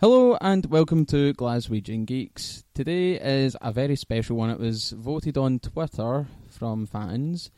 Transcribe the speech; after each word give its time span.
Hello 0.00 0.38
and 0.40 0.64
welcome 0.64 1.04
to 1.04 1.34
Glaswegian 1.34 2.06
Geeks. 2.06 2.64
Today 2.72 3.20
is 3.20 3.54
a 3.60 3.70
very 3.70 3.96
special 3.96 4.34
one. 4.34 4.48
It 4.48 4.58
was 4.58 4.92
voted 4.92 5.36
on 5.36 5.58
Twitter 5.58 6.26
from 6.48 6.86
fans 6.86 7.50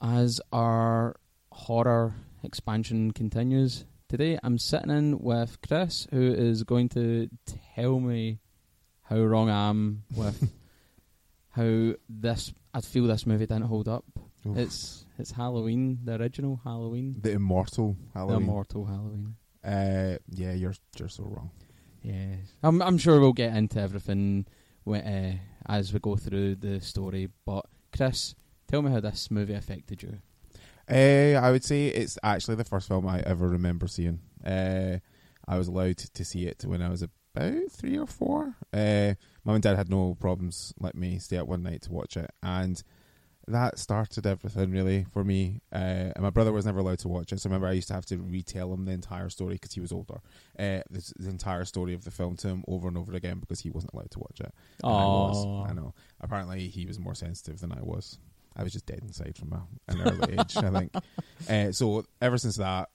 as 0.00 0.40
our 0.52 1.16
horror 1.50 2.14
expansion 2.44 3.10
continues. 3.10 3.86
Today 4.08 4.38
I'm 4.40 4.56
sitting 4.58 4.90
in 4.90 5.18
with 5.18 5.60
Chris, 5.66 6.06
who 6.12 6.32
is 6.32 6.62
going 6.62 6.90
to 6.90 7.28
tell 7.74 7.98
me 7.98 8.38
how 9.02 9.18
wrong 9.18 9.50
I 9.50 9.68
am 9.68 10.04
with 10.14 10.48
how 11.50 11.94
this. 12.08 12.54
I 12.72 12.82
feel 12.82 13.08
this 13.08 13.26
movie 13.26 13.46
didn't 13.46 13.64
hold 13.64 13.88
up. 13.88 14.04
Oof. 14.46 14.56
It's 14.56 15.06
it's 15.18 15.32
Halloween, 15.32 15.98
the 16.04 16.20
original 16.20 16.60
Halloween, 16.62 17.16
the 17.20 17.32
immortal 17.32 17.96
Halloween, 18.14 18.36
the 18.36 18.44
immortal 18.44 18.84
Halloween. 18.84 19.34
Uh, 19.64 20.16
yeah, 20.30 20.52
you're 20.52 20.74
you're 20.98 21.08
so 21.08 21.24
wrong. 21.24 21.50
Yeah, 22.02 22.36
I'm 22.62 22.80
I'm 22.82 22.98
sure 22.98 23.20
we'll 23.20 23.32
get 23.32 23.56
into 23.56 23.80
everything 23.80 24.46
wi- 24.86 25.04
uh, 25.04 25.32
as 25.72 25.92
we 25.92 25.98
go 25.98 26.16
through 26.16 26.56
the 26.56 26.80
story. 26.80 27.28
But 27.44 27.66
Chris, 27.96 28.34
tell 28.66 28.82
me 28.82 28.90
how 28.90 29.00
this 29.00 29.30
movie 29.30 29.54
affected 29.54 30.02
you. 30.02 30.18
Uh, 30.90 31.38
I 31.38 31.50
would 31.50 31.64
say 31.64 31.88
it's 31.88 32.18
actually 32.22 32.54
the 32.54 32.64
first 32.64 32.88
film 32.88 33.06
I 33.06 33.20
ever 33.20 33.46
remember 33.48 33.86
seeing. 33.88 34.20
Uh, 34.44 34.98
I 35.46 35.58
was 35.58 35.68
allowed 35.68 35.98
to 35.98 36.24
see 36.24 36.46
it 36.46 36.64
when 36.64 36.80
I 36.80 36.88
was 36.88 37.02
about 37.02 37.70
three 37.70 37.98
or 37.98 38.06
four. 38.06 38.54
Uh, 38.72 39.14
Mum 39.44 39.56
and 39.56 39.62
Dad 39.62 39.76
had 39.76 39.90
no 39.90 40.14
problems 40.14 40.72
letting 40.78 41.00
me 41.00 41.18
stay 41.18 41.36
up 41.36 41.46
one 41.48 41.62
night 41.62 41.82
to 41.82 41.92
watch 41.92 42.16
it, 42.16 42.30
and 42.42 42.82
that 43.52 43.78
started 43.78 44.26
everything 44.26 44.70
really 44.70 45.06
for 45.12 45.24
me. 45.24 45.60
Uh, 45.72 46.12
and 46.14 46.20
my 46.20 46.30
brother 46.30 46.52
was 46.52 46.66
never 46.66 46.80
allowed 46.80 46.98
to 47.00 47.08
watch 47.08 47.32
it, 47.32 47.40
so 47.40 47.48
I 47.48 47.50
remember 47.50 47.68
I 47.68 47.72
used 47.72 47.88
to 47.88 47.94
have 47.94 48.06
to 48.06 48.18
retell 48.18 48.72
him 48.72 48.84
the 48.84 48.92
entire 48.92 49.28
story 49.28 49.54
because 49.54 49.72
he 49.72 49.80
was 49.80 49.92
older. 49.92 50.20
Uh, 50.58 50.82
the, 50.90 51.12
the 51.18 51.30
entire 51.30 51.64
story 51.64 51.94
of 51.94 52.04
the 52.04 52.10
film 52.10 52.36
to 52.38 52.48
him 52.48 52.64
over 52.68 52.88
and 52.88 52.96
over 52.96 53.14
again 53.14 53.38
because 53.38 53.60
he 53.60 53.70
wasn't 53.70 53.92
allowed 53.92 54.10
to 54.12 54.18
watch 54.18 54.40
it. 54.40 54.52
And 54.82 54.92
I 54.92 55.04
was. 55.04 55.68
I 55.70 55.72
know. 55.72 55.94
Apparently, 56.20 56.68
he 56.68 56.86
was 56.86 56.98
more 56.98 57.14
sensitive 57.14 57.60
than 57.60 57.72
I 57.72 57.80
was. 57.82 58.18
I 58.56 58.64
was 58.64 58.72
just 58.72 58.86
dead 58.86 59.00
inside 59.02 59.36
from 59.36 59.52
a, 59.52 59.62
an 59.88 60.00
early 60.02 60.32
age, 60.38 60.56
I 60.56 60.70
think. 60.70 60.94
Uh, 61.48 61.72
so 61.72 62.04
ever 62.20 62.38
since 62.38 62.56
that, 62.56 62.88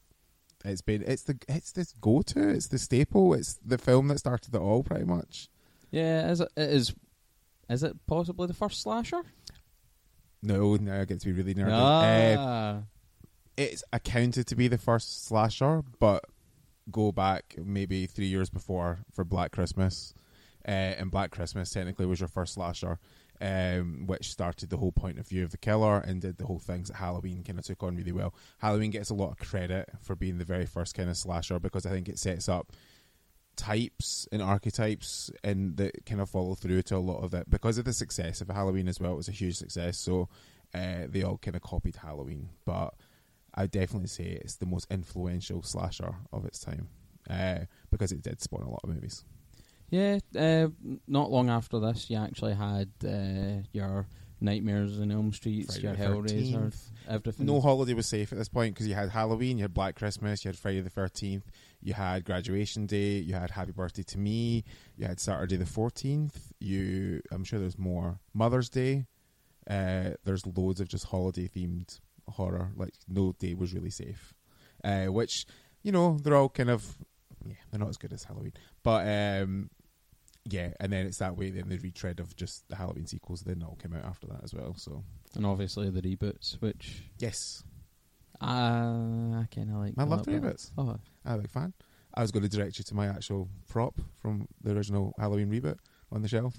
it's 0.66 0.82
been 0.82 1.04
it's 1.04 1.24
the 1.24 1.38
it's 1.48 1.72
this 1.72 1.94
go 2.00 2.22
to, 2.22 2.50
it's 2.50 2.68
the 2.68 2.78
staple, 2.78 3.34
it's 3.34 3.60
the 3.66 3.78
film 3.78 4.08
that 4.10 4.20
started 4.20 4.54
it 4.54 4.60
all, 4.60 4.84
pretty 4.84 5.06
much. 5.06 5.50
Yeah, 5.92 6.30
is 6.32 6.42
it, 6.42 6.50
it 6.56 6.70
is. 6.70 6.94
Is 7.70 7.84
it 7.84 7.96
possibly 8.08 8.48
the 8.48 8.54
first 8.54 8.82
slasher? 8.82 9.24
No, 10.44 10.76
now 10.76 11.02
I 11.02 11.06
get 11.06 11.20
to 11.22 11.26
be 11.26 11.32
really 11.32 11.56
nerdy. 11.56 11.72
Uh, 11.72 12.38
Ah, 12.40 12.82
it's 13.58 13.84
accounted 13.94 14.46
to 14.48 14.56
be 14.56 14.68
the 14.68 14.78
first 14.78 15.26
slasher, 15.26 15.84
but 16.00 16.26
go 16.92 17.12
back 17.12 17.56
maybe 17.64 18.06
three 18.08 18.26
years 18.28 18.50
before 18.50 19.00
for 19.14 19.24
Black 19.24 19.52
Christmas. 19.52 20.14
Uh, 20.68 20.72
and 21.00 21.12
Black 21.12 21.32
Christmas 21.32 21.70
technically 21.72 22.06
was 22.06 22.20
your 22.22 22.30
first 22.30 22.54
slasher, 22.54 22.98
um, 23.42 24.04
which 24.08 24.30
started 24.32 24.70
the 24.70 24.78
whole 24.78 24.92
point 24.94 25.20
of 25.20 25.28
view 25.28 25.44
of 25.44 25.52
the 25.52 25.58
killer 25.58 25.98
and 26.00 26.22
did 26.22 26.38
the 26.38 26.46
whole 26.46 26.60
things 26.60 26.88
that 26.88 26.96
Halloween 26.96 27.44
kind 27.44 27.60
of 27.60 27.66
took 27.66 27.84
on 27.84 27.96
really 27.98 28.14
well. 28.14 28.34
Halloween 28.60 28.90
gets 28.92 29.10
a 29.10 29.14
lot 29.14 29.32
of 29.32 29.38
credit 29.38 29.90
for 30.02 30.16
being 30.16 30.38
the 30.38 30.46
very 30.46 30.66
first 30.66 30.96
kind 30.96 31.10
of 31.10 31.18
slasher 31.18 31.60
because 31.60 31.86
I 31.86 31.90
think 31.90 32.08
it 32.10 32.18
sets 32.20 32.48
up 32.48 32.72
types 33.56 34.28
and 34.32 34.42
archetypes 34.42 35.32
and 35.44 35.78
that 35.78 36.06
kind 36.06 36.22
of 36.22 36.30
follow 36.30 36.56
through 36.56 36.82
to 36.84 36.96
a 36.96 36.98
lot 36.98 37.24
of 37.24 37.34
it 37.34 37.50
because 37.50 37.78
of 37.78 37.86
the 37.86 37.94
success 37.94 38.42
of 38.42 38.48
Halloween 38.48 38.88
as 38.88 39.00
well. 39.00 39.14
It 39.14 39.18
was 39.18 39.28
a 39.28 39.34
huge 39.34 39.56
success, 39.58 39.98
so 39.98 40.30
uh, 40.74 41.08
they 41.08 41.24
all 41.24 41.38
kind 41.38 41.56
of 41.56 41.62
copied 41.62 41.98
Halloween, 41.98 42.50
but 42.66 42.94
I 43.54 43.68
definitely 43.68 44.08
say 44.08 44.24
it's 44.24 44.56
the 44.56 44.66
most 44.66 44.88
influential 44.90 45.62
slasher 45.62 46.16
of 46.32 46.46
its 46.46 46.60
time 46.60 46.90
uh, 47.30 47.60
because 47.92 48.12
it 48.12 48.22
did 48.24 48.42
spawn 48.42 48.64
a 48.64 48.70
lot 48.70 48.82
of 48.84 48.90
movies. 48.90 49.24
yeah. 49.92 50.18
Uh, 50.36 50.70
not 51.08 51.32
long 51.32 51.50
after 51.50 51.80
this, 51.80 52.10
you 52.10 52.18
actually 52.18 52.56
had 52.56 52.90
uh, 53.06 53.62
your 53.72 54.08
Nightmares 54.44 55.00
on 55.00 55.12
Elm 55.12 55.32
Street, 55.34 55.66
Friday 55.68 55.88
the 55.88 56.04
Hellraiser, 56.04 56.54
13th. 56.54 56.92
everything. 57.08 57.46
No 57.46 57.62
holiday 57.62 57.94
was 57.94 58.06
safe 58.06 58.32
at 58.32 58.38
this 58.38 58.50
point 58.50 58.74
because 58.74 58.88
you 58.88 58.94
had 58.94 59.10
Halloween, 59.10 59.58
you 59.58 59.64
had 59.64 59.74
Black 59.74 59.96
Christmas, 59.96 60.44
you 60.44 60.50
had 60.50 60.58
Friday 60.58 60.82
the 60.82 60.90
Thirteenth, 60.90 61.50
you 61.82 61.94
had 61.94 62.26
Graduation 62.26 62.86
Day, 62.86 63.18
you 63.20 63.34
had 63.34 63.52
Happy 63.52 63.72
Birthday 63.72 64.04
to 64.04 64.18
Me, 64.20 64.64
you 64.98 65.08
had 65.08 65.20
Saturday 65.20 65.56
the 65.56 65.66
Fourteenth. 65.66 66.52
You, 66.60 67.22
I'm 67.32 67.44
sure 67.44 67.60
there's 67.60 67.80
more. 67.80 68.20
Mother's 68.34 68.70
Day. 68.70 69.06
Uh, 69.70 70.12
there's 70.26 70.46
loads 70.46 70.82
of 70.82 70.90
just 70.90 71.06
holiday 71.06 71.48
themed 71.48 72.00
horror. 72.28 72.72
Like 72.76 72.94
no 73.08 73.34
day 73.40 73.54
was 73.54 73.74
really 73.74 73.90
safe. 73.90 74.34
Uh, 74.84 75.06
which 75.06 75.46
you 75.84 75.92
know 75.94 76.18
they're 76.22 76.36
all 76.36 76.50
kind 76.50 76.70
of 76.70 76.98
yeah 77.46 77.56
they're 77.72 77.80
not 77.80 77.90
as 77.90 77.98
good 77.98 78.12
as 78.12 78.26
Halloween, 78.26 78.54
but 78.84 79.08
um, 79.08 79.70
yeah. 80.46 80.72
And 80.80 80.92
then 80.92 81.06
it's 81.06 81.18
that 81.20 81.38
way. 81.38 81.50
Then 81.52 81.70
the 81.70 81.78
retread 81.78 82.20
of 82.20 82.36
just 82.36 82.68
the 82.70 82.76
Halloween 82.76 83.06
sequels. 83.08 83.42
Then 83.42 83.64
all 83.64 83.76
came 83.82 83.94
out 83.94 84.06
after 84.06 84.28
that 84.28 84.44
as 84.44 84.54
well. 84.54 84.76
So 84.78 85.04
and 85.36 85.46
obviously 85.46 85.90
the 85.90 86.02
reboots, 86.02 86.62
which 86.62 87.04
yes, 87.20 87.64
uh, 88.42 88.46
I 88.46 89.48
kind 89.54 89.70
of 89.70 89.76
like. 89.78 89.94
I 89.98 90.04
love 90.04 90.26
the 90.26 90.32
reboots. 90.32 90.72
Oh, 90.78 90.98
I'm 91.26 91.36
a 91.36 91.38
big 91.40 91.52
fan. 91.52 91.74
I 92.16 92.22
was 92.22 92.32
going 92.32 92.44
to 92.44 92.50
direct 92.50 92.78
you 92.78 92.84
to 92.84 92.94
my 92.96 93.08
actual 93.08 93.50
prop 93.68 94.00
from 94.22 94.48
the 94.62 94.72
original 94.76 95.14
Halloween 95.18 95.50
reboot 95.50 95.78
on 96.12 96.22
the 96.22 96.28
shelf. 96.28 96.56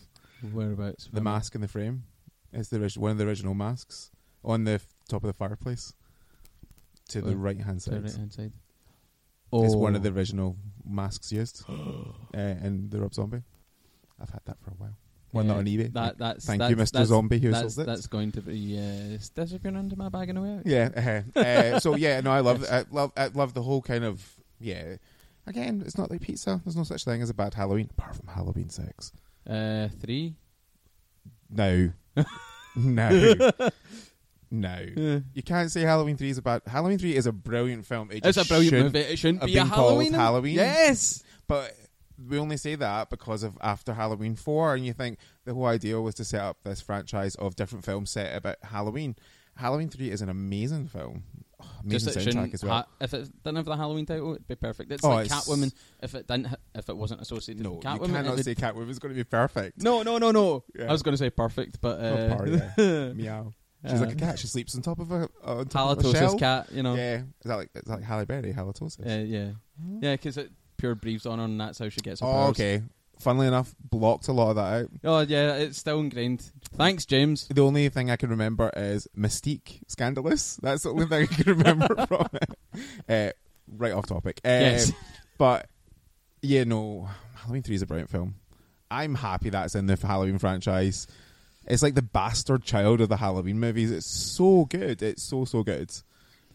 whereabouts? 0.52 1.08
The 1.12 1.20
mask 1.20 1.54
in 1.54 1.60
the 1.60 1.68
frame. 1.68 2.04
It's 2.52 2.68
the 2.70 2.78
one 2.98 3.12
of 3.12 3.18
the 3.18 3.26
original 3.26 3.54
masks 3.54 4.10
on 4.44 4.64
the 4.64 4.72
f- 4.72 4.86
top 5.08 5.22
of 5.22 5.28
the 5.28 5.32
fireplace 5.32 5.92
to 7.10 7.20
the 7.20 7.32
Oh, 7.32 7.34
right 7.34 7.60
hand 7.60 7.82
side. 7.82 8.02
right 8.02 8.12
hand 8.16 8.32
side. 8.32 8.52
It's 9.52 9.76
one 9.76 9.94
of 9.94 10.00
Oh. 10.00 10.04
the 10.10 10.10
original 10.18 10.56
masks 10.84 11.30
used 11.30 11.64
uh, 11.68 12.38
in 12.38 12.88
the 12.90 13.00
Rob 13.00 13.14
Zombie. 13.14 13.42
I've 14.24 14.30
had 14.30 14.40
that 14.46 14.56
for 14.62 14.70
a 14.70 14.74
while. 14.74 14.96
One 15.30 15.46
Yeah, 15.46 15.52
that 15.54 15.58
on 15.58 15.66
eBay. 15.66 15.92
That, 15.92 16.18
that's, 16.18 16.46
Thank 16.46 16.60
that's, 16.60 16.70
you, 16.70 16.76
Mr. 16.76 16.90
That's, 16.92 17.08
Zombie, 17.08 17.38
who 17.38 17.50
that's, 17.50 17.74
sold 17.74 17.86
it. 17.86 17.90
that's 17.90 18.06
going 18.06 18.32
to 18.32 18.40
be 18.40 18.78
uh, 18.78 19.14
it's 19.14 19.28
disappearing 19.30 19.76
under 19.76 19.96
my 19.96 20.08
bag 20.08 20.28
in 20.30 20.36
a 20.36 20.42
way. 20.42 20.60
Yeah. 20.64 20.90
Uh-huh. 20.96 21.40
uh, 21.40 21.80
so 21.80 21.96
yeah, 21.96 22.20
no, 22.20 22.30
I 22.32 22.40
love, 22.40 22.64
I 22.70 22.84
love, 22.90 23.12
I 23.16 23.26
love 23.28 23.52
the 23.54 23.62
whole 23.62 23.82
kind 23.82 24.04
of 24.04 24.24
yeah. 24.60 24.96
Again, 25.46 25.82
it's 25.84 25.98
not 25.98 26.10
like 26.10 26.22
pizza. 26.22 26.60
There's 26.64 26.76
no 26.76 26.84
such 26.84 27.04
thing 27.04 27.20
as 27.20 27.28
a 27.30 27.34
bad 27.34 27.52
Halloween, 27.52 27.90
apart 27.90 28.16
from 28.16 28.28
Halloween 28.28 28.70
Six. 28.70 29.12
Uh, 29.48 29.88
three. 30.00 30.36
No, 31.50 31.92
no, 32.76 33.50
no. 34.50 34.86
Yeah. 34.96 35.18
You 35.34 35.42
can't 35.42 35.70
say 35.70 35.82
Halloween 35.82 36.16
Three 36.16 36.30
is 36.30 36.38
a 36.38 36.42
bad. 36.42 36.62
Halloween 36.66 36.98
Three 36.98 37.14
is 37.16 37.26
a 37.26 37.32
brilliant 37.32 37.86
film. 37.86 38.10
It 38.10 38.24
It's 38.24 38.38
a 38.38 38.44
brilliant 38.44 38.70
shouldn't- 38.72 38.94
movie. 38.94 39.06
It 39.06 39.18
shouldn't 39.18 39.40
have 39.40 39.48
be 39.48 39.58
a 39.58 39.62
been 39.62 39.70
called 39.70 39.88
Halloween. 39.90 40.12
Halloween. 40.14 40.54
Yes. 40.54 41.22
But 41.46 41.76
we 42.28 42.38
only 42.38 42.56
say 42.56 42.74
that 42.76 43.10
because 43.10 43.42
of 43.42 43.56
after 43.60 43.94
Halloween 43.94 44.34
Four, 44.36 44.74
and 44.74 44.84
you 44.86 44.92
think 44.92 45.18
the 45.44 45.54
whole 45.54 45.66
idea 45.66 46.00
was 46.00 46.14
to 46.16 46.24
set 46.24 46.40
up 46.40 46.58
this 46.64 46.80
franchise 46.80 47.34
of 47.36 47.56
different 47.56 47.84
films 47.84 48.10
set 48.10 48.34
about 48.36 48.56
Halloween. 48.62 49.16
Halloween 49.56 49.88
Three 49.88 50.10
is 50.10 50.20
an 50.20 50.28
amazing 50.28 50.88
film, 50.88 51.22
Oh, 51.60 51.66
amazing 51.84 52.12
Just 52.12 52.26
soundtrack 52.28 52.54
as 52.54 52.64
well. 52.64 52.72
ha- 52.74 52.86
if 53.00 53.14
it 53.14 53.28
didn't 53.44 53.56
have 53.56 53.64
the 53.66 53.76
Halloween 53.76 54.04
title, 54.04 54.32
it'd 54.34 54.48
be 54.48 54.56
perfect. 54.56 54.90
It's 54.90 55.04
Oh, 55.04 55.10
like 55.10 55.26
it's- 55.26 55.46
Catwoman. 55.48 55.72
If 56.02 56.14
it 56.16 56.26
didn't, 56.26 56.46
ha- 56.48 56.56
if 56.74 56.88
it 56.88 56.96
wasn't 56.96 57.20
associated 57.20 57.62
no, 57.62 57.74
with 57.74 57.84
you 57.84 57.90
Catwoman, 57.90 58.04
it 58.04 58.12
cannot 58.12 58.34
would- 58.36 58.44
say 58.44 58.54
Catwoman's 58.56 58.98
going 58.98 59.14
to 59.14 59.18
be 59.18 59.22
perfect. 59.24 59.80
no, 59.80 60.02
no, 60.02 60.18
no, 60.18 60.30
no. 60.32 60.64
Yeah. 60.76 60.86
I 60.88 60.92
was 60.92 61.02
going 61.02 61.12
to 61.12 61.18
say 61.18 61.30
perfect, 61.30 61.80
but 61.80 62.00
uh, 62.00 62.36
Oh, 62.40 62.44
yeah. 62.78 63.12
Meow. 63.12 63.52
She's 63.88 64.00
like 64.00 64.12
a 64.12 64.16
cat. 64.16 64.38
She 64.38 64.46
sleeps 64.46 64.74
on 64.74 64.80
top 64.82 64.98
of 64.98 65.12
a 65.12 65.28
uh, 65.46 65.58
on 65.58 65.66
top 65.66 65.98
of 65.98 66.04
a 66.06 66.10
shell. 66.12 66.38
cat. 66.38 66.72
You 66.72 66.82
know. 66.82 66.94
Yeah, 66.94 67.16
is 67.18 67.24
that 67.44 67.56
like 67.56 67.68
is 67.74 67.82
that 67.84 67.96
like 67.96 68.02
Halle 68.02 68.24
Berry 68.24 68.54
halitosis? 68.54 68.98
Uh, 69.06 69.22
yeah. 69.24 69.50
Yeah, 70.00 70.12
because 70.14 70.38
it 70.38 70.50
pure 70.76 70.94
breathes 70.94 71.26
on 71.26 71.38
her, 71.38 71.44
and 71.44 71.60
that's 71.60 71.78
how 71.78 71.88
she 71.88 72.00
gets 72.00 72.20
her 72.20 72.26
Oh, 72.26 72.30
powers. 72.32 72.50
okay. 72.50 72.82
Funnily 73.20 73.46
enough, 73.46 73.74
blocked 73.78 74.26
a 74.28 74.32
lot 74.32 74.50
of 74.50 74.56
that 74.56 74.82
out. 74.82 74.88
Oh, 75.04 75.20
yeah, 75.20 75.54
it's 75.54 75.78
still 75.78 76.00
ingrained. 76.00 76.50
Thanks, 76.76 77.06
James. 77.06 77.46
The 77.46 77.62
only 77.62 77.88
thing 77.88 78.10
I 78.10 78.16
can 78.16 78.30
remember 78.30 78.70
is 78.76 79.06
Mystique, 79.16 79.80
Scandalous. 79.86 80.56
That's 80.56 80.82
the 80.82 80.90
only 80.90 81.06
thing 81.06 81.28
I 81.30 81.34
can 81.34 81.56
remember 81.56 81.86
from 82.08 82.26
it. 82.34 82.56
Uh, 83.08 83.32
right 83.78 83.92
off 83.92 84.06
topic. 84.06 84.40
Uh, 84.44 84.48
Yes. 84.48 84.92
But, 85.38 85.68
yeah, 86.42 86.64
no. 86.64 87.08
Halloween 87.36 87.62
3 87.62 87.74
is 87.76 87.82
a 87.82 87.86
brilliant 87.86 88.10
film. 88.10 88.34
I'm 88.90 89.14
happy 89.14 89.48
that's 89.50 89.74
in 89.76 89.86
the 89.86 89.96
Halloween 89.96 90.38
franchise. 90.38 91.06
It's 91.66 91.82
like 91.82 91.94
the 91.94 92.02
bastard 92.02 92.62
child 92.64 93.00
of 93.00 93.08
the 93.08 93.16
Halloween 93.16 93.58
movies. 93.60 93.90
It's 93.92 94.06
so 94.06 94.64
good. 94.66 95.02
It's 95.02 95.22
so, 95.22 95.44
so 95.44 95.62
good. 95.62 95.90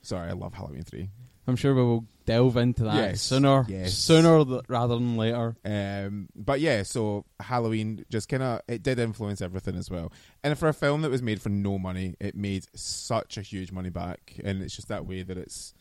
Sorry, 0.01 0.30
I 0.30 0.33
love 0.33 0.54
Halloween 0.54 0.83
3. 0.83 1.10
I'm 1.50 1.56
sure 1.56 1.74
we 1.75 1.81
will 1.81 2.06
delve 2.25 2.57
into 2.57 2.84
that 2.84 2.96
Yes, 2.96 3.22
sooner, 3.22 3.66
yes. 3.68 3.94
sooner 3.96 4.46
th- 4.46 4.62
rather 4.68 4.94
than 4.96 5.18
later. 5.18 5.56
Um, 5.66 6.30
but 6.36 6.60
yeah, 6.60 6.84
so 6.84 7.25
Halloween 7.40 8.06
just 8.10 8.30
kind 8.30 8.44
of 8.44 8.62
it 8.68 8.84
did 8.84 9.00
influence 9.00 9.42
everything 9.42 9.75
as 9.75 9.90
well. 9.90 10.12
And 10.44 10.57
for 10.57 10.68
a 10.69 10.74
film 10.74 11.01
that 11.01 11.10
was 11.12 11.22
made 11.24 11.42
for 11.42 11.50
no 11.50 11.80
money, 11.80 12.16
it 12.19 12.36
made 12.36 12.66
such 12.75 13.38
a 13.38 13.42
huge 13.42 13.72
money 13.72 13.90
back, 13.90 14.36
and 14.44 14.62
it's 14.62 14.75
just 14.75 14.88
that 14.90 15.06
way 15.07 15.24
that 15.24 15.38
it's 15.38 15.74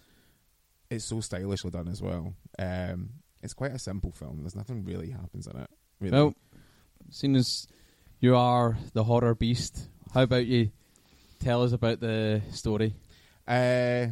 it's 0.91 1.05
so 1.05 1.20
stylishly 1.20 1.70
done 1.70 1.87
as 1.88 2.00
well. 2.00 2.32
Um, 2.59 3.11
it's 3.43 3.53
quite 3.55 3.73
a 3.73 3.79
simple 3.79 4.11
film. 4.11 4.38
There's 4.41 4.56
nothing 4.56 4.85
really 4.85 5.11
happens 5.11 5.47
in 5.47 5.56
it. 5.61 5.70
Really. 6.00 6.17
Well, 6.17 6.35
seeing 7.11 7.37
as 7.37 7.69
you 8.20 8.35
are 8.37 8.76
the 8.94 9.05
horror 9.05 9.35
beast, 9.35 9.88
how 10.15 10.23
about 10.23 10.47
you 10.47 10.70
tell 11.41 11.62
us 11.62 11.73
about 11.73 12.00
the 12.00 12.41
story? 12.53 12.94
Uh, 13.47 14.06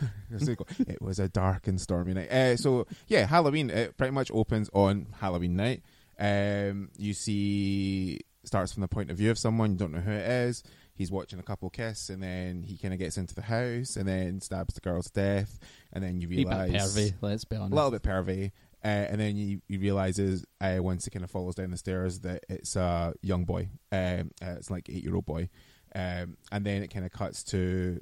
it 0.30 1.02
was 1.02 1.18
a 1.18 1.28
dark 1.28 1.66
and 1.66 1.80
stormy 1.80 2.14
night. 2.14 2.30
Uh, 2.30 2.56
so 2.56 2.86
yeah, 3.08 3.26
Halloween. 3.26 3.70
It 3.70 3.96
pretty 3.96 4.12
much 4.12 4.30
opens 4.32 4.70
on 4.72 5.06
Halloween 5.20 5.56
night. 5.56 5.82
Um, 6.18 6.90
you 6.96 7.14
see, 7.14 8.20
starts 8.44 8.72
from 8.72 8.82
the 8.82 8.88
point 8.88 9.10
of 9.10 9.16
view 9.16 9.30
of 9.30 9.38
someone 9.38 9.72
you 9.72 9.76
don't 9.76 9.92
know 9.92 10.00
who 10.00 10.12
it 10.12 10.28
is. 10.28 10.62
He's 10.94 11.10
watching 11.10 11.38
a 11.38 11.42
couple 11.42 11.70
kiss, 11.70 12.10
and 12.10 12.22
then 12.22 12.62
he 12.62 12.76
kind 12.76 12.92
of 12.92 13.00
gets 13.00 13.16
into 13.16 13.34
the 13.34 13.42
house, 13.42 13.96
and 13.96 14.06
then 14.06 14.40
stabs 14.40 14.74
the 14.74 14.80
girl 14.80 15.02
to 15.02 15.10
death, 15.12 15.58
and 15.92 16.04
then 16.04 16.20
you 16.20 16.28
realize 16.28 16.70
pervy, 16.70 17.14
let's 17.20 17.44
be 17.44 17.56
a 17.56 17.62
little 17.62 17.90
bit 17.90 18.02
pervy. 18.02 18.52
Uh, 18.84 18.88
and 18.88 19.20
then 19.20 19.36
you, 19.36 19.60
you 19.68 19.78
realizes 19.78 20.44
uh, 20.60 20.78
once 20.80 21.04
he 21.04 21.10
kind 21.10 21.24
of 21.24 21.30
follows 21.30 21.54
down 21.54 21.70
the 21.70 21.76
stairs 21.76 22.20
that 22.20 22.44
it's 22.48 22.74
a 22.74 23.14
young 23.22 23.44
boy. 23.44 23.68
Um, 23.92 24.32
it's 24.40 24.70
like 24.70 24.88
eight 24.88 25.04
year 25.04 25.14
old 25.14 25.24
boy. 25.24 25.48
Um, 25.94 26.36
and 26.50 26.64
then 26.64 26.82
it 26.82 26.88
kind 26.88 27.04
of 27.04 27.12
cuts 27.12 27.44
to 27.44 28.00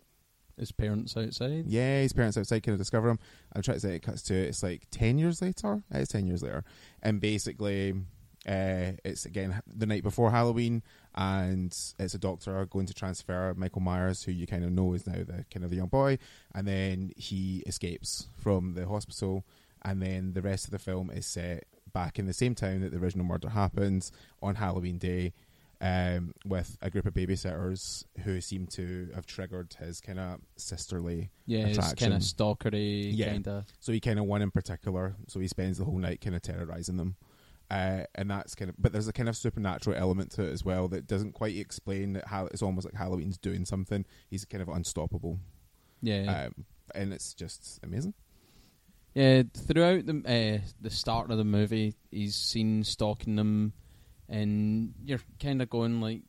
His 0.61 0.73
parents 0.73 1.17
outside. 1.17 1.65
yeah, 1.67 2.03
his 2.03 2.13
parents 2.13 2.37
outside 2.37 2.63
kind 2.63 2.75
of 2.75 2.79
discover 2.79 3.09
him. 3.09 3.19
I'm 3.53 3.63
trying 3.63 3.79
to 3.79 3.81
say 3.81 3.97
it 3.97 4.03
cuts 4.03 4.23
to 4.25 4.35
it's 4.35 4.63
like 4.63 4.83
ten 4.91 5.19
years 5.19 5.41
later. 5.43 5.83
It's 5.91 6.13
ten 6.13 6.27
years 6.27 6.43
later, 6.43 6.65
and 7.03 7.21
basically, 7.21 7.95
uh, 8.47 8.93
it's 9.05 9.25
again 9.25 9.61
the 9.67 9.87
night 9.87 10.03
before 10.03 10.31
Halloween, 10.31 10.83
and 11.15 11.77
it's 11.99 12.15
a 12.15 12.19
doctor 12.19 12.65
going 12.67 12.87
to 12.87 12.95
transfer 12.95 13.55
Michael 13.57 13.81
Myers, 13.81 14.23
who 14.23 14.33
you 14.33 14.47
kind 14.47 14.65
of 14.65 14.71
know 14.71 14.93
is 14.93 15.07
now 15.07 15.15
the 15.15 15.45
kind 15.51 15.65
of 15.65 15.71
the 15.71 15.77
young 15.77 15.89
boy, 15.89 16.19
and 16.55 16.69
then 16.69 17.13
he 17.17 17.63
escapes 17.67 18.29
from 18.37 18.75
the 18.75 18.87
hospital, 18.87 19.45
and 19.83 20.03
then 20.03 20.35
the 20.35 20.43
rest 20.43 20.67
of 20.67 20.73
the 20.73 20.79
film 20.79 21.11
is 21.11 21.27
set 21.27 21.65
back 21.93 22.19
in 22.19 22.27
the 22.27 22.33
same 22.33 22.55
town 22.55 22.83
that 22.83 22.93
the 22.93 22.99
original 22.99 23.25
murder 23.25 23.49
happens 23.49 24.13
on 24.43 24.57
Halloween 24.57 24.99
Day 24.99 25.33
um, 25.81 26.33
with 26.45 26.77
a 26.83 26.91
group 26.91 27.07
of 27.07 27.15
babysitters 27.15 28.05
who 28.25 28.41
seem 28.41 28.67
to 28.69 29.09
have 29.15 29.27
triggered 29.27 29.75
his 29.79 30.01
kind 30.01 30.19
of 30.19 30.41
sisterly. 30.57 31.31
Yeah, 31.47 31.67
Attraction. 31.69 31.97
kind 31.97 32.13
of 32.15 32.21
stalkery, 32.21 33.11
Yeah. 33.15 33.31
kind 33.33 33.49
of. 33.49 33.65
So 33.81 33.93
he 33.93 34.01
kind 34.01 34.19
of 34.19 34.27
one 34.27 34.43
in 34.43 34.51
particular. 34.51 35.17
So 35.29 35.41
he 35.41 35.49
spends 35.49 35.79
the 35.79 35.85
whole 35.85 35.99
night 35.99 36.21
kind 36.21 36.37
of 36.37 36.43
terrorizing 36.43 36.97
them. 36.97 37.17
Uh, 37.71 38.03
and 38.17 38.29
that's 38.31 38.55
kind 38.57 38.69
of, 38.69 38.75
but 38.79 38.93
there's 38.93 39.07
a 39.07 39.13
kind 39.13 39.29
of 39.29 39.37
supernatural 39.37 39.97
element 39.97 40.33
to 40.33 40.43
it 40.43 40.51
as 40.51 40.65
well 40.65 40.89
that 40.89 41.07
doesn't 41.07 41.33
quite 41.33 41.57
explain 41.57 42.15
that 42.15 42.27
how 42.27 42.47
it's 42.47 42.63
almost 42.63 42.85
like 42.85 42.95
Halloween's 42.95 43.39
doing 43.39 43.65
something. 43.65 44.05
He's 44.29 44.45
kind 44.45 44.61
of 44.61 44.69
unstoppable, 44.69 45.39
Yeah, 46.03 46.47
um, 46.47 46.65
and 46.97 47.13
it's 47.13 47.33
just 47.33 47.79
amazing. 47.85 48.15
yeah. 49.15 49.45
Throughout 49.55 50.05
the 50.05 50.23
uh, 50.27 50.67
the 50.81 50.91
start 50.91 51.31
of 51.31 51.39
the 51.39 51.45
movie, 51.45 51.95
he's 52.11 52.35
seen 52.35 52.83
stalking 52.83 53.37
them, 53.37 53.73
and 54.31 54.95
you're 55.05 55.21
kind 55.43 55.61
of 55.61 55.69
going 55.69 56.01
like, 56.01 56.23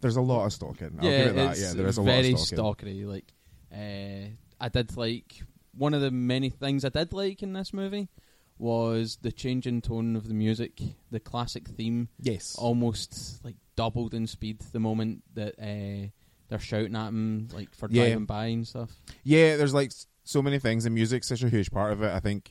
There's 0.00 0.16
a 0.16 0.22
lot 0.22 0.46
of 0.46 0.52
stalking. 0.52 0.96
I'll 1.00 1.04
yeah, 1.10 1.18
give 1.18 1.26
it 1.26 1.34
that. 1.36 1.50
it's 1.52 1.60
Yeah, 1.60 1.72
there 1.74 1.86
is 1.86 1.98
a 1.98 2.02
very 2.02 2.32
lot 2.32 2.40
of 2.40 2.46
stalking. 2.46 2.86
stalkery. 2.86 3.06
Like, 3.06 3.32
uh, 3.72 4.30
I 4.60 4.68
did 4.68 4.96
like 4.96 5.42
one 5.76 5.92
of 5.94 6.00
the 6.00 6.10
many 6.10 6.50
things 6.50 6.84
I 6.84 6.88
did 6.88 7.12
like 7.12 7.42
in 7.42 7.52
this 7.52 7.72
movie 7.72 8.08
was 8.58 9.18
the 9.22 9.30
change 9.30 9.66
in 9.66 9.80
tone 9.80 10.16
of 10.16 10.26
the 10.26 10.34
music. 10.34 10.80
The 11.10 11.20
classic 11.20 11.68
theme 11.68 12.08
Yes. 12.20 12.56
almost 12.58 13.44
like 13.44 13.56
doubled 13.76 14.14
in 14.14 14.26
speed 14.26 14.60
the 14.72 14.80
moment 14.80 15.22
that 15.34 15.54
uh, 15.60 16.08
they're 16.48 16.58
shouting 16.58 16.96
at 16.96 17.08
him, 17.08 17.48
like 17.52 17.74
for 17.74 17.88
Yeah. 17.90 18.06
driving 18.06 18.24
by 18.26 18.46
and 18.46 18.66
stuff. 18.66 18.90
Yeah, 19.22 19.56
there's 19.56 19.74
like 19.74 19.92
so 20.24 20.42
many 20.42 20.58
things, 20.58 20.86
and 20.86 20.94
music's 20.94 21.28
such 21.28 21.42
a 21.42 21.48
huge 21.48 21.70
part 21.70 21.92
of 21.92 22.02
it. 22.02 22.10
I 22.12 22.20
think 22.20 22.50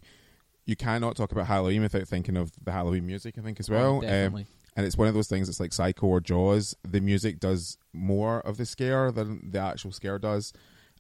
you 0.66 0.76
cannot 0.76 1.16
talk 1.18 1.32
about 1.32 1.48
Halloween 1.48 1.82
without 1.82 2.08
thinking 2.08 2.38
of 2.38 2.52
the 2.64 2.72
Halloween 2.72 3.06
music. 3.06 3.36
I 3.38 3.42
think 3.42 3.60
as 3.60 3.70
well, 3.70 3.96
Oh, 3.96 3.98
Um, 3.98 4.02
definitely. 4.02 4.48
And 4.78 4.86
it's 4.86 4.96
one 4.96 5.08
of 5.08 5.16
those 5.16 5.28
things. 5.28 5.50
It's 5.50 5.60
like 5.60 5.74
Psycho 5.74 6.06
or 6.06 6.20
Jaws. 6.22 6.78
The 6.88 7.02
music 7.02 7.40
does 7.40 7.80
more 7.94 8.42
of 8.42 8.58
the 8.58 8.66
scare 8.66 9.12
than 9.12 9.50
the 9.50 9.60
actual 9.60 9.92
scare 9.92 10.20
does. 10.20 10.54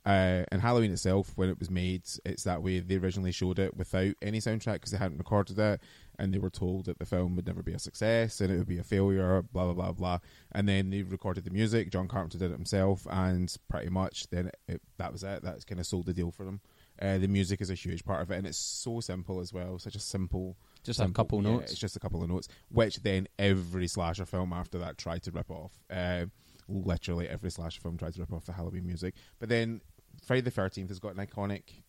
Uh, 0.03 0.45
and 0.51 0.61
Halloween 0.61 0.91
itself, 0.91 1.33
when 1.35 1.49
it 1.49 1.59
was 1.59 1.69
made, 1.69 2.01
it's 2.25 2.43
that 2.43 2.63
way. 2.63 2.79
They 2.79 2.95
originally 2.95 3.31
showed 3.31 3.59
it 3.59 3.77
without 3.77 4.15
any 4.21 4.39
soundtrack 4.39 4.75
because 4.75 4.91
they 4.91 4.97
hadn't 4.97 5.19
recorded 5.19 5.59
it, 5.59 5.81
and 6.17 6.33
they 6.33 6.39
were 6.39 6.49
told 6.49 6.85
that 6.85 6.97
the 6.97 7.05
film 7.05 7.35
would 7.35 7.45
never 7.45 7.61
be 7.61 7.73
a 7.73 7.79
success 7.79 8.41
and 8.41 8.51
it 8.51 8.57
would 8.57 8.67
be 8.67 8.79
a 8.79 8.83
failure. 8.83 9.43
Blah 9.43 9.65
blah 9.65 9.73
blah 9.73 9.91
blah. 9.91 10.19
And 10.53 10.67
then 10.67 10.89
they 10.89 11.03
recorded 11.03 11.43
the 11.43 11.51
music. 11.51 11.91
John 11.91 12.07
Carpenter 12.07 12.39
did 12.39 12.51
it 12.51 12.55
himself, 12.55 13.05
and 13.11 13.55
pretty 13.69 13.89
much 13.89 14.27
then 14.31 14.49
it, 14.67 14.81
that 14.97 15.11
was 15.11 15.23
it. 15.23 15.43
That's 15.43 15.65
kind 15.65 15.79
of 15.79 15.85
sold 15.85 16.07
the 16.07 16.13
deal 16.13 16.31
for 16.31 16.45
them. 16.45 16.61
Uh, 16.99 17.19
the 17.19 17.27
music 17.27 17.61
is 17.61 17.69
a 17.69 17.75
huge 17.75 18.03
part 18.05 18.23
of 18.23 18.31
it, 18.31 18.37
and 18.37 18.47
it's 18.47 18.57
so 18.57 19.01
simple 19.01 19.39
as 19.39 19.53
well. 19.53 19.77
Such 19.77 19.95
a 19.95 19.99
simple 19.99 20.57
Just 20.87 20.99
a 20.99 21.09
couple 21.09 21.43
yeah, 21.43 21.51
notes. 21.51 21.71
It's 21.71 21.79
just 21.79 21.95
a 21.95 21.99
couple 21.99 22.23
of 22.23 22.29
notes, 22.29 22.47
which 22.69 22.97
then 23.03 23.27
every 23.37 23.87
slasher 23.87 24.25
film 24.25 24.53
after 24.53 24.79
that 24.79 24.97
tried 24.97 25.23
to 25.23 25.31
rip 25.31 25.51
off. 25.51 25.73
Uh, 25.89 26.25
literally 26.67 27.27
every 27.29 27.51
slasher 27.51 27.81
film 27.81 27.97
tried 27.97 28.13
to 28.13 28.19
rip 28.19 28.33
off 28.33 28.45
the 28.45 28.53
Halloween 28.53 28.85
music. 28.85 29.13
But 29.39 29.49
then 29.49 29.81
Friday 30.25 30.41
the 30.41 30.51
Thirteenth 30.51 30.89
has 30.89 30.99
got 30.99 31.15
an 31.15 31.25
iconic 31.25 31.83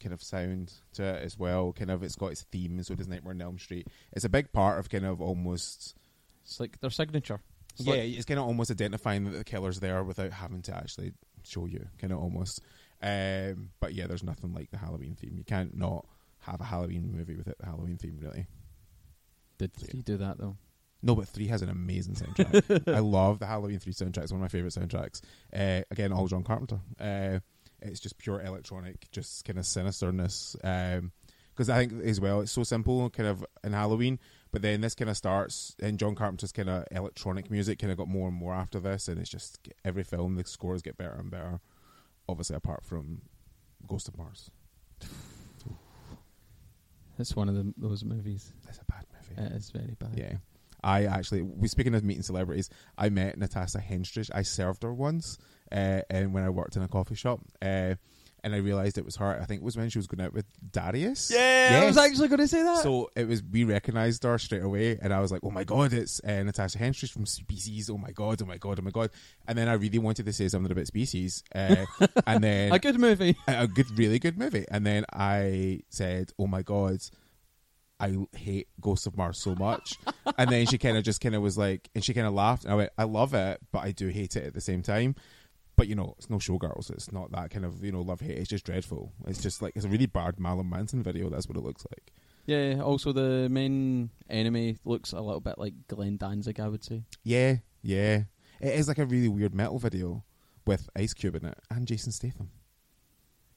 kind 0.00 0.12
of 0.12 0.22
sound 0.22 0.72
to 0.94 1.02
it 1.02 1.22
as 1.22 1.38
well. 1.38 1.72
Kind 1.72 1.90
of, 1.90 2.02
it's 2.02 2.16
got 2.16 2.32
its 2.32 2.42
theme, 2.42 2.82
so 2.82 2.94
does 2.94 3.08
Nightmare 3.08 3.34
on 3.34 3.42
Elm 3.42 3.58
Street. 3.58 3.88
It's 4.12 4.24
a 4.24 4.28
big 4.28 4.52
part 4.52 4.78
of 4.78 4.88
kind 4.88 5.06
of 5.06 5.20
almost. 5.20 5.94
It's 6.44 6.60
like 6.60 6.80
their 6.80 6.90
signature. 6.90 7.40
It's 7.74 7.86
yeah, 7.86 7.94
like- 7.94 8.14
it's 8.14 8.24
kind 8.24 8.40
of 8.40 8.46
almost 8.46 8.70
identifying 8.70 9.24
that 9.24 9.36
the 9.36 9.44
killer's 9.44 9.80
there 9.80 10.02
without 10.02 10.32
having 10.32 10.62
to 10.62 10.76
actually 10.76 11.12
show 11.42 11.66
you. 11.66 11.86
Kind 11.98 12.12
of 12.12 12.20
almost. 12.20 12.60
Um, 13.02 13.70
but 13.80 13.94
yeah, 13.94 14.06
there's 14.06 14.22
nothing 14.22 14.54
like 14.54 14.70
the 14.70 14.78
Halloween 14.78 15.14
theme. 15.14 15.34
You 15.36 15.44
can't 15.44 15.76
not 15.76 16.06
have 16.46 16.60
a 16.60 16.64
Halloween 16.64 17.10
movie 17.12 17.36
without 17.36 17.58
the 17.58 17.66
Halloween 17.66 17.96
theme, 17.96 18.18
really. 18.20 18.46
Did 19.58 19.72
three 19.74 20.02
do 20.02 20.16
that 20.18 20.38
though? 20.38 20.56
No, 21.02 21.14
but 21.14 21.28
three 21.28 21.48
has 21.48 21.60
an 21.60 21.68
amazing 21.68 22.14
soundtrack. 22.14 22.92
I 22.92 22.98
love 23.00 23.38
the 23.38 23.46
Halloween 23.46 23.78
three 23.78 23.92
soundtrack. 23.92 24.22
It's 24.22 24.32
one 24.32 24.40
of 24.40 24.44
my 24.44 24.48
favorite 24.48 24.72
soundtracks. 24.72 25.20
Uh, 25.54 25.84
again, 25.90 26.12
all 26.12 26.28
John 26.28 26.42
Carpenter. 26.42 26.80
Uh, 26.98 27.40
it's 27.82 28.00
just 28.00 28.16
pure 28.16 28.40
electronic, 28.40 29.10
just 29.10 29.44
kind 29.44 29.58
of 29.58 29.66
sinisterness. 29.66 30.56
Because 31.54 31.68
I 31.68 31.76
think 31.76 32.02
as 32.04 32.20
well, 32.20 32.40
it's 32.40 32.52
so 32.52 32.62
simple, 32.62 33.10
kind 33.10 33.28
of 33.28 33.44
in 33.62 33.74
Halloween. 33.74 34.18
But 34.50 34.62
then 34.62 34.80
this 34.80 34.94
kind 34.94 35.10
of 35.10 35.16
starts, 35.16 35.76
and 35.80 35.98
John 35.98 36.14
Carpenter's 36.14 36.52
kind 36.52 36.70
of 36.70 36.84
electronic 36.90 37.50
music 37.50 37.78
kind 37.78 37.90
of 37.90 37.98
got 37.98 38.08
more 38.08 38.28
and 38.28 38.36
more 38.36 38.54
after 38.54 38.80
this, 38.80 39.08
and 39.08 39.18
it's 39.18 39.30
just 39.30 39.58
every 39.84 40.04
film 40.04 40.36
the 40.36 40.44
scores 40.44 40.80
get 40.80 40.96
better 40.96 41.16
and 41.18 41.30
better. 41.30 41.60
Obviously, 42.28 42.56
apart 42.56 42.84
from 42.84 43.22
Ghost 43.86 44.08
of 44.08 44.16
Mars, 44.16 44.50
It's 47.18 47.36
one 47.36 47.48
of 47.48 47.54
the, 47.54 47.72
those 47.76 48.04
movies. 48.04 48.52
it's 48.68 48.78
a 48.78 48.84
bad 48.84 49.04
movie. 49.12 49.42
It 49.42 49.56
is 49.56 49.70
very 49.70 49.96
bad. 49.98 50.14
Yeah. 50.16 50.36
I 50.82 51.04
actually, 51.06 51.42
we 51.42 51.66
speaking 51.68 51.94
of 51.94 52.04
meeting 52.04 52.22
celebrities, 52.22 52.68
I 52.98 53.08
met 53.08 53.38
Natasha 53.38 53.78
Henstridge. 53.78 54.30
I 54.34 54.42
served 54.42 54.82
her 54.82 54.92
once, 54.92 55.38
uh, 55.72 56.02
and 56.10 56.34
when 56.34 56.44
I 56.44 56.50
worked 56.50 56.76
in 56.76 56.82
a 56.82 56.88
coffee 56.88 57.14
shop, 57.14 57.40
uh, 57.62 57.94
and 58.44 58.54
I 58.54 58.58
realised 58.58 58.98
it 58.98 59.06
was 59.06 59.16
her. 59.16 59.40
I 59.40 59.46
think 59.46 59.62
it 59.62 59.64
was 59.64 59.76
when 59.76 59.88
she 59.88 59.98
was 59.98 60.06
going 60.06 60.24
out 60.24 60.34
with 60.34 60.44
Darius. 60.70 61.32
Yeah. 61.34 61.80
I 61.82 61.86
was 61.86 61.96
actually 61.96 62.28
going 62.28 62.40
to 62.40 62.46
say 62.46 62.62
that. 62.62 62.82
So 62.82 63.10
it 63.16 63.26
was 63.26 63.42
we 63.42 63.64
recognised 63.64 64.22
her 64.22 64.38
straight 64.38 64.62
away, 64.62 64.98
and 65.00 65.14
I 65.14 65.20
was 65.20 65.32
like, 65.32 65.40
"Oh 65.42 65.50
my 65.50 65.64
god, 65.64 65.94
it's 65.94 66.22
uh, 66.22 66.42
Natasha 66.42 66.78
Henstridge 66.78 67.10
from 67.10 67.24
Species!" 67.24 67.88
Oh 67.88 67.96
my 67.96 68.12
god, 68.12 68.42
oh 68.42 68.44
my 68.44 68.58
god, 68.58 68.78
oh 68.78 68.82
my 68.82 68.90
god! 68.90 69.10
And 69.48 69.56
then 69.56 69.66
I 69.68 69.72
really 69.72 69.98
wanted 69.98 70.26
to 70.26 70.32
say 70.32 70.46
something 70.48 70.70
about 70.70 70.86
Species, 70.86 71.42
uh, 71.54 71.86
and 72.26 72.44
then 72.44 72.70
a 72.72 72.78
good 72.78 73.00
movie. 73.00 73.34
a 73.48 73.62
a 73.62 73.66
good, 73.66 73.98
really 73.98 74.18
good 74.18 74.38
movie. 74.38 74.66
And 74.70 74.86
then 74.86 75.06
I 75.10 75.80
said, 75.88 76.32
"Oh 76.38 76.46
my 76.46 76.60
god, 76.60 76.98
I 77.98 78.14
hate 78.36 78.68
Ghosts 78.78 79.06
of 79.06 79.16
Mars 79.16 79.38
so 79.38 79.54
much." 79.54 79.98
and 80.36 80.50
then 80.50 80.66
she 80.66 80.76
kind 80.76 80.98
of 80.98 81.02
just 81.02 81.22
kind 81.22 81.34
of 81.34 81.40
was 81.40 81.56
like, 81.56 81.88
and 81.94 82.04
she 82.04 82.12
kind 82.12 82.26
of 82.26 82.34
laughed. 82.34 82.64
And 82.64 82.74
I 82.74 82.76
went, 82.76 82.90
"I 82.98 83.04
love 83.04 83.32
it, 83.32 83.60
but 83.72 83.84
I 83.84 83.92
do 83.92 84.08
hate 84.08 84.36
it 84.36 84.44
at 84.44 84.52
the 84.52 84.60
same 84.60 84.82
time." 84.82 85.14
But 85.76 85.88
you 85.88 85.94
know, 85.94 86.14
it's 86.18 86.30
no 86.30 86.36
showgirls. 86.36 86.90
It's 86.90 87.10
not 87.12 87.32
that 87.32 87.50
kind 87.50 87.64
of 87.64 87.84
you 87.84 87.92
know 87.92 88.02
love 88.02 88.20
hate. 88.20 88.38
It's 88.38 88.48
just 88.48 88.64
dreadful. 88.64 89.12
It's 89.26 89.42
just 89.42 89.60
like 89.62 89.74
it's 89.74 89.84
a 89.84 89.88
really 89.88 90.06
bad 90.06 90.38
Marilyn 90.38 90.68
Manson 90.70 91.02
video. 91.02 91.28
That's 91.28 91.48
what 91.48 91.56
it 91.56 91.64
looks 91.64 91.84
like. 91.90 92.12
Yeah. 92.46 92.80
Also, 92.80 93.12
the 93.12 93.48
main 93.50 94.10
enemy 94.30 94.78
looks 94.84 95.12
a 95.12 95.20
little 95.20 95.40
bit 95.40 95.58
like 95.58 95.74
Glenn 95.88 96.16
Danzig. 96.16 96.60
I 96.60 96.68
would 96.68 96.84
say. 96.84 97.02
Yeah, 97.24 97.56
yeah. 97.82 98.24
It 98.60 98.74
is 98.74 98.88
like 98.88 98.98
a 98.98 99.06
really 99.06 99.28
weird 99.28 99.54
metal 99.54 99.78
video 99.78 100.24
with 100.66 100.88
Ice 100.96 101.12
Cube 101.12 101.34
in 101.36 101.46
it 101.46 101.58
and 101.70 101.86
Jason 101.86 102.12
Statham. 102.12 102.50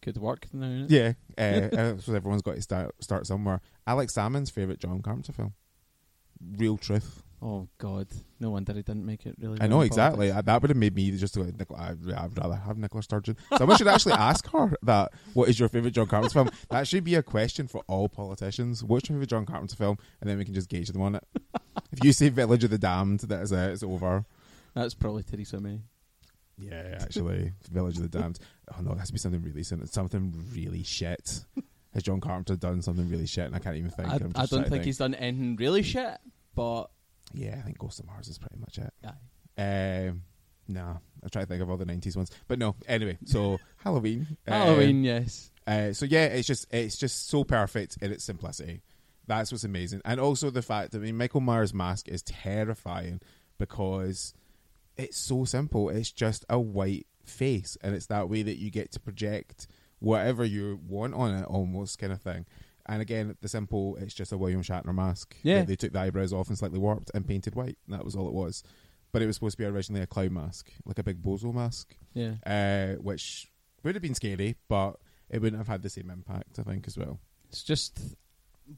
Could 0.02 0.18
work 0.18 0.48
now. 0.54 0.86
Yeah, 0.88 1.14
uh, 1.38 1.42
I 1.72 1.98
suppose 1.98 2.16
everyone's 2.16 2.42
got 2.42 2.56
to 2.56 2.62
start 2.62 2.96
start 3.02 3.28
somewhere. 3.28 3.62
Alex 3.86 4.14
Salmond's 4.14 4.50
favorite 4.50 4.80
John 4.80 5.02
Carpenter 5.02 5.34
film, 5.34 5.54
Real 6.58 6.78
Truth. 6.78 7.24
Oh 7.42 7.68
God. 7.78 8.08
No 8.40 8.50
wonder 8.50 8.74
he 8.74 8.82
didn't 8.82 9.06
make 9.06 9.26
it. 9.26 9.36
Really. 9.40 9.60
I 9.62 9.68
know 9.68 9.82
exactly. 9.82 10.30
politics. 10.30 10.38
Uh, 10.40 10.42
That 10.54 10.62
would 10.62 10.70
have 10.72 10.78
made 10.78 10.96
me 10.96 11.12
just 11.12 11.36
go, 11.36 11.44
Nicola, 11.44 11.80
I'd, 11.80 12.12
I'd 12.12 12.38
rather 12.38 12.56
have 12.56 12.78
Nicola 12.78 13.04
Sturgeon. 13.04 13.38
Someone 13.58 13.78
should 13.78 13.88
actually 13.88 14.14
ask 14.14 14.50
her 14.52 14.76
that. 14.84 15.12
What 15.34 15.48
is 15.50 15.60
your 15.60 15.70
favorite 15.70 15.92
John 15.92 16.08
Carpenter 16.08 16.34
film? 16.34 16.50
That 16.70 16.88
should 16.88 17.04
be 17.04 17.16
a 17.16 17.22
question 17.24 17.68
for 17.68 17.84
all 17.88 18.10
politicians. 18.10 18.84
What's 18.84 19.08
your 19.08 19.18
favorite 19.18 19.30
John 19.30 19.46
Carpenter 19.46 19.76
film? 19.76 19.98
And 20.20 20.30
then 20.30 20.38
we 20.38 20.46
can 20.46 20.56
just 20.56 20.70
gauge 20.70 20.88
them 20.90 21.02
on 21.02 21.16
it. 21.16 21.24
if 21.92 22.04
you 22.04 22.12
say 22.12 22.30
Village 22.30 22.64
of 22.64 22.72
the 22.72 22.80
Damned, 22.80 23.20
that 23.22 23.42
is 23.44 23.52
it. 23.52 23.72
It's 23.72 23.84
over. 23.84 24.26
That's 24.74 24.96
probably 24.96 25.24
Theresa 25.24 25.60
May. 25.60 25.82
Yeah, 26.58 26.98
actually, 27.02 27.54
Village 27.72 27.98
of 27.98 28.10
the 28.10 28.20
Damned. 28.20 28.40
Oh 28.76 28.82
no, 28.82 28.94
it 28.94 28.98
has 28.98 29.08
to 29.08 29.14
be 29.14 29.20
something 29.20 29.44
really 29.44 29.62
something 29.64 30.34
really 30.54 30.82
shit. 30.84 31.42
Has 31.94 32.04
John 32.04 32.20
Carpenter 32.20 32.56
done 32.56 32.82
something 32.82 33.08
really 33.10 33.28
shit? 33.28 33.46
And 33.46 33.56
I 33.56 33.60
can't 33.60 33.76
even 33.76 33.92
think. 33.92 34.10
I, 34.10 34.16
I 34.42 34.46
don't 34.48 34.68
think 34.68 34.84
he's 34.84 34.98
done 34.98 35.14
anything 35.14 35.56
really 35.56 35.84
shit, 35.84 36.18
but 36.56 36.88
Yeah, 37.34 37.56
I 37.58 37.62
think 37.62 37.78
Ghost 37.78 38.00
of 38.00 38.06
Mars 38.08 38.28
is 38.28 38.38
pretty 38.38 38.58
much 38.58 38.78
it. 38.78 38.94
aye. 39.58 40.08
Um, 40.08 40.24
Nah, 40.70 40.98
I 41.24 41.30
try 41.30 41.44
to 41.44 41.48
think 41.48 41.62
of 41.62 41.70
all 41.70 41.78
the 41.78 41.86
'90s 41.86 42.18
ones, 42.18 42.30
but 42.50 42.60
no. 42.60 42.76
Anyway, 42.90 43.18
so 43.24 43.58
Halloween. 43.78 44.36
uh, 44.46 44.52
Halloween, 44.52 45.02
yes. 45.06 45.50
Uh, 45.66 45.94
so 45.94 46.06
yeah, 46.06 46.26
it's 46.26 46.46
just 46.46 46.68
it's 46.74 46.98
just 46.98 47.30
so 47.30 47.46
perfect 47.46 47.98
in 48.02 48.12
its 48.12 48.26
simplicity. 48.26 48.82
That's 49.28 49.50
what's 49.50 49.64
amazing, 49.64 50.02
and 50.04 50.20
also 50.20 50.50
the 50.50 50.62
fact 50.62 50.92
that 50.92 50.98
I 50.98 51.02
mean 51.02 51.16
Michael 51.18 51.40
Myers' 51.40 51.74
mask 51.74 52.10
is 52.10 52.22
terrifying 52.24 53.22
because 53.58 54.34
it's 54.98 55.18
so 55.18 55.46
simple. 55.46 55.88
It's 55.90 56.12
just 56.12 56.44
a 56.50 56.60
white 56.60 57.08
face, 57.24 57.78
and 57.82 57.96
it's 57.96 58.08
that 58.08 58.28
way 58.28 58.44
that 58.44 58.58
you 58.58 58.70
get 58.70 58.92
to 58.92 59.00
project 59.00 59.68
whatever 60.00 60.44
you 60.44 60.82
want 60.86 61.14
on 61.14 61.34
it, 61.34 61.46
almost 61.46 61.98
kind 61.98 62.12
of 62.12 62.22
thing. 62.22 62.46
And 62.88 63.02
again, 63.02 63.36
the 63.42 63.48
simple, 63.50 63.98
it's 63.98 64.14
just 64.14 64.32
a 64.32 64.38
William 64.38 64.62
Shatner 64.64 64.94
mask. 64.96 65.36
Yeah. 65.44 65.60
that 65.60 65.68
they 65.68 65.76
took 65.76 65.92
the 65.94 66.00
eyebrows 66.00 66.32
off 66.34 66.48
and 66.48 66.58
slightly 66.58 66.80
warped 66.80 67.12
and 67.14 67.28
painted 67.28 67.54
white. 67.56 67.78
That 67.90 68.06
was 68.06 68.16
all 68.16 68.28
it 68.28 68.34
was. 68.34 68.64
But 69.12 69.22
it 69.22 69.26
was 69.28 69.36
supposed 69.36 69.58
to 69.58 69.64
be 69.64 69.66
originally 69.68 70.02
a 70.04 70.08
clown 70.08 70.34
mask, 70.34 70.72
like 70.86 71.00
a 71.00 71.04
big 71.04 71.22
bozo 71.22 71.54
mask 71.54 71.96
Yeah. 72.14 72.36
uh, 72.46 73.02
which 73.02 73.50
would 73.84 73.96
have 73.96 74.02
been 74.02 74.16
scary, 74.16 74.56
but 74.68 74.98
it 75.30 75.42
wouldn't 75.42 75.60
have 75.60 75.68
had 75.68 75.82
the 75.82 75.90
same 75.90 76.10
impact, 76.10 76.60
I 76.60 76.64
think, 76.64 76.88
as 76.88 76.98
well. 76.98 77.20
It's 77.50 77.64
just 77.64 78.00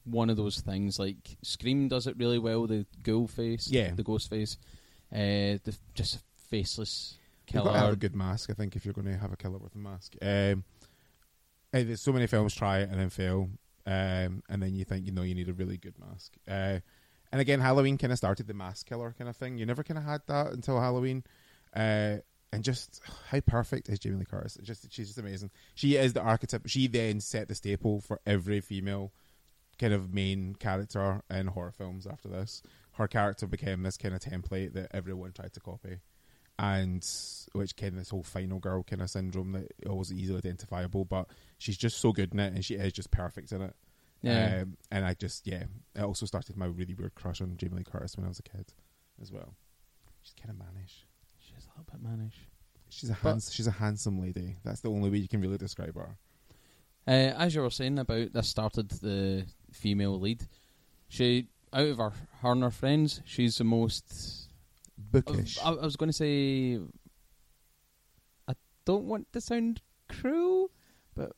one 0.06 0.30
of 0.30 0.38
those 0.38 0.60
things. 0.62 1.00
Like 1.00 1.38
Scream 1.44 1.88
does 1.88 2.06
it 2.08 2.18
really 2.18 2.40
well. 2.40 2.68
The 2.68 2.86
ghoul 3.04 3.28
face, 3.28 3.68
Yeah. 3.70 3.94
the 3.94 4.04
ghost 4.04 4.30
face, 4.30 4.58
uh, 5.12 5.58
the 5.64 5.76
just 5.96 6.20
faceless 6.50 7.16
You've 7.52 7.64
got 7.64 7.72
to 7.72 7.78
have 7.78 7.82
killer. 7.86 7.94
a 7.94 7.98
good 7.98 8.16
mask, 8.16 8.50
I 8.52 8.54
think, 8.54 8.76
if 8.76 8.86
you're 8.86 8.94
going 8.94 9.08
to 9.08 9.18
have 9.18 9.34
a 9.34 9.38
killer 9.38 9.58
with 9.58 9.74
a 9.74 9.80
mask. 9.80 10.16
Um, 10.22 10.64
eh, 11.74 11.84
there's 11.84 12.02
so 12.02 12.12
many 12.14 12.28
films 12.28 12.54
try 12.54 12.80
it 12.80 12.90
and 12.92 13.00
then 13.00 13.10
fail, 13.10 13.50
um, 13.86 14.44
and 14.50 14.62
then 14.62 14.76
you 14.76 14.86
think 14.86 15.06
you 15.06 15.12
know 15.12 15.24
you 15.24 15.36
need 15.36 15.50
a 15.50 15.54
really 15.54 15.78
good 15.78 15.96
mask. 16.00 16.34
Uh, 16.48 16.80
and 17.32 17.42
again, 17.42 17.60
Halloween 17.60 17.98
kind 17.98 18.12
of 18.12 18.18
started 18.18 18.48
the 18.48 18.54
mask 18.54 18.88
killer 18.88 19.14
kind 19.18 19.30
of 19.30 19.38
thing. 19.38 19.58
You 19.58 19.66
never 19.66 19.84
kind 19.84 19.98
of 19.98 20.04
had 20.04 20.22
that 20.28 20.48
until 20.48 20.80
Halloween. 20.80 21.24
Uh, 21.76 22.18
and 22.52 22.64
just 22.64 23.02
how 23.30 23.40
perfect 23.42 23.90
is 23.90 24.00
Jamie 24.00 24.18
Lee 24.18 24.26
Curtis? 24.26 24.58
Just 24.62 24.92
she's 24.92 25.08
just 25.08 25.20
amazing. 25.20 25.52
She 25.76 25.96
is 25.96 26.14
the 26.14 26.22
archetype. 26.22 26.68
She 26.68 26.88
then 26.88 27.20
set 27.20 27.48
the 27.48 27.56
staple 27.56 28.02
for 28.02 28.20
every 28.26 28.62
female 28.62 29.14
kind 29.78 29.94
of 29.94 30.14
main 30.14 30.56
character 30.56 31.22
in 31.30 31.48
horror 31.48 31.72
films. 31.72 32.06
After 32.08 32.28
this, 32.28 32.62
her 32.94 33.08
character 33.08 33.48
became 33.48 33.84
this 33.84 33.98
kind 33.98 34.14
of 34.14 34.22
template 34.22 34.74
that 34.74 34.90
everyone 34.94 35.32
tried 35.32 35.54
to 35.54 35.60
copy, 35.60 35.98
and 36.60 37.08
which 37.54 37.76
kind 37.78 37.94
of 37.94 38.00
this 38.00 38.10
whole 38.10 38.22
final 38.22 38.60
girl 38.60 38.84
kind 38.84 39.02
of 39.02 39.10
syndrome 39.10 39.54
that 39.54 39.72
always 39.90 40.12
easily 40.14 40.38
identifiable. 40.38 41.06
But 41.06 41.28
she's 41.58 41.78
just 41.78 42.00
so 42.00 42.12
good 42.12 42.34
in 42.34 42.40
it, 42.40 42.54
and 42.54 42.64
she 42.66 42.76
is 42.76 42.92
just 42.94 43.10
perfect 43.12 43.52
in 43.54 43.62
it. 43.62 43.76
yeah, 44.22 44.60
Um, 44.64 44.78
and 44.92 45.06
I 45.06 45.14
just 45.14 45.48
yeah, 45.48 45.64
it 45.96 46.02
also 46.04 46.26
started 46.26 46.58
my 46.58 46.66
really 46.66 46.94
weird 46.94 47.16
crush 47.16 47.40
on 47.42 47.56
Jamie 47.58 47.78
Lee 47.78 47.84
Curtis 47.90 48.18
when 48.18 48.26
I 48.26 48.30
was 48.30 48.40
a 48.40 48.44
kid, 48.44 48.66
as 49.22 49.32
well. 49.32 49.56
She's 50.22 50.34
kind 50.34 50.50
of 50.50 50.58
mannish. 50.60 51.06
she's 51.40 51.66
a 51.66 51.70
little 51.80 51.86
bit 51.92 52.02
mannish. 52.04 52.36
She's 52.90 53.10
a 53.10 53.14
hands- 53.14 53.54
she's 53.54 53.68
a 53.68 53.72
handsome 53.72 54.20
lady. 54.20 54.58
That's 54.66 54.82
the 54.82 54.90
only 54.92 55.10
way 55.10 55.20
you 55.20 55.28
can 55.30 55.40
really 55.42 55.58
describe 55.58 55.96
her. 55.96 56.18
Uh, 57.08 57.12
as 57.38 57.56
you 57.56 57.62
were 57.62 57.70
saying 57.70 57.98
about 57.98 58.34
this 58.34 58.50
started 58.50 58.90
the 58.90 59.46
female 59.72 60.20
lead. 60.20 60.44
She 61.08 61.48
out 61.72 61.88
of 61.88 61.98
her 62.00 62.12
her 62.42 62.52
and 62.52 62.64
her 62.64 62.70
friends, 62.72 63.22
she's 63.26 63.58
the 63.60 63.64
most. 63.64 64.49
Bookish. 65.12 65.58
I, 65.64 65.72
I 65.72 65.86
was 65.86 65.96
going 65.96 66.10
to 66.10 66.14
say. 66.14 66.80
I 68.48 68.54
don't 68.86 69.06
want 69.06 69.32
to 69.34 69.42
sound 69.42 69.82
cruel, 70.08 70.72
but 71.16 71.32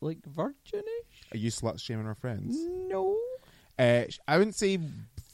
like 0.00 0.24
virginish. 0.26 0.84
Are 1.32 1.38
you 1.38 1.50
slut 1.50 1.80
shaming 1.80 2.06
her 2.06 2.14
friends? 2.14 2.56
No. 2.58 3.16
Uh, 3.78 4.04
I 4.26 4.38
wouldn't 4.38 4.54
say 4.54 4.78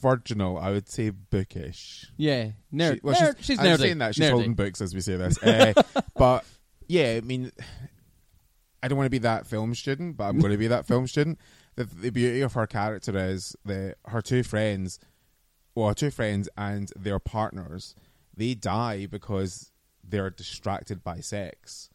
virginal. 0.01 0.57
I 0.57 0.71
would 0.71 0.89
say 0.89 1.09
bookish. 1.09 2.11
Yeah, 2.17 2.51
nerd. 2.73 2.95
She- 2.95 2.99
well, 3.03 3.15
nerd. 3.15 3.35
She's, 3.39 3.59
I'm 3.59 3.65
nerdy. 3.65 3.79
saying 3.79 3.97
that 3.99 4.15
she's 4.15 4.25
nerdy. 4.25 4.31
holding 4.31 4.53
books 4.53 4.81
as 4.81 4.93
we 4.93 5.01
say 5.01 5.15
this. 5.15 5.41
Uh, 5.41 5.73
but 6.15 6.45
yeah, 6.87 7.15
I 7.17 7.21
mean, 7.21 7.51
I 8.81 8.87
don't 8.87 8.97
want 8.97 9.05
to 9.05 9.11
be 9.11 9.19
that 9.19 9.47
film 9.47 9.73
student, 9.75 10.17
but 10.17 10.25
I'm 10.25 10.39
going 10.39 10.51
to 10.51 10.57
be 10.57 10.67
that 10.67 10.85
film 10.85 11.07
student. 11.07 11.39
The, 11.75 11.85
the 11.85 12.09
beauty 12.09 12.41
of 12.41 12.53
her 12.53 12.67
character 12.67 13.17
is 13.17 13.55
that 13.65 13.95
her 14.05 14.21
two 14.21 14.43
friends, 14.43 14.99
well, 15.75 15.93
two 15.93 16.11
friends 16.11 16.49
and 16.57 16.91
their 16.95 17.19
partners, 17.19 17.95
they 18.35 18.53
die 18.53 19.05
because 19.05 19.71
they're 20.03 20.29
distracted 20.29 21.03
by 21.03 21.19
sex. 21.19 21.89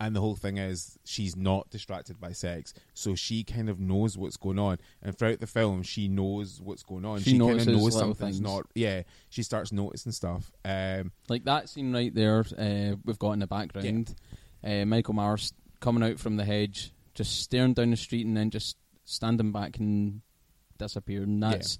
And 0.00 0.16
the 0.16 0.20
whole 0.20 0.34
thing 0.34 0.56
is, 0.56 0.98
she's 1.04 1.36
not 1.36 1.70
distracted 1.70 2.18
by 2.20 2.32
sex, 2.32 2.74
so 2.92 3.14
she 3.14 3.44
kind 3.44 3.68
of 3.68 3.78
knows 3.78 4.18
what's 4.18 4.36
going 4.36 4.58
on. 4.58 4.78
And 5.00 5.16
throughout 5.16 5.38
the 5.38 5.46
film, 5.46 5.84
she 5.84 6.08
knows 6.08 6.60
what's 6.60 6.82
going 6.82 7.04
on. 7.04 7.20
She 7.20 7.32
She, 7.32 7.38
kind 7.38 7.60
of 7.60 7.66
knows 7.68 7.96
something's 7.96 8.36
things. 8.36 8.40
not. 8.40 8.66
Yeah, 8.74 9.02
she 9.28 9.44
starts 9.44 9.70
noticing 9.70 10.10
stuff. 10.10 10.50
Um, 10.64 11.12
Like 11.28 11.44
that 11.44 11.68
scene 11.68 11.92
right 11.92 12.12
there, 12.12 12.40
uh, 12.58 12.96
we've 13.04 13.18
got 13.18 13.32
in 13.32 13.38
the 13.38 13.46
background. 13.46 14.12
Uh, 14.64 14.84
Michael 14.86 15.14
Myers 15.14 15.52
coming 15.78 16.02
out 16.02 16.18
from 16.18 16.36
the 16.36 16.44
hedge, 16.44 16.92
just 17.14 17.40
staring 17.40 17.74
down 17.74 17.90
the 17.90 17.96
street, 17.96 18.26
and 18.26 18.36
then 18.36 18.50
just 18.50 18.76
standing 19.04 19.52
back 19.52 19.78
and 19.78 20.22
disappearing. 20.78 21.38
That's 21.38 21.78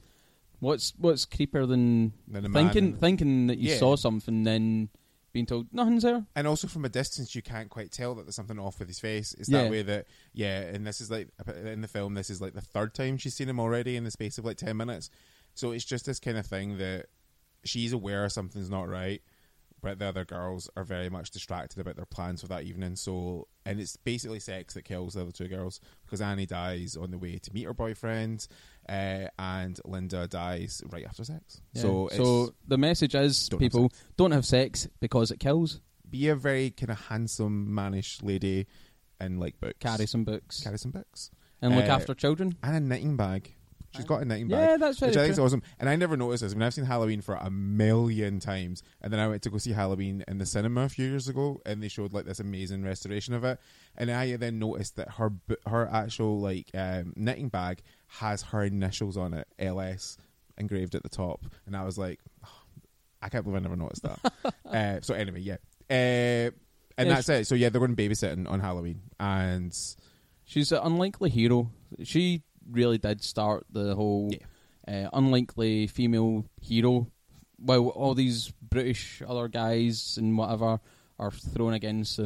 what's 0.63 0.93
what's 0.97 1.27
creepier 1.27 1.67
than 1.69 2.13
thinking 2.53 2.97
thinking 2.97 3.49
that 3.49 3.59
you 3.59 3.71
Yeah. 3.73 3.79
saw 3.79 3.97
something, 3.97 4.45
then 4.45 4.89
being 5.33 5.47
told 5.47 5.67
nothing's 5.73 6.03
there. 6.05 6.25
and 6.37 6.47
also 6.47 6.69
from 6.69 6.85
a 6.85 6.89
distance 6.89 7.35
you 7.35 7.41
can't 7.43 7.69
quite 7.71 7.91
tell 7.91 8.15
that 8.15 8.25
there's 8.27 8.35
something 8.37 8.59
off 8.59 8.79
with 8.79 8.87
his 8.87 9.01
face 9.01 9.35
it's 9.39 9.49
Yeah. 9.49 9.63
that 9.63 9.71
way 9.71 9.81
that 9.83 10.07
yeah 10.35 10.61
and 10.61 10.87
this 10.87 11.01
is 11.01 11.11
like 11.11 11.29
in 11.65 11.81
the 11.81 11.89
film 11.89 12.13
this 12.15 12.29
is 12.29 12.41
like 12.43 12.53
the 12.53 12.61
third 12.61 12.93
time 12.95 13.17
she's 13.17 13.35
seen 13.35 13.49
him 13.49 13.59
already 13.59 13.97
in 13.97 14.05
the 14.05 14.11
space 14.11 14.37
of 14.37 14.45
like 14.45 14.59
10 14.59 14.77
minutes 14.77 15.09
so 15.55 15.73
it's 15.73 15.87
just 15.87 16.05
this 16.05 16.21
kind 16.21 16.37
of 16.37 16.45
thing 16.47 16.77
that 16.77 17.07
she's 17.65 17.95
aware 17.95 18.29
something's 18.29 18.69
not 18.69 18.87
right 18.91 19.23
but 19.83 19.99
the 19.99 20.07
other 20.07 20.25
girls 20.25 20.71
are 20.77 20.85
very 20.85 21.11
much 21.11 21.31
distracted 21.31 21.79
about 21.81 21.97
their 21.97 22.07
plans 22.07 22.41
for 22.41 22.49
that 22.49 22.63
evening 22.63 22.97
so 22.97 23.47
and 23.67 23.81
it's 23.81 23.97
basically 23.97 24.39
sex 24.41 24.75
that 24.75 24.85
kills 24.85 25.15
the 25.15 25.21
other 25.23 25.33
two 25.33 25.49
girls 25.49 25.81
because 26.05 26.21
annie 26.21 26.47
dies 26.47 26.97
on 26.97 27.11
the 27.11 27.19
way 27.19 27.37
to 27.39 27.53
meet 27.53 27.65
her 27.65 27.75
boyfriend 27.75 28.47
uh, 28.89 29.27
and 29.39 29.81
linda 29.85 30.27
dies 30.29 30.83
right 30.91 31.05
after 31.05 31.25
sex 31.25 31.61
Yeah. 31.75 31.83
so 31.83 32.07
it's, 32.09 32.17
so 32.17 32.55
the 32.67 32.79
message 32.79 33.15
is 33.15 33.49
Don't 33.49 33.61
have 33.61 33.71
people 33.73 33.93
don't 34.17 34.33
have 34.33 34.47
sex 34.47 34.89
because 35.01 35.31
it 35.31 35.39
kills. 35.41 35.81
be 36.09 36.29
a 36.29 36.35
very 36.37 36.71
kind 36.71 36.91
of 36.91 36.99
handsome 37.07 37.75
mannish 37.75 38.23
lady 38.23 38.67
and 39.21 39.39
like 39.41 39.59
books 39.61 39.77
Carry 39.81 40.07
some 40.07 40.25
books 40.25 40.63
carry 40.63 40.79
some 40.79 40.91
books 40.93 41.31
and 41.61 41.77
look 41.77 41.85
uh, 41.89 41.93
after 41.93 42.13
children. 42.15 42.57
and 42.63 42.75
a 42.77 42.81
knitting 42.81 43.17
bag. 43.17 43.55
She's 43.95 44.05
got 44.05 44.23
a 44.23 44.25
knitting 44.25 44.49
Yeah, 44.49 44.67
bag, 44.67 44.81
that's 44.81 44.99
very 44.99 45.11
which 45.11 45.19
I 45.19 45.21
think 45.23 45.33
is 45.33 45.39
awesome. 45.39 45.63
And 45.79 45.89
I 45.89 45.97
never 45.97 46.17
noticed 46.17 46.43
this. 46.43 46.53
I 46.53 46.55
mean, 46.55 46.63
I've 46.63 46.75
seen 46.75 46.85
Halloween 46.85 47.21
for 47.21 47.35
a 47.35 47.51
million 47.51 48.41
times, 48.41 48.83
and 49.01 49.13
then 49.13 49.21
I 49.21 49.29
went 49.29 49.43
to 49.43 49.51
go 49.51 49.59
see 49.59 49.73
Halloween 49.73 50.25
in 50.27 50.39
the 50.39 50.47
cinema 50.47 50.83
a 50.83 50.89
few 50.89 51.09
years 51.09 51.29
ago, 51.29 51.61
and 51.67 51.83
they 51.83 51.89
showed 51.89 52.13
like 52.13 52.25
this 52.25 52.41
amazing 52.41 52.85
restoration 52.85 53.35
of 53.35 53.45
it. 53.45 53.59
And 53.97 54.11
I 54.11 54.37
then 54.37 54.59
noticed 54.59 54.97
that 54.97 55.13
her 55.13 55.33
her 55.67 55.89
actual 55.93 56.41
like 56.41 56.71
um, 56.75 57.13
knitting 57.17 57.49
bag 57.49 57.83
has 58.07 58.43
her 58.43 58.65
initials 58.65 59.17
on 59.17 59.35
it, 59.35 59.47
LS, 59.59 60.17
engraved 60.57 60.95
at 60.95 61.03
the 61.03 61.09
top, 61.09 61.45
and 61.67 61.77
I 61.77 61.85
was 61.85 61.99
like, 61.99 62.21
"Oh, 62.45 62.63
I 63.21 63.29
can't 63.29 63.45
believe 63.45 63.59
I 63.59 63.63
never 63.63 63.77
noticed 63.77 64.03
that. 64.05 64.55
uh, 64.67 65.01
so 65.03 65.15
anyway, 65.15 65.41
yeah. 65.41 65.57
Uh, 65.91 66.51
and 66.99 67.09
Yeah, 67.09 67.15
that's 67.15 67.29
it. 67.29 67.47
So 67.47 67.55
yeah, 67.55 67.69
they're 67.69 67.81
going 67.81 67.97
babysitting 67.97 68.49
on 68.51 68.61
Halloween, 68.61 69.03
and 69.21 69.75
She's 70.45 70.73
an 70.73 70.81
unlikely 70.83 71.31
hero. 71.31 71.71
She 72.03 72.43
really 72.71 72.99
did 72.99 73.23
start 73.23 73.67
the 73.71 73.95
whole 73.95 74.33
uh, 74.87 75.09
unlikely 75.13 75.87
female 75.87 76.45
hero. 76.61 77.07
While 77.57 77.89
all 77.89 78.15
these 78.15 78.53
British 78.61 79.23
other 79.27 79.49
guys 79.49 80.17
and 80.19 80.37
whatever 80.37 80.81
are 81.19 81.31
thrown 81.31 81.75
against 81.75 82.19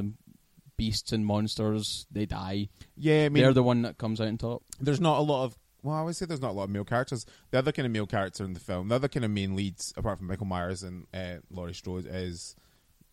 beasts 0.76 1.12
and 1.12 1.26
monsters, 1.26 2.06
they 2.10 2.26
die. 2.26 2.68
yeah, 2.96 3.24
I 3.24 3.28
mean, 3.28 3.42
They're 3.42 3.52
the 3.52 3.62
one 3.62 3.82
that 3.82 3.98
comes 3.98 4.20
out 4.20 4.28
on 4.28 4.38
top. 4.38 4.62
there's 4.80 5.00
not 5.00 5.18
a 5.18 5.22
lot 5.22 5.44
of 5.44 5.56
well, 5.82 5.94
I 5.94 6.02
would 6.02 6.16
say 6.16 6.26
there's 6.26 6.40
not 6.40 6.50
a 6.50 6.52
lot 6.54 6.64
of 6.64 6.70
male 6.70 6.84
characters. 6.84 7.26
The 7.52 7.58
other 7.58 7.70
kind 7.70 7.86
of 7.86 7.92
male 7.92 8.06
character 8.06 8.44
in 8.44 8.54
the 8.54 8.60
film, 8.60 8.88
the 8.88 8.96
other 8.96 9.06
kind 9.06 9.24
of 9.24 9.30
main 9.30 9.54
leads, 9.54 9.94
apart 9.96 10.18
from 10.18 10.26
Michael 10.26 10.46
Myers 10.46 10.82
and 10.82 11.06
uh, 11.14 11.36
Laurie 11.48 11.74
Strode, 11.74 12.08
is 12.10 12.56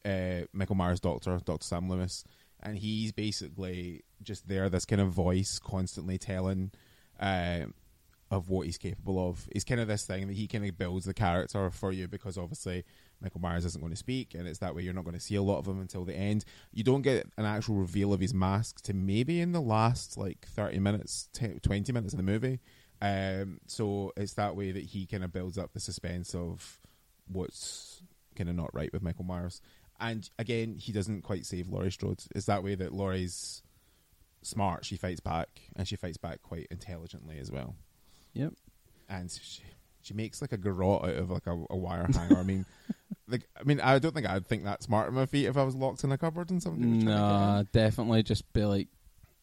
uh, 0.05 0.47
Michael 0.53 0.73
Myers' 0.75 0.99
doctor, 0.99 1.39
Doctor 1.45 1.63
Sam 1.67 1.87
Loomis, 1.87 2.23
and 2.63 2.77
he's 2.79 3.11
basically 3.11 4.01
just 4.23 4.47
there, 4.47 4.69
this 4.69 4.85
kind 4.85 5.01
of 5.01 5.09
voice 5.11 5.59
constantly 5.59 6.17
telling 6.17 6.71
uh, 7.19 7.65
of 8.31 8.49
what 8.49 8.65
he's 8.65 8.77
capable 8.77 9.29
of. 9.29 9.47
He's 9.53 9.63
kind 9.63 9.79
of 9.79 9.87
this 9.87 10.05
thing 10.05 10.27
that 10.27 10.35
he 10.35 10.47
kind 10.47 10.65
of 10.65 10.77
builds 10.77 11.05
the 11.05 11.13
character 11.13 11.69
for 11.69 11.91
you 11.91 12.07
because 12.07 12.37
obviously 12.37 12.83
Michael 13.21 13.41
Myers 13.41 13.65
isn't 13.65 13.79
going 13.79 13.93
to 13.93 13.97
speak, 13.97 14.33
and 14.33 14.47
it's 14.47 14.59
that 14.59 14.75
way 14.75 14.81
you're 14.81 14.93
not 14.93 15.05
going 15.05 15.15
to 15.15 15.19
see 15.19 15.35
a 15.35 15.41
lot 15.41 15.59
of 15.59 15.67
him 15.67 15.79
until 15.79 16.03
the 16.03 16.15
end. 16.15 16.43
You 16.71 16.83
don't 16.83 17.03
get 17.03 17.27
an 17.37 17.45
actual 17.45 17.75
reveal 17.75 18.11
of 18.11 18.19
his 18.19 18.33
mask 18.33 18.81
to 18.83 18.93
maybe 18.93 19.39
in 19.39 19.51
the 19.51 19.61
last 19.61 20.17
like 20.17 20.47
30 20.47 20.79
minutes, 20.79 21.29
10, 21.33 21.59
20 21.61 21.91
minutes 21.91 22.13
of 22.13 22.17
the 22.17 22.23
movie. 22.23 22.59
Um, 23.01 23.59
so 23.67 24.13
it's 24.17 24.33
that 24.33 24.55
way 24.55 24.71
that 24.71 24.83
he 24.83 25.05
kind 25.05 25.23
of 25.23 25.31
builds 25.31 25.57
up 25.57 25.73
the 25.73 25.79
suspense 25.79 26.33
of 26.33 26.79
what's 27.27 28.01
kind 28.35 28.49
of 28.49 28.55
not 28.55 28.73
right 28.73 28.91
with 28.91 29.03
Michael 29.03 29.25
Myers. 29.25 29.61
And 29.99 30.29
again, 30.39 30.75
he 30.77 30.91
doesn't 30.91 31.21
quite 31.21 31.45
save 31.45 31.69
Laurie 31.69 31.91
Strode. 31.91 32.23
It's 32.35 32.47
that 32.47 32.63
way 32.63 32.75
that 32.75 32.93
Laurie's 32.93 33.61
smart. 34.45 34.85
She 34.85 34.97
fights 34.97 35.19
back, 35.19 35.61
and 35.75 35.87
she 35.87 35.95
fights 35.95 36.17
back 36.17 36.41
quite 36.41 36.67
intelligently 36.71 37.39
as 37.39 37.51
well. 37.51 37.75
Yep. 38.33 38.53
And 39.09 39.29
she, 39.29 39.63
she 40.01 40.13
makes 40.13 40.41
like 40.41 40.51
a 40.51 40.57
garrote 40.57 41.03
out 41.03 41.15
of 41.15 41.29
like 41.29 41.47
a, 41.47 41.65
a 41.69 41.77
wire 41.77 42.07
hanger. 42.11 42.37
I 42.37 42.43
mean, 42.43 42.65
like 43.27 43.47
I 43.59 43.63
mean, 43.63 43.79
I 43.79 43.99
don't 43.99 44.13
think 44.13 44.27
I'd 44.27 44.47
think 44.47 44.63
that 44.63 44.83
smart 44.83 45.07
on 45.07 45.13
my 45.13 45.25
feet 45.25 45.45
if 45.45 45.57
I 45.57 45.63
was 45.63 45.75
locked 45.75 46.03
in 46.03 46.11
a 46.11 46.17
cupboard 46.17 46.49
and 46.51 46.61
something. 46.61 46.95
was 46.95 47.03
trying 47.03 47.15
to 47.15 47.21
get 47.21 47.31
in. 47.33 47.39
Nah, 47.39 47.63
definitely 47.71 48.23
just 48.23 48.51
be 48.53 48.65
like 48.65 48.87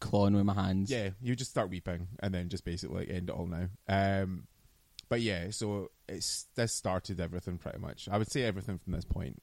clawing 0.00 0.35
with 0.35 0.45
my 0.45 0.54
hands. 0.54 0.90
Yeah, 0.90 1.11
you 1.21 1.37
just 1.37 1.50
start 1.50 1.71
weeping 1.71 2.09
and 2.21 2.35
then 2.35 2.49
just 2.49 2.64
basically 2.64 3.00
like, 3.00 3.11
end 3.11 3.28
it 3.28 3.35
all 3.35 3.47
now. 3.47 3.69
Um, 3.88 4.47
but 5.09 5.21
yeah, 5.21 5.50
so 5.50 5.90
it's 6.09 6.47
this 6.54 6.75
started 6.75 7.21
everything 7.21 7.59
pretty 7.59 7.78
much. 7.78 8.09
I 8.11 8.19
would 8.19 8.30
say 8.30 8.42
everything 8.42 8.78
from 8.78 8.92
this 8.92 9.04
point 9.04 9.40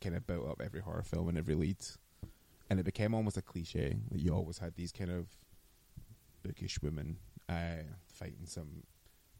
kind 0.00 0.16
of 0.16 0.26
built 0.26 0.48
up 0.48 0.60
every 0.64 0.80
horror 0.80 1.02
film 1.02 1.28
and 1.28 1.38
every 1.38 1.54
lead, 1.54 1.76
and 2.70 2.78
it 2.80 2.84
became 2.84 3.14
almost 3.14 3.36
a 3.36 3.42
cliche 3.42 3.96
that 4.10 4.18
you 4.20 4.32
always 4.34 4.58
had 4.58 4.74
these 4.74 4.92
kind 4.92 5.10
of 5.10 5.26
bookish 6.42 6.80
women 6.82 7.18
uh, 7.48 7.82
fighting 8.06 8.44
some 8.46 8.82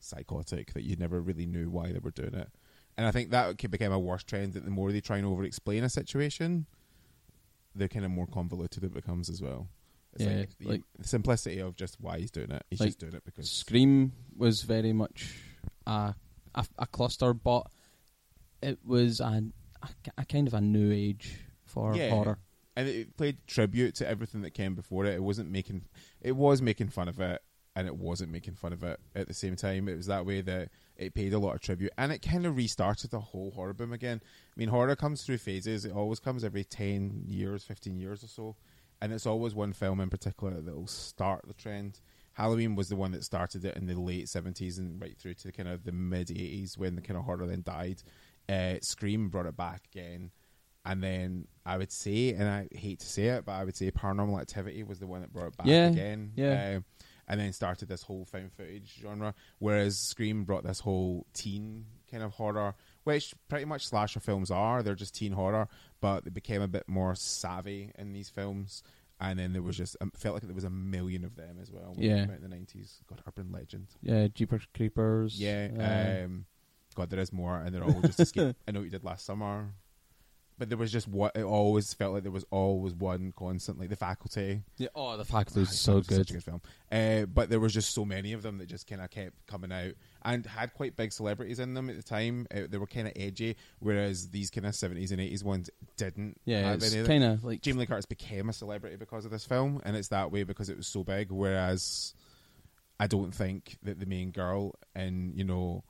psychotic 0.00 0.73
that 0.75 0.85
you 0.85 0.97
never 0.97 1.20
really 1.20 1.47
knew 1.47 1.68
why 1.70 1.92
they 1.92 1.99
were 1.99 2.11
doing 2.11 2.35
it. 2.35 2.49
And 2.97 3.06
I 3.06 3.11
think 3.11 3.30
that 3.30 3.56
became 3.70 3.92
a 3.92 3.99
worse 3.99 4.25
trend 4.25 4.54
that 4.54 4.64
the 4.64 4.70
more 4.70 4.90
they 4.90 5.00
try 5.00 5.18
and 5.18 5.26
over 5.26 5.44
explain 5.44 5.85
a 5.85 5.88
situation, 5.88 6.66
the 7.75 7.88
kind 7.88 8.04
of 8.04 8.11
more 8.11 8.26
convoluted 8.26 8.82
it 8.85 8.92
becomes 8.94 9.28
as 9.28 9.40
well. 9.40 9.68
It's 10.14 10.25
Yeah, 10.25 10.37
like, 10.38 10.58
the- 10.58 10.68
like- 10.68 10.82
the 10.99 11.06
simplicity 11.06 11.58
of 11.61 11.76
just 11.76 12.00
why 12.00 12.18
he's 12.18 12.30
doing 12.30 12.50
it. 12.50 12.64
He's 12.70 12.80
Like 12.80 12.88
just 12.88 12.99
doing 12.99 13.14
it 13.14 13.25
because 13.25 13.50
Scream 13.50 14.12
was 14.37 14.62
very 14.62 14.92
much 14.92 15.35
a 15.87 16.14
a, 16.54 16.66
a 16.78 16.87
cluster, 16.87 17.35
but 17.35 17.70
it 18.62 18.78
was 18.85 19.20
a, 19.20 19.44
a, 19.82 19.88
a 20.16 20.25
kind 20.25 20.49
of 20.49 20.54
a 20.54 20.61
new 20.61 20.90
age 20.90 21.38
for 21.66 21.94
Yeah. 21.94 22.08
horror. 22.08 22.38
And 22.78 22.87
it 22.87 23.16
played 23.16 23.44
tribute 23.49 23.97
to 23.97 24.08
everything 24.08 24.42
that 24.42 24.54
came 24.54 24.76
before 24.76 25.04
it. 25.04 25.14
It 25.14 25.23
wasn't 25.25 25.50
making, 25.50 25.87
it 26.20 26.37
was 26.37 26.62
making 26.62 26.90
fun 26.90 27.08
of 27.08 27.18
it, 27.18 27.42
and 27.75 27.88
it 27.88 27.97
wasn't 27.97 28.30
making 28.30 28.54
fun 28.54 28.73
of 28.73 28.85
it 28.85 29.00
at 29.16 29.26
the 29.26 29.35
same 29.35 29.56
time. 29.56 29.88
It 29.88 29.97
was 29.97 30.06
that 30.06 30.25
way 30.25 30.42
that 30.42 30.68
it 30.97 31.12
paid 31.12 31.32
a 31.32 31.40
lot 31.40 31.56
of 31.56 31.61
tribute, 31.61 31.90
and 31.99 32.12
it 32.12 32.23
kind 32.23 32.47
of 32.47 32.56
restarted 32.56 33.11
the 33.11 33.18
whole 33.18 33.50
horror 33.50 33.75
boom 33.75 33.92
again. 33.92 34.20
I 34.23 34.54
mean, 34.54 34.68
horror 34.68 34.94
comes 34.94 35.25
through 35.25 35.38
phases. 35.38 35.85
It 35.85 35.92
always 35.92 36.20
comes 36.20 36.44
every 36.44 36.62
ten 36.62 37.25
years, 37.26 37.64
fifteen 37.64 37.99
years 37.99 38.23
or 38.23 38.28
so, 38.28 38.54
and 39.02 39.12
it's 39.12 39.26
always 39.26 39.56
one 39.56 39.73
film 39.73 39.99
in 39.99 40.08
particular 40.08 40.61
that 40.61 40.76
will 40.76 40.87
start 40.87 41.47
the 41.49 41.54
trend. 41.54 41.99
Halloween 42.35 42.76
was 42.76 42.88
the 42.90 42.94
one 42.94 43.11
that 43.11 43.25
started 43.25 43.64
it 43.64 43.76
in 43.76 43.88
the 43.88 43.97
late 44.00 44.28
seventies 44.28 44.78
and 44.78 45.02
right 45.02 45.18
through 45.18 45.35
to 45.35 45.50
kind 45.50 45.68
of 45.68 45.82
the 45.82 45.90
mid 45.90 46.30
eighties 46.30 46.78
when 46.78 46.94
the 46.94 47.02
kind 47.02 47.18
of 47.18 47.25
horror 47.25 47.49
then 47.49 47.62
died. 47.62 48.04
Uh, 48.49 48.75
Scream 48.82 49.30
brought 49.30 49.47
it 49.47 49.56
back 49.56 49.82
again. 49.92 50.30
And 50.85 51.02
then 51.02 51.47
I 51.66 51.76
would 51.76 51.92
say, 51.92 52.30
and 52.32 52.49
I 52.49 52.68
hate 52.73 53.00
to 53.00 53.06
say 53.06 53.25
it, 53.26 53.44
but 53.44 53.52
I 53.52 53.64
would 53.64 53.76
say 53.76 53.90
Paranormal 53.90 54.40
Activity 54.40 54.82
was 54.85 54.99
the 55.00 55.06
one 55.06 55.20
that 55.20 55.32
brought 55.32 55.49
it 55.49 55.56
back 55.56 55.66
Yeah, 55.66 55.88
again. 55.88 56.32
yeah. 56.37 56.76
Um, 56.76 56.85
and 57.30 57.38
then 57.38 57.52
started 57.52 57.88
this 57.90 58.02
whole 58.02 58.25
found 58.25 58.52
footage 58.54 58.99
genre. 59.02 59.35
Whereas 59.58 59.99
Scream 59.99 60.44
brought 60.44 60.64
this 60.64 60.80
whole 60.80 61.26
teen 61.35 61.85
kind 62.11 62.23
of 62.23 62.32
horror, 62.32 62.75
which 63.04 63.35
pretty 63.49 63.66
much 63.66 63.87
slasher 63.87 64.20
films 64.20 64.50
are. 64.50 64.82
They're 64.82 64.94
just 64.94 65.14
teen 65.14 65.32
horror, 65.32 65.68
but 66.00 66.25
they 66.25 66.30
became 66.30 66.62
a 66.62 66.68
bit 66.68 66.85
more 66.88 67.14
savvy 67.14 67.92
in 67.99 68.14
these 68.14 68.30
films. 68.30 68.82
And 69.20 69.38
then 69.38 69.52
there 69.52 69.61
was 69.62 69.76
just 69.76 69.94
um, 70.00 70.11
felt 70.16 70.37
like 70.37 70.44
there 70.44 70.54
was 70.54 70.64
a 70.64 70.70
million 70.70 71.23
of 71.25 71.35
them 71.37 71.58
as 71.61 71.70
well. 71.70 71.94
Yeah. 71.99 72.23
in 72.23 72.40
the 72.40 72.49
nineties. 72.49 73.02
God, 73.08 73.20
urban 73.26 73.52
legend. 73.52 73.88
Yeah, 74.00 74.28
Jeepers 74.28 74.66
Creepers. 74.75 75.38
Yeah. 75.38 75.68
uh, 75.76 76.25
um, 76.25 76.47
God, 76.94 77.11
there 77.11 77.20
is 77.20 77.30
more, 77.32 77.58
and 77.58 77.75
they're 77.75 77.85
all 77.85 78.00
just 78.00 78.20
escape. 78.20 78.56
I 78.68 78.70
know 78.70 78.78
what 78.80 78.85
you 78.85 78.90
did 78.90 79.04
last 79.04 79.26
summer, 79.26 79.75
but 80.58 80.68
there 80.68 80.76
was 80.78 80.90
just 80.90 81.06
what 81.08 81.36
it 81.36 81.44
always 81.44 81.94
felt 81.94 82.14
like 82.14 82.22
there 82.24 82.32
was 82.32 82.44
always 82.50 82.94
one 82.94 83.32
constantly. 83.36 83.86
The 83.86 83.96
Faculty, 83.96 84.62
yeah. 84.76 84.88
Oh, 84.94 85.16
the 85.16 85.24
faculty 85.24 85.60
was 85.60 85.68
Ah, 85.68 85.72
so 85.72 85.98
it's 85.98 86.08
such 86.08 86.16
good. 86.16 86.30
a 86.30 86.32
good 86.34 86.44
film. 86.44 86.60
Uh, 86.90 87.26
but 87.26 87.48
there 87.50 87.60
was 87.60 87.72
just 87.72 87.94
so 87.94 88.04
many 88.04 88.32
of 88.32 88.42
them 88.42 88.58
that 88.58 88.66
just 88.66 88.86
kind 88.88 89.00
of 89.00 89.10
kept 89.10 89.46
coming 89.46 89.70
out 89.72 89.92
and 90.22 90.44
had 90.46 90.74
quite 90.74 90.96
big 90.96 91.12
celebrities 91.12 91.58
in 91.60 91.74
them 91.74 91.88
at 91.88 91.96
the 91.96 92.02
time. 92.02 92.46
Uh, 92.54 92.62
they 92.68 92.76
were 92.78 92.86
kind 92.86 93.06
of 93.06 93.12
edgy, 93.16 93.56
whereas 93.78 94.30
these 94.30 94.50
kind 94.50 94.66
of 94.66 94.74
seventies 94.74 95.12
and 95.12 95.20
eighties 95.20 95.44
ones 95.44 95.70
didn't. 95.96 96.40
Yeah, 96.44 96.72
it's 96.74 96.90
any 96.90 97.00
of 97.00 97.06
that. 97.06 97.12
kind 97.12 97.24
of 97.24 97.44
like 97.44 97.62
Jamie 97.62 97.80
Lee 97.80 97.86
Curtis 97.86 98.06
became 98.06 98.48
a 98.48 98.52
celebrity 98.52 98.96
because 98.96 99.24
of 99.24 99.30
this 99.30 99.44
film, 99.44 99.80
and 99.84 99.96
it's 99.96 100.08
that 100.08 100.32
way 100.32 100.42
because 100.42 100.68
it 100.68 100.76
was 100.76 100.86
so 100.88 101.04
big. 101.04 101.30
Whereas, 101.30 102.14
I 102.98 103.06
don't 103.06 103.32
think 103.34 103.78
that 103.84 104.00
the 104.00 104.06
main 104.06 104.30
girl 104.32 104.74
in 104.96 105.32
you 105.36 105.44
know 105.44 105.84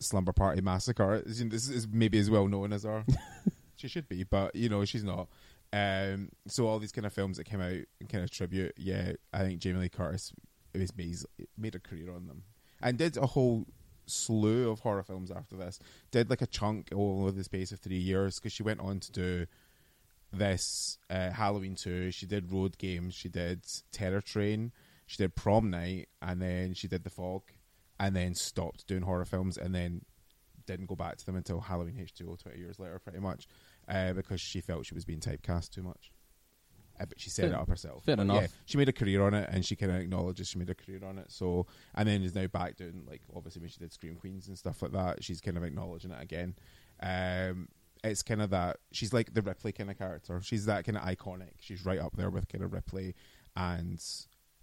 Slumber 0.00 0.32
Party 0.32 0.60
Massacre 0.60 1.22
is, 1.26 1.44
this 1.48 1.68
is 1.68 1.86
maybe 1.90 2.18
as 2.20 2.30
well 2.30 2.46
known 2.48 2.72
as 2.72 2.84
her. 2.84 3.04
she 3.78 3.88
should 3.88 4.08
be, 4.08 4.24
but 4.24 4.54
you 4.54 4.68
know 4.68 4.84
she's 4.84 5.04
not. 5.04 5.28
Um, 5.72 6.30
so 6.46 6.66
all 6.66 6.78
these 6.78 6.92
kind 6.92 7.06
of 7.06 7.12
films 7.12 7.36
that 7.36 7.44
came 7.44 7.60
out 7.60 7.72
and 7.72 8.08
kind 8.08 8.24
of 8.24 8.30
tribute, 8.30 8.74
yeah, 8.76 9.12
I 9.32 9.40
think 9.40 9.60
Jamie 9.60 9.80
Lee 9.80 9.88
Curtis 9.88 10.32
was 10.74 10.96
made, 10.96 11.16
made 11.56 11.74
a 11.74 11.78
career 11.78 12.12
on 12.14 12.26
them 12.26 12.44
and 12.80 12.96
did 12.96 13.16
a 13.16 13.26
whole 13.26 13.66
slew 14.06 14.70
of 14.70 14.80
horror 14.80 15.02
films 15.02 15.30
after 15.30 15.56
this. 15.56 15.78
Did 16.10 16.30
like 16.30 16.42
a 16.42 16.46
chunk 16.46 16.88
all 16.94 17.22
over 17.22 17.32
the 17.32 17.44
space 17.44 17.72
of 17.72 17.80
three 17.80 17.98
years 17.98 18.38
because 18.38 18.52
she 18.52 18.62
went 18.62 18.80
on 18.80 19.00
to 19.00 19.12
do 19.12 19.46
this 20.32 20.98
uh, 21.10 21.30
Halloween 21.30 21.74
2. 21.74 22.10
She 22.10 22.26
did 22.26 22.52
Road 22.52 22.78
Games. 22.78 23.14
She 23.14 23.28
did 23.28 23.64
Terror 23.92 24.20
Train. 24.20 24.72
She 25.06 25.16
did 25.16 25.34
Prom 25.34 25.70
Night. 25.70 26.08
And 26.22 26.40
then 26.40 26.74
she 26.74 26.88
did 26.88 27.04
The 27.04 27.10
Fog. 27.10 27.42
And 28.00 28.14
then 28.14 28.34
stopped 28.34 28.86
doing 28.86 29.02
horror 29.02 29.24
films 29.24 29.58
and 29.58 29.74
then 29.74 30.02
didn't 30.66 30.86
go 30.86 30.94
back 30.94 31.16
to 31.16 31.26
them 31.26 31.34
until 31.34 31.60
Halloween 31.60 31.96
H2O 31.96 32.40
20 32.40 32.58
years 32.58 32.78
later, 32.78 32.98
pretty 32.98 33.18
much, 33.18 33.48
uh, 33.88 34.12
because 34.12 34.40
she 34.40 34.60
felt 34.60 34.86
she 34.86 34.94
was 34.94 35.04
being 35.04 35.20
typecast 35.20 35.70
too 35.70 35.82
much. 35.82 36.12
Uh, 37.00 37.06
but 37.06 37.20
she 37.20 37.30
set 37.30 37.44
Fair- 37.44 37.52
it 37.52 37.56
up 37.60 37.68
herself. 37.68 38.04
fair 38.04 38.16
But 38.16 38.22
enough. 38.22 38.42
Yeah, 38.42 38.48
she 38.66 38.76
made 38.76 38.88
a 38.88 38.92
career 38.92 39.22
on 39.22 39.32
it, 39.34 39.48
and 39.52 39.64
she 39.64 39.76
kind 39.76 39.92
of 39.92 39.98
acknowledges 39.98 40.48
she 40.48 40.58
made 40.58 40.70
a 40.70 40.74
career 40.74 41.00
on 41.06 41.18
it. 41.18 41.30
So, 41.30 41.66
and 41.94 42.08
then 42.08 42.22
is 42.22 42.34
now 42.34 42.46
back 42.48 42.76
doing 42.76 43.04
like 43.08 43.22
obviously 43.34 43.60
when 43.60 43.70
she 43.70 43.78
did 43.78 43.92
Scream 43.92 44.16
Queens 44.16 44.48
and 44.48 44.58
stuff 44.58 44.82
like 44.82 44.92
that. 44.92 45.22
She's 45.22 45.40
kind 45.40 45.56
of 45.56 45.62
acknowledging 45.62 46.10
it 46.10 46.20
again. 46.20 46.56
Um, 47.00 47.68
it's 48.04 48.22
kind 48.22 48.42
of 48.42 48.50
that 48.50 48.78
she's 48.92 49.12
like 49.12 49.32
the 49.34 49.42
Ripley 49.42 49.72
kind 49.72 49.90
of 49.90 49.98
character. 49.98 50.40
She's 50.42 50.66
that 50.66 50.84
kind 50.84 50.96
of 50.98 51.04
iconic. 51.04 51.52
She's 51.60 51.84
right 51.84 51.98
up 52.00 52.16
there 52.16 52.30
with 52.30 52.48
kind 52.48 52.64
of 52.64 52.72
Ripley. 52.72 53.14
And 53.56 54.02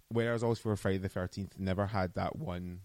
whereas 0.08 0.42
always 0.42 0.58
for 0.58 0.74
Friday 0.76 0.98
the 0.98 1.08
Thirteenth 1.08 1.58
never 1.58 1.86
had 1.86 2.14
that 2.14 2.36
one 2.36 2.80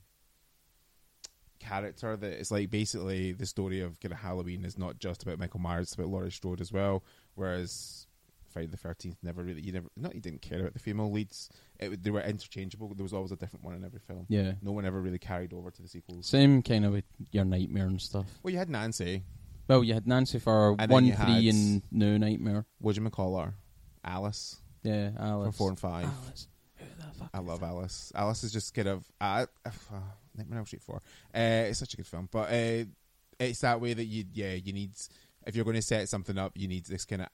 character 1.62 2.18
that 2.18 2.40
is 2.40 2.52
like 2.52 2.70
basically 2.70 3.32
the 3.32 3.46
story 3.46 3.82
of 3.82 4.00
kind 4.00 4.12
of 4.12 4.20
Halloween 4.20 4.66
is 4.66 4.78
not 4.78 5.00
just 5.00 5.24
about 5.24 5.40
Michael 5.40 5.60
Myers, 5.60 5.84
it's 5.88 5.94
about 5.96 6.08
Laurie 6.10 6.32
Strode 6.32 6.62
as 6.62 6.72
well. 6.72 7.04
Whereas 7.36 8.08
Friday 8.50 8.68
the 8.68 8.78
Thirteenth 8.78 9.18
never 9.24 9.44
really, 9.44 9.62
you 9.62 9.72
never, 9.72 9.88
not 9.96 10.14
you 10.14 10.20
didn't 10.22 10.42
care 10.42 10.60
about 10.60 10.74
the 10.74 10.80
female 10.80 11.10
leads. 11.12 11.50
It, 11.80 12.04
they 12.04 12.10
were 12.12 12.22
interchangeable. 12.22 12.94
There 12.94 13.04
was 13.04 13.14
always 13.14 13.32
a 13.32 13.36
different 13.38 13.64
one 13.64 13.76
in 13.76 13.86
every 13.86 14.00
film. 14.00 14.26
yeah. 14.28 14.54
No 14.62 14.72
one 14.74 14.86
ever 14.86 15.00
really 15.00 15.20
carried 15.20 15.54
over 15.54 15.72
to 15.72 15.82
the 15.82 15.88
sequels. 15.88 16.28
Same 16.28 16.62
kind 16.62 16.84
of 16.86 16.92
with 16.92 17.06
your 17.32 17.46
nightmare 17.46 17.86
and 17.88 18.02
stuff. 18.02 18.26
Well, 18.44 18.52
you 18.52 18.58
had 18.58 18.70
Nancy, 18.70 19.24
Well, 19.70 19.84
you 19.84 19.94
had 19.94 20.06
Nancy 20.08 20.40
for 20.40 20.76
And 20.78 20.92
one, 20.92 21.12
three, 21.12 21.48
and 21.50 21.82
no 21.92 22.18
nightmare. 22.18 22.66
what 22.80 22.96
do 22.96 23.02
you 23.04 23.10
call 23.10 23.38
her? 23.40 23.54
Alice 24.04 24.58
Yeah, 24.84 25.12
Alice. 25.18 25.46
from 25.46 25.54
four 25.54 25.70
and 25.70 25.80
five. 25.80 26.06
Alice. 26.06 26.48
Who 26.78 26.86
the 26.98 27.18
fuck 27.20 27.30
I 27.34 27.40
love? 27.40 27.64
Alice. 27.64 28.12
Alice 28.16 28.44
is 28.44 28.52
just 28.52 28.74
kind 28.74 28.88
of 28.90 29.06
uh, 29.22 29.46
uh, 29.66 29.70
Nightmare 30.36 30.56
on 30.56 30.60
Elm 30.60 30.66
Street 30.66 30.84
Four. 30.84 31.02
Uh, 31.34 31.68
it's 31.70 31.80
such 31.80 31.94
a 31.94 31.98
good 31.98 32.08
film, 32.08 32.30
but 32.32 32.52
uh, 32.52 32.86
it's 33.40 33.62
that 33.62 33.82
way 33.82 33.94
that 33.94 34.06
you 34.06 34.26
yeah 34.34 34.54
you 34.54 34.74
need 34.74 34.92
if 35.46 35.56
you're 35.56 35.66
going 35.66 35.76
to 35.76 35.82
set 35.82 36.08
something 36.10 36.38
up, 36.38 36.54
you 36.56 36.68
need 36.68 36.86
this 36.86 37.06
kind 37.06 37.24
of 37.24 37.28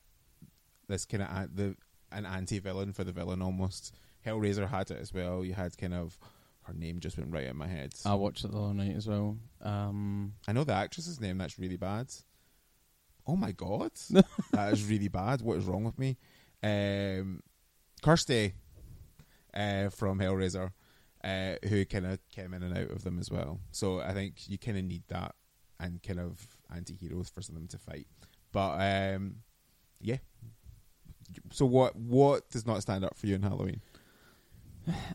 this 0.87 1.05
kind 1.05 1.23
of 1.23 1.29
uh, 1.29 1.47
the 1.53 1.75
an 2.11 2.25
anti 2.25 2.59
villain 2.59 2.93
for 2.93 3.03
the 3.03 3.11
villain 3.11 3.41
almost. 3.41 3.93
Hellraiser 4.25 4.67
had 4.67 4.91
it 4.91 4.99
as 4.99 5.13
well. 5.13 5.43
You 5.43 5.53
had 5.53 5.77
kind 5.77 5.93
of 5.93 6.17
her 6.63 6.73
name 6.73 6.99
just 6.99 7.17
went 7.17 7.31
right 7.31 7.45
in 7.45 7.55
my 7.55 7.67
head. 7.67 7.93
I 8.05 8.13
watched 8.15 8.43
it 8.43 8.51
the 8.51 8.59
other 8.61 8.73
night 8.73 8.95
as 8.95 9.07
well. 9.07 9.37
Um, 9.61 10.33
I 10.47 10.51
know 10.51 10.63
the 10.63 10.73
actress's 10.73 11.19
name. 11.19 11.37
That's 11.37 11.57
really 11.57 11.77
bad. 11.77 12.07
Oh 13.25 13.35
my 13.35 13.51
god, 13.51 13.91
that 14.51 14.73
is 14.73 14.85
really 14.85 15.07
bad. 15.09 15.41
What 15.41 15.57
is 15.57 15.65
wrong 15.65 15.83
with 15.83 15.99
me? 15.99 16.17
Um, 16.63 17.41
Kirsty 18.01 18.53
uh, 19.53 19.89
from 19.89 20.19
Hellraiser, 20.19 20.71
uh, 21.27 21.55
who 21.67 21.83
kind 21.85 22.05
of 22.05 22.19
came 22.29 22.53
in 22.53 22.63
and 22.63 22.77
out 22.77 22.89
of 22.89 23.03
them 23.03 23.19
as 23.19 23.29
well. 23.29 23.59
So 23.71 23.99
I 23.99 24.13
think 24.13 24.47
you 24.47 24.57
kind 24.57 24.77
of 24.77 24.85
need 24.85 25.03
that 25.09 25.35
and 25.79 26.01
kind 26.01 26.19
of 26.19 26.45
anti-heroes 26.73 27.29
for 27.29 27.41
some 27.41 27.55
of 27.55 27.61
them 27.61 27.67
to 27.67 27.77
fight. 27.77 28.07
But 28.53 28.77
um, 29.15 29.37
yeah. 29.99 30.17
So 31.51 31.65
what 31.65 31.95
what 31.97 32.49
does 32.49 32.65
not 32.65 32.81
stand 32.81 33.03
up 33.03 33.17
for 33.17 33.27
you 33.27 33.35
in 33.35 33.41
Halloween? 33.41 33.81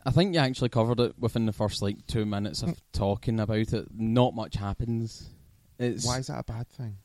I 0.05 0.11
think 0.11 0.35
you 0.35 0.39
actually 0.39 0.69
covered 0.69 0.99
it 0.99 1.15
within 1.17 1.47
the 1.47 1.51
first 1.51 1.81
like 1.81 2.05
two 2.05 2.25
minutes 2.27 2.61
of 2.61 2.79
talking 2.93 3.39
about 3.39 3.73
it. 3.73 3.87
Not 3.91 4.35
much 4.35 4.55
happens. 4.55 5.31
It's 5.79 6.05
Why 6.05 6.19
is 6.19 6.27
that 6.27 6.39
a 6.39 6.43
bad 6.43 6.69
thing? 6.69 6.97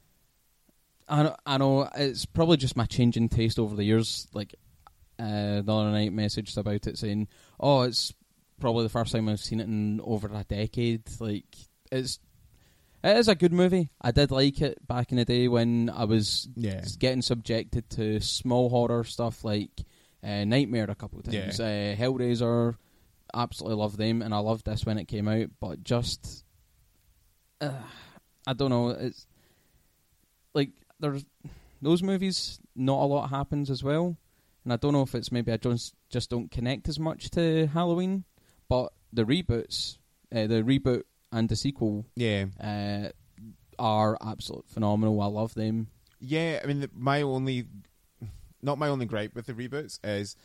I 1.09 1.23
know, 1.23 1.37
I 1.47 1.57
know 1.57 1.89
it's 1.97 2.27
probably 2.27 2.59
just 2.59 2.77
my 2.77 2.85
changing 2.85 3.31
taste 3.31 3.59
over 3.59 3.75
the 3.75 3.85
years. 3.85 4.29
Like 4.35 4.55
uh, 5.19 5.63
the 5.63 5.75
other 5.75 5.91
night, 5.91 6.15
messaged 6.15 6.59
about 6.59 6.87
it 6.87 6.99
saying, 6.99 7.29
"Oh, 7.59 7.83
it's 7.83 8.13
probably 8.61 8.83
the 8.85 8.89
first 8.91 9.13
time 9.13 9.29
I've 9.29 9.41
seen 9.41 9.61
it 9.61 9.69
in 9.69 10.01
over 10.03 10.29
a 10.29 10.45
decade." 10.45 11.03
Like 11.21 11.57
it's 11.91 12.19
it 13.05 13.17
is 13.17 13.29
a 13.29 13.35
good 13.35 13.53
movie. 13.53 13.91
I 14.01 14.11
did 14.11 14.31
like 14.31 14.61
it 14.61 14.87
back 14.87 15.11
in 15.13 15.19
the 15.19 15.25
day 15.25 15.47
when 15.49 15.89
I 15.91 16.05
was 16.05 16.49
Yeah. 16.57 16.85
getting 16.99 17.23
subjected 17.23 17.89
to 17.91 18.21
small 18.21 18.69
horror 18.71 19.05
stuff 19.05 19.45
like 19.45 19.71
uh, 20.23 20.45
Nightmare 20.45 20.91
a 20.91 20.95
couple 20.97 21.21
of 21.21 21.25
times. 21.27 21.61
Uh, 21.61 21.95
Hellraiser, 21.97 22.75
absolutely 23.33 23.77
love 23.77 23.97
them, 23.97 24.21
and 24.21 24.35
I 24.35 24.39
loved 24.39 24.67
this 24.67 24.85
when 24.85 24.99
it 24.99 25.05
came 25.07 25.29
out. 25.29 25.49
But 25.61 25.85
just 25.85 26.45
uh, 27.61 27.71
I 28.47 28.53
don't 28.53 28.71
know. 28.71 28.89
It's 28.91 29.27
like 30.55 30.71
there's 31.01 31.25
those 31.81 32.03
movies. 32.03 32.59
Not 32.75 33.03
a 33.03 33.07
lot 33.07 33.31
happens 33.31 33.71
as 33.71 33.83
well, 33.85 34.17
and 34.65 34.73
I 34.73 34.77
don't 34.77 34.93
know 34.93 35.03
if 35.03 35.15
it's 35.15 35.31
maybe 35.33 35.53
I 35.53 35.57
just 35.57 35.95
just 36.11 36.31
don't 36.31 36.51
connect 36.51 36.89
as 36.89 36.99
much 36.99 37.31
to 37.31 37.67
Halloween. 37.69 38.25
But 38.69 38.93
the 39.13 39.25
reboots, 39.25 39.99
uh, 40.35 40.47
the 40.47 40.63
reboot 40.63 41.03
and 41.33 41.49
the 41.49 41.57
sequel, 41.57 42.05
Yeah, 42.15 42.47
uh, 42.61 43.11
are 43.79 44.19
absolute 44.21 44.69
phenomenal. 44.69 45.21
I 45.21 45.27
love 45.27 45.55
them. 45.55 45.89
yeah. 46.21 46.61
I 46.63 46.67
mean, 46.67 46.81
the, 46.81 46.91
my 46.95 47.23
only, 47.23 47.67
not 48.63 48.79
my 48.79 48.89
only 48.89 49.07
gripe 49.07 49.35
with 49.35 49.47
the 49.47 49.53
reboots 49.55 49.99
is, 50.05 50.37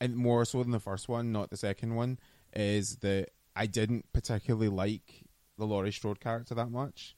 and 0.00 0.16
more 0.16 0.44
so 0.44 0.62
than 0.62 0.72
the 0.72 0.80
first 0.80 1.08
one, 1.08 1.32
not 1.32 1.50
the 1.50 1.56
second 1.56 1.94
one, 1.94 2.18
is 2.54 2.96
that 2.96 3.30
I 3.54 3.66
didn't 3.66 4.12
particularly 4.12 4.68
like 4.68 5.24
the 5.56 5.64
Laurie 5.66 5.92
Strode 5.92 6.20
character 6.20 6.54
that 6.54 6.70
much. 6.70 7.16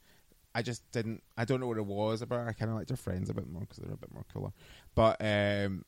I 0.54 0.62
just 0.62 0.88
didn't. 0.92 1.22
I 1.37 1.44
don't 1.44 1.61
know 1.61 1.66
what 1.66 1.76
it 1.78 1.87
was 1.87 2.22
about. 2.22 2.46
I 2.48 2.52
kind 2.52 2.70
of 2.70 2.76
liked 2.76 2.90
her 2.90 2.96
friends 2.96 3.28
a 3.30 3.34
bit 3.34 3.48
more 3.48 3.61
because 3.62 3.78
they're 3.78 3.92
a 3.92 3.96
bit 3.96 4.12
more 4.12 4.24
cooler. 4.32 4.52
But 4.94 5.16
um, 5.20 5.84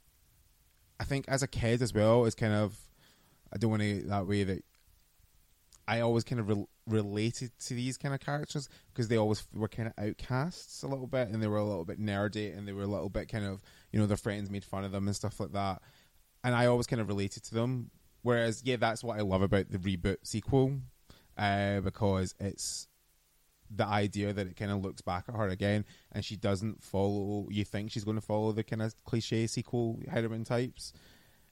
I 0.98 1.04
think 1.04 1.26
as 1.28 1.42
a 1.42 1.48
kid 1.48 1.80
as 1.82 1.92
well, 1.94 2.24
it's 2.24 2.34
kind 2.34 2.52
of. 2.54 2.76
I 3.52 3.58
don't 3.58 3.70
want 3.70 3.82
to 3.82 4.02
that 4.08 4.26
way 4.26 4.44
that. 4.44 4.64
I 5.88 6.00
always 6.00 6.22
kind 6.22 6.38
of 6.38 6.48
re- 6.48 6.66
related 6.86 7.50
to 7.66 7.74
these 7.74 7.96
kind 7.96 8.14
of 8.14 8.20
characters 8.20 8.68
because 8.92 9.08
they 9.08 9.16
always 9.16 9.42
were 9.52 9.66
kind 9.66 9.88
of 9.88 10.04
outcasts 10.04 10.84
a 10.84 10.86
little 10.86 11.08
bit, 11.08 11.28
and 11.28 11.42
they 11.42 11.48
were 11.48 11.56
a 11.56 11.64
little 11.64 11.84
bit 11.84 12.00
nerdy, 12.00 12.56
and 12.56 12.68
they 12.68 12.72
were 12.72 12.84
a 12.84 12.86
little 12.86 13.08
bit 13.08 13.28
kind 13.28 13.44
of 13.44 13.60
you 13.92 13.98
know 13.98 14.06
their 14.06 14.16
friends 14.16 14.50
made 14.50 14.64
fun 14.64 14.84
of 14.84 14.92
them 14.92 15.08
and 15.08 15.16
stuff 15.16 15.40
like 15.40 15.52
that, 15.52 15.82
and 16.44 16.54
I 16.54 16.66
always 16.66 16.86
kind 16.86 17.00
of 17.00 17.08
related 17.08 17.42
to 17.44 17.54
them. 17.54 17.90
Whereas, 18.22 18.62
yeah, 18.64 18.76
that's 18.76 19.02
what 19.02 19.18
I 19.18 19.22
love 19.22 19.42
about 19.42 19.70
the 19.70 19.78
reboot 19.78 20.18
sequel, 20.24 20.78
uh, 21.38 21.80
because 21.80 22.34
it's 22.38 22.86
the 23.70 23.86
idea 23.86 24.32
that 24.32 24.46
it 24.46 24.56
kind 24.56 24.70
of 24.70 24.82
looks 24.82 25.00
back 25.00 25.24
at 25.28 25.34
her 25.34 25.48
again 25.48 25.84
and 26.12 26.24
she 26.24 26.36
doesn't 26.36 26.82
follow 26.82 27.46
you 27.50 27.64
think 27.64 27.90
she's 27.90 28.04
going 28.04 28.16
to 28.16 28.20
follow 28.20 28.50
the 28.50 28.64
kind 28.64 28.82
of 28.82 28.92
cliche 29.04 29.46
sequel 29.46 30.00
heroine 30.10 30.44
types 30.44 30.92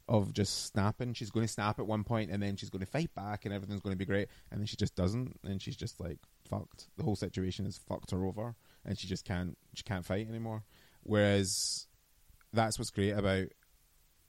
of 0.08 0.32
just 0.32 0.66
snapping 0.66 1.12
she's 1.12 1.30
going 1.30 1.46
to 1.46 1.52
snap 1.52 1.78
at 1.78 1.86
one 1.86 2.02
point 2.02 2.30
and 2.30 2.42
then 2.42 2.56
she's 2.56 2.70
going 2.70 2.84
to 2.84 2.90
fight 2.90 3.14
back 3.14 3.44
and 3.44 3.52
everything's 3.52 3.80
going 3.80 3.92
to 3.92 3.98
be 3.98 4.06
great 4.06 4.28
and 4.50 4.60
then 4.60 4.66
she 4.66 4.76
just 4.76 4.94
doesn't 4.94 5.38
and 5.44 5.60
she's 5.60 5.76
just 5.76 6.00
like 6.00 6.18
fucked 6.48 6.88
the 6.96 7.04
whole 7.04 7.16
situation 7.16 7.64
has 7.64 7.78
fucked 7.78 8.10
her 8.10 8.24
over 8.24 8.54
and 8.84 8.98
she 8.98 9.06
just 9.06 9.24
can't 9.24 9.56
she 9.74 9.82
can't 9.82 10.06
fight 10.06 10.26
anymore 10.28 10.62
whereas 11.02 11.86
that's 12.52 12.78
what's 12.78 12.90
great 12.90 13.10
about 13.10 13.46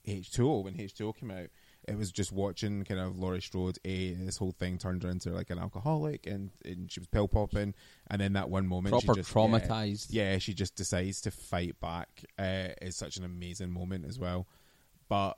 H2O 0.07 0.63
when 0.63 0.73
H2O 0.73 1.15
came 1.15 1.31
out 1.31 1.47
it 1.89 1.97
was 1.97 2.11
just 2.11 2.31
watching 2.31 2.83
kind 2.83 2.99
of 2.99 3.17
Laurie 3.17 3.41
Strode. 3.41 3.79
A 3.83 4.13
this 4.13 4.37
whole 4.37 4.51
thing 4.51 4.77
turned 4.77 5.03
her 5.03 5.09
into 5.09 5.31
like 5.31 5.49
an 5.49 5.57
alcoholic, 5.57 6.27
and, 6.27 6.51
and 6.63 6.91
she 6.91 6.99
was 6.99 7.07
pill 7.07 7.27
popping. 7.27 7.73
And 8.07 8.21
then 8.21 8.33
that 8.33 8.49
one 8.49 8.67
moment, 8.67 8.93
Proper 8.93 9.15
she 9.15 9.21
just, 9.21 9.33
traumatized. 9.33 10.07
Yeah, 10.09 10.33
yeah, 10.33 10.37
she 10.37 10.53
just 10.53 10.75
decides 10.75 11.21
to 11.21 11.31
fight 11.31 11.79
back. 11.79 12.25
Uh, 12.37 12.69
is 12.81 12.95
such 12.95 13.17
an 13.17 13.23
amazing 13.23 13.71
moment 13.71 14.05
as 14.05 14.19
well. 14.19 14.47
But 15.07 15.37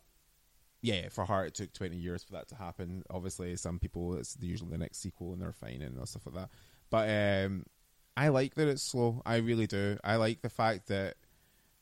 yeah, 0.81 1.09
for 1.09 1.25
her 1.25 1.45
it 1.45 1.55
took 1.55 1.73
twenty 1.73 1.97
years 1.97 2.23
for 2.23 2.33
that 2.33 2.47
to 2.49 2.55
happen. 2.55 3.03
Obviously, 3.09 3.55
some 3.55 3.79
people 3.79 4.15
it's 4.15 4.37
usually 4.41 4.71
the 4.71 4.77
next 4.77 4.99
sequel 4.99 5.33
and 5.33 5.41
they're 5.41 5.51
fine 5.51 5.81
and 5.81 6.07
stuff 6.07 6.25
like 6.25 6.35
that. 6.35 6.49
But 6.89 7.09
um, 7.09 7.65
I 8.17 8.29
like 8.29 8.55
that 8.55 8.67
it's 8.67 8.83
slow. 8.83 9.21
I 9.25 9.37
really 9.37 9.67
do. 9.67 9.97
I 10.03 10.17
like 10.17 10.41
the 10.41 10.49
fact 10.49 10.87
that 10.87 11.15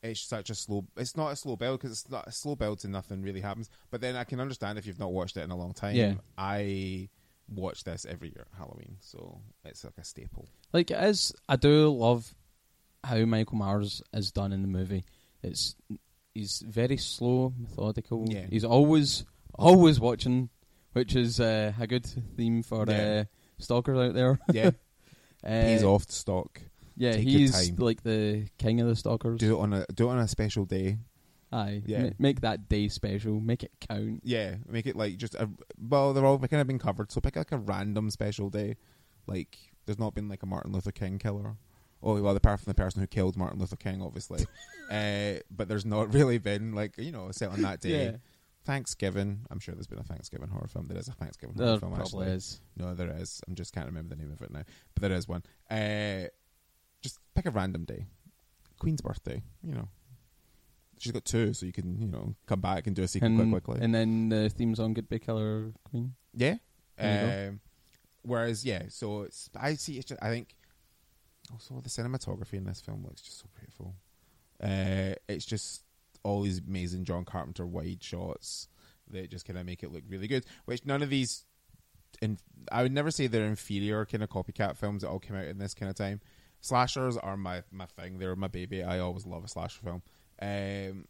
it's 0.02 0.20
such 0.20 0.50
a 0.50 0.54
slow. 0.54 0.86
It's 0.96 1.16
not 1.16 1.32
a 1.32 1.36
slow 1.36 1.56
build 1.56 1.80
because 1.80 1.92
it's 1.92 2.10
not 2.10 2.26
a 2.26 2.32
slow 2.32 2.56
build 2.56 2.80
to 2.80 2.88
nothing 2.88 3.22
really 3.22 3.40
happens. 3.40 3.70
But 3.90 4.00
then 4.00 4.16
I 4.16 4.24
can 4.24 4.40
understand 4.40 4.78
if 4.78 4.86
you've 4.86 4.98
not 4.98 5.12
watched 5.12 5.36
it 5.36 5.42
in 5.42 5.50
a 5.50 5.56
long 5.56 5.74
time. 5.74 5.96
Yeah. 5.96 6.14
I 6.38 7.08
watch 7.48 7.84
this 7.84 8.06
every 8.08 8.28
year 8.28 8.46
at 8.52 8.58
Halloween, 8.58 8.96
so 9.00 9.40
it's 9.64 9.84
like 9.84 9.98
a 9.98 10.04
staple. 10.04 10.48
Like 10.72 10.90
it 10.90 11.02
is, 11.02 11.34
I 11.48 11.56
do 11.56 11.90
love 11.90 12.32
how 13.02 13.18
Michael 13.24 13.56
Myers 13.56 14.02
is 14.12 14.30
done 14.30 14.52
in 14.52 14.62
the 14.62 14.68
movie. 14.68 15.04
It's 15.42 15.74
he's 16.34 16.62
very 16.66 16.96
slow, 16.96 17.52
methodical. 17.58 18.24
Yeah. 18.28 18.46
He's 18.48 18.64
always 18.64 19.24
always 19.54 19.98
watching, 20.00 20.48
which 20.92 21.14
is 21.16 21.40
uh, 21.40 21.72
a 21.78 21.86
good 21.86 22.06
theme 22.36 22.62
for 22.62 22.84
Yeah. 22.88 23.20
uh, 23.20 23.24
stalkers 23.58 23.98
out 23.98 24.14
there. 24.14 24.38
Yeah, 24.52 24.70
Uh, 25.44 25.48
pays 25.62 25.82
off 25.82 26.06
to 26.06 26.12
stock. 26.12 26.60
Yeah, 26.96 27.12
Take 27.12 27.26
he's 27.28 27.72
like 27.78 28.02
the 28.02 28.46
king 28.58 28.80
of 28.80 28.88
the 28.88 28.94
stalkers. 28.96 29.40
Do 29.40 29.56
it 29.58 29.60
on 29.62 29.72
a 29.72 29.86
do 29.94 30.08
it 30.08 30.12
on 30.12 30.18
a 30.18 30.28
special 30.28 30.66
day. 30.66 30.98
Aye, 31.52 31.82
Yeah. 31.86 32.02
ma- 32.04 32.10
make 32.18 32.42
that 32.42 32.68
day 32.68 32.88
special. 32.88 33.40
Make 33.40 33.62
it 33.64 33.72
count. 33.88 34.20
Yeah, 34.22 34.56
make 34.68 34.86
it 34.86 34.96
like 34.96 35.16
just 35.16 35.34
a 35.34 35.48
well, 35.80 36.12
they're 36.12 36.26
all 36.26 36.38
kind 36.38 36.60
of 36.60 36.66
been 36.66 36.78
covered, 36.78 37.10
so 37.10 37.20
pick 37.22 37.36
like 37.36 37.52
a 37.52 37.58
random 37.58 38.10
special 38.10 38.50
day. 38.50 38.76
Like 39.26 39.56
there's 39.86 39.98
not 39.98 40.14
been 40.14 40.28
like 40.28 40.42
a 40.42 40.46
Martin 40.46 40.72
Luther 40.72 40.92
King 40.92 41.18
killer. 41.18 41.56
Oh 42.02 42.20
well, 42.20 42.34
apart 42.34 42.60
from 42.60 42.70
the 42.70 42.74
person 42.74 43.00
who 43.00 43.06
killed 43.06 43.36
Martin 43.36 43.58
Luther 43.58 43.76
King, 43.76 44.00
obviously. 44.02 44.46
uh, 44.90 45.40
but 45.50 45.68
there's 45.68 45.84
not 45.84 46.14
really 46.14 46.38
been 46.38 46.74
like 46.74 46.96
you 46.98 47.12
know 47.12 47.30
set 47.30 47.50
on 47.50 47.62
that 47.62 47.80
day. 47.80 48.04
Yeah, 48.06 48.16
Thanksgiving. 48.64 49.40
I'm 49.50 49.58
sure 49.60 49.74
there's 49.74 49.86
been 49.86 49.98
a 49.98 50.04
Thanksgiving 50.04 50.48
horror 50.48 50.68
film. 50.68 50.88
There 50.88 50.98
is 50.98 51.08
a 51.08 51.12
Thanksgiving 51.12 51.56
horror 51.56 51.70
there 51.72 51.78
film. 51.78 51.92
probably 51.94 52.26
actually. 52.26 52.36
is. 52.36 52.60
No, 52.76 52.94
there 52.94 53.14
is. 53.16 53.40
I'm 53.46 53.54
just 53.54 53.74
can't 53.74 53.86
remember 53.86 54.14
the 54.14 54.22
name 54.22 54.32
of 54.32 54.40
it 54.42 54.50
now, 54.50 54.62
but 54.94 55.02
there 55.02 55.12
is 55.12 55.28
one. 55.28 55.42
Uh, 55.70 56.28
just 57.02 57.18
pick 57.34 57.46
a 57.46 57.50
random 57.50 57.84
day. 57.84 58.06
Queen's 58.78 59.02
birthday. 59.02 59.42
You 59.62 59.74
know, 59.74 59.88
she's 60.98 61.12
got 61.12 61.24
two, 61.24 61.52
so 61.52 61.66
you 61.66 61.72
can 61.72 62.00
you 62.00 62.08
know 62.08 62.34
come 62.46 62.60
back 62.60 62.86
and 62.86 62.96
do 62.96 63.02
a 63.02 63.08
sequel 63.08 63.28
And, 63.28 63.50
quite 63.50 63.62
quickly. 63.62 63.84
and 63.84 63.94
then 63.94 64.30
the 64.30 64.48
theme 64.48 64.74
song 64.74 64.94
"Goodbye 64.94 65.18
Killer 65.18 65.72
Queen." 65.84 66.14
Yeah. 66.34 66.56
Um, 66.98 67.60
whereas, 68.22 68.64
yeah, 68.64 68.82
so 68.88 69.22
it's, 69.22 69.48
I 69.58 69.74
see. 69.74 69.96
It's 69.96 70.06
just, 70.06 70.22
I 70.22 70.28
think 70.28 70.54
also 71.52 71.80
the 71.80 71.88
cinematography 71.88 72.54
in 72.54 72.64
this 72.64 72.80
film 72.80 73.04
looks 73.04 73.22
just 73.22 73.40
so 73.40 73.46
beautiful. 73.58 73.94
Uh, 74.62 75.14
it's 75.28 75.44
just 75.44 75.82
all 76.22 76.42
these 76.42 76.60
amazing 76.60 77.04
John 77.04 77.24
Carpenter 77.24 77.66
wide 77.66 78.02
shots 78.02 78.68
that 79.10 79.30
just 79.30 79.46
kind 79.46 79.58
of 79.58 79.66
make 79.66 79.82
it 79.82 79.92
look 79.92 80.04
really 80.08 80.28
good. 80.28 80.44
Which 80.64 80.84
none 80.84 81.02
of 81.02 81.10
these, 81.10 81.44
in, 82.20 82.38
I 82.70 82.82
would 82.82 82.92
never 82.92 83.10
say 83.10 83.26
they're 83.26 83.46
inferior 83.46 84.04
kind 84.04 84.22
of 84.22 84.28
copycat 84.28 84.76
films 84.76 85.02
that 85.02 85.08
all 85.08 85.18
came 85.18 85.36
out 85.36 85.46
in 85.46 85.58
this 85.58 85.74
kind 85.74 85.90
of 85.90 85.96
time. 85.96 86.20
Slashers 86.60 87.16
are 87.16 87.36
my 87.36 87.62
my 87.70 87.86
thing. 87.86 88.18
They're 88.18 88.36
my 88.36 88.48
baby. 88.48 88.82
I 88.82 88.98
always 88.98 89.26
love 89.26 89.44
a 89.44 89.48
slasher 89.48 89.80
film. 89.82 90.02
Um, 90.42 91.06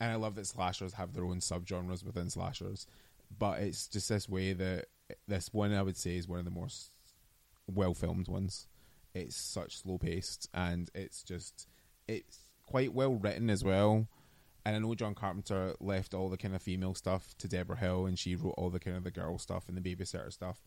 and 0.00 0.10
I 0.10 0.16
love 0.16 0.34
that 0.34 0.46
slashers 0.46 0.94
have 0.94 1.14
their 1.14 1.24
own 1.24 1.40
subgenres 1.40 2.04
within 2.04 2.28
slashers. 2.28 2.86
But 3.38 3.60
it's 3.60 3.86
just 3.86 4.08
this 4.08 4.28
way 4.28 4.52
that 4.52 4.86
this 5.26 5.52
one 5.52 5.72
I 5.72 5.82
would 5.82 5.96
say 5.96 6.16
is 6.16 6.28
one 6.28 6.38
of 6.38 6.44
the 6.44 6.50
more 6.50 6.68
well 7.66 7.94
filmed 7.94 8.28
ones. 8.28 8.66
It's 9.14 9.36
such 9.36 9.78
slow 9.78 9.98
paced 9.98 10.48
and 10.54 10.90
it's 10.94 11.22
just 11.22 11.66
it's 12.08 12.38
quite 12.64 12.92
well 12.94 13.14
written 13.14 13.50
as 13.50 13.62
well. 13.62 14.06
And 14.64 14.76
I 14.76 14.78
know 14.78 14.94
John 14.94 15.14
Carpenter 15.14 15.74
left 15.80 16.14
all 16.14 16.28
the 16.28 16.36
kind 16.36 16.54
of 16.54 16.62
female 16.62 16.94
stuff 16.94 17.34
to 17.38 17.48
Debra 17.48 17.76
Hill, 17.76 18.06
and 18.06 18.16
she 18.16 18.36
wrote 18.36 18.54
all 18.56 18.70
the 18.70 18.78
kind 18.78 18.96
of 18.96 19.02
the 19.02 19.10
girl 19.10 19.36
stuff 19.38 19.64
and 19.68 19.76
the 19.76 19.80
babysitter 19.96 20.32
stuff. 20.32 20.62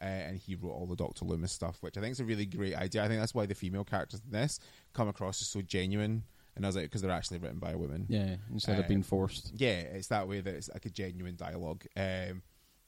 Uh, 0.00 0.04
and 0.04 0.36
he 0.36 0.54
wrote 0.54 0.72
all 0.72 0.86
the 0.86 0.94
Doctor 0.94 1.24
Loomis 1.24 1.50
stuff, 1.50 1.78
which 1.80 1.96
I 1.96 2.00
think 2.02 2.12
is 2.12 2.20
a 2.20 2.24
really 2.26 2.44
great 2.46 2.74
idea. 2.76 3.02
I 3.02 3.08
think 3.08 3.18
that's 3.20 3.34
why 3.34 3.46
the 3.46 3.54
female 3.54 3.84
characters 3.84 4.20
in 4.24 4.30
this 4.32 4.60
come 4.92 5.08
across 5.08 5.40
as 5.40 5.48
so 5.48 5.62
genuine. 5.62 6.24
And 6.54 6.64
I 6.64 6.68
was 6.68 6.76
like, 6.76 6.84
because 6.84 7.00
they're 7.02 7.10
actually 7.10 7.38
written 7.38 7.58
by 7.58 7.74
women. 7.74 8.04
Yeah, 8.08 8.36
instead 8.52 8.76
Uh, 8.76 8.82
of 8.82 8.88
being 8.88 9.02
forced. 9.02 9.52
Yeah, 9.56 9.80
it's 9.80 10.08
that 10.08 10.28
way 10.28 10.40
that 10.40 10.54
it's 10.54 10.68
like 10.68 10.84
a 10.86 10.90
genuine 10.90 11.34
dialogue 11.36 11.84
um, 11.96 12.42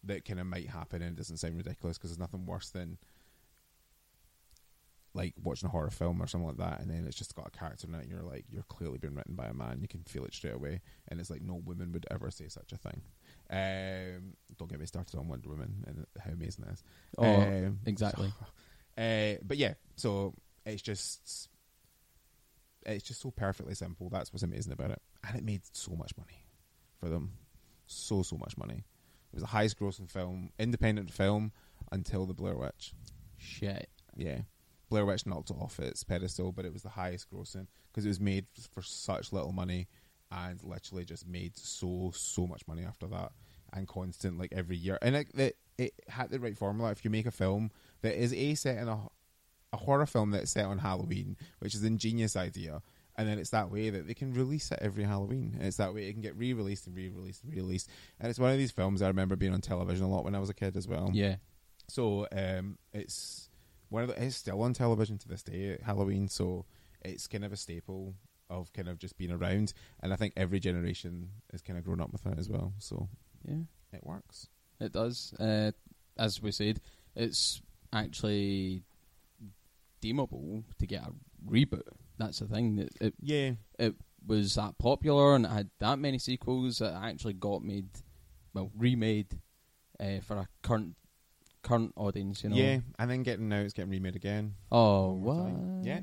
that 0.05 0.25
kind 0.25 0.41
of 0.41 0.47
might 0.47 0.69
happen 0.69 1.01
and 1.03 1.13
it 1.13 1.17
doesn't 1.17 1.39
sound 1.39 1.57
ridiculous 1.57 1.97
because 1.97 2.11
there's 2.11 2.19
nothing 2.19 2.45
worse 2.47 2.71
than 2.71 2.99
like 5.13 5.35
watching 5.43 5.67
a 5.67 5.71
horror 5.71 5.91
film 5.91 6.23
or 6.23 6.27
something 6.27 6.47
like 6.49 6.59
that, 6.59 6.81
and 6.81 6.91
then 6.91 7.05
it's 7.07 7.17
just 7.17 7.35
got 7.35 7.49
a 7.49 7.51
character 7.59 7.87
in 7.89 7.95
it. 7.95 8.03
And 8.03 8.11
you're 8.11 8.23
like, 8.23 8.45
you're 8.49 8.63
clearly 8.65 8.99
being 8.99 9.15
written 9.15 9.35
by 9.35 9.47
a 9.47 9.55
man. 9.55 9.79
You 9.81 9.89
can 9.89 10.03
feel 10.05 10.25
it 10.25 10.35
straight 10.35 10.55
away, 10.55 10.81
and 11.09 11.19
it's 11.21 11.31
like 11.31 11.43
no 11.43 11.55
woman 11.55 11.93
would 11.93 12.07
ever 12.11 12.31
say 12.31 12.47
such 12.49 12.73
a 12.73 12.77
thing. 12.77 13.03
Um, 13.51 14.35
don't 14.57 14.71
get 14.71 14.79
me 14.79 14.87
started 14.87 15.19
on 15.19 15.29
Wonder 15.29 15.49
Woman 15.49 15.85
and 15.87 16.07
how 16.23 16.31
amazing 16.31 16.65
that 16.65 16.75
is. 16.75 16.83
Oh, 17.19 17.25
Um, 17.43 17.81
exactly. 17.87 18.33
uh, 18.99 19.35
but 19.43 19.57
yeah, 19.57 19.75
so 19.97 20.35
it's 20.65 20.83
just 20.83 21.49
it's 22.87 23.05
just 23.05 23.21
so 23.21 23.31
perfectly 23.31 23.75
simple. 23.75 24.09
That's 24.11 24.33
what's 24.33 24.43
amazing 24.43 24.73
about 24.73 24.91
it, 24.93 25.03
and 25.27 25.37
it 25.37 25.45
made 25.45 25.63
so 25.73 25.93
much 25.97 26.13
money 26.17 26.45
for 27.01 27.09
them, 27.09 27.33
so 27.87 28.23
so 28.23 28.37
much 28.37 28.57
money. 28.57 28.85
It 29.33 29.37
was 29.37 29.43
the 29.43 29.49
highest 29.49 29.79
grossing 29.79 30.09
film, 30.11 30.51
independent 30.59 31.11
film, 31.13 31.53
until 31.93 32.27
the 32.27 32.35
Blair 32.35 32.57
Witch. 32.57 32.93
Shit. 33.37 33.89
Yeah, 34.17 34.41
Blair 34.91 35.07
Witch 35.07 35.25
knocked 35.25 35.51
it 35.51 35.57
off 35.59 35.79
its 35.79 36.05
pedestal, 36.05 36.53
but 36.53 36.65
it 36.65 36.73
was 36.73 36.83
the 36.83 36.91
highest 36.91 37.31
grossing 37.31 37.67
because 37.91 38.05
it 38.05 38.09
was 38.09 38.21
made 38.21 38.47
for 38.73 38.83
such 38.83 39.33
little 39.33 39.53
money, 39.53 39.89
and 40.31 40.63
literally 40.63 41.05
just 41.05 41.27
made 41.27 41.57
so 41.57 42.13
so 42.15 42.47
much 42.47 42.67
money 42.67 42.85
after 42.85 43.07
that, 43.07 43.33
and 43.73 43.89
constant 43.89 44.39
like 44.39 44.53
every 44.53 44.77
year. 44.77 44.99
And 45.01 45.17
it 45.17 45.29
it, 45.35 45.57
it 45.79 45.95
had 46.09 46.31
the 46.31 46.41
right 46.41 46.59
formula. 46.59 46.91
If 46.91 47.05
you 47.05 47.11
make 47.11 47.27
a 47.27 47.31
film 47.31 47.71
that 48.03 48.21
is 48.21 48.35
a 48.35 48.55
set 48.55 48.77
in 48.79 48.89
a 48.89 48.99
a 49.73 49.77
horror 49.77 50.07
film 50.07 50.31
that's 50.31 50.51
set 50.51 50.65
on 50.65 50.79
Halloween, 50.79 51.37
which 51.61 51.75
is 51.75 51.83
an 51.83 51.89
ingenious 51.89 52.37
idea. 52.37 52.83
And 53.17 53.29
then 53.29 53.39
it's 53.39 53.51
that 53.51 53.71
way 53.71 53.91
that 53.91 54.07
they 54.07 54.15
can 54.15 54.33
release 54.33 54.71
it 54.73 54.79
every 54.81 55.05
Halloween. 55.05 55.55
And 55.59 55.67
it's 55.67 55.77
that 55.77 55.95
way 55.95 56.09
it 56.09 56.13
can 56.13 56.23
get 56.23 56.37
re 56.37 56.53
released 56.53 56.87
and 56.87 56.97
re 56.97 57.09
released 57.09 57.45
and 57.45 57.53
re 57.53 57.61
released. 57.61 57.91
And 58.19 58.31
it's 58.31 58.39
one 58.39 58.51
of 58.51 58.59
these 58.59 58.71
films 58.71 59.03
I 59.03 59.09
remember 59.09 59.37
being 59.37 59.53
on 59.53 59.61
television 59.61 60.05
a 60.05 60.09
lot 60.09 60.25
when 60.25 60.35
I 60.35 60.39
was 60.39 60.51
a 60.51 60.55
kid 60.55 60.77
as 60.77 60.89
well. 60.89 61.11
Yeah. 61.13 61.37
So 61.89 62.27
um, 62.33 62.79
it's 62.93 63.50
one 63.91 64.03
of 64.05 64.09
the, 64.09 64.23
it's 64.25 64.37
still 64.37 64.63
on 64.63 64.73
television 64.73 65.19
to 65.19 65.29
this 65.29 65.43
day 65.43 65.73
at 65.75 65.83
Halloween, 65.83 66.29
so 66.29 66.65
it's 67.03 67.27
kind 67.27 67.45
of 67.45 67.53
a 67.53 67.57
staple 67.57 68.15
of 68.49 68.73
kind 68.73 68.89
of 68.89 68.99
just 68.99 69.17
being 69.19 69.31
around. 69.31 69.73
And 70.03 70.13
I 70.13 70.17
think 70.17 70.33
every 70.37 70.59
generation 70.61 71.29
has 71.53 71.63
kind 71.63 71.79
of 71.79 71.85
grown 71.85 72.01
up 72.01 72.13
with 72.13 72.27
it 72.27 72.39
as 72.39 72.49
well. 72.49 72.73
So 72.79 73.09
Yeah, 73.47 73.63
it 73.93 74.05
works. 74.05 74.49
it 74.81 74.93
does. 74.93 75.35
Uh, 75.39 75.73
as 76.19 76.43
we 76.43 76.51
said, 76.53 76.81
it's 77.15 77.61
actually 77.93 78.83
deemable 80.01 80.65
to 80.79 80.87
get 80.87 81.03
a 81.03 81.13
reboot. 81.49 81.83
That's 82.19 82.39
the 82.41 82.47
thing. 82.47 82.79
It, 82.79 82.93
it 83.01 83.15
Yeah, 83.21 83.53
it 83.79 83.95
was 84.27 84.55
that 84.55 84.79
popular 84.79 85.35
and 85.35 85.45
it 85.47 85.51
had 85.51 85.71
that 85.79 85.99
many 85.99 86.19
sequels 86.19 86.79
that 86.79 86.95
actually 86.95 87.35
got 87.35 87.63
made, 87.63 87.89
well, 88.53 88.71
remade 88.77 89.39
uh, 89.99 90.21
for 90.23 90.37
a 90.37 90.49
current 90.63 90.97
current 91.63 91.93
audience. 91.97 92.43
You 92.45 92.51
know. 92.51 92.57
yeah. 92.57 92.79
And 92.99 93.11
then 93.11 93.23
getting 93.23 93.49
now 93.49 93.61
it's 93.61 93.73
getting 93.75 93.91
remade 93.91 94.17
again. 94.17 94.55
Oh, 94.73 95.13
what? 95.13 95.85
Yeah. 95.87 96.01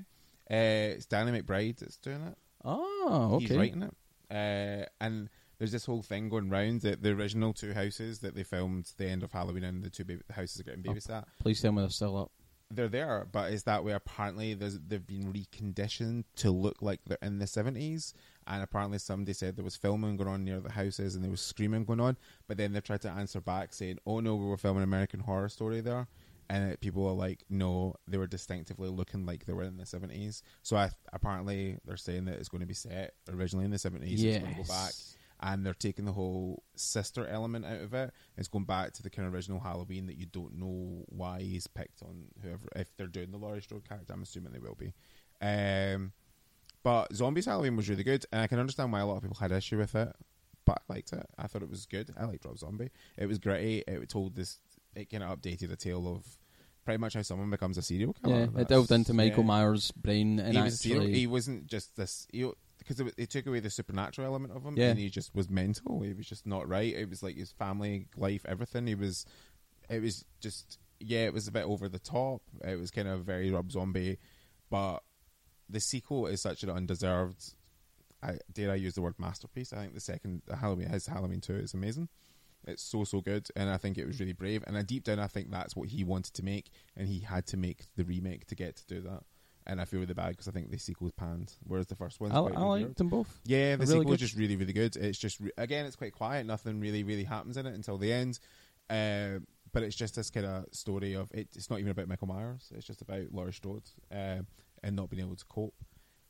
Uh, 0.49 0.95
it's 0.95 1.05
Danny 1.05 1.31
McBride 1.41 1.79
that's 1.79 1.97
doing 1.97 2.21
it. 2.21 2.37
Oh, 2.63 3.31
okay. 3.35 3.45
He's 3.47 3.57
writing 3.57 3.83
it. 3.83 3.93
Uh, 4.29 4.85
and 5.01 5.29
there's 5.57 5.71
this 5.71 5.85
whole 5.85 6.01
thing 6.03 6.29
going 6.29 6.49
round 6.49 6.81
that 6.81 7.01
the 7.01 7.09
original 7.11 7.53
two 7.53 7.73
houses 7.73 8.19
that 8.19 8.35
they 8.35 8.43
filmed 8.43 8.91
the 8.97 9.05
end 9.07 9.23
of 9.23 9.31
Halloween 9.31 9.63
and 9.63 9.83
the 9.83 9.89
two 9.89 10.03
baby- 10.05 10.21
the 10.27 10.33
houses 10.33 10.59
are 10.59 10.63
getting 10.63 10.83
Oh. 10.87 10.93
babysat. 10.93 11.25
Please 11.39 11.61
tell 11.61 11.71
me 11.71 11.81
they're 11.81 11.89
still 11.89 12.17
up. 12.17 12.31
They're 12.69 12.89
there, 12.89 13.27
but 13.31 13.53
is 13.53 13.63
that 13.63 13.85
way 13.85 13.93
apparently 13.93 14.53
they've 14.53 15.07
been 15.07 15.31
reconditioned 15.31 16.25
to 16.37 16.51
look 16.51 16.81
like 16.81 16.99
they're 17.05 17.17
in 17.21 17.39
the 17.39 17.45
70s. 17.45 18.13
And 18.45 18.61
apparently 18.61 18.97
somebody 18.97 19.33
said 19.33 19.55
there 19.55 19.63
was 19.63 19.75
filming 19.75 20.17
going 20.17 20.29
on 20.29 20.43
near 20.43 20.59
the 20.59 20.71
houses 20.71 21.15
and 21.15 21.23
there 21.23 21.31
was 21.31 21.41
screaming 21.41 21.85
going 21.85 21.99
on. 21.99 22.17
But 22.47 22.57
then 22.57 22.73
they've 22.73 22.83
tried 22.83 23.01
to 23.01 23.09
answer 23.09 23.39
back 23.39 23.73
saying, 23.73 23.99
oh 24.05 24.19
no, 24.19 24.35
we 24.35 24.45
were 24.45 24.57
filming 24.57 24.83
American 24.83 25.21
Horror 25.21 25.49
Story 25.49 25.81
there. 25.81 26.07
And 26.49 26.79
people 26.79 27.05
are 27.07 27.13
like, 27.13 27.43
no, 27.49 27.95
they 28.07 28.17
were 28.17 28.27
distinctively 28.27 28.89
looking 28.89 29.25
like 29.25 29.45
they 29.45 29.53
were 29.53 29.63
in 29.63 29.77
the 29.77 29.83
70s. 29.83 30.43
So 30.63 30.77
I, 30.77 30.91
apparently 31.11 31.77
they're 31.85 31.97
saying 31.97 32.25
that 32.25 32.35
it's 32.35 32.47
going 32.47 32.61
to 32.61 32.67
be 32.67 32.73
set 32.73 33.13
originally 33.33 33.65
in 33.65 33.71
the 33.71 33.77
70s. 33.77 34.03
It's 34.03 34.39
going 34.39 34.55
to 34.55 34.61
go 34.61 34.67
back 34.67 34.93
and 35.39 35.65
they're 35.65 35.73
taking 35.73 36.05
the 36.05 36.11
whole 36.11 36.63
sister 36.75 37.27
element 37.27 37.65
out 37.65 37.81
of 37.81 37.93
it. 37.93 38.11
It's 38.37 38.47
going 38.47 38.65
back 38.65 38.93
to 38.93 39.03
the 39.03 39.09
kind 39.09 39.27
of 39.27 39.33
original 39.33 39.59
Halloween 39.59 40.07
that 40.07 40.17
you 40.17 40.25
don't 40.25 40.57
know 40.57 41.05
why 41.07 41.41
he's 41.41 41.67
picked 41.67 42.01
on 42.01 42.25
whoever. 42.41 42.67
If 42.75 42.95
they're 42.97 43.07
doing 43.07 43.31
the 43.31 43.37
Laurie 43.37 43.61
Strode 43.61 43.87
character, 43.87 44.13
I'm 44.13 44.23
assuming 44.23 44.53
they 44.53 44.59
will 44.59 44.75
be. 44.75 44.93
Um, 45.41 46.13
but 46.83 47.13
Zombies 47.13 47.45
Halloween 47.45 47.75
was 47.75 47.89
really 47.89 48.03
good, 48.03 48.25
and 48.31 48.41
I 48.41 48.47
can 48.47 48.59
understand 48.59 48.91
why 48.91 49.01
a 49.01 49.05
lot 49.05 49.17
of 49.17 49.21
people 49.23 49.37
had 49.37 49.51
issue 49.51 49.77
with 49.77 49.95
it. 49.95 50.13
But 50.65 50.81
I 50.89 50.93
liked 50.93 51.13
it. 51.13 51.25
I 51.37 51.47
thought 51.47 51.61
it 51.61 51.69
was 51.69 51.85
good. 51.85 52.13
I 52.17 52.25
liked 52.25 52.43
Rob 52.45 52.57
Zombie. 52.57 52.89
It 53.17 53.27
was 53.27 53.39
gritty. 53.39 53.83
It 53.87 54.09
told 54.09 54.35
this. 54.35 54.59
It 54.95 55.09
kind 55.09 55.23
of 55.23 55.39
updated 55.39 55.71
a 55.71 55.75
tale 55.75 56.07
of 56.07 56.25
pretty 56.87 56.97
much 56.97 57.13
how 57.13 57.21
someone 57.21 57.49
becomes 57.49 57.77
a 57.77 57.81
serial 57.81 58.13
killer. 58.13 58.49
Yeah, 58.53 58.61
it 58.61 58.67
delved 58.69 58.91
into 58.91 59.13
Michael 59.13 59.43
yeah 59.43 59.47
Myers' 59.47 59.91
brain 59.91 60.39
and 60.39 60.55
he 60.55 60.61
was 60.61 60.73
a 60.73 60.77
serial- 60.77 61.01
actually. 61.03 61.19
he 61.19 61.27
wasn't 61.27 61.67
just 61.67 61.95
this 61.97 62.27
because 62.87 62.99
it, 63.01 63.13
it 63.17 63.29
took 63.29 63.45
away 63.47 63.59
the 63.59 63.69
supernatural 63.69 64.27
element 64.27 64.55
of 64.55 64.63
him 64.63 64.75
Yeah. 64.77 64.89
and 64.91 64.99
he 64.99 65.09
just 65.09 65.35
was 65.35 65.49
mental. 65.49 66.01
He 66.01 66.13
was 66.13 66.25
just 66.27 66.45
not 66.45 66.67
right. 66.69 66.93
It 66.93 67.09
was 67.09 67.21
like 67.21 67.35
his 67.35 67.51
family 67.51 68.07
life 68.15 68.45
everything. 68.47 68.87
He 68.87 68.95
was 68.95 69.25
it 69.89 70.01
was 70.01 70.23
just 70.39 70.79
yeah 70.99 71.25
it 71.25 71.33
was 71.33 71.47
a 71.47 71.51
bit 71.51 71.65
over 71.65 71.89
the 71.89 71.99
top. 71.99 72.41
It 72.63 72.79
was 72.79 72.91
kind 72.91 73.07
of 73.07 73.25
very 73.25 73.51
Rob 73.51 73.71
Zombie. 73.71 74.17
But 74.69 74.99
the 75.69 75.79
sequel 75.79 76.27
is 76.27 76.41
such 76.41 76.63
an 76.63 76.69
undeserved 76.69 77.53
I, 78.23 78.37
dare 78.51 78.71
I 78.71 78.75
use 78.75 78.95
the 78.95 79.01
word 79.01 79.15
masterpiece. 79.19 79.73
I 79.73 79.77
think 79.77 79.93
the 79.93 79.99
second 79.99 80.41
Halloween 80.59 80.89
his 80.89 81.07
Halloween 81.07 81.41
2 81.41 81.55
is 81.55 81.73
amazing. 81.73 82.09
It's 82.65 82.83
so 82.83 83.03
so 83.03 83.21
good 83.21 83.47
and 83.55 83.69
I 83.69 83.77
think 83.77 83.97
it 83.97 84.07
was 84.07 84.19
really 84.19 84.33
brave. 84.33 84.63
And 84.65 84.77
I 84.77 84.81
deep 84.81 85.03
down 85.03 85.19
I 85.19 85.27
think 85.27 85.51
that's 85.51 85.75
what 85.75 85.89
he 85.89 86.03
wanted 86.03 86.33
to 86.35 86.43
make 86.43 86.69
and 86.95 87.07
he 87.07 87.19
had 87.19 87.45
to 87.47 87.57
make 87.57 87.85
the 87.95 88.03
remake 88.03 88.47
to 88.47 88.55
get 88.55 88.75
to 88.77 88.85
do 88.87 89.01
that 89.01 89.23
and 89.67 89.79
I 89.79 89.85
feel 89.85 89.99
really 89.99 90.13
bad 90.13 90.29
because 90.29 90.47
I 90.47 90.51
think 90.51 90.71
the 90.71 90.77
sequel's 90.79 91.11
panned, 91.11 91.53
whereas 91.65 91.85
the 91.87 91.95
first 91.95 92.19
one's 92.19 92.33
I, 92.33 92.39
quite 92.41 92.55
I 92.57 92.61
liked 92.61 92.97
them 92.97 93.09
both. 93.09 93.39
Yeah, 93.45 93.75
the 93.75 93.85
Really 93.85 93.99
sequel 93.99 94.13
good. 94.13 94.19
just 94.19 94.35
really, 94.35 94.55
really 94.55 94.73
good. 94.73 94.95
It's 94.95 95.19
just 95.19 95.39
re- 95.39 95.51
again, 95.57 95.85
it's 95.85 95.95
quite 95.95 96.13
quiet. 96.13 96.45
Nothing 96.45 96.79
really, 96.79 97.03
really 97.03 97.25
happens 97.25 97.57
in 97.57 97.65
it 97.65 97.75
until 97.75 97.97
the 97.97 98.11
end. 98.11 98.39
Uh, 98.89 99.39
but 99.73 99.83
it's 99.83 99.95
just 99.95 100.15
this 100.15 100.29
kind 100.29 100.45
of 100.45 100.65
story 100.71 101.13
of 101.13 101.29
it, 101.33 101.49
it's 101.53 101.69
not 101.69 101.79
even 101.79 101.91
about 101.91 102.07
Michael 102.07 102.27
Myers. 102.27 102.71
It's 102.73 102.87
just 102.87 103.01
about 103.01 103.31
Laurie 103.31 103.53
Strode 103.53 103.83
uh, 104.11 104.39
and 104.83 104.95
not 104.95 105.09
being 105.09 105.21
able 105.23 105.35
to 105.35 105.45
cope. 105.45 105.75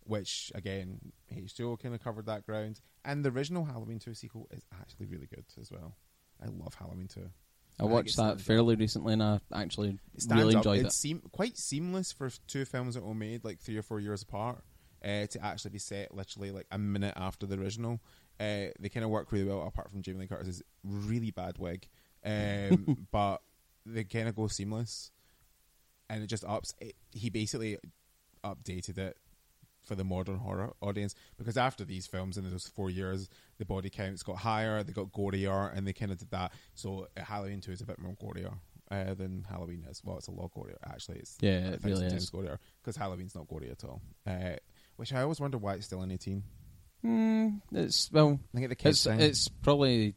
Which 0.03 0.51
again, 0.55 0.99
H2O 1.35 1.79
kind 1.81 1.93
of 1.93 2.01
covered 2.03 2.25
that 2.27 2.45
ground. 2.45 2.79
And 3.03 3.23
the 3.25 3.29
original 3.29 3.65
Halloween 3.65 3.99
2 3.99 4.13
sequel 4.13 4.47
is 4.51 4.65
actually 4.79 5.05
really 5.05 5.27
good 5.27 5.45
as 5.59 5.69
well. 5.69 5.95
I 6.41 6.47
love 6.47 6.75
Halloween 6.75 7.07
2. 7.09 7.29
I 7.79 7.85
watched 7.85 8.13
it 8.13 8.17
that 8.17 8.41
fairly 8.41 8.75
recently 8.75 9.13
and 9.13 9.23
I 9.23 9.39
actually 9.53 9.99
really 10.29 10.55
up. 10.55 10.59
enjoyed 10.59 10.85
it's 10.85 10.95
it. 10.95 10.97
seam- 10.97 11.21
quite 11.31 11.57
seamless 11.57 12.11
for 12.11 12.29
two 12.47 12.65
films 12.65 12.95
that 12.95 13.03
were 13.03 13.13
made 13.13 13.43
like 13.43 13.59
three 13.59 13.77
or 13.77 13.83
four 13.83 13.99
years 13.99 14.23
apart 14.23 14.63
uh, 15.03 15.27
to 15.27 15.39
actually 15.43 15.71
be 15.71 15.79
set 15.79 16.13
literally 16.13 16.51
like 16.51 16.65
a 16.71 16.77
minute 16.77 17.13
after 17.15 17.45
the 17.45 17.55
original. 17.59 17.99
Uh, 18.39 18.69
they 18.79 18.89
kind 18.89 19.03
of 19.03 19.09
work 19.09 19.31
really 19.31 19.45
well, 19.45 19.61
apart 19.65 19.91
from 19.91 20.01
Jamie 20.01 20.21
Lee 20.21 20.27
Curtis's 20.27 20.61
really 20.83 21.31
bad 21.31 21.57
wig, 21.57 21.87
um, 22.25 23.07
but 23.11 23.41
they 23.85 24.03
kind 24.03 24.27
of 24.27 24.35
go 24.35 24.47
seamless, 24.47 25.11
and 26.09 26.23
it 26.23 26.27
just 26.27 26.43
ups. 26.45 26.73
It, 26.79 26.95
he 27.11 27.29
basically 27.29 27.77
updated 28.43 28.97
it 28.97 29.17
for 29.87 29.95
the 29.95 30.03
modern 30.03 30.37
horror 30.37 30.73
audience 30.81 31.15
because 31.37 31.57
after 31.57 31.83
these 31.85 32.05
films 32.05 32.37
in 32.37 32.49
those 32.49 32.67
four 32.67 32.89
years, 32.89 33.29
the 33.57 33.65
body 33.65 33.89
counts 33.89 34.21
got 34.23 34.37
higher, 34.37 34.83
they 34.83 34.93
got 34.93 35.11
gorier, 35.11 35.75
and 35.75 35.87
they 35.87 35.93
kind 35.93 36.11
of 36.11 36.17
did 36.19 36.29
that. 36.31 36.51
So 36.75 37.07
uh, 37.17 37.23
Halloween 37.23 37.61
two 37.61 37.71
is 37.71 37.81
a 37.81 37.85
bit 37.85 37.97
more 37.99 38.15
gorier 38.21 38.53
uh, 38.91 39.13
than 39.13 39.45
Halloween 39.49 39.85
is. 39.89 40.01
Well, 40.03 40.17
it's 40.17 40.27
a 40.27 40.31
lot 40.31 40.51
gorier 40.53 40.75
actually. 40.85 41.19
It's 41.19 41.37
Yeah, 41.41 41.69
it 41.69 41.79
really 41.83 42.05
is. 42.05 42.29
gorier 42.29 42.57
because 42.83 42.95
Halloween's 42.97 43.33
not 43.35 43.47
gory 43.47 43.69
at 43.71 43.83
all. 43.83 44.01
Uh, 44.25 44.57
which 44.97 45.13
I 45.13 45.21
always 45.21 45.39
wonder 45.39 45.57
why 45.57 45.73
it's 45.75 45.85
still 45.85 46.01
an 46.01 46.11
eighteen. 46.11 46.43
Mm, 47.05 47.61
it's 47.71 48.11
well, 48.11 48.39
I 48.53 48.57
think 48.57 48.69
the 48.69 48.75
kids 48.75 48.97
it's 48.97 49.03
thing, 49.05 49.19
it's 49.21 49.47
probably 49.47 50.15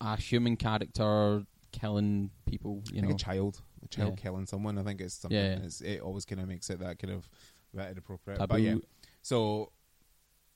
a 0.00 0.16
human 0.16 0.56
character 0.56 1.44
killing 1.70 2.30
people. 2.46 2.82
You 2.86 3.00
think 3.00 3.08
know, 3.08 3.14
a 3.14 3.18
child, 3.18 3.60
a 3.84 3.88
child 3.88 4.14
Yeah. 4.16 4.22
killing 4.22 4.46
someone. 4.46 4.78
I 4.78 4.82
think 4.82 5.00
it's 5.00 5.14
something. 5.14 5.38
Yeah. 5.38 5.58
It's, 5.62 5.80
it 5.80 6.00
always 6.00 6.24
kind 6.24 6.40
of 6.40 6.48
makes 6.48 6.70
it 6.70 6.80
that 6.80 6.98
kind 6.98 7.12
of 7.14 7.28
that 7.74 7.90
inappropriate. 7.92 8.38
taboo. 8.38 8.54
But 8.54 8.60
yeah, 8.62 8.76
so 9.22 9.72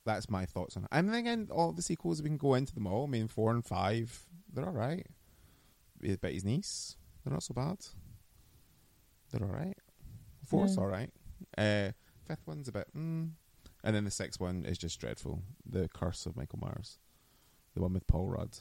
that's 0.04 0.28
my 0.30 0.46
thoughts 0.46 0.76
on 0.76 0.84
it. 0.84 0.88
I'm 0.92 1.10
thinking 1.10 1.48
all 1.50 1.72
the 1.72 1.82
sequels 1.82 2.22
we 2.22 2.28
can 2.28 2.36
go 2.38 2.54
into 2.54 2.74
them 2.74 2.86
all. 2.86 3.04
I 3.04 3.08
mean, 3.08 3.28
four 3.28 3.50
and 3.50 3.64
five, 3.64 4.22
they're 4.52 4.66
all 4.66 4.72
right. 4.72 5.06
But 6.20 6.32
his 6.32 6.44
niece, 6.44 6.96
they're 7.24 7.32
not 7.32 7.42
so 7.42 7.54
bad. 7.54 7.78
They're 9.32 9.46
all 9.46 9.52
right. 9.54 9.76
Four's 10.46 10.76
Yeah. 10.76 10.82
all 10.82 10.88
right. 10.88 11.10
Uh, 11.58 11.90
fifth 12.26 12.46
one's 12.46 12.68
a 12.68 12.72
bit, 12.72 12.88
mm. 12.96 13.30
and 13.82 13.96
then 13.96 14.04
the 14.04 14.10
sixth 14.10 14.40
one 14.40 14.64
is 14.64 14.78
just 14.78 15.00
dreadful. 15.00 15.42
The 15.68 15.88
Curse 15.88 16.26
of 16.26 16.36
Michael 16.36 16.60
Myers, 16.60 16.98
the 17.74 17.82
one 17.82 17.92
with 17.92 18.06
Paul 18.06 18.28
Rudd. 18.28 18.58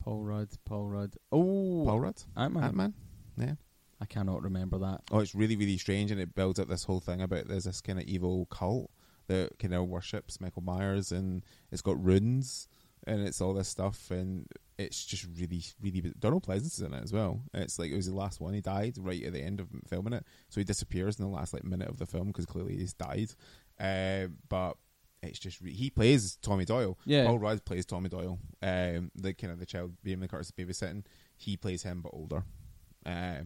Paul 0.00 0.22
Rudd, 0.22 0.50
Paul 0.64 0.86
Rudd. 0.88 1.16
Oh, 1.32 1.84
Paul 1.86 2.00
Rudd, 2.00 2.22
Ant 2.36 2.56
Ant 2.56 2.74
Man. 2.74 2.94
Man. 3.36 3.48
Yeah. 3.48 3.54
I 4.00 4.06
cannot 4.06 4.42
remember 4.42 4.78
that. 4.78 5.02
Oh, 5.10 5.20
it's 5.20 5.34
really, 5.34 5.56
really 5.56 5.78
strange, 5.78 6.10
and 6.10 6.20
it 6.20 6.34
builds 6.34 6.58
up 6.58 6.68
this 6.68 6.84
whole 6.84 7.00
thing 7.00 7.20
about 7.20 7.48
there's 7.48 7.64
this 7.64 7.80
kind 7.80 7.98
of 7.98 8.04
evil 8.06 8.46
cult 8.46 8.90
that 9.26 9.58
kind 9.58 9.72
of 9.74 9.88
worships 9.88 10.40
Michael 10.40 10.62
Myers, 10.62 11.12
and 11.12 11.42
it's 11.70 11.82
got 11.82 12.02
runes, 12.02 12.68
and 13.06 13.26
it's 13.26 13.40
all 13.40 13.54
this 13.54 13.68
stuff, 13.68 14.10
and 14.10 14.46
it's 14.78 15.04
just 15.04 15.26
really, 15.38 15.62
really. 15.80 16.12
Donald 16.18 16.44
Pleasence 16.46 16.74
is 16.74 16.80
in 16.80 16.92
it 16.94 17.02
as 17.02 17.12
well. 17.12 17.42
It's 17.54 17.78
like 17.78 17.90
it 17.90 17.96
was 17.96 18.06
the 18.06 18.14
last 18.14 18.40
one. 18.40 18.54
He 18.54 18.60
died 18.60 18.96
right 18.98 19.22
at 19.24 19.32
the 19.32 19.42
end 19.42 19.60
of 19.60 19.68
filming 19.88 20.12
it, 20.12 20.24
so 20.48 20.60
he 20.60 20.64
disappears 20.64 21.18
in 21.18 21.24
the 21.24 21.30
last 21.30 21.54
like 21.54 21.64
minute 21.64 21.88
of 21.88 21.98
the 21.98 22.06
film 22.06 22.28
because 22.28 22.46
clearly 22.46 22.76
he's 22.76 22.92
died. 22.92 23.32
Uh, 23.78 24.28
but 24.48 24.76
it's 25.22 25.38
just 25.38 25.60
re- 25.60 25.72
he 25.72 25.90
plays 25.90 26.36
Tommy 26.42 26.64
Doyle. 26.64 26.98
Yeah. 27.04 27.26
Paul 27.26 27.38
Rudd 27.38 27.64
plays 27.64 27.86
Tommy 27.86 28.08
Doyle. 28.08 28.38
Um, 28.62 29.10
the 29.14 29.32
kind 29.34 29.52
of 29.52 29.58
the 29.58 29.66
child 29.66 29.92
being 30.02 30.20
the 30.20 30.28
Curtis 30.28 30.50
babysitting. 30.50 31.04
He 31.36 31.56
plays 31.56 31.82
him 31.82 32.02
but 32.02 32.10
older. 32.12 32.44
Uh, 33.06 33.42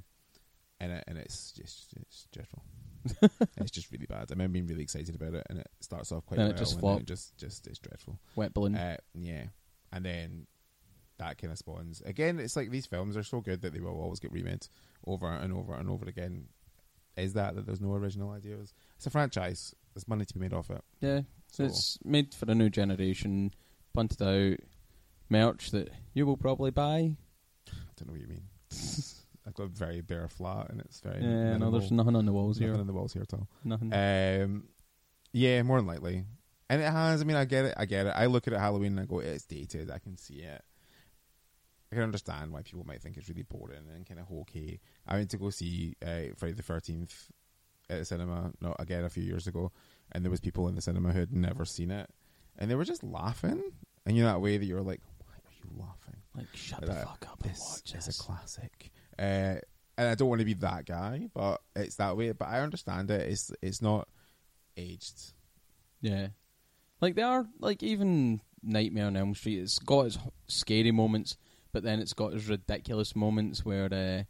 and 0.81 0.93
it, 0.93 1.05
and 1.07 1.19
it's 1.19 1.53
just 1.53 1.95
it's 2.01 2.27
dreadful. 2.33 2.63
it's 3.57 3.71
just 3.71 3.91
really 3.93 4.07
bad. 4.07 4.27
I 4.31 4.33
remember 4.35 4.55
being 4.55 4.67
really 4.67 4.83
excited 4.83 5.15
about 5.15 5.35
it, 5.35 5.47
and 5.49 5.59
it 5.61 5.69
starts 5.81 6.13
off 6.13 6.27
quite 6.27 6.37
Then 6.37 6.47
well, 6.49 6.55
it 6.55 6.59
just 6.59 6.73
and 6.75 6.83
then 6.83 6.91
flopped. 6.91 7.03
it 7.03 7.07
just 7.07 7.37
just 7.39 7.67
it's 7.67 7.79
dreadful. 7.79 8.19
Wet 8.37 8.53
balloon. 8.55 8.75
Uh, 8.77 8.97
yeah, 9.15 9.45
and 9.93 10.05
then 10.05 10.47
that 11.19 11.39
kind 11.39 11.53
of 11.53 11.59
spawns 11.59 12.01
again. 12.03 12.39
It's 12.39 12.57
like 12.57 12.71
these 12.71 12.87
films 12.87 13.17
are 13.17 13.23
so 13.23 13.41
good 13.41 13.63
that 13.63 13.73
they 13.73 13.81
will 13.81 14.01
always 14.01 14.21
get 14.21 14.33
remade 14.33 14.67
over 15.07 15.27
and 15.29 15.53
over 15.53 15.75
and 15.75 15.89
over 15.91 16.07
again. 16.07 16.47
Is 17.17 17.33
that 17.33 17.57
that 17.57 17.67
there's 17.67 17.81
no 17.81 17.95
original 17.95 18.31
ideas? 18.31 18.73
It's 18.97 19.07
a 19.07 19.11
franchise. 19.11 19.75
There's 19.95 20.07
money 20.07 20.25
to 20.25 20.35
be 20.35 20.39
made 20.41 20.53
off 20.53 20.71
it. 20.71 20.83
yeah, 21.01 21.23
So 21.51 21.65
it's 21.65 21.99
made 22.05 22.33
for 22.35 22.49
a 22.49 22.55
new 22.55 22.71
generation. 22.71 23.53
Punted 23.93 24.23
out 24.23 24.59
merch 25.29 25.73
that 25.73 25.89
you 26.15 26.25
will 26.27 26.37
probably 26.37 26.71
buy. 26.71 27.17
I 27.67 27.73
don't 27.97 28.07
know 28.07 28.13
what 28.13 28.21
you 28.21 28.29
mean. 28.29 28.45
I've 29.49 29.55
got 29.55 29.65
a 29.65 29.69
very 29.69 30.01
bare 30.03 30.29
flat, 30.29 30.69
and 30.71 30.81
it's 30.81 31.01
very 31.01 31.23
Yeah, 31.23 31.57
no, 31.57 31.71
there's 31.71 31.91
nothing 31.91 32.15
on 32.15 32.27
the 32.27 32.33
walls 32.33 32.59
nothing 32.59 32.67
here. 32.67 32.73
Nothing 32.73 32.81
on 32.83 32.87
the 32.87 32.93
walls 32.93 33.13
here 33.15 33.23
at 33.23 33.33
all. 33.35 33.49
Nothing. 33.65 33.93
Um, 33.93 34.65
yeah, 35.33 35.63
more 35.63 35.79
than 35.79 35.87
likely. 35.87 36.25
And 36.71 36.83
it 36.83 36.91
has. 36.91 37.23
I 37.23 37.25
mean, 37.25 37.37
I 37.37 37.47
get 37.47 37.65
it. 37.65 37.75
I 37.77 37.87
get 37.87 38.07
it. 38.07 38.13
I 38.15 38.27
look 38.27 38.47
at 38.47 38.53
it 38.53 38.59
Halloween 38.61 38.93
and 38.93 39.01
I 39.01 39.05
go, 39.07 39.21
it's 39.21 39.45
dated. 39.47 39.91
I 39.91 39.99
can 39.99 40.17
see 40.19 40.41
it. 40.41 40.63
I 41.91 41.95
can 41.95 42.05
understand 42.05 42.53
why 42.53 42.61
people 42.61 42.85
might 42.85 43.01
think 43.01 43.17
it's 43.17 43.29
really 43.31 43.43
boring 43.45 43.87
and 43.95 44.07
kind 44.07 44.21
of 44.21 44.27
hokey. 44.27 44.81
I 45.07 45.15
went 45.17 45.31
to 45.31 45.39
go 45.39 45.49
see 45.49 45.95
uh, 46.05 46.35
Friday 46.37 46.53
the 46.55 46.63
Thirteenth 46.63 47.31
at 47.89 48.01
the 48.01 48.05
cinema, 48.05 48.53
not 48.61 48.77
again 48.79 49.05
a 49.05 49.09
few 49.09 49.23
years 49.23 49.47
ago, 49.47 49.73
and 50.13 50.23
there 50.23 50.31
was 50.31 50.41
people 50.41 50.69
in 50.69 50.75
the 50.75 50.83
cinema 50.83 51.13
who 51.13 51.21
had 51.21 51.33
never 51.33 51.65
seen 51.65 51.91
it, 51.91 52.11
and 52.59 52.71
they 52.71 52.75
were 52.75 52.85
just 52.85 53.03
laughing, 53.03 53.63
and 54.05 54.15
you 54.15 54.23
know 54.23 54.29
that 54.29 54.43
way 54.43 54.59
that 54.59 54.67
you're 54.67 54.83
like, 54.83 55.01
why 55.25 55.33
are 55.33 55.55
you 55.65 55.71
laughing? 55.81 56.21
Like, 56.37 56.49
shut 56.55 56.83
Like 56.87 56.91
the 56.91 57.07
fuck 57.07 57.27
up 57.31 57.41
and 57.43 57.53
This 57.55 57.59
watch 57.87 57.95
is 57.99 58.05
this. 58.05 58.21
a 58.21 58.23
classic. 58.23 58.93
Uh, 59.19 59.57
and 59.97 60.09
I 60.09 60.15
don't 60.15 60.29
want 60.29 60.39
to 60.41 60.45
be 60.45 60.55
that 60.55 60.87
guy, 60.87 61.29
but 61.35 61.61
it's 61.75 61.97
that 61.97 62.17
way. 62.17 62.31
But 62.33 62.49
I 62.49 62.61
understand 62.61 63.11
it. 63.11 63.29
It's 63.31 63.51
it's 63.61 63.83
not 63.83 64.09
aged. 64.77 65.33
Yeah, 66.01 66.29
like 67.01 67.17
they 67.17 67.23
are 67.23 67.47
like 67.59 67.83
even 67.83 68.41
Nightmare 68.63 69.07
on 69.07 69.17
Elm 69.17 69.35
Street. 69.35 69.59
It's 69.59 69.79
got 69.81 70.07
its 70.07 70.19
scary 70.47 70.93
moments, 70.93 71.37
but 71.73 71.83
then 71.83 71.99
it's 71.99 72.13
got 72.13 72.33
its 72.33 72.47
ridiculous 72.47 73.17
moments 73.17 73.65
where, 73.65 73.93
uh, 73.93 74.23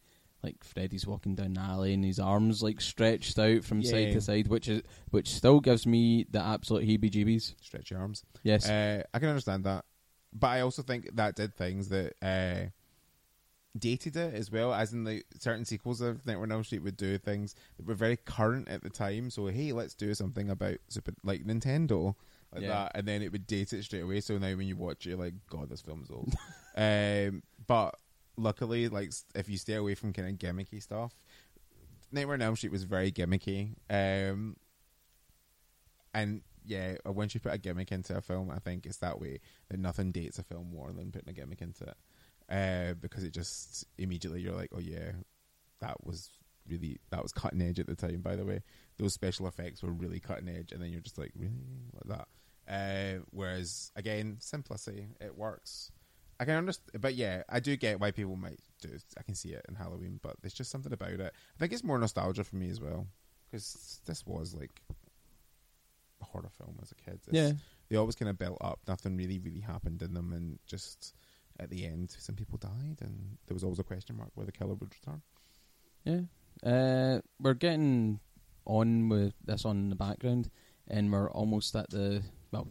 like 0.43 0.65
Freddy's 0.65 1.07
walking 1.07 1.35
down 1.35 1.55
the 1.55 1.61
alley 1.61 1.93
and 1.93 2.05
his 2.05 2.19
arms 2.19 2.63
like 2.63 2.81
stretched 2.81 3.39
out 3.39 3.65
from 3.65 3.83
side 3.83 4.13
to 4.13 4.21
side, 4.23 4.49
which 4.49 4.69
is 4.69 4.83
which 5.11 5.29
still 5.35 5.61
gives 5.61 5.87
me 5.87 6.25
the 6.31 6.41
absolute 6.41 6.89
heebie-jeebies. 6.89 7.57
Stretch 7.61 7.91
your 7.91 8.01
arms. 8.01 8.25
Yes, 8.43 8.67
Uh, 8.69 9.03
I 9.13 9.19
can 9.19 9.29
understand 9.29 9.65
that, 9.65 9.85
but 10.33 10.47
I 10.47 10.61
also 10.61 10.83
think 10.83 11.15
that 11.17 11.37
did 11.37 11.55
things 11.55 11.91
that 11.91 12.15
uh, 12.23 12.71
dated 13.77 14.17
it 14.17 14.35
as 14.35 14.51
well. 14.51 14.73
As 14.73 14.93
in, 14.93 15.05
like 15.05 15.27
certain 15.39 15.65
sequels 15.65 16.01
of 16.01 16.25
Nightmare 16.27 16.45
on 16.45 16.53
Elm 16.53 16.65
Street 16.65 16.83
would 16.83 16.97
do 16.97 17.19
things 17.19 17.55
that 17.77 17.87
were 17.87 17.95
very 17.95 18.17
current 18.17 18.69
at 18.69 18.83
the 18.83 18.91
time. 18.91 19.31
So 19.31 19.47
hey, 19.47 19.73
let's 19.73 19.95
do 19.95 20.15
something 20.15 20.51
about 20.51 20.77
Super 20.89 21.13
like 21.25 21.45
Nintendo. 21.45 22.15
Like 22.53 22.63
Yeah. 22.63 22.69
that, 22.69 22.93
and 22.95 23.07
then 23.07 23.21
it 23.21 23.31
would 23.33 23.47
date 23.47 23.73
it 23.73 23.83
straight 23.85 24.01
away. 24.01 24.21
So 24.21 24.39
now 24.39 24.55
when 24.57 24.67
you 24.67 24.77
watch 24.77 25.05
it, 25.07 25.11
you're 25.11 25.19
like, 25.19 25.35
God, 25.51 25.69
this 25.69 25.83
film's 25.83 26.11
old. 26.11 26.33
um, 26.77 27.43
but 27.67 27.95
luckily, 28.39 28.89
like 28.89 29.13
if 29.35 29.49
you 29.51 29.59
stay 29.59 29.75
away 29.75 29.95
from 29.95 30.13
kind 30.15 30.29
of 30.29 30.37
gimmicky 30.37 30.83
stuff, 30.83 31.13
Nightmare 32.11 32.35
on 32.35 32.43
Elm 32.43 32.57
Street 32.57 32.73
was 32.73 32.85
very 32.85 33.13
gimmicky. 33.13 33.75
Um, 33.91 34.57
and 36.15 36.41
yeah, 36.65 36.97
once 37.05 37.35
you 37.35 37.41
put 37.41 37.53
a 37.53 37.59
gimmick 37.59 37.93
into 37.93 38.17
a 38.17 38.21
film, 38.23 38.51
I 38.51 38.59
think 38.59 38.87
it's 38.87 38.99
that 38.99 39.21
way 39.21 39.41
that 39.69 39.79
nothing 39.79 40.11
dates 40.13 40.39
a 40.39 40.43
film 40.43 40.71
more 40.73 40.91
than 40.93 41.13
putting 41.13 41.29
a 41.29 41.33
gimmick 41.33 41.61
into 41.61 41.85
it. 41.85 41.97
Uh, 42.49 42.95
because 42.95 43.25
it 43.25 43.33
just 43.35 43.85
immediately 43.99 44.41
you're 44.41 44.55
like, 44.55 44.71
oh 44.75 44.79
yeah, 44.81 45.13
that 45.81 46.03
was 46.05 46.31
really 46.67 46.99
that 47.11 47.23
was 47.23 47.33
cutting 47.33 47.61
edge 47.63 47.79
at 47.79 47.87
the 47.87 47.95
time. 47.97 48.21
By 48.21 48.37
the 48.37 48.45
way, 48.45 48.63
those 48.99 49.13
special 49.15 49.47
effects 49.47 49.83
were 49.83 49.93
really 49.93 50.19
cutting 50.21 50.49
edge, 50.49 50.73
and 50.73 50.83
then 50.83 50.91
you're 50.91 51.01
just 51.03 51.19
like, 51.19 51.33
really 51.37 51.53
like 51.95 52.19
that. 52.19 52.29
Uh, 52.71 53.23
whereas 53.31 53.93
again, 53.97 54.37
simplicity, 54.41 55.09
it 55.21 55.37
works. 55.37 55.91
I 56.41 56.45
can 56.45 56.55
understand, 56.55 57.01
but 57.03 57.15
yeah, 57.17 57.43
I 57.49 57.59
do 57.61 57.77
get 57.77 57.99
why 58.01 58.13
people 58.13 58.37
might 58.37 58.61
do. 58.81 58.91
I 59.19 59.23
can 59.23 59.35
see 59.35 59.51
it 59.51 59.67
in 59.69 59.75
Halloween, 59.75 60.21
but 60.23 60.37
there's 60.41 60.55
just 60.55 60.71
something 60.71 60.93
about 60.93 61.11
it. 61.21 61.33
I 61.35 61.59
think 61.59 61.73
it's 61.73 61.83
more 61.85 61.99
nostalgia 61.99 62.45
for 62.45 62.57
me 62.57 62.71
as 62.71 62.81
well, 62.81 63.09
because 63.51 64.01
this 64.07 64.25
was 64.25 64.55
like 64.55 64.81
a 66.21 66.25
horror 66.25 66.49
film 66.57 66.79
as 66.83 66.93
a 66.93 66.95
kid. 66.95 67.21
It's- 67.29 67.35
yeah, 67.35 67.53
they 67.89 67.97
always 67.97 68.15
kind 68.15 68.29
of 68.29 68.39
built 68.39 68.59
up. 68.61 68.81
Nothing 68.87 69.17
really, 69.17 69.39
really 69.39 69.61
happened 69.61 70.01
in 70.03 70.15
them, 70.15 70.33
and 70.33 70.59
just 70.67 71.15
at 71.59 71.71
the 71.71 71.85
end, 71.85 72.15
some 72.19 72.35
people 72.37 72.59
died, 72.59 72.99
and 73.01 73.39
there 73.47 73.55
was 73.55 73.65
always 73.65 73.79
a 73.79 73.85
question 73.85 74.17
mark 74.17 74.31
where 74.35 74.47
the 74.47 74.53
killer 74.53 74.75
would 74.75 74.95
return. 74.95 75.23
yeah. 76.05 76.21
Uh, 76.63 77.21
we're 77.41 77.55
getting 77.55 78.19
on 78.65 79.09
with 79.09 79.33
this 79.45 79.65
on 79.65 79.77
in 79.79 79.89
the 79.91 79.95
background, 79.97 80.51
and 80.89 81.13
we're 81.13 81.31
almost 81.31 81.75
at 81.77 81.91
the 81.91 82.23
well, 82.51 82.69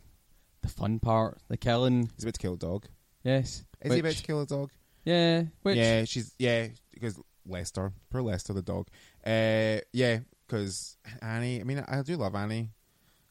the 0.62 0.68
fun 0.68 1.00
part, 1.00 1.40
the 1.48 1.56
killing. 1.58 2.10
He's 2.16 2.26
about 2.26 2.34
to 2.34 2.40
kill 2.42 2.54
a 2.54 2.58
dog. 2.58 2.86
Yes, 3.24 3.64
Is 3.82 3.94
he 3.94 4.00
about 4.00 4.14
to 4.14 4.24
kill 4.24 4.42
a 4.42 4.46
dog? 4.46 4.72
Yeah, 5.06 5.44
which 5.64 5.78
yeah, 5.78 6.04
she's 6.04 6.34
yeah 6.38 6.68
because 6.94 7.18
Lester, 7.46 7.94
poor 8.10 8.22
Lester 8.22 8.52
the 8.54 8.62
dog. 8.62 8.90
Uh, 9.26 9.80
yeah, 9.94 10.20
because 10.46 10.98
Annie. 11.22 11.62
I 11.62 11.64
mean, 11.64 11.84
I 11.88 12.02
do 12.02 12.18
love 12.18 12.36
Annie. 12.36 12.72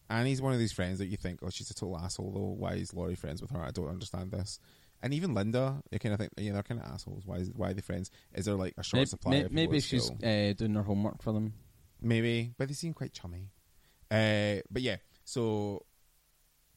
Annie's 0.09 0.41
one 0.41 0.53
of 0.53 0.59
these 0.59 0.73
friends 0.73 0.99
that 1.01 1.07
you 1.07 1.17
think, 1.17 1.41
oh, 1.43 1.51
she's 1.51 1.71
a 1.71 1.75
total 1.75 1.99
asshole. 1.99 2.33
Though, 2.33 2.57
why 2.61 2.75
is 2.75 2.95
Laurie 2.95 3.17
friends 3.17 3.43
with 3.43 3.51
her? 3.51 3.61
I 3.61 3.73
don't 3.73 3.89
understand 3.89 4.31
this. 4.31 4.59
And 5.03 5.13
even 5.15 5.35
Linda, 5.35 5.83
you 5.91 5.99
kind 5.99 6.13
of 6.15 6.19
think, 6.19 6.33
yeah, 6.39 6.53
they're 6.53 6.63
kind 6.63 6.81
of 6.81 6.91
assholes. 6.91 7.25
Why 7.27 7.37
is 7.37 7.51
why 7.55 7.71
are 7.71 7.75
they 7.75 7.83
friends? 7.83 8.11
Is 8.35 8.47
there 8.47 8.55
like 8.55 8.75
a 8.79 8.83
short 8.83 9.01
may- 9.01 9.05
supply? 9.05 9.31
may- 9.33 9.43
of 9.43 9.53
maybe 9.53 9.81
she's 9.81 10.11
uh, 10.11 10.53
doing 10.57 10.75
her 10.75 10.83
homework 10.83 11.23
for 11.23 11.33
them. 11.33 11.53
maybe, 12.01 12.53
but 12.59 12.69
they 12.69 12.75
seem 12.75 12.95
quite 12.95 13.13
chummy. 13.13 13.51
Uh, 14.11 14.63
but 14.71 14.83
yeah, 14.83 14.97
so 15.25 15.83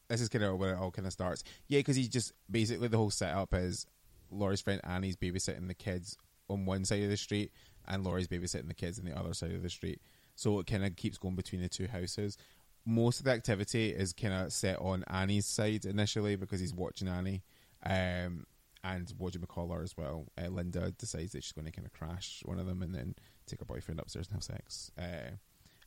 this 0.07 0.21
is 0.21 0.29
kind 0.29 0.43
of 0.43 0.57
where 0.57 0.73
it 0.73 0.77
all 0.77 0.91
kind 0.91 1.05
of 1.05 1.13
starts. 1.13 1.43
Yeah, 1.67 1.79
because 1.79 1.95
he's 1.95 2.09
just 2.09 2.33
basically 2.49 2.87
the 2.87 2.97
whole 2.97 3.11
setup 3.11 3.53
is 3.53 3.85
Laurie's 4.31 4.61
friend 4.61 4.81
Annie's 4.83 5.15
babysitting 5.15 5.67
the 5.67 5.73
kids 5.73 6.17
on 6.49 6.65
one 6.65 6.83
side 6.85 7.03
of 7.03 7.09
the 7.09 7.17
street, 7.17 7.51
and 7.87 8.03
Laurie's 8.03 8.27
babysitting 8.27 8.67
the 8.67 8.73
kids 8.73 8.99
on 8.99 9.05
the 9.05 9.17
other 9.17 9.33
side 9.33 9.51
of 9.53 9.63
the 9.63 9.69
street. 9.69 10.01
So 10.35 10.59
it 10.59 10.67
kind 10.67 10.85
of 10.85 10.95
keeps 10.95 11.17
going 11.17 11.35
between 11.35 11.61
the 11.61 11.69
two 11.69 11.87
houses. 11.87 12.37
Most 12.85 13.19
of 13.19 13.25
the 13.25 13.31
activity 13.31 13.89
is 13.89 14.13
kind 14.13 14.33
of 14.33 14.51
set 14.51 14.79
on 14.79 15.03
Annie's 15.07 15.45
side 15.45 15.85
initially 15.85 16.35
because 16.35 16.59
he's 16.59 16.73
watching 16.73 17.07
Annie. 17.07 17.43
Um, 17.85 18.45
and 18.83 19.13
what 19.17 19.33
do 19.33 19.39
you 19.39 19.45
call 19.45 19.69
her 19.69 19.83
as 19.83 19.97
well? 19.97 20.27
Uh, 20.37 20.47
Linda 20.47 20.91
decides 20.91 21.33
that 21.33 21.43
she's 21.43 21.51
going 21.51 21.65
to 21.65 21.71
kind 21.71 21.85
of 21.85 21.93
crash 21.93 22.41
one 22.45 22.59
of 22.59 22.65
them 22.65 22.81
and 22.81 22.93
then 22.93 23.15
take 23.45 23.59
her 23.59 23.65
boyfriend 23.65 23.99
upstairs 23.99 24.27
and 24.27 24.35
have 24.35 24.43
sex 24.43 24.91
uh, 24.97 25.31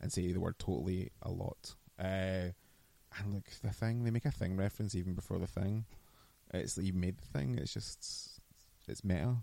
and 0.01 0.13
say 0.13 0.31
the 0.33 0.41
word 0.41 0.59
totally 0.59 1.11
a 1.23 1.31
lot. 1.31 1.75
Uh, 1.99 2.53
and 3.19 3.35
look, 3.35 3.45
the 3.63 3.71
thing, 3.71 4.05
they 4.05 4.11
make 4.11 4.25
a 4.25 4.31
thing 4.31 4.57
reference 4.57 4.95
even 4.95 5.15
before 5.15 5.39
the 5.39 5.47
thing. 5.47 5.85
It's 6.53 6.77
you 6.77 6.93
made 6.93 7.19
the 7.19 7.39
thing, 7.39 7.59
it's 7.59 7.73
just, 7.73 8.41
it's 8.87 9.05
meta. 9.05 9.37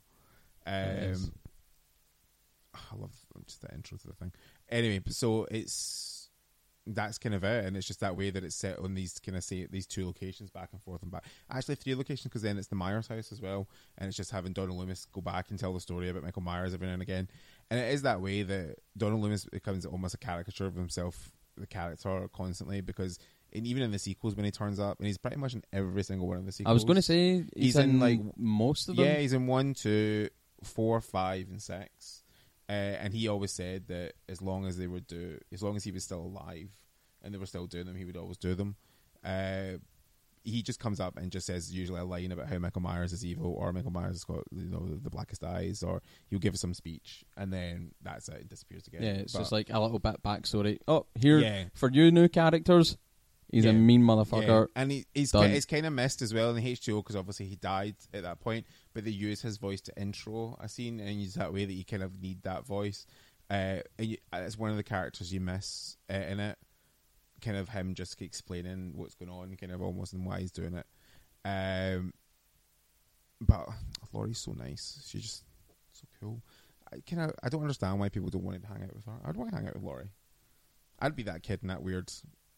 Um, 0.68 1.34
I 2.76 2.96
love 2.96 3.16
just 3.48 3.62
the 3.62 3.74
intro 3.74 3.98
to 3.98 4.08
the 4.08 4.14
thing. 4.14 4.32
Anyway, 4.70 5.02
so 5.08 5.48
it's 5.50 6.19
that's 6.96 7.18
kind 7.18 7.36
of 7.36 7.44
it, 7.44 7.66
and 7.66 7.78
it's 7.78 7.88
just 7.88 8.00
that 8.00 8.16
way 8.18 8.30
that 8.30 8.44
it's 8.44 8.56
set 8.56 8.80
on 8.80 8.94
these 8.96 9.20
kind 9.20 9.38
of 9.38 9.44
say 9.44 9.68
these 9.70 9.86
two 9.86 10.06
locations 10.06 10.50
back 10.50 10.70
and 10.72 10.82
forth 10.82 11.02
and 11.04 11.12
back. 11.12 11.24
Actually, 11.52 11.76
three 11.76 11.96
locations 11.96 12.24
because 12.24 12.42
then 12.42 12.58
it's 12.58 12.68
the 12.68 12.76
Myers 12.76 13.08
house 13.08 13.32
as 13.32 13.42
well, 13.42 13.68
and 13.98 14.08
it's 14.08 14.18
just 14.18 14.32
having 14.32 14.54
Donald 14.54 14.78
Loomis 14.78 15.06
go 15.12 15.22
back 15.22 15.50
and 15.50 15.60
tell 15.60 15.74
the 15.74 15.80
story 15.80 16.10
about 16.10 16.24
Michael 16.24 16.42
Myers 16.42 16.74
every 16.74 16.88
now 16.88 16.94
and 16.94 17.02
again, 17.02 17.28
and 17.70 17.80
it 17.80 17.94
is 17.94 18.02
that 18.02 18.22
way 18.22 18.44
that 18.44 18.78
Donald 18.98 19.22
Loomis 19.22 19.46
becomes 19.46 19.86
almost 19.86 20.14
a 20.16 20.18
caricature 20.18 20.66
of 20.66 20.76
himself, 20.76 21.32
the 21.58 21.68
character, 21.68 22.28
constantly 22.34 22.82
because. 22.82 23.20
And 23.52 23.66
even 23.66 23.82
in 23.82 23.90
the 23.90 23.98
sequels, 23.98 24.36
when 24.36 24.46
he 24.46 24.52
turns 24.52 24.80
up, 24.80 25.00
and 25.00 25.08
he's 25.08 25.18
pretty 25.18 25.38
much 25.38 25.56
in 25.56 25.64
every 25.74 26.04
single 26.04 26.28
one 26.28 26.38
of 26.38 26.46
the 26.46 26.52
sequels. 26.52 26.70
I 26.70 26.74
was 26.74 26.84
going 26.84 26.98
to 26.98 27.02
say 27.02 27.38
he's, 27.38 27.46
He's 27.56 27.76
in, 27.78 27.90
in, 27.90 28.00
like 28.00 28.20
like- 28.20 28.38
most 28.38 28.90
of 28.90 28.96
them. 28.96 29.06
Yeah, 29.06 29.16
he's 29.16 29.34
in 29.34 29.48
one, 29.48 29.74
two, 29.74 30.30
four, 30.64 31.02
five, 31.02 31.48
and 31.50 31.60
six. 31.60 32.22
Uh, 32.70 32.98
and 33.02 33.14
he 33.14 33.28
always 33.28 33.52
said 33.52 33.88
that 33.88 34.14
as 34.30 34.42
long 34.44 34.68
as 34.68 34.78
they 34.78 34.86
would 34.86 35.08
do, 35.08 35.40
as 35.52 35.64
long 35.64 35.76
as 35.76 35.84
he 35.84 35.92
was 35.92 36.04
still 36.04 36.22
alive 36.22 36.70
and 37.24 37.34
they 37.34 37.40
were 37.40 37.48
still 37.48 37.66
doing 37.66 37.86
them, 37.88 37.96
he 37.96 38.06
would 38.06 38.16
always 38.16 38.38
do 38.38 38.54
them. 38.54 38.76
Uh, 39.24 39.80
he 40.44 40.62
just 40.64 40.80
comes 40.80 41.00
up 41.00 41.18
and 41.18 41.32
just 41.32 41.46
says 41.48 41.74
usually 41.74 42.00
a 42.00 42.06
line 42.06 42.32
about 42.32 42.48
how 42.48 42.58
Michael 42.60 42.82
Myers 42.82 43.12
is 43.12 43.26
evil, 43.26 43.54
or 43.58 43.74
Michael 43.74 43.92
Myers 43.92 44.14
has 44.14 44.24
got 44.24 44.44
you 44.52 44.70
know 44.70 44.88
the 45.04 45.10
blackest 45.10 45.44
eyes, 45.44 45.84
or 45.84 46.02
he'll 46.30 46.40
give 46.40 46.58
some 46.58 46.74
speech, 46.74 47.26
and 47.36 47.52
then 47.52 47.92
that's 48.02 48.30
it, 48.30 48.36
it 48.42 48.50
disappears 48.50 48.88
again. 48.88 49.02
Yeah, 49.04 49.10
it's 49.14 49.34
But- 49.34 49.40
just 49.40 49.52
like 49.52 49.70
a 49.70 49.80
little 49.80 50.00
bit 50.00 50.22
backstory. 50.24 50.78
Oh, 50.88 51.08
here 51.16 51.40
yeah, 51.40 51.66
for 51.74 51.92
you 51.92 52.10
new 52.12 52.30
characters, 52.30 52.98
he's 53.52 53.66
Yeah. 53.66 53.72
a 53.72 53.74
mean 53.74 54.02
motherfucker. 54.02 54.68
Yeah. 54.68 54.82
And 54.82 54.92
he, 54.92 55.06
he's 55.14 55.32
Done. 55.32 55.50
ki- 55.50 55.58
it's 55.58 55.66
kind 55.66 55.86
of 55.86 55.92
missed 55.94 56.22
as 56.22 56.34
well 56.34 56.56
in 56.56 56.64
H2O 56.64 57.04
because 57.04 57.16
obviously 57.18 57.48
he 57.48 57.56
died 57.58 57.96
at 58.14 58.24
that 58.24 58.40
point, 58.40 58.66
but 59.00 59.06
they 59.06 59.12
use 59.12 59.42
his 59.42 59.56
voice 59.56 59.80
to 59.80 59.98
intro 59.98 60.58
a 60.60 60.68
scene 60.68 61.00
and 61.00 61.22
use 61.22 61.36
that 61.36 61.54
way 61.54 61.64
that 61.64 61.72
you 61.72 61.86
kind 61.86 62.04
of 62.04 62.22
need 62.22 62.44
that 62.44 62.66
voice. 62.66 63.06
Uh, 63.50 63.80
and 63.98 64.08
you, 64.10 64.18
uh, 64.34 64.42
it's 64.46 64.58
one 64.58 64.72
of 64.72 64.76
the 64.76 64.84
characters 64.84 65.32
you 65.34 65.40
miss 65.40 65.96
uh, 66.12 66.18
in 66.18 66.42
it. 66.42 66.58
Kind 67.42 67.56
of 67.56 67.70
him 67.70 67.94
just 67.94 68.22
explaining 68.22 68.92
what's 68.96 69.16
going 69.16 69.32
on, 69.32 69.56
kind 69.56 69.72
of 69.72 69.82
almost 69.82 70.12
and 70.12 70.26
why 70.26 70.42
he's 70.42 70.52
doing 70.52 70.74
it. 70.74 70.86
Um, 71.46 72.14
but 73.40 73.70
Laurie's 74.12 74.40
so 74.40 74.52
nice. 74.52 75.02
She's 75.08 75.22
just 75.22 75.44
so 75.94 76.06
cool. 76.20 76.42
I 76.92 76.98
kind 77.10 77.22
of 77.22 77.36
I 77.42 77.48
don't 77.48 77.62
understand 77.62 78.02
why 78.02 78.10
people 78.10 78.30
don't 78.30 78.44
want 78.44 78.62
to 78.62 78.68
hang 78.68 78.84
out 78.84 78.94
with 78.94 79.06
her. 79.06 79.14
I'd 79.24 79.38
want 79.38 79.52
to 79.52 79.56
hang 79.56 79.68
out 79.68 79.76
with 79.76 79.84
Laurie. 79.84 80.12
I'd 81.00 81.16
be 81.16 81.24
that 81.24 81.44
kid 81.44 81.60
in 81.62 81.70
that 81.70 81.82
weird 81.82 82.12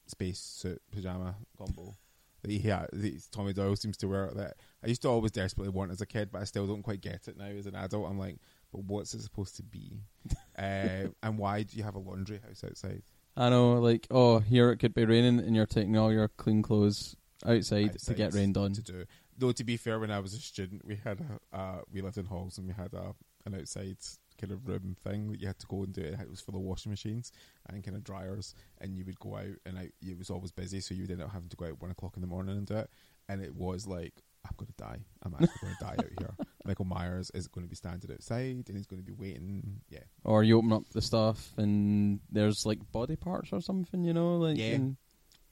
space 0.08 0.40
suit 0.40 0.82
pajama 0.92 1.36
combo 1.56 1.96
that 2.42 2.52
he 2.52 2.60
had, 2.60 2.88
that 2.94 3.22
Tommy 3.32 3.54
Doyle 3.54 3.76
seems 3.76 3.98
to 3.98 4.08
wear. 4.08 4.32
That 4.34 4.58
I 4.84 4.88
used 4.88 5.02
to 5.04 5.10
always 5.10 5.32
desperately 5.32 5.72
want 5.72 5.92
as 5.92 6.02
a 6.02 6.06
kid, 6.06 6.30
but 6.32 6.42
I 6.42 6.46
still 6.46 6.68
don't 6.68 6.84
quite 6.84 7.02
get 7.02 7.28
it 7.28 7.38
now 7.38 7.46
as 7.46 7.68
an 7.68 7.76
adult. 7.76 8.10
I'm 8.10 8.20
like, 8.20 8.38
but 8.72 8.84
what's 8.84 9.14
it 9.14 9.22
supposed 9.22 9.56
to 9.58 9.64
be? 9.64 10.02
uh, 10.58 11.08
and 11.24 11.38
why 11.38 11.64
do 11.64 11.78
you 11.78 11.84
have 11.84 11.96
a 11.96 12.00
laundry 12.00 12.40
house 12.46 12.64
outside? 12.64 13.04
I 13.38 13.50
know, 13.50 13.74
like, 13.74 14.08
oh, 14.12 14.40
here 14.40 14.72
it 14.72 14.78
could 14.78 14.94
be 14.94 15.06
raining, 15.06 15.40
and 15.40 15.56
you're 15.56 15.66
taking 15.66 15.98
all 15.98 16.12
your 16.12 16.28
clean 16.28 16.62
clothes 16.62 17.16
outside, 17.46 17.98
to 18.00 18.14
get 18.14 18.34
rained 18.34 18.58
on. 18.58 18.74
to 18.74 18.82
do. 18.82 19.06
Though 19.38 19.52
to 19.54 19.64
be 19.64 19.78
fair, 19.78 20.00
when 20.00 20.12
I 20.12 20.20
was 20.20 20.34
a 20.34 20.40
student, 20.40 20.86
we 20.86 20.98
had 21.04 21.20
a 21.22 21.58
uh, 21.58 21.82
we 21.92 22.02
lived 22.02 22.18
in 22.18 22.26
halls 22.26 22.58
and 22.58 22.68
we 22.68 22.74
had 22.74 22.94
a 22.94 23.14
an 23.46 23.56
outside 23.56 23.98
kind 24.42 24.52
of 24.52 24.68
room 24.68 24.96
thing 25.04 25.32
that 25.32 25.40
you 25.40 25.48
had 25.48 25.60
to 25.60 25.68
go 25.68 25.84
and 25.84 25.94
do. 25.94 26.02
It 26.02 26.20
it 26.20 26.30
was 26.30 26.42
full 26.42 26.56
of 26.56 26.62
washing 26.62 26.92
machines 26.92 27.32
and 27.70 27.84
kind 27.84 27.96
of 27.96 28.04
dryers, 28.04 28.56
and 28.80 28.98
you 28.98 29.06
would 29.06 29.20
go 29.20 29.38
out 29.38 29.58
and 29.66 29.78
out. 29.78 29.88
It 30.02 30.18
was 30.18 30.30
always 30.30 30.52
busy, 30.52 30.82
so 30.82 30.94
you 30.94 31.04
would 31.04 31.12
end 31.12 31.22
up 31.22 31.32
having 31.32 31.50
to 31.50 31.56
go 31.58 31.66
out 31.66 31.72
at 31.72 31.82
one 31.82 31.92
o'clock 31.92 32.14
in 32.16 32.22
the 32.22 32.28
morning 32.28 32.58
and 32.58 32.68
do 32.68 32.78
it. 32.78 32.90
And 33.30 33.42
it 33.42 33.56
was 33.56 33.88
like 33.88 34.24
I'm 34.46 34.56
going 34.58 34.68
to 34.68 34.84
die. 34.84 35.00
I'm 35.24 35.34
actually 35.34 35.62
going 35.62 35.76
to 35.76 35.84
die 35.86 35.96
out 36.00 36.20
here. 36.20 36.46
Michael 36.66 36.86
Myers 36.86 37.32
is 37.34 37.48
going 37.48 37.66
to 37.66 37.70
be 37.70 37.76
standing 37.76 38.12
outside 38.12 38.66
and 38.68 38.78
he's 38.78 38.88
going 38.88 39.02
to 39.02 39.06
be 39.06 39.12
waiting. 39.14 39.82
Yeah. 39.90 40.04
Or 40.24 40.44
you 40.44 40.58
open 40.58 40.74
up 40.74 40.90
the 40.90 41.02
stuff 41.02 41.52
and 41.58 42.20
there's 42.32 42.66
like 42.66 42.80
body 42.92 43.16
parts 43.16 43.50
or 43.52 43.62
something, 43.62 44.04
you 44.04 44.14
know, 44.14 44.38
like 44.38 44.58
Yeah. 44.58 44.78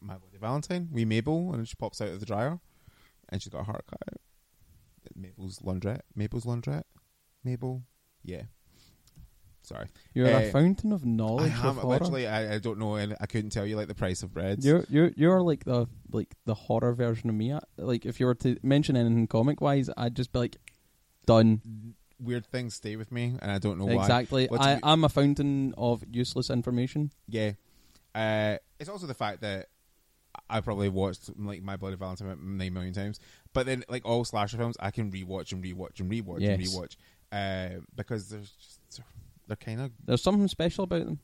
My 0.01 0.17
Bloody 0.17 0.37
Valentine, 0.37 0.87
we 0.91 1.03
Mabel, 1.05 1.53
and 1.53 1.67
she 1.67 1.75
pops 1.75 1.99
out 2.01 2.07
of 2.07 2.19
the 2.19 2.25
dryer 2.25 2.59
and 3.29 3.41
she's 3.41 3.51
got 3.51 3.61
a 3.61 3.65
heart 3.65 3.85
cut 3.89 3.99
out. 4.09 4.17
Mabel's 5.15 5.59
laundrette. 5.59 6.01
Mabel's 6.15 6.45
laundrette. 6.45 6.83
Mabel. 7.43 7.83
Yeah. 8.23 8.43
Sorry. 9.69 9.87
you're 10.13 10.27
a 10.27 10.47
Uh, 10.47 10.51
fountain 10.51 10.91
of 10.91 11.03
I 11.03 11.07
knowledge 11.07 11.51
am 11.53 11.77
of 11.77 11.83
literally. 11.83 12.27
I, 12.27 12.55
I 12.55 12.59
don't 12.59 12.79
know. 12.79 12.95
and 12.95 13.15
I 13.21 13.25
couldn't 13.27 13.51
tell 13.51 13.65
you 13.65 13.75
like 13.77 13.87
the 13.87 13.95
price 13.95 14.23
of 14.23 14.33
bread. 14.33 14.63
You're 14.63 14.83
you're 14.89 15.11
you're 15.15 15.41
like 15.41 15.63
the 15.63 15.87
like 16.11 16.35
the 16.45 16.55
horror 16.55 16.93
version 16.93 17.29
of 17.29 17.35
me. 17.35 17.53
I- 17.53 17.59
Like 17.77 18.05
if 18.05 18.19
you 18.19 18.25
were 18.25 18.35
to 18.35 18.57
mention 18.63 18.97
anything 18.97 19.27
comic 19.27 19.61
wise, 19.61 19.89
I'd 19.95 20.15
just 20.15 20.31
be 20.33 20.39
like, 20.39 20.57
done. 21.25 21.61
Weird 22.19 22.45
things 22.47 22.73
stay 22.73 22.95
with 22.97 23.11
me, 23.13 23.35
and 23.41 23.49
I 23.51 23.59
don't 23.59 23.77
know 23.77 23.85
why. 23.85 24.01
Exactly. 24.01 24.49
I, 24.51 24.79
I'm 24.83 25.03
a 25.05 25.09
fountain 25.09 25.73
of 25.77 26.03
useless 26.11 26.49
information. 26.49 27.11
Yeah. 27.29 27.51
Uh, 28.13 28.57
it's 28.79 28.89
also 28.89 29.07
the 29.07 29.13
fact 29.13 29.39
that 29.41 29.67
I 30.49 30.59
probably 30.61 30.89
watched 30.89 31.29
like 31.37 31.61
My 31.63 31.77
Bloody 31.77 31.95
Valentine 31.95 32.57
nine 32.57 32.73
million 32.73 32.93
times, 32.93 33.19
but 33.53 33.65
then 33.65 33.85
like 33.87 34.03
all 34.05 34.25
slasher 34.25 34.57
films, 34.57 34.75
I 34.81 34.91
can 34.91 35.11
rewatch 35.11 35.51
and 35.53 35.63
rewatch 35.63 35.99
and 36.01 36.11
rewatch 36.11 36.43
and 36.45 36.61
rewatch 36.61 36.97
uh, 37.31 37.79
because 37.95 38.27
there's 38.29 38.49
just 38.51 39.01
they're 39.49 39.57
kind 39.57 39.81
of 39.81 39.91
There's 40.05 40.21
something 40.23 40.47
special 40.47 40.85
about 40.85 41.05
them. 41.05 41.19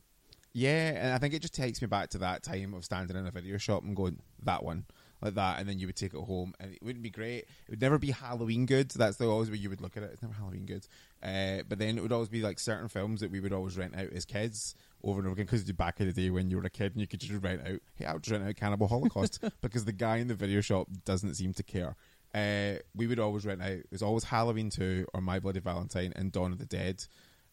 yeah, 0.53 0.89
and 0.89 1.13
I 1.13 1.17
think 1.17 1.33
it 1.33 1.41
just 1.41 1.55
takes 1.55 1.81
me 1.81 1.87
back 1.87 2.09
to 2.09 2.17
that 2.19 2.43
time 2.43 2.73
of 2.73 2.83
standing 2.83 3.15
in 3.15 3.25
a 3.25 3.31
video 3.31 3.57
shop 3.57 3.83
and 3.83 3.95
going 3.95 4.19
that 4.43 4.63
one 4.63 4.85
like 5.21 5.35
that, 5.35 5.59
and 5.59 5.67
then 5.69 5.79
you 5.79 5.87
would 5.87 5.95
take 5.95 6.13
it 6.13 6.19
home, 6.19 6.53
and 6.59 6.73
it 6.73 6.83
wouldn't 6.83 7.01
be 7.01 7.09
great. 7.09 7.45
It 7.45 7.69
would 7.69 7.81
never 7.81 7.97
be 7.97 8.11
Halloween 8.11 8.65
good. 8.65 8.91
That's 8.91 9.15
the 9.17 9.27
always 9.27 9.49
way 9.49 9.57
you 9.57 9.69
would 9.69 9.79
look 9.81 9.95
at 9.95 10.03
it. 10.03 10.09
It's 10.11 10.21
never 10.21 10.33
Halloween 10.33 10.65
good. 10.65 10.85
Uh, 11.23 11.63
but 11.69 11.79
then 11.79 11.97
it 11.97 12.01
would 12.01 12.11
always 12.11 12.29
be 12.29 12.41
like 12.41 12.59
certain 12.59 12.89
films 12.89 13.21
that 13.21 13.31
we 13.31 13.39
would 13.39 13.53
always 13.53 13.77
rent 13.77 13.95
out 13.95 14.11
as 14.11 14.25
kids 14.25 14.75
over 15.03 15.19
and 15.19 15.27
over 15.27 15.33
again 15.33 15.45
because 15.45 15.71
back 15.71 15.99
in 16.01 16.07
the 16.07 16.13
day 16.13 16.29
when 16.29 16.49
you 16.49 16.57
were 16.57 16.63
a 16.63 16.69
kid 16.69 16.91
and 16.91 17.01
you 17.01 17.07
could 17.07 17.21
just 17.21 17.41
rent 17.41 17.61
out. 17.65 17.79
Hey, 17.95 18.05
I 18.05 18.13
would 18.13 18.29
rent 18.29 18.43
out 18.47 18.55
Cannibal 18.55 18.87
Holocaust 18.87 19.39
because 19.61 19.85
the 19.85 19.91
guy 19.93 20.17
in 20.17 20.27
the 20.27 20.35
video 20.35 20.61
shop 20.61 20.87
doesn't 21.05 21.35
seem 21.35 21.53
to 21.53 21.63
care. 21.63 21.95
Uh, 22.33 22.79
we 22.93 23.07
would 23.07 23.19
always 23.19 23.45
rent 23.45 23.61
out. 23.61 23.69
It 23.71 23.87
was 23.91 24.03
always 24.03 24.25
Halloween 24.25 24.69
two 24.69 25.05
or 25.13 25.21
My 25.21 25.39
Bloody 25.39 25.61
Valentine 25.61 26.11
and 26.15 26.31
Dawn 26.33 26.51
of 26.51 26.57
the 26.57 26.65
Dead. 26.65 27.05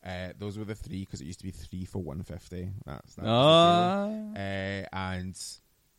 Uh, 0.04 0.28
those 0.38 0.58
were 0.58 0.64
the 0.64 0.74
three 0.74 1.00
because 1.00 1.20
it 1.20 1.26
used 1.26 1.38
to 1.38 1.44
be 1.44 1.52
three 1.52 1.84
for 1.84 2.02
one 2.02 2.22
fifty. 2.22 2.70
That's 2.84 3.14
that 3.14 3.24
was 3.24 4.32
the 4.32 4.32
deal. 4.32 4.32
Ah. 4.36 4.40
Uh, 4.40 5.10
and 5.10 5.38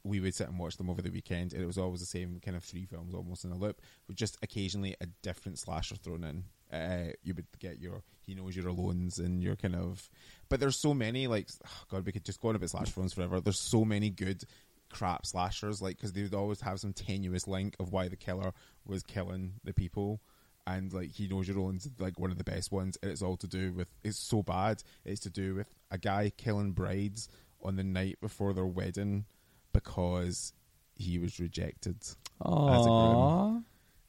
we 0.03 0.19
would 0.19 0.35
sit 0.35 0.49
and 0.49 0.59
watch 0.59 0.75
them 0.75 0.89
over 0.89 1.01
the 1.01 1.09
weekend, 1.09 1.53
and 1.53 1.63
it 1.63 1.65
was 1.65 1.77
always 1.77 2.01
the 2.01 2.05
same 2.05 2.41
kind 2.43 2.57
of 2.57 2.63
three 2.63 2.85
films 2.85 3.13
almost 3.13 3.45
in 3.45 3.51
a 3.51 3.57
loop, 3.57 3.81
with 4.07 4.17
just 4.17 4.37
occasionally 4.43 4.95
a 4.99 5.05
different 5.21 5.57
slasher 5.57 5.95
thrown 5.95 6.23
in. 6.23 6.43
Uh, 6.71 7.11
you 7.23 7.33
would 7.33 7.45
get 7.59 7.79
your 7.79 8.01
he 8.25 8.35
knows 8.35 8.55
you're 8.55 8.65
alones 8.65 9.19
and 9.19 9.43
your 9.43 9.55
kind 9.55 9.75
of, 9.75 10.09
but 10.49 10.59
there's 10.59 10.77
so 10.77 10.93
many 10.93 11.27
like 11.27 11.47
oh 11.65 11.83
God, 11.89 12.05
we 12.05 12.11
could 12.11 12.25
just 12.25 12.41
go 12.41 12.49
on 12.49 12.55
about 12.55 12.69
slasher 12.69 12.91
films 12.91 13.13
forever. 13.13 13.39
There's 13.39 13.59
so 13.59 13.85
many 13.85 14.09
good 14.09 14.43
crap 14.89 15.25
slashers 15.25 15.81
like 15.81 15.97
because 15.97 16.13
they 16.13 16.21
would 16.21 16.33
always 16.33 16.61
have 16.61 16.79
some 16.79 16.93
tenuous 16.93 17.47
link 17.47 17.75
of 17.79 17.91
why 17.91 18.07
the 18.07 18.15
killer 18.15 18.53
was 18.85 19.03
killing 19.03 19.53
the 19.63 19.73
people. 19.73 20.19
And 20.65 20.93
like 20.93 21.11
he 21.11 21.27
knows 21.27 21.47
you're 21.47 21.57
alone's 21.57 21.89
like 21.99 22.19
one 22.19 22.31
of 22.31 22.37
the 22.37 22.43
best 22.43 22.71
ones, 22.71 22.97
and 23.01 23.11
it's 23.11 23.21
all 23.21 23.37
to 23.37 23.47
do 23.47 23.73
with 23.73 23.89
it's 24.03 24.17
so 24.17 24.41
bad. 24.41 24.81
It's 25.03 25.21
to 25.21 25.29
do 25.29 25.55
with 25.55 25.67
a 25.91 25.97
guy 25.97 26.31
killing 26.37 26.71
brides 26.71 27.27
on 27.61 27.75
the 27.75 27.83
night 27.83 28.19
before 28.21 28.53
their 28.53 28.65
wedding 28.65 29.25
because 29.73 30.53
he 30.95 31.19
was 31.19 31.39
rejected. 31.39 31.97
Aw. 32.45 33.59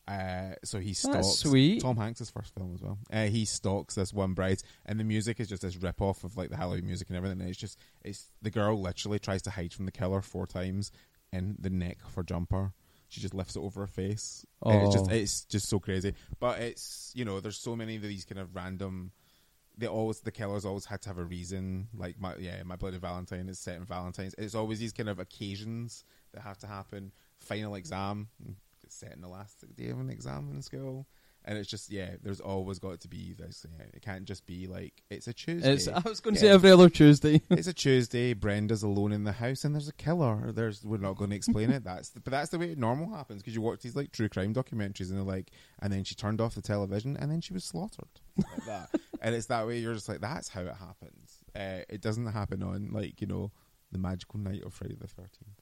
Uh, 0.06 0.54
so 0.62 0.78
he 0.78 0.92
stalks. 0.92 1.38
sweet. 1.38 1.80
Tom 1.80 1.96
Hanks' 1.96 2.28
first 2.28 2.54
film 2.54 2.74
as 2.74 2.82
well. 2.82 2.98
Uh, 3.10 3.24
he 3.24 3.44
stalks 3.46 3.94
this 3.94 4.12
one 4.12 4.34
bride, 4.34 4.60
and 4.84 5.00
the 5.00 5.04
music 5.04 5.40
is 5.40 5.48
just 5.48 5.62
this 5.62 5.76
rip 5.76 6.02
off 6.02 6.24
of 6.24 6.36
like 6.36 6.50
the 6.50 6.56
Halloween 6.56 6.86
music 6.86 7.08
and 7.08 7.16
everything. 7.16 7.40
And 7.40 7.48
it's 7.48 7.58
just 7.58 7.78
it's 8.04 8.28
the 8.42 8.50
girl 8.50 8.80
literally 8.80 9.18
tries 9.18 9.42
to 9.42 9.50
hide 9.50 9.72
from 9.72 9.86
the 9.86 9.92
killer 9.92 10.20
four 10.20 10.46
times 10.46 10.92
in 11.32 11.56
the 11.58 11.70
neck 11.70 11.98
for 12.08 12.22
jumper. 12.22 12.72
She 13.14 13.20
just 13.20 13.32
lifts 13.34 13.54
it 13.54 13.60
over 13.60 13.80
her 13.82 13.86
face. 13.86 14.44
And 14.64 14.82
it's 14.82 14.94
just 14.94 15.08
Oh. 15.10 15.14
it's 15.14 15.44
just 15.44 15.68
so 15.68 15.78
crazy. 15.78 16.14
But 16.40 16.58
it's 16.60 17.12
you 17.14 17.24
know 17.24 17.38
there's 17.38 17.58
so 17.58 17.76
many 17.76 17.94
of 17.94 18.02
these 18.02 18.24
kind 18.24 18.40
of 18.40 18.54
random. 18.56 19.12
They 19.78 19.86
always 19.86 20.18
the 20.20 20.32
killers 20.32 20.64
always 20.64 20.84
had 20.84 21.00
to 21.02 21.08
have 21.10 21.18
a 21.18 21.24
reason. 21.24 21.88
Like 21.94 22.20
my 22.20 22.34
yeah, 22.36 22.60
my 22.64 22.74
bloody 22.76 22.98
Valentine 22.98 23.48
is 23.48 23.60
set 23.60 23.76
in 23.76 23.84
Valentine's. 23.84 24.34
It's 24.36 24.56
always 24.56 24.80
these 24.80 24.92
kind 24.92 25.08
of 25.08 25.20
occasions 25.20 26.04
that 26.32 26.40
have 26.42 26.58
to 26.58 26.66
happen. 26.66 27.12
Final 27.38 27.76
exam, 27.76 28.28
set 28.88 29.12
in 29.12 29.20
the 29.20 29.28
last 29.28 29.64
day 29.76 29.90
of 29.90 30.00
an 30.00 30.10
exam 30.10 30.50
in 30.52 30.60
school, 30.62 31.06
and 31.46 31.58
it's 31.58 31.68
just 31.68 31.90
yeah. 31.90 32.10
There's 32.22 32.40
always 32.40 32.78
got 32.78 33.00
to 33.00 33.08
be 33.08 33.34
this. 33.34 33.66
Yeah, 33.78 33.84
it 33.92 34.02
can't 34.02 34.24
just 34.24 34.46
be 34.46 34.66
like 34.66 35.02
it's 35.10 35.26
a 35.28 35.32
Tuesday. 35.32 35.72
It's, 35.72 35.88
I 35.88 36.00
was 36.00 36.20
going 36.20 36.34
to 36.36 36.40
Yeah. 36.40 36.48
say 36.48 36.54
every 36.54 36.70
other 36.70 36.88
Tuesday. 36.88 37.42
it's 37.50 37.66
a 37.68 37.72
Tuesday. 37.72 38.32
Brenda's 38.34 38.82
alone 38.82 39.12
in 39.12 39.24
the 39.24 39.32
house, 39.32 39.64
and 39.64 39.74
there's 39.74 39.88
a 39.88 39.92
killer. 39.92 40.52
There's 40.52 40.84
we're 40.84 40.98
not 40.98 41.16
going 41.16 41.30
to 41.30 41.36
explain 41.36 41.70
it. 41.70 41.84
That's 41.84 42.10
but 42.10 42.30
that's 42.30 42.50
the 42.50 42.58
way 42.58 42.70
it 42.72 42.78
normal 42.78 43.14
happens 43.14 43.42
because 43.42 43.54
you 43.54 43.60
watch 43.60 43.80
these 43.80 43.96
like 43.96 44.12
true 44.12 44.28
crime 44.28 44.54
documentaries, 44.54 45.10
and 45.10 45.18
they're 45.18 45.24
like, 45.24 45.50
and 45.80 45.92
then 45.92 46.04
she 46.04 46.14
turned 46.14 46.40
off 46.40 46.54
the 46.54 46.62
television, 46.62 47.16
and 47.16 47.30
then 47.30 47.40
she 47.40 47.52
was 47.52 47.64
slaughtered 47.64 48.08
like 48.38 48.66
that. 48.66 48.88
and 49.20 49.34
it's 49.34 49.46
that 49.46 49.66
way. 49.66 49.78
You're 49.78 49.94
just 49.94 50.08
like, 50.08 50.20
that's 50.20 50.48
how 50.48 50.62
it 50.62 50.74
happens. 50.76 51.38
Uh, 51.54 51.84
it 51.88 52.00
doesn't 52.00 52.26
happen 52.26 52.62
on 52.62 52.90
like 52.92 53.20
you 53.20 53.26
know 53.26 53.52
the 53.92 53.98
magical 53.98 54.40
night 54.40 54.62
of 54.64 54.72
Friday 54.72 54.96
the 55.00 55.06
Thirteenth, 55.06 55.60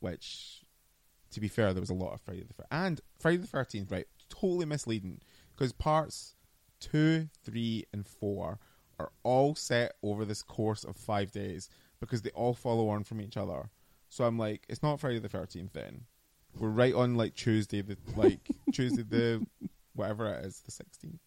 which. 0.00 0.60
To 1.34 1.40
be 1.40 1.48
fair, 1.48 1.72
there 1.72 1.80
was 1.80 1.90
a 1.90 1.94
lot 1.94 2.14
of 2.14 2.20
Friday 2.20 2.44
the 2.44 2.54
Thirteenth, 2.54 2.68
and 2.70 3.00
Friday 3.18 3.38
the 3.38 3.46
Thirteenth, 3.48 3.90
right? 3.90 4.06
Totally 4.28 4.66
misleading 4.66 5.20
because 5.56 5.72
parts 5.72 6.36
two, 6.78 7.28
three, 7.44 7.84
and 7.92 8.06
four 8.06 8.58
are 9.00 9.10
all 9.24 9.56
set 9.56 9.94
over 10.02 10.24
this 10.24 10.42
course 10.42 10.84
of 10.84 10.96
five 10.96 11.32
days 11.32 11.68
because 11.98 12.22
they 12.22 12.30
all 12.30 12.54
follow 12.54 12.88
on 12.88 13.02
from 13.02 13.20
each 13.20 13.36
other. 13.36 13.70
So 14.08 14.24
I'm 14.24 14.38
like, 14.38 14.64
it's 14.68 14.82
not 14.82 15.00
Friday 15.00 15.18
the 15.18 15.28
thirteenth 15.28 15.72
then. 15.72 16.02
We're 16.56 16.68
right 16.68 16.94
on 16.94 17.16
like 17.16 17.34
Tuesday 17.34 17.82
the 17.82 17.96
like 18.16 18.48
Tuesday 18.72 19.02
the 19.02 19.44
whatever 19.94 20.32
it 20.32 20.44
is, 20.44 20.60
the 20.60 20.70
sixteenth. 20.70 21.20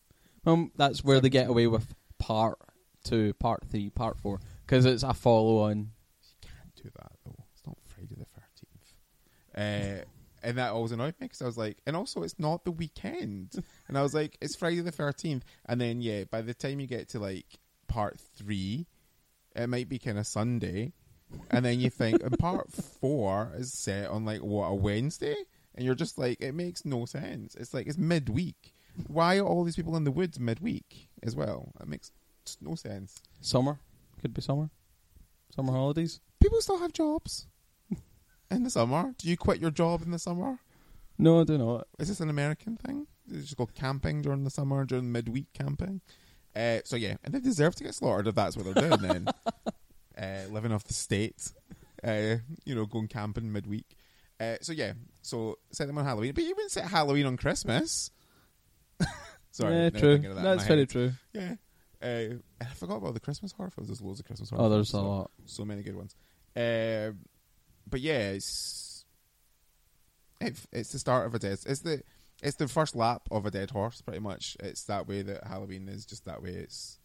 Um, 0.46 0.72
that's 0.78 1.04
where 1.04 1.20
they 1.20 1.30
get 1.30 1.50
away 1.50 1.68
with 1.68 1.94
part 2.18 2.58
two, 3.04 3.34
part 3.34 3.66
three, 3.70 3.90
part 3.90 4.18
four, 4.18 4.40
because 4.66 4.86
it's 4.86 5.04
a 5.04 5.14
follow 5.14 5.64
on. 5.64 5.78
You 5.80 6.50
Can't 6.50 6.76
do 6.76 6.90
that 6.96 7.12
though. 7.26 7.44
It's 7.54 7.66
not 7.66 7.78
Friday 7.88 8.16
the 8.18 8.26
thirteenth. 8.26 8.94
Uh, 9.58 10.04
and 10.44 10.58
that 10.58 10.72
always 10.72 10.92
annoyed 10.92 11.16
me 11.20 11.26
because 11.26 11.42
I 11.42 11.46
was 11.46 11.58
like, 11.58 11.78
and 11.88 11.96
also 11.96 12.22
it's 12.22 12.38
not 12.38 12.64
the 12.64 12.72
weekend. 12.72 13.62
And 13.88 13.98
I 13.98 14.04
was 14.04 14.14
like, 14.14 14.38
it's 14.40 14.56
Friday 14.56 14.82
the 14.82 14.92
thirteenth. 14.92 15.44
And 15.66 15.82
then 15.82 16.02
yeah, 16.02 16.26
by 16.26 16.42
the 16.42 16.54
time 16.54 16.80
you 16.80 16.88
get 16.88 17.10
to 17.10 17.20
like 17.20 17.46
part 17.88 18.20
three, 18.36 18.86
it 19.56 19.68
might 19.68 19.90
be 19.90 19.98
kind 19.98 20.20
of 20.20 20.28
Sunday. 20.28 20.94
And 21.52 21.66
then 21.66 21.80
you 21.80 21.90
think, 21.90 22.24
and 22.24 22.38
part 22.40 22.72
four 22.72 23.52
is 23.58 23.74
set 23.74 24.10
on 24.10 24.24
like 24.24 24.42
what 24.42 24.68
a 24.68 24.76
Wednesday, 24.76 25.36
and 25.76 25.86
you're 25.86 25.96
just 25.96 26.18
like, 26.18 26.40
it 26.40 26.54
makes 26.54 26.86
no 26.86 27.06
sense. 27.06 27.56
It's 27.56 27.74
like 27.74 27.88
it's 27.88 27.98
midweek. 27.98 28.74
Why 29.08 29.38
are 29.38 29.46
all 29.46 29.64
these 29.64 29.76
people 29.76 29.98
in 29.98 30.06
the 30.06 30.12
woods 30.12 30.40
midweek 30.40 31.10
as 31.24 31.36
well? 31.36 31.74
It 31.82 31.88
makes 31.88 32.12
no 32.62 32.76
sense. 32.76 33.22
Summer. 33.42 33.80
Could 34.22 34.34
be 34.34 34.42
summer. 34.42 34.70
Summer 35.54 35.74
holidays. 35.74 36.22
People 36.40 36.62
still 36.62 36.80
have 36.80 36.94
jobs 36.94 37.48
in 38.52 38.64
the 38.64 38.70
summer. 38.70 39.14
Do 39.18 39.30
you 39.30 39.38
quit 39.38 39.60
your 39.60 39.72
job 39.72 40.02
in 40.04 40.12
the 40.12 40.20
summer? 40.20 40.60
No, 41.18 41.42
I 41.42 41.44
do 41.44 41.58
not. 41.58 41.88
Is 42.00 42.08
this 42.10 42.20
an 42.20 42.30
American 42.30 42.78
thing? 42.78 43.08
Do 43.28 43.36
you 43.36 43.42
just 43.42 43.58
go 43.58 43.66
camping 43.66 44.22
during 44.22 44.44
the 44.44 44.50
summer, 44.50 44.86
during 44.86 45.12
midweek 45.12 45.48
camping? 45.54 46.02
Uh, 46.56 46.80
so 46.86 46.96
yeah, 46.96 47.16
and 47.24 47.34
they 47.34 47.40
deserve 47.40 47.76
to 47.76 47.84
get 47.84 47.94
slaughtered 47.96 48.28
if 48.28 48.36
that's 48.36 48.56
what 48.58 48.66
they're 48.74 48.98
doing. 48.98 49.02
then 49.02 49.28
uh, 50.18 50.52
living 50.52 50.72
off 50.72 50.84
the 50.86 50.94
state, 50.94 51.52
uh, 52.04 52.36
you 52.66 52.74
know, 52.76 52.86
going 52.86 53.08
camping 53.08 53.52
midweek. 53.52 53.86
Uh, 54.40 54.56
so 54.62 54.72
yeah, 54.74 54.94
so 55.22 55.58
set 55.72 55.88
them 55.88 55.98
on 55.98 56.06
Halloween, 56.06 56.34
but 56.34 56.44
you 56.44 56.52
wouldn't 56.52 56.72
set 56.72 56.86
Halloween 56.86 57.26
on 57.26 57.38
Christmas. 57.38 58.12
Sorry, 59.52 59.76
yeah, 59.76 59.90
true. 59.90 60.18
that 60.20 60.36
That's 60.44 60.66
very 60.66 60.82
head. 60.82 60.90
true. 60.90 61.12
Yeah, 61.34 61.56
uh, 62.02 62.06
and 62.06 62.44
I 62.62 62.66
forgot 62.76 62.98
about 62.98 63.16
the 63.16 63.20
Christmas 63.20 63.52
horror 63.52 63.72
films. 63.72 63.90
There's 63.90 64.02
loads 64.02 64.20
of 64.20 64.26
Christmas 64.28 64.50
horror. 64.52 64.62
Oh, 64.64 64.70
there's 64.70 64.92
films, 64.92 65.04
a 65.04 65.08
so- 65.08 65.10
lot. 65.10 65.32
so 65.46 65.66
many 65.66 65.82
good 65.84 65.96
ones. 65.96 66.16
But 67.90 68.02
yeah, 68.02 68.30
it's 68.32 69.06
it, 70.42 70.60
it's 70.72 70.92
the 70.92 71.00
start 71.00 71.26
of 71.28 71.36
a 71.36 71.40
dead. 71.40 71.60
It's 71.66 71.82
the 71.82 72.02
it's 72.42 72.58
the 72.58 72.68
first 72.68 72.96
lap 72.96 73.28
of 73.32 73.46
a 73.46 73.52
dead 73.52 73.72
horse, 73.72 74.02
pretty 74.02 74.20
much. 74.20 74.58
It's 74.60 74.84
that 74.86 75.08
way 75.08 75.22
that 75.24 75.46
Halloween 75.46 75.88
is 75.88 76.06
just 76.06 76.26
that 76.26 76.42
way. 76.42 76.52
It's 76.52 77.00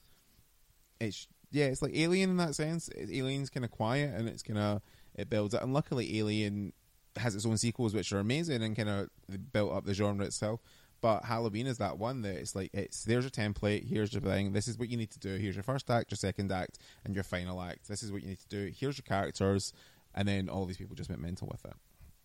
it's 1.00 1.26
yeah, 1.50 1.66
it's 1.66 1.82
like 1.82 1.94
Alien 1.94 2.30
in 2.30 2.36
that 2.38 2.54
sense. 2.54 2.88
It, 2.88 3.10
Alien's 3.10 3.50
kind 3.50 3.64
of 3.64 3.70
quiet 3.70 4.14
and 4.14 4.28
it's 4.28 4.42
kind 4.42 4.58
of 4.58 4.82
it 5.14 5.30
builds 5.30 5.54
it. 5.54 5.62
And 5.62 5.72
luckily, 5.72 6.18
Alien 6.18 6.72
has 7.16 7.34
its 7.34 7.46
own 7.46 7.58
sequels 7.58 7.94
which 7.94 8.12
are 8.12 8.18
amazing 8.18 8.62
and 8.62 8.76
kind 8.76 8.88
of 8.88 9.08
built 9.52 9.72
up 9.72 9.84
the 9.84 9.94
genre 9.94 10.24
itself. 10.24 10.60
But 11.02 11.24
Halloween 11.24 11.66
is 11.66 11.78
that 11.78 11.98
one 11.98 12.22
that 12.22 12.36
it's 12.36 12.54
like 12.54 12.70
it's 12.72 13.04
there's 13.04 13.24
your 13.24 13.30
template, 13.30 13.88
here's 13.88 14.12
your 14.12 14.22
thing, 14.22 14.52
this 14.52 14.68
is 14.68 14.78
what 14.78 14.88
you 14.88 14.96
need 14.96 15.10
to 15.10 15.18
do, 15.18 15.34
here's 15.34 15.56
your 15.56 15.64
first 15.64 15.90
act, 15.90 16.12
your 16.12 16.16
second 16.16 16.52
act, 16.52 16.78
and 17.04 17.12
your 17.12 17.24
final 17.24 17.60
act. 17.60 17.88
This 17.88 18.04
is 18.04 18.12
what 18.12 18.22
you 18.22 18.28
need 18.28 18.38
to 18.38 18.48
do. 18.48 18.72
Here's 18.72 18.98
your 18.98 19.02
characters, 19.02 19.72
and 20.14 20.26
then 20.28 20.48
all 20.48 20.66
these 20.66 20.76
people 20.76 20.96
just 20.96 21.10
went 21.10 21.22
mental 21.22 21.48
with 21.50 21.64
it. 21.64 21.74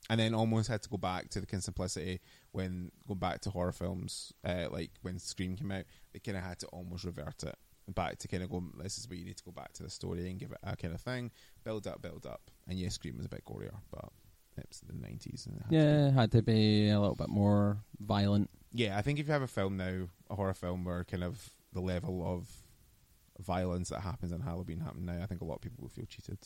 and 0.10 0.20
then 0.20 0.34
almost 0.34 0.70
had 0.70 0.82
to 0.82 0.90
go 0.90 0.98
back 0.98 1.30
to 1.30 1.42
the 1.42 1.46
kind 1.46 1.60
of 1.60 1.66
simplicity 1.66 2.20
when 2.52 2.92
going 3.08 3.20
back 3.20 3.42
to 3.42 3.50
horror 3.50 3.72
films, 3.74 4.32
uh, 4.46 4.68
like 4.72 4.92
when 5.02 5.20
Scream 5.20 5.56
came 5.56 5.72
out, 5.72 5.84
they 6.14 6.20
kind 6.20 6.38
of 6.38 6.44
had 6.44 6.60
to 6.60 6.68
almost 6.68 7.04
revert 7.04 7.44
it 7.44 7.56
back 7.94 8.18
to 8.20 8.28
kind 8.28 8.44
of 8.44 8.50
go. 8.50 8.64
This 8.82 8.98
is 8.98 9.10
where 9.10 9.18
you 9.18 9.26
need 9.26 9.38
to 9.38 9.44
go 9.44 9.52
back 9.52 9.74
to 9.74 9.84
the 9.84 9.90
story 9.90 10.30
and 10.30 10.40
give 10.40 10.52
it 10.52 10.60
a 10.64 10.76
kind 10.76 10.94
of 10.94 11.02
thing, 11.02 11.32
build 11.64 11.88
up, 11.88 12.02
build 12.02 12.26
up. 12.26 12.42
And 12.68 12.80
yes, 12.80 12.94
Scream 12.96 13.18
was 13.18 13.26
a 13.26 13.30
bit 13.30 13.46
gorier, 13.46 13.76
but 13.92 14.10
it's 14.58 14.80
the 14.82 14.94
nineties. 14.94 15.48
Yeah, 15.70 16.08
it 16.08 16.14
had 16.14 16.32
to 16.34 16.42
be 16.42 16.90
a 16.90 17.00
little 17.00 17.16
bit 17.16 17.30
more 17.30 17.78
violent. 18.00 18.50
Yeah, 18.74 18.98
I 18.98 19.02
think 19.02 19.20
if 19.20 19.28
you 19.28 19.34
have 19.34 19.42
a 19.42 19.48
film 19.48 19.78
now, 19.78 20.08
a 20.30 20.36
horror 20.36 20.54
film 20.54 20.84
where 20.86 21.04
kind 21.04 21.24
of 21.24 21.50
the 21.74 21.82
level 21.82 22.24
of 22.26 22.50
violence 23.40 23.90
that 23.90 24.02
happens 24.02 24.32
in 24.32 24.42
Halloween 24.42 24.80
happened 24.80 25.06
now, 25.06 25.22
I 25.22 25.26
think 25.26 25.42
a 25.42 25.46
lot 25.46 25.56
of 25.56 25.62
people 25.62 25.82
will 25.84 25.90
feel 25.90 26.06
cheated 26.06 26.40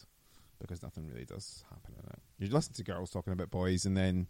because 0.62 0.84
nothing 0.84 1.08
really 1.08 1.26
does 1.26 1.64
happen 1.70 1.94
in 1.98 2.10
it. 2.10 2.20
You 2.40 2.54
listen 2.54 2.74
to 2.74 2.84
girls 2.84 3.12
talking 3.12 3.34
about 3.34 3.52
boys 3.52 3.86
and 3.86 3.96
then 3.96 4.28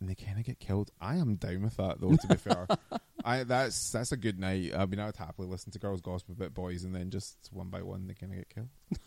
and 0.00 0.08
they 0.08 0.14
kind 0.14 0.38
of 0.38 0.44
get 0.44 0.58
killed. 0.58 0.90
I 1.00 1.16
am 1.16 1.36
down 1.36 1.62
with 1.62 1.76
that 1.76 2.00
though. 2.00 2.14
To 2.14 2.26
be 2.26 2.36
fair, 2.36 2.66
I 3.24 3.44
that's 3.44 3.92
that's 3.92 4.12
a 4.12 4.16
good 4.16 4.38
night. 4.38 4.72
I 4.76 4.86
mean, 4.86 5.00
I 5.00 5.06
would 5.06 5.16
happily 5.16 5.48
listen 5.48 5.72
to 5.72 5.78
girls 5.78 6.00
gossip 6.00 6.30
about 6.30 6.54
boys 6.54 6.84
and 6.84 6.94
then 6.94 7.10
just 7.10 7.36
one 7.52 7.68
by 7.68 7.82
one 7.82 8.06
they 8.06 8.14
kind 8.14 8.32
of 8.32 8.38
get 8.38 8.50
killed. 8.50 8.68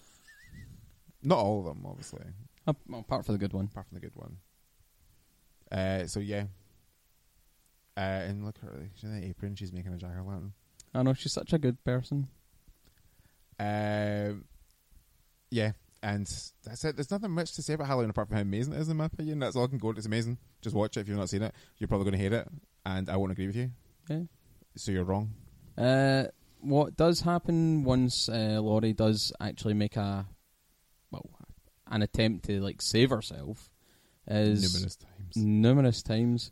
Not 1.24 1.40
all 1.40 1.60
of 1.60 1.66
them, 1.66 1.86
obviously. 1.86 2.24
Uh, 2.66 2.74
apart 2.94 3.26
from 3.26 3.36
the 3.36 3.40
good 3.40 3.54
one. 3.54 3.66
Apart 3.66 3.88
from 3.88 3.96
the 3.96 4.02
good 4.02 4.16
one. 4.16 4.38
Uh, 5.72 6.06
so 6.08 6.20
yeah. 6.20 6.46
Uh, 7.96 8.26
and 8.28 8.46
look 8.46 8.58
at 8.62 8.70
her, 8.70 8.90
she's 8.94 9.06
in 9.06 9.20
the 9.20 9.28
apron. 9.28 9.56
She's 9.56 9.74
making 9.74 9.94
a 9.94 9.98
jack 9.98 10.12
o' 10.20 10.24
lantern. 10.24 10.54
I 10.94 11.02
know 11.04 11.14
she's 11.14 11.34
such 11.34 11.52
a 11.52 11.58
good 11.58 11.84
person. 11.84 12.28
Um, 13.60 14.46
yeah, 15.50 15.72
and 16.04 16.26
that's 16.64 16.86
it. 16.86 16.96
There's 16.96 17.12
nothing 17.12 17.32
much 17.32 17.54
to 17.54 17.62
say 17.62 17.74
about 17.74 17.88
Halloween 17.88 18.10
apart 18.10 18.28
from 18.28 18.36
how 18.38 18.42
amazing 18.42 18.74
it 18.74 18.80
is, 18.80 18.90
in 18.90 18.98
my 18.98 19.06
opinion. 19.06 19.40
That's 19.40 19.56
all 19.56 19.64
I 19.66 19.68
can 19.68 19.78
go. 19.78 19.90
It's 19.92 20.06
amazing. 20.06 20.38
Just 20.62 20.76
watch 20.76 20.98
it 20.98 21.02
if 21.02 21.08
you've 21.08 21.18
not 21.18 21.30
seen 21.30 21.44
it. 21.44 21.54
You're 21.78 21.88
probably 21.88 22.06
going 22.06 22.18
to 22.18 22.24
hate 22.24 22.34
it, 22.34 22.48
and 22.86 23.10
I 23.10 23.18
won't 23.18 23.32
agree 23.32 23.48
with 23.48 23.56
you. 23.56 23.72
Yeah. 24.10 24.22
So 24.76 24.92
you're 24.92 25.04
wrong. 25.04 25.34
Uh, 25.78 26.26
what 26.62 26.96
does 26.98 27.22
happen 27.22 27.84
once 27.84 28.30
uh, 28.30 28.60
Laurie 28.62 28.94
does 28.94 29.32
actually 29.40 29.74
make 29.76 29.96
a 29.96 30.26
well 31.12 31.30
an 31.90 32.02
attempt 32.02 32.46
to 32.46 32.60
like 32.60 32.82
save 32.82 33.12
herself 33.12 33.70
is 34.28 34.74
Numerous 34.74 34.96
times. 34.98 35.38
numerous 35.38 36.04
times 36.04 36.52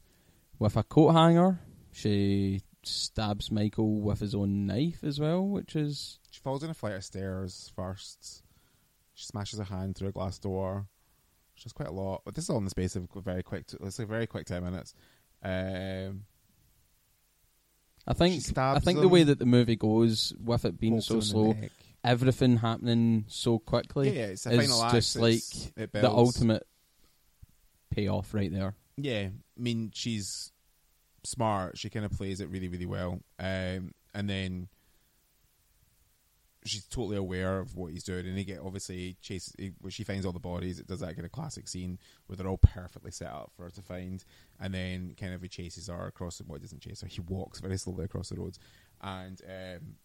with 0.60 0.78
a 0.78 0.84
coat 0.84 1.12
hanger. 1.12 1.60
She 1.92 2.62
stabs 2.84 3.52
Michael 3.52 4.00
with 4.00 4.20
his 4.20 4.34
own 4.36 4.66
knife 4.68 5.04
as 5.04 5.20
well, 5.20 5.46
which 5.46 5.76
is 5.76 6.20
She 6.32 6.40
falls 6.40 6.64
in 6.64 6.70
a 6.70 6.74
flight 6.74 6.94
of 6.94 7.04
stairs 7.04 7.72
first. 7.76 8.44
She 9.16 9.26
smashes 9.26 9.58
her 9.58 9.66
hand 9.66 9.96
through 9.96 10.10
a 10.10 10.12
glass 10.12 10.38
door. 10.38 10.88
Which 11.56 11.66
is 11.66 11.72
quite 11.72 11.88
a 11.88 11.92
lot, 11.94 12.22
but 12.26 12.36
this 12.36 12.44
is 12.44 12.50
all 12.50 12.58
in 12.58 12.66
the 12.66 12.70
space 12.70 12.98
of 12.98 13.08
a 13.16 13.22
very 13.22 13.42
quick. 13.42 13.66
T- 13.68 13.78
it's 13.82 13.98
a 14.00 14.06
very 14.06 14.28
quick 14.28 14.46
ten 14.46 14.62
minutes. 14.62 14.94
Um, 15.42 16.26
I 18.06 18.14
think 18.14 18.44
I 18.58 18.80
think 18.80 19.00
the 19.00 19.08
way 19.08 19.24
that 19.24 19.40
the 19.40 19.46
movie 19.46 19.78
goes 19.78 20.34
with 20.44 20.66
it 20.66 20.78
being 20.78 21.00
so 21.00 21.14
him 21.14 21.16
in 21.16 21.20
the 21.22 21.26
slow, 21.26 21.56
everything 22.04 22.58
happening 22.58 23.24
so 23.30 23.58
quickly, 23.58 24.10
yeah, 24.16 24.26
it's 24.26 24.46
is 24.46 24.60
final 24.60 24.84
act. 24.84 24.96
just 24.96 25.16
it's- 25.16 25.72
like 25.78 25.92
the 25.94 26.12
ultimate 26.12 26.68
payoff 27.90 28.34
right 28.34 28.52
there. 28.52 28.76
Yeah, 28.98 29.30
I 29.30 29.62
mean 29.62 29.92
she's 29.94 30.52
smart. 31.24 31.78
She 31.78 31.90
kind 31.90 32.06
of 32.06 32.12
plays 32.12 32.42
it 32.42 32.50
really, 32.50 32.68
really 32.68 32.86
well. 32.86 33.22
Um, 33.40 33.94
and 34.14 34.30
then 34.30 34.68
she's 36.66 36.86
totally 36.86 37.18
aware 37.18 37.60
of 37.60 37.76
what 37.76 37.92
he's 37.92 38.04
doing, 38.04 38.26
and 38.26 38.38
he 38.38 38.44
get 38.44 38.60
obviously 38.60 39.18
chases. 39.22 39.54
He, 39.58 39.72
she 39.90 40.04
finds 40.04 40.26
all 40.26 40.32
the 40.32 40.40
bodies. 40.40 40.80
It 40.80 40.88
does 40.88 41.00
that 41.00 41.16
kind 41.16 41.26
of 41.26 41.32
classic 41.32 41.68
scene 41.68 42.00
where 42.26 42.36
they're 42.36 42.48
all 42.48 42.58
perfectly 42.58 43.12
set 43.12 43.30
up 43.30 43.52
for 43.56 43.64
her 43.64 43.70
to 43.70 43.82
find, 43.82 44.24
and 44.60 44.74
then 44.74 45.16
kind 45.20 45.34
of 45.34 45.42
he 45.42 45.48
chases 45.48 45.88
her 45.88 46.08
across. 46.08 46.42
Well, 46.46 46.58
he 46.58 46.62
doesn't 46.62 46.82
chase 46.82 47.02
her. 47.02 47.08
He 47.08 47.22
walks 47.22 47.60
very 47.60 47.78
slowly 47.78 48.06
across 48.06 48.30
the 48.30 48.36
roads, 48.36 48.60
and 49.02 49.42
um, 49.48 49.96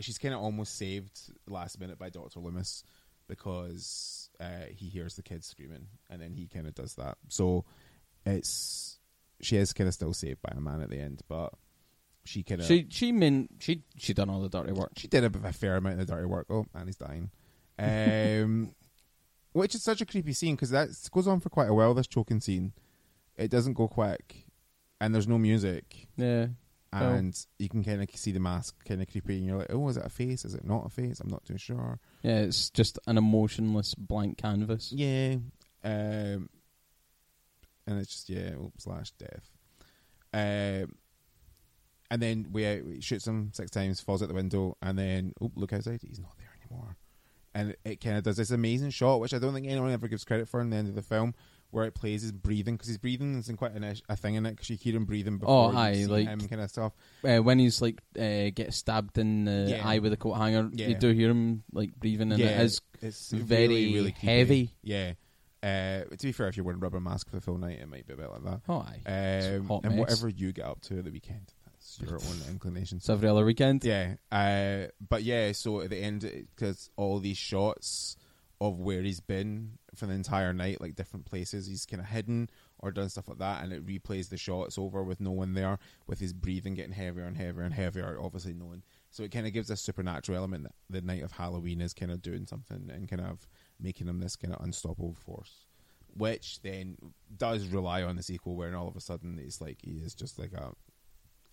she's 0.00 0.18
kind 0.18 0.34
of 0.34 0.40
almost 0.40 0.76
saved 0.76 1.18
last 1.46 1.80
minute 1.80 1.98
by 1.98 2.10
Doctor 2.10 2.40
Loomis 2.40 2.84
because 3.28 4.28
uh, 4.40 4.66
he 4.70 4.88
hears 4.88 5.16
the 5.16 5.22
kids 5.22 5.46
screaming, 5.46 5.86
and 6.10 6.20
then 6.20 6.34
he 6.34 6.46
kind 6.46 6.66
of 6.66 6.74
does 6.74 6.94
that. 6.96 7.16
So 7.28 7.64
it's 8.26 8.98
she 9.40 9.56
is 9.56 9.72
kind 9.72 9.88
of 9.88 9.94
still 9.94 10.14
saved 10.14 10.42
by 10.42 10.52
a 10.56 10.60
man 10.60 10.80
at 10.80 10.90
the 10.90 10.98
end, 10.98 11.22
but 11.28 11.54
she 12.24 12.42
kind 12.42 12.60
of 12.60 12.66
She 12.66 12.86
she 12.90 13.12
mean 13.12 13.48
she 13.60 13.82
she 13.98 14.14
done 14.14 14.30
all 14.30 14.40
the 14.40 14.48
dirty 14.48 14.72
work. 14.72 14.92
she 14.96 15.08
did 15.08 15.24
a, 15.24 15.30
bit 15.30 15.40
of 15.42 15.44
a 15.44 15.52
fair 15.52 15.76
amount 15.76 16.00
of 16.00 16.06
the 16.06 16.12
dirty 16.14 16.26
work. 16.26 16.46
Oh, 16.50 16.66
and 16.74 16.86
he's 16.88 16.96
dying. 16.96 17.30
Um, 17.78 18.74
which 19.52 19.74
is 19.74 19.82
such 19.82 20.00
a 20.00 20.06
creepy 20.06 20.32
scene 20.32 20.54
because 20.54 20.70
that 20.70 20.88
goes 21.12 21.26
on 21.28 21.40
for 21.40 21.50
quite 21.50 21.68
a 21.68 21.74
while. 21.74 21.94
This 21.94 22.06
choking 22.06 22.40
scene, 22.40 22.72
it 23.36 23.50
doesn't 23.50 23.74
go 23.74 23.88
quick, 23.88 24.46
and 25.00 25.14
there's 25.14 25.28
no 25.28 25.38
music, 25.38 26.06
Yeah. 26.16 26.46
Well- 26.92 27.14
and 27.14 27.46
you 27.58 27.68
can 27.68 27.82
kind 27.82 28.00
of 28.00 28.08
see 28.14 28.30
the 28.30 28.38
mask 28.38 28.76
kind 28.84 29.02
of 29.02 29.10
creepy, 29.10 29.38
and 29.38 29.46
you're 29.46 29.58
like, 29.58 29.72
oh, 29.72 29.88
is 29.88 29.96
it 29.96 30.06
a 30.06 30.08
face? 30.08 30.44
Is 30.44 30.54
it 30.54 30.64
not 30.64 30.86
a 30.86 30.88
face? 30.88 31.18
I'm 31.18 31.28
not 31.28 31.44
too 31.44 31.58
sure. 31.58 31.98
Yeah, 32.22 32.38
it's 32.38 32.70
just 32.70 33.00
an 33.08 33.18
emotionless 33.18 33.94
blank 33.96 34.38
canvas. 34.38 34.92
Yeah, 34.92 35.36
um, 35.82 36.48
and 37.86 37.98
it's 37.98 38.12
just 38.12 38.30
yeah, 38.30 38.50
oh, 38.60 38.72
slash 38.78 39.10
death. 39.18 39.50
Um, 40.32 40.94
and 42.10 42.20
then 42.22 42.46
we, 42.52 42.66
uh, 42.66 42.78
we 42.84 43.00
shoots 43.00 43.26
him 43.26 43.50
six 43.52 43.70
times, 43.70 44.00
falls 44.00 44.22
out 44.22 44.28
the 44.28 44.34
window, 44.34 44.76
and 44.82 44.98
then 44.98 45.32
oh, 45.40 45.50
look 45.56 45.72
outside, 45.72 46.00
he's 46.06 46.20
not 46.20 46.36
there 46.38 46.48
anymore. 46.62 46.96
And 47.54 47.70
it, 47.70 47.78
it 47.84 48.00
kind 48.00 48.16
of 48.16 48.24
does 48.24 48.36
this 48.36 48.50
amazing 48.50 48.90
shot, 48.90 49.20
which 49.20 49.32
I 49.32 49.38
don't 49.38 49.54
think 49.54 49.66
anyone 49.68 49.92
ever 49.92 50.08
gives 50.08 50.24
credit 50.24 50.48
for 50.48 50.60
in 50.60 50.70
the 50.70 50.76
end 50.76 50.88
of 50.88 50.94
the 50.96 51.02
film, 51.02 51.34
where 51.70 51.84
it 51.84 51.94
plays 51.94 52.22
his 52.22 52.32
breathing 52.32 52.74
because 52.74 52.88
his 52.88 52.98
breathing 52.98 53.38
isn't 53.38 53.56
quite 53.56 53.72
an 53.72 53.84
a 54.08 54.16
thing 54.16 54.34
in 54.34 54.44
it 54.46 54.50
because 54.52 54.70
you 54.70 54.76
hear 54.76 54.96
him 54.96 55.04
breathing 55.04 55.38
before 55.38 55.72
you 55.72 55.78
aye, 55.78 56.04
like- 56.08 56.26
him 56.28 56.40
kind 56.48 56.60
of 56.62 56.70
stuff. 56.70 56.92
Uh, 57.24 57.38
when 57.38 57.58
he's 57.60 57.80
like 57.80 58.00
uh, 58.18 58.50
gets 58.54 58.76
stabbed 58.76 59.18
in 59.18 59.44
the 59.44 59.66
Yeah. 59.70 59.86
eye 59.88 59.98
with 60.00 60.12
a 60.12 60.16
coat 60.16 60.34
hanger, 60.34 60.68
Yeah. 60.72 60.88
you 60.88 60.94
do 60.96 61.10
hear 61.12 61.30
him 61.30 61.62
like 61.72 61.94
breathing, 61.96 62.32
and 62.32 62.40
it 62.40 62.60
is 62.60 62.80
it's 63.00 63.30
very 63.30 63.68
really, 63.68 63.94
really 63.94 64.10
heavy. 64.18 64.74
Yeah. 64.82 65.12
Uh, 65.62 66.04
to 66.04 66.18
be 66.26 66.32
fair, 66.32 66.48
if 66.48 66.56
you're 66.58 66.64
wearing 66.64 66.78
a 66.78 66.82
rubber 66.82 67.00
mask 67.00 67.30
for 67.30 67.36
the 67.36 67.40
full 67.40 67.56
night, 67.56 67.78
it 67.78 67.88
might 67.88 68.06
be 68.06 68.12
a 68.12 68.16
bit 68.16 68.30
like 68.30 68.44
that. 68.44 68.60
Oh, 68.68 68.80
aye. 68.80 69.00
Um, 69.06 69.70
and 69.82 69.94
mess. 69.94 69.98
whatever 69.98 70.28
you 70.28 70.52
get 70.52 70.66
up 70.66 70.82
to 70.82 70.98
at 70.98 71.04
the 71.06 71.10
weekend, 71.10 71.53
your 72.00 72.14
own 72.14 72.40
inclination. 72.48 72.98
It's 72.98 73.08
every 73.08 73.28
other 73.28 73.44
weekend. 73.44 73.84
Yeah, 73.84 74.14
uh, 74.30 74.88
but 75.06 75.22
yeah. 75.22 75.52
So 75.52 75.80
at 75.80 75.90
the 75.90 75.98
end, 75.98 76.20
because 76.54 76.90
all 76.96 77.18
these 77.18 77.38
shots 77.38 78.16
of 78.60 78.80
where 78.80 79.02
he's 79.02 79.20
been 79.20 79.78
for 79.94 80.06
the 80.06 80.12
entire 80.14 80.52
night, 80.52 80.80
like 80.80 80.94
different 80.94 81.26
places, 81.26 81.66
he's 81.66 81.86
kind 81.86 82.00
of 82.00 82.06
hidden 82.06 82.48
or 82.78 82.90
done 82.90 83.08
stuff 83.08 83.28
like 83.28 83.38
that, 83.38 83.62
and 83.62 83.72
it 83.72 83.84
replays 83.86 84.28
the 84.28 84.36
shots 84.36 84.78
over 84.78 85.02
with 85.02 85.20
no 85.20 85.30
one 85.30 85.54
there, 85.54 85.78
with 86.06 86.20
his 86.20 86.32
breathing 86.32 86.74
getting 86.74 86.92
heavier 86.92 87.24
and 87.24 87.36
heavier 87.36 87.62
and 87.62 87.74
heavier. 87.74 88.18
Obviously, 88.20 88.54
no 88.54 88.66
one. 88.66 88.82
So 89.10 89.22
it 89.22 89.30
kind 89.30 89.46
of 89.46 89.52
gives 89.52 89.70
a 89.70 89.76
supernatural 89.76 90.38
element 90.38 90.64
that 90.64 90.72
the 90.90 91.00
night 91.00 91.22
of 91.22 91.32
Halloween 91.32 91.80
is 91.80 91.94
kind 91.94 92.10
of 92.10 92.20
doing 92.22 92.46
something 92.46 92.90
and 92.92 93.08
kind 93.08 93.22
of 93.22 93.46
making 93.80 94.08
him 94.08 94.20
this 94.20 94.36
kind 94.36 94.54
of 94.54 94.62
unstoppable 94.62 95.14
force. 95.14 95.66
Which 96.16 96.60
then 96.62 96.96
does 97.36 97.66
rely 97.66 98.02
on 98.02 98.16
the 98.16 98.22
sequel, 98.22 98.56
where 98.56 98.74
all 98.76 98.88
of 98.88 98.96
a 98.96 99.00
sudden 99.00 99.40
it's 99.44 99.60
like 99.60 99.78
he 99.82 99.92
is 99.92 100.14
just 100.14 100.38
like 100.38 100.52
a 100.52 100.72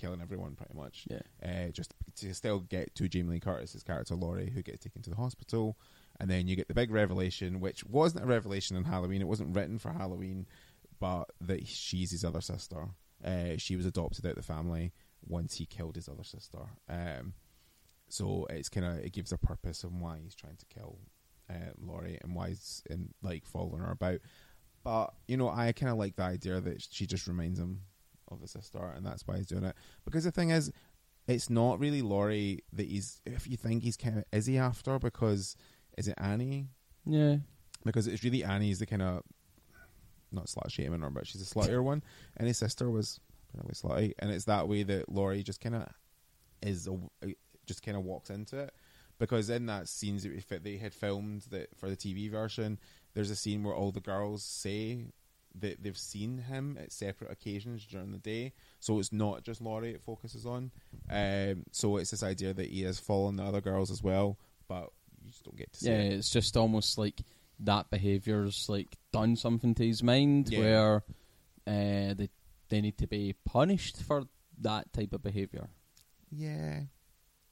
killing 0.01 0.21
everyone 0.21 0.55
pretty 0.55 0.73
much 0.73 1.07
Yeah. 1.09 1.21
uh, 1.43 1.69
just 1.71 1.93
to 2.15 2.33
still 2.33 2.59
get 2.61 2.93
to 2.95 3.07
Jamie 3.07 3.33
Lee 3.33 3.39
Curtis's 3.39 3.83
character 3.83 4.15
Laurie, 4.15 4.49
who 4.49 4.61
gets 4.63 4.83
taken 4.83 5.01
to 5.03 5.09
the 5.11 5.15
hospital, 5.15 5.77
and 6.19 6.29
then 6.29 6.47
you 6.47 6.55
get 6.55 6.67
the 6.67 6.73
big 6.73 6.91
revelation, 6.91 7.59
which 7.59 7.85
wasn't 7.85 8.23
a 8.23 8.27
revelation 8.27 8.75
in 8.75 8.83
Halloween. 8.85 9.21
It 9.21 9.27
wasn't 9.27 9.55
written 9.55 9.77
for 9.79 9.91
Halloween, 9.91 10.47
but 10.99 11.25
that 11.41 11.67
she's 11.67 12.11
his 12.11 12.25
other 12.25 12.41
sister. 12.41 12.89
Uh, 13.23 13.57
she 13.57 13.75
was 13.75 13.85
adopted 13.85 14.25
out 14.25 14.31
of 14.31 14.35
the 14.37 14.41
family 14.41 14.91
once 15.27 15.55
he 15.55 15.65
killed 15.67 15.95
his 15.95 16.09
other 16.09 16.23
sister. 16.23 16.59
Um, 16.89 17.33
so 18.09 18.45
it's 18.49 18.69
kind 18.69 18.85
of 18.85 18.97
it 19.05 19.13
gives 19.13 19.31
a 19.31 19.37
purpose 19.37 19.83
of 19.83 19.93
why 19.93 20.17
he's 20.21 20.35
trying 20.35 20.57
to 20.57 20.65
kill 20.65 20.97
uh, 21.49 21.71
Laurie 21.79 22.17
and 22.23 22.35
why 22.35 22.49
he's 22.49 22.83
in, 22.89 23.13
like 23.21 23.45
following 23.45 23.81
her 23.81 23.91
about. 23.91 24.19
But 24.83 25.13
you 25.27 25.37
know, 25.37 25.49
I 25.49 25.71
kind 25.71 25.91
of 25.91 25.97
like 25.97 26.15
the 26.15 26.23
idea 26.23 26.59
that 26.59 26.81
she 26.89 27.05
just 27.05 27.27
reminds 27.27 27.59
him 27.59 27.81
of 28.31 28.41
his 28.41 28.51
sister, 28.51 28.93
and 28.95 29.05
that's 29.05 29.27
why 29.27 29.37
he's 29.37 29.47
doing 29.47 29.63
it. 29.63 29.75
Because 30.05 30.23
the 30.23 30.31
thing 30.31 30.51
is, 30.51 30.71
it's 31.27 31.49
not 31.49 31.79
really 31.79 32.01
Laurie 32.01 32.63
that 32.73 32.87
he's. 32.87 33.21
If 33.25 33.47
you 33.47 33.57
think 33.57 33.83
he's 33.83 33.97
kind 33.97 34.19
of 34.19 34.25
is 34.31 34.45
he 34.45 34.57
after 34.57 34.99
because 34.99 35.55
is 35.97 36.07
it 36.07 36.15
Annie? 36.17 36.67
Yeah. 37.05 37.37
Because 37.83 38.07
it's 38.07 38.23
really 38.23 38.43
Annie's 38.43 38.79
the 38.79 38.85
kind 38.85 39.01
of 39.01 39.23
not 40.31 40.45
slut 40.45 40.69
shaming 40.69 41.01
her, 41.01 41.09
but 41.09 41.27
she's 41.27 41.41
a 41.41 41.53
sluttier 41.53 41.83
one, 41.91 42.03
and 42.37 42.47
his 42.47 42.57
sister 42.57 42.89
was 42.89 43.19
apparently 43.49 43.75
slutty, 43.75 44.13
and 44.19 44.31
it's 44.31 44.45
that 44.45 44.67
way 44.67 44.83
that 44.83 45.09
Laurie 45.09 45.43
just 45.43 45.61
kind 45.61 45.75
of 45.75 45.87
is 46.61 46.87
a, 46.87 47.35
just 47.65 47.83
kind 47.83 47.97
of 47.97 48.03
walks 48.03 48.29
into 48.29 48.57
it. 48.57 48.73
Because 49.19 49.49
in 49.51 49.67
that 49.67 49.87
scenes 49.87 50.23
that 50.23 50.31
we 50.31 50.57
they 50.57 50.77
had 50.77 50.93
filmed 50.93 51.43
that 51.51 51.69
for 51.77 51.89
the 51.89 51.95
TV 51.95 52.29
version. 52.29 52.79
There's 53.13 53.29
a 53.29 53.35
scene 53.35 53.63
where 53.63 53.75
all 53.75 53.91
the 53.91 53.99
girls 53.99 54.43
say 54.43 55.05
that 55.59 55.83
they've 55.83 55.97
seen 55.97 56.37
him 56.37 56.77
at 56.81 56.91
separate 56.91 57.31
occasions 57.31 57.85
during 57.85 58.11
the 58.11 58.17
day, 58.19 58.53
so 58.79 58.99
it's 58.99 59.11
not 59.11 59.43
just 59.43 59.61
Laurie 59.61 59.91
it 59.91 60.01
focuses 60.01 60.45
on. 60.45 60.71
Um, 61.09 61.63
so 61.71 61.97
it's 61.97 62.11
this 62.11 62.23
idea 62.23 62.53
that 62.53 62.69
he 62.69 62.83
has 62.83 62.99
fallen 62.99 63.35
the 63.35 63.43
other 63.43 63.61
girls 63.61 63.91
as 63.91 64.01
well, 64.01 64.37
but 64.67 64.89
you 65.23 65.29
just 65.29 65.43
don't 65.43 65.57
get 65.57 65.71
to 65.73 65.79
see 65.79 65.89
Yeah, 65.89 65.97
it. 65.99 66.13
it's 66.13 66.29
just 66.29 66.55
almost 66.55 66.97
like 66.97 67.21
that 67.59 67.89
behaviour's 67.91 68.67
like 68.69 68.97
done 69.11 69.35
something 69.35 69.75
to 69.75 69.85
his 69.85 70.01
mind, 70.01 70.49
Yeah. 70.49 70.59
where 70.59 70.95
uh, 71.67 72.13
they 72.15 72.29
they 72.69 72.81
need 72.81 72.97
to 72.99 73.07
be 73.07 73.35
punished 73.45 74.01
for 74.03 74.23
that 74.61 74.91
type 74.93 75.11
of 75.13 75.21
behaviour. 75.21 75.67
Yeah, 76.31 76.83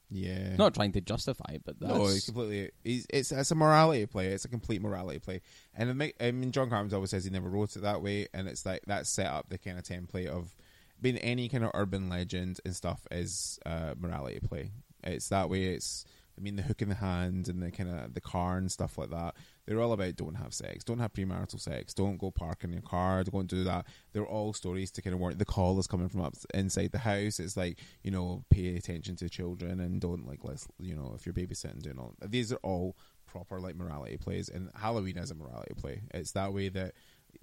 yeah. 0.10 0.56
Not 0.56 0.74
trying 0.74 0.92
to 0.94 1.02
justify 1.02 1.54
it, 1.54 1.62
but 1.66 1.80
that's 1.80 1.94
No, 1.94 2.08
it's 2.08 2.26
completely. 2.26 2.72
It's, 2.84 3.06
it's 3.10 3.32
it's 3.32 3.52
a 3.52 3.56
morality 3.56 4.06
play. 4.06 4.28
It's 4.28 4.46
a 4.46 4.50
complete 4.50 4.82
morality 4.82 5.20
play, 5.20 5.42
and 5.76 5.96
make, 5.98 6.16
I 6.20 6.32
mean, 6.32 6.52
John 6.52 6.70
Carpenter 6.70 6.96
always 6.96 7.12
says 7.12 7.24
he 7.24 7.30
never 7.30 7.50
wrote 7.50 7.76
it 7.76 7.82
that 7.82 8.02
way, 8.02 8.28
and 8.34 8.48
it's 8.48 8.66
like 8.66 8.82
that 8.88 9.06
set 9.08 9.28
up 9.28 9.50
the 9.50 9.58
kind 9.58 9.78
of 9.78 9.84
template 9.84 10.28
of 10.28 10.56
being 11.02 11.18
any 11.18 11.48
kind 11.48 11.64
of 11.64 11.72
urban 11.74 12.10
legend 12.10 12.60
and 12.66 12.76
stuff 12.76 13.06
is 13.12 13.60
a 13.66 13.96
morality 14.00 14.40
play. 14.40 14.72
It's 15.04 15.30
that 15.30 15.50
way. 15.50 15.64
It's 15.66 16.06
I 16.40 16.42
mean 16.42 16.56
the 16.56 16.62
hook 16.64 16.82
in 16.82 16.90
the 16.90 16.96
hand 16.96 17.50
and 17.50 17.62
the 17.62 17.70
kind 17.70 17.90
of 17.90 18.14
the 18.14 18.22
car 18.22 18.58
and 18.58 18.72
stuff 18.72 18.98
like 18.98 19.10
that. 19.10 19.36
They're 19.66 19.82
all 19.82 19.94
about 19.94 20.16
don't 20.16 20.36
have 20.36 20.54
sex, 20.54 20.84
don't 20.84 21.00
have 21.00 21.14
premarital 21.14 21.60
sex, 21.60 21.94
don't 21.94 22.18
go 22.18 22.32
park 22.32 22.64
in 22.64 22.72
your 22.72 22.82
car, 22.82 23.24
don't 23.24 23.48
do 23.48 23.64
that. 23.66 23.86
They're 24.14 24.26
all 24.26 24.54
stories 24.54 24.90
to 24.92 25.02
kind 25.02 25.14
of 25.14 25.20
work. 25.20 25.38
The 25.38 25.46
call 25.46 25.78
is 25.80 25.88
coming 25.88 26.10
from 26.10 26.22
up 26.22 26.36
inside 26.54 26.92
the 26.92 27.00
house. 27.00 27.40
It's 27.40 27.58
like 27.58 27.80
you 28.04 28.12
know 28.12 28.44
pay 28.50 28.76
attention 28.76 29.16
to 29.18 29.30
children 29.30 29.80
and 29.80 30.00
don't 30.00 30.26
like 30.26 30.40
let's 30.44 30.68
you 30.80 30.96
know 30.96 31.14
if 31.16 31.26
you're 31.26 31.34
babysitting 31.34 31.82
doing 31.82 32.00
all 32.00 32.16
these 32.26 32.54
are 32.54 32.60
all 32.64 32.96
proper 33.26 33.60
like 33.60 33.76
morality 33.76 34.18
plays 34.18 34.50
and 34.50 34.72
Halloween 34.76 35.18
is 35.18 35.32
a 35.32 35.36
morality 35.36 35.74
play. 35.76 36.02
It's 36.14 36.32
that 36.32 36.54
way 36.54 36.70
that 36.70 36.94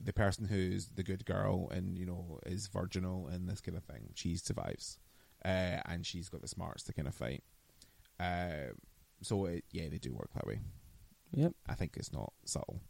the 0.03 0.13
person 0.13 0.47
who's 0.47 0.87
the 0.89 1.03
good 1.03 1.25
girl 1.25 1.69
and 1.71 1.99
you 1.99 2.07
know 2.07 2.39
is 2.47 2.69
virginal 2.69 3.29
and 3.29 3.49
this 3.49 3.61
kind 3.61 3.77
of 3.77 3.85
thing, 3.85 4.11
she 4.15 4.37
survives, 4.37 4.99
uh, 5.45 5.81
and 5.87 6.05
she's 6.05 6.29
got 6.29 6.43
the 6.43 6.49
smarts 6.49 6.83
to 6.85 6.93
kind 6.93 7.09
of 7.09 7.15
fight. 7.15 7.43
Uh, 8.21 8.73
so 9.23 9.47
it, 9.47 9.65
yeah, 9.73 9.89
they 9.89 9.99
do 9.99 10.13
work 10.15 10.31
that 10.35 10.47
way. 10.47 10.61
Yep. 11.33 11.53
I 11.69 11.75
think 11.75 11.97
it's 11.97 12.13
not 12.13 12.33
subtle. 12.45 12.81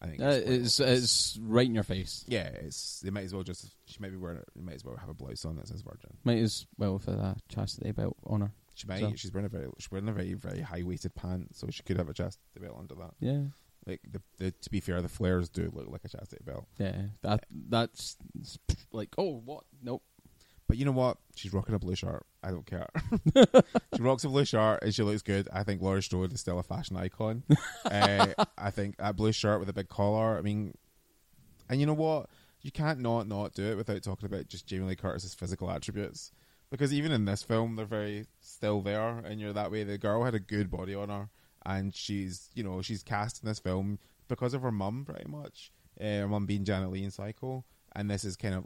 I 0.00 0.06
think 0.06 0.20
Uh, 0.20 0.26
it's, 0.44 0.80
it's 0.80 0.80
it's 0.80 1.38
right 1.40 1.66
in 1.66 1.74
your 1.74 1.84
face. 1.84 2.24
yeah, 2.26 2.48
it's 2.48 3.00
they 3.00 3.10
might 3.10 3.24
as 3.24 3.32
well 3.34 3.44
just 3.44 3.70
she 3.84 3.98
might 4.00 4.10
be 4.10 4.16
wearing 4.16 4.38
it. 4.38 4.48
Might 4.60 4.74
as 4.74 4.84
well 4.84 4.96
have 4.96 5.08
a 5.08 5.14
blouse 5.14 5.44
on 5.44 5.56
that 5.56 5.68
says 5.68 5.82
virgin. 5.82 6.16
Might 6.24 6.38
as 6.38 6.66
well 6.76 6.98
for 6.98 7.12
a 7.12 7.36
chastity 7.48 7.92
belt 7.92 8.16
on 8.26 8.40
her. 8.40 8.52
She 8.74 8.88
might. 8.88 9.00
So- 9.00 9.12
She's 9.14 9.32
wearing 9.32 9.46
a 9.46 9.48
very 9.48 9.68
she's 9.78 9.90
wearing 9.92 10.08
a 10.08 10.12
very 10.12 10.34
very 10.34 10.60
high 10.60 10.82
weighted 10.82 11.14
pant, 11.14 11.54
so 11.54 11.68
she 11.70 11.82
could 11.84 11.98
have 11.98 12.08
a 12.08 12.14
chastity 12.14 12.42
belt 12.60 12.76
under 12.78 12.94
that. 12.96 13.14
Yeah. 13.20 13.42
Like 13.86 14.00
the, 14.10 14.22
the 14.38 14.50
to 14.50 14.70
be 14.70 14.80
fair, 14.80 15.00
the 15.02 15.08
flares 15.08 15.48
do 15.48 15.70
look 15.72 15.88
like 15.88 16.04
a 16.04 16.08
chastity 16.08 16.42
belt. 16.44 16.66
Yeah. 16.78 17.02
That 17.22 17.44
that's 17.68 18.16
like 18.92 19.14
oh 19.18 19.40
what 19.44 19.64
nope. 19.82 20.02
But 20.72 20.78
you 20.78 20.86
know 20.86 20.92
what? 20.92 21.18
She's 21.36 21.52
rocking 21.52 21.74
a 21.74 21.78
blue 21.78 21.94
shirt. 21.94 22.24
I 22.42 22.50
don't 22.50 22.64
care. 22.64 22.88
she 23.94 24.00
rocks 24.00 24.24
a 24.24 24.28
blue 24.30 24.46
shirt 24.46 24.82
and 24.82 24.94
she 24.94 25.02
looks 25.02 25.20
good. 25.20 25.46
I 25.52 25.64
think 25.64 25.82
Laurie 25.82 26.02
Strode 26.02 26.32
is 26.32 26.40
still 26.40 26.58
a 26.58 26.62
fashion 26.62 26.96
icon. 26.96 27.42
uh, 27.84 28.28
I 28.56 28.70
think 28.70 28.96
that 28.96 29.14
blue 29.14 29.32
shirt 29.32 29.60
with 29.60 29.68
a 29.68 29.74
big 29.74 29.90
collar. 29.90 30.38
I 30.38 30.40
mean, 30.40 30.72
and 31.68 31.78
you 31.78 31.84
know 31.84 31.92
what? 31.92 32.30
You 32.62 32.70
can't 32.70 33.00
not 33.00 33.28
not 33.28 33.52
do 33.52 33.70
it 33.70 33.76
without 33.76 34.02
talking 34.02 34.24
about 34.24 34.48
just 34.48 34.66
Jamie 34.66 34.86
Lee 34.86 34.96
Curtis's 34.96 35.34
physical 35.34 35.70
attributes. 35.70 36.32
Because 36.70 36.90
even 36.94 37.12
in 37.12 37.26
this 37.26 37.42
film, 37.42 37.76
they're 37.76 37.84
very 37.84 38.24
still 38.40 38.80
there, 38.80 39.18
and 39.18 39.42
you're 39.42 39.52
that 39.52 39.70
way. 39.70 39.84
The 39.84 39.98
girl 39.98 40.24
had 40.24 40.34
a 40.34 40.40
good 40.40 40.70
body 40.70 40.94
on 40.94 41.10
her, 41.10 41.28
and 41.66 41.94
she's 41.94 42.48
you 42.54 42.64
know 42.64 42.80
she's 42.80 43.02
cast 43.02 43.42
in 43.42 43.46
this 43.46 43.58
film 43.58 43.98
because 44.26 44.54
of 44.54 44.62
her 44.62 44.72
mum, 44.72 45.04
pretty 45.04 45.28
much. 45.30 45.70
Uh, 46.00 46.20
her 46.20 46.28
mum 46.28 46.46
being 46.46 46.64
Janet 46.64 46.90
Leigh 46.90 47.04
in 47.04 47.10
Psycho, 47.10 47.62
and 47.94 48.10
this 48.10 48.24
is 48.24 48.36
kind 48.36 48.54
of 48.54 48.64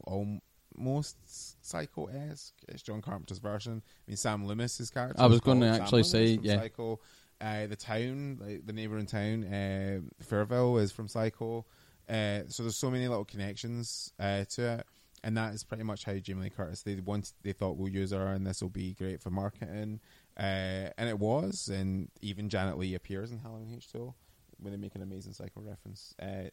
almost 0.79 1.17
Psycho 1.65 2.07
esque. 2.07 2.55
It's 2.69 2.83
John 2.83 3.03
Carpenter's 3.03 3.39
version. 3.39 3.83
I 3.85 4.11
mean, 4.11 4.17
Sam 4.17 4.47
Loomis's 4.47 4.91
character. 4.91 5.21
I 5.21 5.27
was 5.27 5.41
called 5.41 5.61
Sam 5.61 5.81
actually 5.81 6.05
say, 6.05 6.39
yeah. 6.43 6.61
Psycho. 6.61 7.01
Uh, 7.41 7.67
the 7.67 7.77
town, 7.77 8.39
like 8.41 8.67
the 8.67 8.73
neighbouring 8.73 9.07
town, 9.07 9.45
uh, 9.45 10.01
Fairvale, 10.25 10.81
is 10.81 10.91
from 10.91 11.07
Psycho. 11.07 11.67
Uh, 12.09 12.41
so 12.49 12.63
there's 12.63 12.77
so 12.77 12.91
many 12.91 13.07
little 13.09 13.25
connections 13.25 14.13
uh, 14.19 14.45
to 14.45 14.79
it, 14.79 14.87
and 15.23 15.37
that 15.37 15.53
is 15.53 15.65
pretty 15.65 15.83
much 15.83 16.05
how 16.05 16.15
Jamie 16.15 16.45
Lee 16.45 16.51
Curtis 16.51 16.83
they 16.83 16.95
want 16.95 17.33
they 17.43 17.53
thought 17.53 17.77
we'll 17.77 17.93
use 17.93 18.13
her, 18.13 18.29
and 18.29 18.47
this 18.47 18.63
will 18.63 18.71
be 18.71 18.95
great 18.95 19.21
for 19.21 19.31
marketing, 19.31 20.01
uh, 20.39 20.89
and 20.97 21.09
it 21.09 21.19
was. 21.19 21.69
And 21.69 22.09
even 22.23 22.49
Janet 22.49 22.79
Leigh 22.79 22.95
appears 22.95 23.33
in 23.33 23.39
Halloween 23.39 23.77
H2O 23.77 24.15
when 24.59 24.73
they 24.73 24.79
make 24.79 24.95
an 24.95 25.03
amazing 25.03 25.33
Psycho 25.33 25.61
reference 25.61 26.15
uh, 26.23 26.49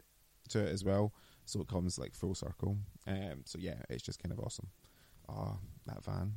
to 0.49 0.59
it 0.59 0.69
as 0.69 0.83
well. 0.83 1.13
So 1.45 1.61
it 1.61 1.67
comes 1.67 1.99
like 1.99 2.13
full 2.13 2.35
circle. 2.35 2.77
Um, 3.07 3.41
so 3.45 3.59
yeah, 3.59 3.81
it's 3.89 4.03
just 4.03 4.21
kind 4.21 4.31
of 4.31 4.39
awesome. 4.39 4.67
Oh, 5.29 5.57
that 5.87 6.03
van. 6.03 6.33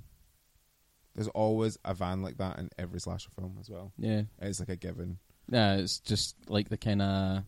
There's 1.15 1.29
always 1.29 1.79
a 1.85 1.95
van 1.95 2.23
like 2.23 2.37
that 2.39 2.59
in 2.59 2.71
every 2.79 3.01
slasher 3.01 3.31
film 3.31 3.57
as 3.61 3.71
well. 3.71 3.93
Yeah. 3.97 4.23
It's 4.41 4.61
like 4.61 4.69
a 4.69 4.77
given. 4.77 5.19
Yeah. 5.51 5.77
It's 5.77 5.99
just 6.01 6.37
like 6.49 6.69
the 6.69 6.77
kind 6.77 7.01
of 7.01 7.45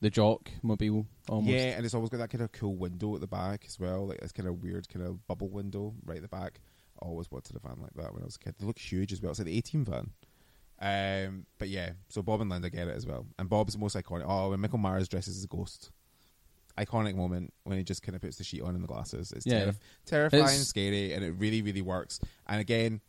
the 0.00 0.10
jock 0.10 0.50
mobile 0.62 1.06
almost. 1.28 1.52
Yeah, 1.52 1.76
and 1.76 1.84
it's 1.84 1.94
always 1.94 2.10
got 2.10 2.18
that 2.18 2.30
kind 2.30 2.42
of 2.42 2.52
cool 2.52 2.76
window 2.76 3.14
at 3.14 3.20
the 3.20 3.26
back 3.26 3.64
as 3.66 3.78
well, 3.78 4.06
like 4.06 4.20
this 4.20 4.32
kind 4.32 4.48
of 4.48 4.62
weird 4.62 4.88
kind 4.88 5.06
of 5.06 5.26
bubble 5.26 5.48
window 5.48 5.94
right 6.04 6.16
at 6.16 6.22
the 6.22 6.28
back. 6.28 6.60
I 7.02 7.06
always 7.06 7.30
wanted 7.30 7.56
a 7.56 7.58
van 7.58 7.78
like 7.80 7.94
that 7.94 8.12
when 8.12 8.22
I 8.22 8.26
was 8.26 8.36
a 8.36 8.38
kid. 8.38 8.54
They 8.58 8.66
look 8.66 8.78
huge 8.78 9.12
as 9.12 9.22
well. 9.22 9.30
It's 9.30 9.40
like 9.40 9.46
the 9.46 9.58
A-Team 9.58 9.84
van. 9.84 10.10
Um, 10.80 11.46
but 11.58 11.68
yeah, 11.68 11.92
so 12.08 12.22
Bob 12.22 12.40
and 12.40 12.50
Linda 12.50 12.68
get 12.68 12.88
it 12.88 12.96
as 12.96 13.06
well. 13.06 13.26
And 13.38 13.48
Bob's 13.48 13.74
the 13.74 13.80
most 13.80 13.96
iconic. 13.96 14.24
Oh, 14.26 14.50
when 14.50 14.60
Michael 14.60 14.78
Myers 14.78 15.08
dresses 15.08 15.38
as 15.38 15.44
a 15.44 15.48
ghost. 15.48 15.90
Iconic 16.78 17.14
moment 17.14 17.52
when 17.64 17.78
he 17.78 17.84
just 17.84 18.02
kind 18.02 18.16
of 18.16 18.22
puts 18.22 18.36
the 18.38 18.44
sheet 18.44 18.62
on 18.62 18.74
and 18.74 18.82
the 18.82 18.88
glasses. 18.88 19.30
It's 19.32 19.46
Yeah. 19.46 19.66
terrif- 19.66 19.78
terrifying, 20.06 20.42
It's- 20.44 20.66
scary, 20.68 21.12
and 21.12 21.24
it 21.24 21.32
really, 21.32 21.62
really 21.62 21.82
works. 21.82 22.18
And 22.46 22.60
again, 22.60 23.00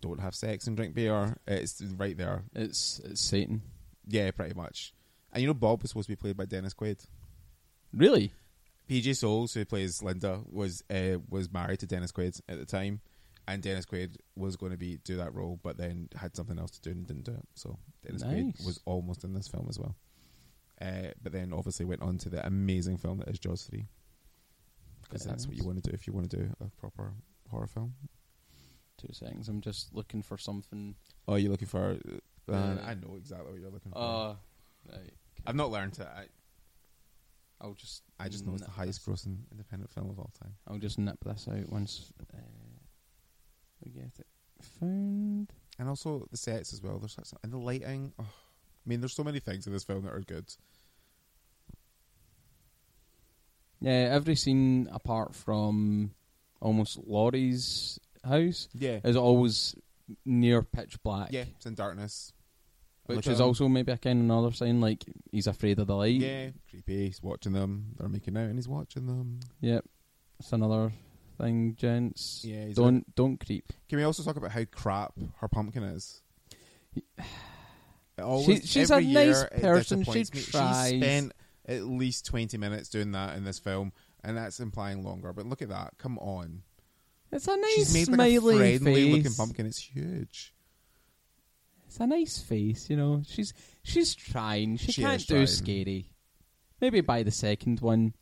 don't 0.00 0.20
have 0.20 0.34
sex 0.34 0.66
and 0.66 0.76
drink 0.76 0.94
beer. 0.94 1.36
It's 1.46 1.82
right 1.82 2.16
there. 2.16 2.44
It's 2.54 2.98
it's 3.00 3.20
Satan. 3.20 3.62
Yeah, 4.06 4.30
pretty 4.30 4.54
much. 4.54 4.94
And 5.32 5.42
you 5.42 5.46
know, 5.46 5.54
Bob 5.54 5.82
was 5.82 5.90
supposed 5.90 6.06
to 6.06 6.12
be 6.12 6.16
played 6.16 6.36
by 6.36 6.46
Dennis 6.46 6.72
Quaid. 6.74 7.06
Really? 7.92 8.32
PJ 8.88 9.14
Soles, 9.16 9.54
who 9.54 9.64
plays 9.64 10.02
Linda, 10.02 10.40
was 10.50 10.82
uh, 10.90 11.18
was 11.28 11.52
married 11.52 11.80
to 11.80 11.86
Dennis 11.86 12.10
Quaid 12.12 12.40
at 12.48 12.58
the 12.58 12.64
time, 12.64 13.00
and 13.46 13.62
Dennis 13.62 13.86
Quaid 13.86 14.16
was 14.34 14.56
going 14.56 14.72
to 14.72 14.78
be 14.78 14.96
do 15.04 15.16
that 15.18 15.34
role, 15.34 15.60
but 15.62 15.76
then 15.76 16.08
had 16.16 16.34
something 16.34 16.58
else 16.58 16.72
to 16.72 16.80
do 16.80 16.90
and 16.90 17.06
didn't 17.06 17.24
do 17.24 17.32
it. 17.32 17.46
So 17.54 17.78
Dennis 18.04 18.22
Nice. 18.22 18.32
Quaid 18.32 18.66
was 18.66 18.80
almost 18.86 19.22
in 19.24 19.32
this 19.34 19.46
film 19.48 19.66
as 19.68 19.78
well, 19.78 19.94
uh, 20.80 21.12
but 21.22 21.32
then 21.32 21.52
obviously 21.52 21.84
went 21.86 22.02
on 22.02 22.18
to 22.18 22.28
the 22.28 22.44
amazing 22.46 22.96
film 22.96 23.18
that 23.18 23.28
is 23.28 23.38
Jaws 23.38 23.64
three, 23.64 23.86
because 25.02 25.24
that's 25.24 25.46
what 25.46 25.56
you 25.56 25.64
want 25.64 25.82
to 25.82 25.90
do 25.90 25.94
if 25.94 26.06
you 26.06 26.12
want 26.12 26.30
to 26.30 26.36
do 26.36 26.50
a 26.60 26.68
proper 26.80 27.12
horror 27.50 27.66
film. 27.66 27.94
Two 28.98 29.12
seconds. 29.12 29.48
I'm 29.48 29.60
just 29.60 29.94
looking 29.94 30.22
for 30.22 30.36
something. 30.38 30.94
Oh, 31.26 31.36
you're 31.36 31.50
looking 31.50 31.68
for? 31.68 31.96
Uh, 32.48 32.52
Uh, 32.52 32.76
I 32.84 32.94
know 32.94 33.14
exactly 33.16 33.52
what 33.52 33.60
you're 33.60 33.70
looking 33.70 33.92
for. 33.92 33.98
Uh, 33.98 34.34
right. 34.92 35.12
I've 35.46 35.54
not 35.56 35.70
learned 35.70 35.98
it. 35.98 36.06
I, 36.06 36.24
I'll 37.60 37.74
just. 37.74 38.02
I 38.18 38.28
just 38.28 38.46
know 38.46 38.52
it's 38.54 38.62
the 38.62 38.70
highest 38.70 39.04
this- 39.06 39.24
grossing 39.24 39.38
independent 39.50 39.90
film 39.90 40.10
of 40.10 40.18
all 40.18 40.30
time. 40.42 40.54
I'll 40.66 40.78
just 40.78 40.98
nip 40.98 41.18
this 41.24 41.46
out 41.50 41.68
once 41.70 42.12
uh, 42.34 42.36
we 43.84 43.90
get 43.92 44.12
it 44.18 44.26
found. 44.78 45.50
and 45.78 45.88
also 45.88 46.26
the 46.30 46.36
sets 46.36 46.72
as 46.74 46.82
well. 46.82 46.98
There's 46.98 47.14
such, 47.14 47.28
and 47.42 47.52
the 47.52 47.58
lighting. 47.58 48.12
Oh, 48.18 48.26
I 48.84 48.88
mean, 48.88 49.00
there's 49.00 49.12
so 49.14 49.24
many 49.24 49.40
things 49.40 49.66
in 49.66 49.72
this 49.72 49.84
film 49.84 50.04
that 50.04 50.12
are 50.12 50.20
good. 50.20 50.46
Yeah, 53.80 54.08
every 54.12 54.36
scene 54.36 54.88
apart 54.92 55.34
from 55.34 56.10
almost 56.60 56.98
Laurie's 57.06 57.98
house 58.24 58.68
Yeah, 58.74 59.00
is 59.04 59.16
always 59.16 59.74
near 60.24 60.62
pitch 60.62 61.02
black. 61.02 61.32
yeah, 61.32 61.44
it's 61.56 61.66
in 61.66 61.74
darkness. 61.74 62.32
which 63.06 63.26
is 63.26 63.40
also 63.40 63.68
maybe 63.68 63.90
a 63.92 63.96
kind 63.96 64.18
of 64.20 64.24
another 64.24 64.52
sign 64.54 64.80
like 64.80 65.04
he's 65.32 65.46
afraid 65.46 65.78
of 65.78 65.86
the 65.86 65.96
light. 65.96 66.20
yeah 66.20 66.50
creepy. 66.68 67.06
He's 67.06 67.22
watching 67.22 67.52
them. 67.52 67.94
They're 67.98 68.08
making 68.08 68.36
out, 68.36 68.44
and 68.44 68.56
he's 68.56 68.68
watching 68.68 69.06
them. 69.06 69.40
Yep. 69.60 69.84
It's 70.38 70.52
another 70.52 70.92
thing, 71.38 71.74
gents. 71.76 72.42
Yeah, 72.44 72.66
don't 72.74 73.14
don't 73.14 73.38
creep. 73.44 73.72
Can 73.88 73.98
we 73.98 74.04
also 74.04 74.22
talk 74.22 74.36
about 74.36 74.50
how 74.52 74.64
crap 74.70 75.12
her 75.38 75.48
pumpkin 75.48 75.82
is? 75.84 76.20
Always- 78.20 78.60
She- 78.62 78.66
she's 78.66 78.90
a 78.90 79.00
nice 79.00 79.44
person. 79.60 80.04
She 80.04 80.24
tries. 80.24 80.90
She 80.90 81.00
spent 81.00 81.32
at 81.66 81.84
least 81.84 82.26
twenty 82.26 82.58
minutes 82.58 82.88
doing 82.88 83.12
that 83.12 83.36
in 83.36 83.44
this 83.44 83.58
film, 83.58 83.92
and 84.24 84.36
that's 84.36 84.60
implying 84.60 85.02
longer. 85.02 85.32
But 85.32 85.46
look 85.46 85.62
at 85.62 85.68
that! 85.68 85.94
Come 85.98 86.18
on, 86.18 86.62
It's 87.32 87.46
a 87.48 87.56
nice 87.56 87.92
she's 87.92 88.10
made 88.10 88.38
like 88.42 88.54
a 88.54 88.78
friendly 88.78 88.94
face. 88.94 89.14
looking 89.16 89.34
pumpkin. 89.34 89.66
It's 89.66 89.78
huge. 89.78 90.52
It's 91.86 91.98
a 92.00 92.06
nice 92.06 92.38
face, 92.38 92.88
you 92.88 92.96
know. 92.96 93.22
She's 93.26 93.52
she's 93.82 94.14
trying. 94.14 94.76
She, 94.76 94.92
She 94.92 95.02
can't 95.02 95.20
do 95.26 95.34
trying. 95.34 95.46
scary. 95.46 96.12
Maybe 96.80 97.00
by 97.00 97.22
the 97.24 97.30
second 97.32 97.80
one. 97.80 98.14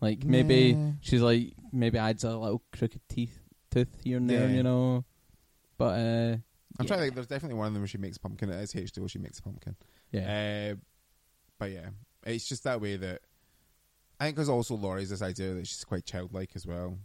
Like 0.00 0.24
maybe 0.24 0.72
Nah. 0.74 0.92
she's 1.00 1.20
like 1.22 1.54
maybe 1.72 1.98
adds 1.98 2.24
a 2.24 2.36
little 2.36 2.62
crooked 2.72 3.00
teeth 3.08 3.38
tooth 3.70 4.00
here 4.04 4.16
and 4.16 4.30
there, 4.30 4.48
Yeah. 4.48 4.54
you 4.56 4.62
know. 4.62 5.04
But 5.76 5.98
uh 5.98 6.36
I'm 6.78 6.84
yeah. 6.84 6.88
trying 6.88 6.98
to 6.98 7.04
think. 7.04 7.14
There's 7.14 7.26
definitely 7.26 7.58
one 7.58 7.66
of 7.68 7.72
them 7.72 7.82
where 7.82 7.88
she 7.88 7.98
makes 7.98 8.18
pumpkin. 8.18 8.50
It 8.50 8.60
is 8.62 8.72
H2O. 8.72 9.10
She 9.10 9.18
makes 9.18 9.38
a 9.38 9.42
pumpkin. 9.42 9.76
Yeah. 10.12 10.72
Uh, 10.72 10.76
but 11.58 11.70
yeah, 11.72 11.88
it's 12.24 12.48
just 12.48 12.64
that 12.64 12.80
way 12.80 12.96
that 12.96 13.20
I 14.20 14.24
think 14.24 14.36
because 14.36 14.48
also 14.48 14.74
Laurie's 14.76 15.10
this 15.10 15.22
idea 15.22 15.54
that 15.54 15.66
she's 15.66 15.84
quite 15.84 16.04
childlike 16.04 16.50
as 16.54 16.66
well. 16.66 16.98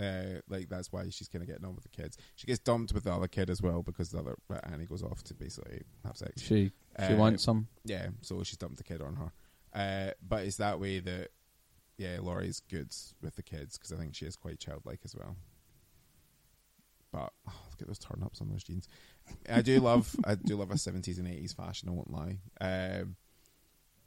Uh, 0.00 0.40
like 0.48 0.68
that's 0.68 0.90
why 0.90 1.04
she's 1.10 1.28
kind 1.28 1.42
of 1.42 1.48
getting 1.48 1.64
on 1.64 1.74
with 1.74 1.84
the 1.84 1.90
kids. 1.90 2.16
She 2.34 2.46
gets 2.46 2.58
dumped 2.58 2.92
with 2.92 3.04
the 3.04 3.12
other 3.12 3.28
kid 3.28 3.50
as 3.50 3.60
well 3.60 3.82
because 3.82 4.10
the 4.10 4.18
other 4.18 4.36
uh, 4.50 4.58
Annie 4.64 4.86
goes 4.86 5.02
off 5.02 5.22
to 5.24 5.34
basically 5.34 5.82
have 6.04 6.16
sex. 6.16 6.40
She 6.40 6.72
she 6.98 7.04
Uh, 7.12 7.16
wants 7.16 7.44
some. 7.44 7.68
Yeah, 7.84 8.08
so 8.22 8.42
she's 8.42 8.56
dumped 8.56 8.78
the 8.78 8.84
kid 8.84 9.02
on 9.02 9.16
her. 9.16 9.32
Uh, 9.72 10.12
but 10.26 10.44
it's 10.44 10.56
that 10.56 10.80
way 10.80 11.00
that 11.00 11.28
yeah, 11.98 12.16
Laurie's 12.20 12.60
good 12.70 12.94
with 13.20 13.36
the 13.36 13.42
kids 13.42 13.76
because 13.76 13.92
I 13.92 13.96
think 13.96 14.14
she 14.14 14.24
is 14.24 14.34
quite 14.36 14.58
childlike 14.58 15.00
as 15.04 15.14
well. 15.14 15.36
But 17.12 17.32
oh, 17.48 17.52
look 17.70 17.80
at 17.80 17.86
those 17.86 17.98
turn 17.98 18.22
ups 18.24 18.40
on 18.40 18.48
those 18.48 18.62
jeans. 18.62 18.88
I 19.48 19.62
do 19.62 19.80
love 19.80 20.14
I 20.24 20.36
do 20.36 20.56
love 20.56 20.70
a 20.70 20.78
seventies 20.78 21.18
and 21.18 21.28
eighties 21.28 21.52
fashion. 21.52 21.88
I 21.88 21.92
won't 21.92 22.10
lie. 22.10 22.38
Um, 22.60 23.16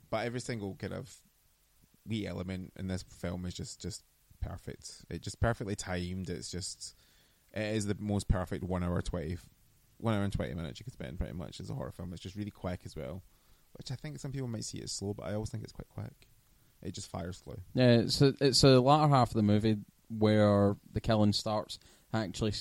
but 0.10 0.26
every 0.26 0.40
single 0.40 0.76
kind 0.76 0.94
of 0.94 1.14
wee 2.08 2.28
element 2.28 2.74
in 2.78 2.88
this 2.88 3.04
film 3.04 3.46
is 3.46 3.54
just 3.54 3.82
just 3.82 4.04
perfect. 4.42 5.04
It 5.10 5.22
just 5.22 5.40
perfectly 5.40 5.76
timed. 5.76 6.30
It's 6.30 6.52
just 6.52 6.96
it 7.54 7.76
is 7.76 7.86
the 7.86 7.98
most 8.00 8.28
perfect 8.28 8.64
one 8.64 8.84
hour 8.84 9.02
twenty 9.02 9.38
one 9.98 10.14
hour 10.14 10.24
and 10.24 10.34
twenty 10.34 10.54
minutes 10.54 10.80
you 10.80 10.84
could 10.86 10.94
spend 10.94 11.18
pretty 11.18 11.34
much 11.34 11.60
as 11.60 11.70
a 11.70 11.74
horror 11.74 11.92
film. 11.92 12.14
It's 12.14 12.22
just 12.22 12.36
really 12.36 12.52
quick 12.52 12.82
as 12.86 12.96
well, 12.96 13.24
which 13.74 13.92
I 13.92 13.96
think 13.96 14.20
some 14.20 14.32
people 14.32 14.48
might 14.48 14.66
see 14.66 14.80
it 14.80 14.86
as 14.86 14.92
slow, 14.92 15.14
but 15.14 15.26
I 15.26 15.34
always 15.34 15.50
think 15.50 15.64
it's 15.64 15.74
quite 15.74 15.90
quick. 15.90 16.28
It 16.82 16.94
just 16.94 17.10
fires 17.10 17.40
through. 17.40 17.62
Yeah, 17.74 18.04
so 18.08 18.34
it's 18.42 18.62
the 18.62 18.82
latter 18.82 19.08
half 19.08 19.30
of 19.30 19.36
the 19.36 19.42
movie 19.42 19.78
where 20.10 20.76
the 20.92 21.00
killing 21.02 21.34
starts. 21.34 21.80
Actually, 22.14 22.54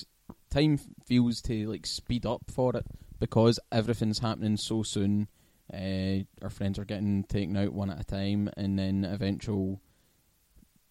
time 0.49 0.77
feels 1.05 1.41
to 1.43 1.67
like 1.69 1.85
speed 1.85 2.25
up 2.25 2.43
for 2.51 2.75
it 2.75 2.85
because 3.19 3.59
everything's 3.71 4.19
happening 4.19 4.57
so 4.57 4.83
soon. 4.83 5.27
Uh, 5.73 6.23
our 6.41 6.49
friends 6.49 6.77
are 6.77 6.85
getting 6.85 7.23
taken 7.23 7.55
out 7.57 7.73
one 7.73 7.89
at 7.89 7.99
a 7.99 8.03
time, 8.03 8.49
and 8.57 8.77
then 8.77 9.05
eventual 9.05 9.81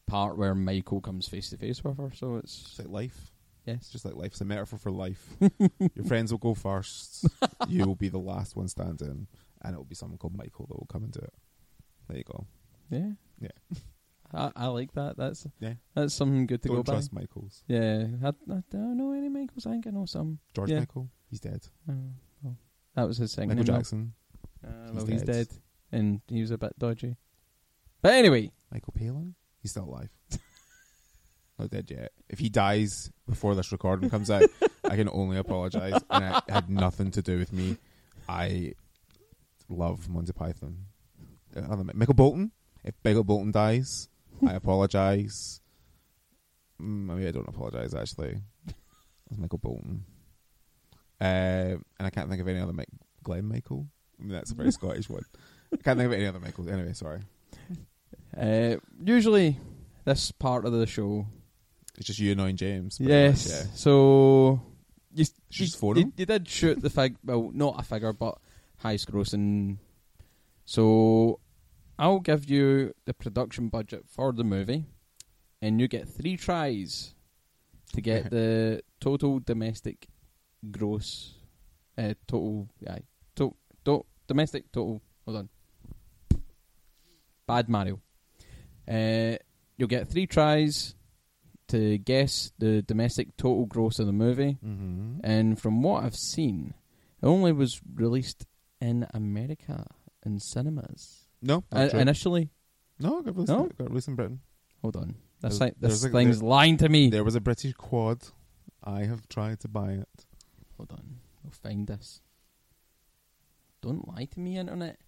part 0.06 0.36
where 0.36 0.54
Michael 0.54 1.00
comes 1.00 1.28
face 1.28 1.50
to 1.50 1.56
face 1.56 1.84
with 1.84 1.98
her. 1.98 2.10
So 2.14 2.36
it's 2.36 2.62
It's 2.70 2.78
like 2.78 2.88
life. 2.88 3.32
yes, 3.66 3.76
It's 3.82 3.90
just 3.90 4.04
like 4.04 4.14
life. 4.14 4.32
It's 4.32 4.40
a 4.40 4.44
metaphor 4.44 4.78
for 4.78 4.90
life. 4.90 5.36
Your 5.94 6.04
friends 6.06 6.32
will 6.32 6.38
go 6.38 6.54
first. 6.54 7.26
you 7.68 7.84
will 7.86 7.94
be 7.94 8.08
the 8.08 8.18
last 8.18 8.56
one 8.56 8.68
standing, 8.68 9.26
and 9.62 9.74
it 9.74 9.76
will 9.76 9.84
be 9.84 9.94
someone 9.94 10.18
called 10.18 10.36
Michael 10.36 10.66
that 10.66 10.76
will 10.78 10.88
come 10.90 11.04
and 11.04 11.12
do 11.12 11.20
it. 11.20 11.34
There 12.08 12.18
you 12.18 12.24
go. 12.24 12.46
yeah, 12.90 13.10
Yeah. 13.40 13.78
I, 14.34 14.50
I 14.56 14.66
like 14.68 14.92
that. 14.94 15.16
That's 15.16 15.46
Yeah. 15.60 15.74
that's 15.94 16.14
something 16.14 16.46
good 16.46 16.62
to 16.62 16.68
Don't 16.68 16.76
go 16.78 16.82
by. 16.82 16.92
trust 16.94 17.12
Michaels. 17.12 17.64
Yeah, 17.68 18.06
I, 18.24 18.28
I 18.28 18.62
don't 18.70 18.96
know 18.96 19.12
any 19.12 19.28
Michaels. 19.28 19.66
I 19.66 19.70
think 19.72 19.86
I 19.86 19.90
know 19.90 20.06
some. 20.06 20.38
George 20.54 20.70
Yeah. 20.70 20.80
Michael. 20.80 21.10
He's 21.30 21.40
dead. 21.40 21.60
Uh, 21.88 21.92
well, 22.42 22.56
that 22.94 23.06
was 23.08 23.18
his 23.18 23.32
second 23.32 23.50
Michael. 23.50 23.64
Jackson. 23.64 24.14
Uh, 24.66 24.68
He's 24.86 24.94
well, 24.94 25.06
he's 25.06 25.22
dead. 25.22 25.48
dead, 25.48 25.58
and 25.90 26.20
he 26.28 26.40
was 26.40 26.50
a 26.52 26.58
bit 26.58 26.78
dodgy. 26.78 27.16
But 28.00 28.14
anyway, 28.14 28.50
Michael 28.70 28.92
Palin. 28.96 29.34
He's 29.60 29.72
still 29.72 29.84
alive. 29.84 30.10
Not 31.58 31.70
dead 31.70 31.90
yet. 31.90 32.12
If 32.28 32.38
he 32.38 32.48
dies 32.48 33.10
before 33.28 33.54
this 33.54 33.70
recording 33.72 34.08
comes 34.10 34.30
out, 34.30 34.44
I 34.84 34.96
can 34.96 35.08
only 35.10 35.36
apologise. 35.36 36.00
And 36.10 36.24
it 36.36 36.42
had 36.50 36.70
nothing 36.70 37.10
to 37.12 37.22
do 37.22 37.38
with 37.38 37.52
me. 37.52 37.76
I 38.28 38.72
love 39.68 40.08
Monty 40.08 40.32
Python. 40.32 40.86
Uh, 41.56 41.60
other 41.70 41.84
Michael 41.94 42.14
Bolton. 42.14 42.52
If 42.84 42.94
Michael 43.04 43.24
Bolton 43.24 43.52
dies, 43.52 44.08
I 44.46 44.54
apologise. 44.54 45.60
Mm, 46.80 47.06
maybe 47.06 47.28
I 47.28 47.30
don't 47.30 47.48
apologise 47.48 47.94
actually. 47.94 48.40
It's 48.66 49.38
Michael 49.38 49.58
Bolton. 49.58 50.04
Uh, 51.20 51.24
and 51.24 51.80
I 52.00 52.10
can't 52.10 52.28
think 52.28 52.40
of 52.40 52.48
any 52.48 52.58
other 52.60 52.72
Mike, 52.72 52.88
Glen 53.22 53.46
Michael. 53.46 53.86
I 54.18 54.24
mean, 54.24 54.32
that's 54.32 54.50
a 54.50 54.54
very 54.54 54.72
Scottish 54.72 55.08
one. 55.08 55.22
I 55.72 55.76
can't 55.76 55.98
think 55.98 56.06
of 56.08 56.12
any 56.12 56.26
other 56.26 56.40
Michaels. 56.40 56.68
Anyway, 56.68 56.92
sorry. 56.92 57.20
uh, 58.38 58.76
usually 59.02 59.56
this 60.04 60.32
part 60.32 60.64
of 60.66 60.72
the 60.72 60.86
show, 60.86 61.26
It's 61.96 62.06
just 62.06 62.18
you 62.18 62.32
annoying 62.32 62.56
James. 62.56 62.98
yes. 63.00 63.46
much, 63.46 63.54
yeah. 63.54 63.72
So 63.74 64.60
you, 65.14 65.24
you, 65.50 65.66
you, 65.94 66.12
you 66.16 66.26
did 66.26 66.48
shoot 66.48 66.80
the 66.82 66.90
fig, 66.90 67.16
well, 67.24 67.50
not 67.54 67.78
a 67.78 67.82
figure, 67.84 68.12
but 68.12 68.36
highest 68.78 69.10
grossing. 69.10 69.78
So 70.64 71.38
I'll 71.98 72.20
give 72.20 72.48
you 72.48 72.94
the 73.04 73.14
production 73.14 73.68
budget 73.68 74.04
for 74.08 74.32
the 74.32 74.44
movie, 74.44 74.86
and 75.60 75.80
you 75.80 75.88
get 75.88 76.08
three 76.08 76.36
tries 76.36 77.14
to 77.92 78.00
get 78.00 78.30
the 78.30 78.82
total 79.00 79.38
domestic 79.40 80.06
gross, 80.70 81.34
uh, 81.98 82.14
total, 82.26 82.68
yeah, 82.80 82.98
to, 83.36 83.54
to, 83.84 84.04
domestic 84.26 84.72
total. 84.72 85.02
Hold 85.24 85.36
on. 85.38 85.48
Bad 87.46 87.68
Mario. 87.68 88.00
Uh, 88.88 89.36
you'll 89.76 89.88
get 89.88 90.08
three 90.08 90.26
tries 90.26 90.94
to 91.68 91.98
guess 91.98 92.52
the 92.58 92.82
domestic 92.82 93.36
total 93.36 93.66
gross 93.66 93.98
of 93.98 94.06
the 94.06 94.12
movie. 94.12 94.58
Mm-hmm. 94.64 95.20
And 95.24 95.60
from 95.60 95.82
what 95.82 96.04
I've 96.04 96.16
seen, 96.16 96.74
it 97.22 97.26
only 97.26 97.52
was 97.52 97.80
released 97.94 98.46
in 98.80 99.06
America 99.14 99.86
in 100.24 100.38
cinemas 100.38 101.21
no, 101.42 101.64
uh, 101.72 101.88
initially. 101.92 102.50
no, 102.98 103.18
it 103.18 103.24
got 103.26 103.34
released, 103.34 103.48
No? 103.52 103.64
it 103.66 103.76
got 103.78 103.88
released 103.88 104.08
in 104.08 104.14
Britain. 104.16 104.40
Hold 104.80 104.96
on, 104.96 105.08
this 105.40 105.58
There's- 105.58 105.58
thing, 105.58 105.74
this 105.80 106.06
thing's 106.06 106.40
there- 106.40 106.48
lying 106.48 106.76
to 106.78 106.88
me. 106.88 107.10
There 107.10 107.24
was 107.24 107.34
a 107.34 107.40
British 107.40 107.74
quad. 107.74 108.22
I 108.82 109.04
have 109.04 109.28
tried 109.28 109.60
to 109.60 109.68
buy 109.68 109.92
it. 109.92 110.26
Hold 110.76 110.92
on, 110.92 111.20
we'll 111.42 111.52
find 111.52 111.86
this. 111.86 112.20
Don't 113.80 114.06
lie 114.08 114.24
to 114.26 114.40
me, 114.40 114.56
internet. 114.58 114.98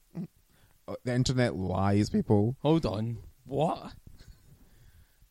Uh, 0.86 0.94
the 1.04 1.14
internet 1.14 1.56
lies, 1.56 2.10
people. 2.10 2.56
Hold 2.60 2.84
on, 2.84 3.18
what? 3.46 3.92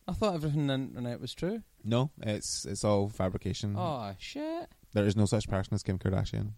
I 0.08 0.14
thought 0.14 0.34
everything 0.36 0.70
on 0.70 0.82
the 0.82 0.88
internet 0.97 1.22
was 1.22 1.34
true. 1.34 1.64
No, 1.84 2.12
it's 2.22 2.66
it's 2.66 2.84
all 2.84 3.08
fabrication. 3.10 3.76
Oh 3.78 4.14
shit! 4.18 4.70
There 4.93 5.06
is 5.06 5.16
no 5.16 5.26
such 5.26 5.47
person 5.47 5.74
as 5.76 5.84
Kim 5.84 5.97
Kardashian. 5.99 6.54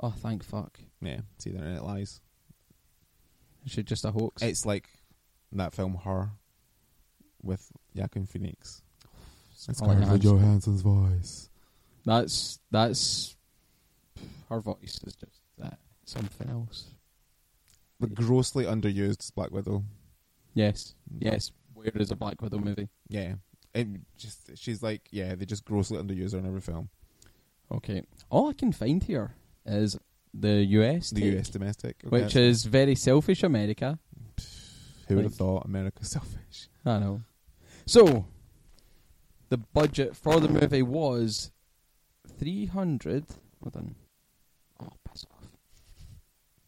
Oh 0.00 0.10
thank 0.10 0.44
fuck! 0.44 0.78
Yeah, 1.00 1.20
see, 1.38 1.50
the 1.50 1.58
internet 1.58 1.84
lies. 1.84 2.20
Is 3.66 3.78
it 3.78 3.86
just 3.86 4.04
a 4.04 4.10
hoax? 4.10 4.42
It's 4.42 4.64
like 4.64 4.88
that 5.52 5.74
film 5.74 5.94
Her 5.94 6.30
with 7.42 7.70
Joaquin 7.94 8.26
Phoenix. 8.26 8.82
It's 9.52 9.64
Scarlett 9.76 10.02
Scarlett 10.02 10.22
Johansson. 10.22 10.78
Johansson's 10.78 10.82
voice. 10.82 11.50
That's 12.04 12.60
that's 12.70 13.36
her 14.48 14.60
voice 14.60 15.00
is 15.06 15.14
just 15.14 15.40
that 15.58 15.78
something 16.04 16.48
else. 16.48 16.86
But 18.00 18.14
grossly 18.14 18.64
underused 18.64 19.34
Black 19.34 19.50
Widow. 19.50 19.84
Yes, 20.54 20.94
mm. 21.12 21.18
yes. 21.20 21.52
Where 21.74 21.90
is 21.94 22.10
a 22.10 22.16
Black 22.16 22.40
Widow 22.40 22.58
movie? 22.58 22.88
Yeah. 23.08 23.34
and 23.74 24.04
just 24.16 24.56
she's 24.56 24.82
like 24.82 25.08
yeah, 25.10 25.34
they 25.34 25.44
just 25.44 25.64
grossly 25.64 25.98
underuse 25.98 26.32
her 26.32 26.38
in 26.38 26.46
every 26.46 26.60
film. 26.60 26.88
Okay. 27.70 28.02
All 28.30 28.48
I 28.48 28.52
can 28.52 28.72
find 28.72 29.02
here 29.02 29.34
is 29.66 29.98
the 30.40 30.64
US, 30.64 31.10
The 31.10 31.20
take, 31.22 31.38
US 31.38 31.48
domestic, 31.48 31.96
which 32.08 32.36
is 32.36 32.64
very 32.64 32.94
selfish 32.94 33.42
America. 33.42 33.98
who 35.08 35.16
would 35.16 35.24
have 35.24 35.34
thought 35.34 35.64
America's 35.64 36.10
selfish? 36.16 36.68
I 36.84 36.98
know. 36.98 37.22
So, 37.86 38.26
the 39.48 39.56
budget 39.58 40.14
for 40.16 40.40
the 40.40 40.48
movie 40.48 40.82
was 40.82 41.50
three 42.38 42.66
hundred. 42.66 43.24
Hold 43.62 43.76
on. 43.76 43.94
Oh, 44.80 44.88
piss 45.10 45.24
off. 45.32 45.48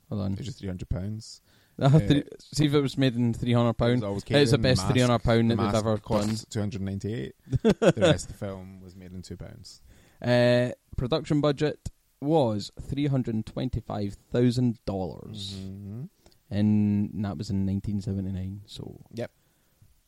Hold 0.09 0.23
on. 0.23 0.33
It's 0.35 0.45
just 0.47 0.59
three 0.59 0.69
hundred 0.69 0.89
pounds. 0.89 1.41
Uh, 1.81 1.99
three, 1.99 2.23
see 2.53 2.67
if 2.67 2.75
it 2.75 2.81
was 2.83 2.99
made 2.99 3.15
in 3.17 3.33
three 3.33 3.55
hundred 3.55 3.73
pound. 3.73 4.05
It's 4.29 4.51
the 4.51 4.59
best 4.59 4.87
three 4.87 5.01
hundred 5.01 5.21
pound 5.21 5.51
that 5.51 5.57
they've 5.57 5.75
ever 5.75 5.97
done. 5.97 6.37
Two 6.51 6.61
hundred 6.61 6.83
ninety 6.83 7.15
eight. 7.15 7.35
the 7.63 7.95
rest 7.97 8.29
of 8.29 8.39
the 8.39 8.47
film 8.47 8.83
was 8.83 8.95
made 8.95 9.13
in 9.15 9.23
two 9.23 9.39
pounds. 9.39 9.81
Uh, 10.21 10.73
production 10.99 11.41
budget 11.41 11.79
was 12.21 12.71
three 12.81 13.07
hundred 13.07 13.45
twenty-five 13.47 14.17
thousand 14.33 14.79
dollars, 14.85 15.55
Mm-hmm. 15.59 16.03
and 16.51 17.25
that 17.25 17.39
was 17.39 17.51
in 17.51 17.65
nineteen 17.67 18.01
seventy-nine. 18.01 18.63
So, 18.67 19.01
Yep. 19.15 19.31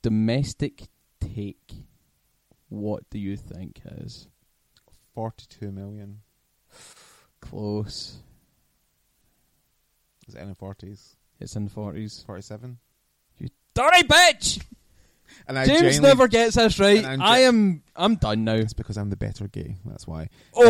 domestic 0.02 0.88
take. 1.20 1.72
What 2.68 3.08
do 3.10 3.18
you 3.18 3.36
think 3.36 3.80
is 3.84 4.28
Forty 5.14 5.44
two 5.48 5.70
million. 5.72 6.20
close? 7.40 8.18
Is 10.28 10.34
it 10.34 10.40
in 10.40 10.48
the 10.48 10.54
forties? 10.54 11.16
It's 11.40 11.56
in 11.56 11.64
the 11.64 11.70
forties. 11.70 12.22
Forty 12.26 12.42
seven. 12.42 12.78
You 13.38 13.48
Dirty 13.74 14.06
bitch! 14.06 14.62
And 15.48 15.58
I 15.58 15.64
James 15.66 15.98
never 16.00 16.28
gets 16.28 16.56
this 16.56 16.78
right. 16.78 17.04
I 17.04 17.40
am. 17.40 17.82
I'm 17.96 18.16
done 18.16 18.44
now. 18.44 18.54
It's 18.54 18.74
because 18.74 18.96
I'm 18.98 19.08
the 19.10 19.16
better 19.16 19.48
gay. 19.48 19.76
That's 19.84 20.06
why. 20.06 20.28
Oh, 20.54 20.62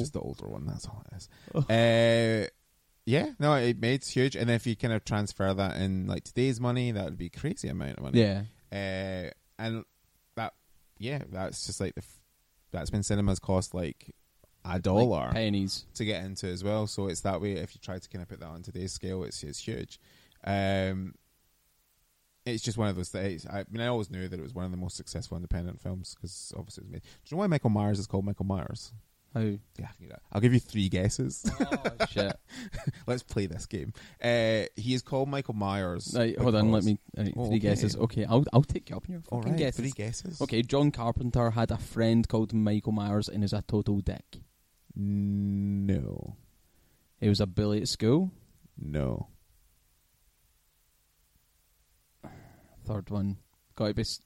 Just 0.00 0.12
the 0.14 0.20
older 0.20 0.48
one. 0.48 0.66
That's 0.66 0.86
all 0.86 1.02
it 1.12 1.16
is. 1.16 1.28
uh, 1.70 2.48
yeah. 3.06 3.30
No, 3.38 3.54
it 3.54 3.80
made 3.80 4.04
huge. 4.04 4.36
And 4.36 4.50
if 4.50 4.66
you 4.66 4.76
kind 4.76 4.92
of 4.94 5.04
transfer 5.04 5.52
that 5.54 5.76
in 5.76 6.06
like 6.06 6.24
today's 6.24 6.60
money, 6.60 6.90
that 6.92 7.04
would 7.04 7.18
be 7.18 7.26
a 7.26 7.38
crazy 7.38 7.68
amount 7.68 7.98
of 7.98 8.02
money. 8.04 8.20
yeah. 8.20 8.42
Uh, 8.72 9.30
and 9.58 9.84
that, 10.36 10.54
yeah, 10.98 11.22
that's 11.30 11.66
just 11.66 11.80
like 11.80 11.94
the. 11.94 12.00
F- 12.02 12.20
that's 12.72 12.92
when 12.92 13.02
cinemas 13.02 13.40
cost 13.40 13.74
like 13.74 14.14
a 14.64 14.78
dollar 14.78 15.24
Like 15.26 15.32
pennies. 15.32 15.86
to 15.94 16.04
get 16.04 16.22
into 16.24 16.46
as 16.46 16.62
well. 16.62 16.86
So 16.86 17.08
it's 17.08 17.22
that 17.22 17.40
way. 17.40 17.52
If 17.54 17.74
you 17.74 17.80
try 17.82 17.98
to 17.98 18.08
kind 18.08 18.22
of 18.22 18.28
put 18.28 18.38
that 18.40 18.46
on 18.46 18.62
today's 18.62 18.92
scale, 18.92 19.24
it's 19.24 19.42
it's 19.42 19.58
huge. 19.58 19.98
Um, 20.44 21.14
it's 22.46 22.62
just 22.62 22.78
one 22.78 22.88
of 22.88 22.96
those 22.96 23.08
things. 23.10 23.44
I 23.46 23.64
mean, 23.70 23.82
I 23.82 23.88
always 23.88 24.10
knew 24.10 24.28
that 24.28 24.38
it 24.38 24.42
was 24.42 24.54
one 24.54 24.64
of 24.64 24.70
the 24.70 24.76
most 24.76 24.96
successful 24.96 25.36
independent 25.36 25.80
films 25.80 26.14
because 26.14 26.52
obviously 26.56 26.82
it 26.82 26.86
was 26.86 26.92
made. 26.92 27.02
Do 27.02 27.08
you 27.26 27.36
know 27.36 27.40
why 27.40 27.46
Michael 27.48 27.70
Myers 27.70 27.98
is 27.98 28.06
called 28.06 28.24
Michael 28.24 28.46
Myers? 28.46 28.92
How? 29.34 29.40
Yeah, 29.40 29.88
do 30.00 30.08
that. 30.08 30.22
I'll 30.32 30.40
give 30.40 30.52
you 30.52 30.58
three 30.58 30.88
guesses. 30.88 31.48
oh, 31.60 32.06
shit. 32.10 32.34
Let's 33.06 33.22
play 33.22 33.46
this 33.46 33.66
game. 33.66 33.92
Uh, 34.20 34.64
he 34.74 34.92
is 34.94 35.02
called 35.02 35.28
Michael 35.28 35.54
Myers. 35.54 36.12
Right, 36.18 36.36
hold 36.36 36.56
on. 36.56 36.72
Let 36.72 36.82
me. 36.82 36.98
Right, 37.16 37.32
Oh, 37.36 37.46
three 37.46 37.58
okay. 37.58 37.68
guesses. 37.68 37.96
Okay, 37.96 38.24
I'll 38.24 38.44
I'll 38.52 38.64
take 38.64 38.90
you 38.90 38.96
up 38.96 39.04
on 39.08 39.12
your 39.12 39.22
fucking 39.22 39.50
right, 39.52 39.56
guesses. 39.58 39.80
three 39.80 39.90
guesses. 39.92 40.40
Okay, 40.40 40.62
John 40.62 40.90
Carpenter 40.90 41.50
had 41.50 41.70
a 41.70 41.78
friend 41.78 42.26
called 42.28 42.52
Michael 42.52 42.90
Myers 42.92 43.28
and 43.28 43.44
is 43.44 43.52
a 43.52 43.62
total 43.62 44.00
dick. 44.00 44.40
No, 44.96 46.34
He 47.20 47.28
was 47.28 47.38
a 47.40 47.46
bully 47.46 47.80
at 47.82 47.88
school. 47.88 48.32
no. 48.76 49.28
Third 52.84 53.10
one. 53.10 53.36
Got 53.76 53.88
to 53.88 53.94
be. 53.94 54.02
s- 54.02 54.20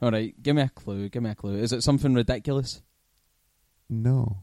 All 0.00 0.10
right, 0.10 0.34
give 0.40 0.54
me 0.54 0.62
a 0.62 0.68
clue. 0.68 1.08
Give 1.08 1.22
me 1.22 1.30
a 1.30 1.34
clue. 1.34 1.56
Is 1.56 1.72
it 1.72 1.82
something 1.82 2.14
ridiculous? 2.14 2.80
No. 3.88 4.38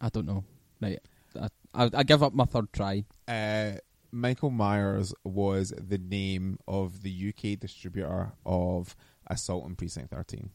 I 0.00 0.08
don't 0.08 0.26
know. 0.26 0.44
Right, 0.80 0.98
I, 1.38 1.48
I, 1.74 1.90
I 1.94 2.02
give 2.02 2.22
up 2.22 2.32
my 2.32 2.44
third 2.44 2.72
try. 2.72 3.04
Uh, 3.28 3.72
Michael 4.12 4.50
Myers 4.50 5.14
was 5.24 5.72
the 5.76 5.98
name 5.98 6.58
of 6.66 7.02
the 7.02 7.28
UK 7.34 7.58
distributor 7.58 8.32
of 8.44 8.96
Assault 9.26 9.64
on 9.64 9.76
Precinct 9.76 10.10
13. 10.10 10.50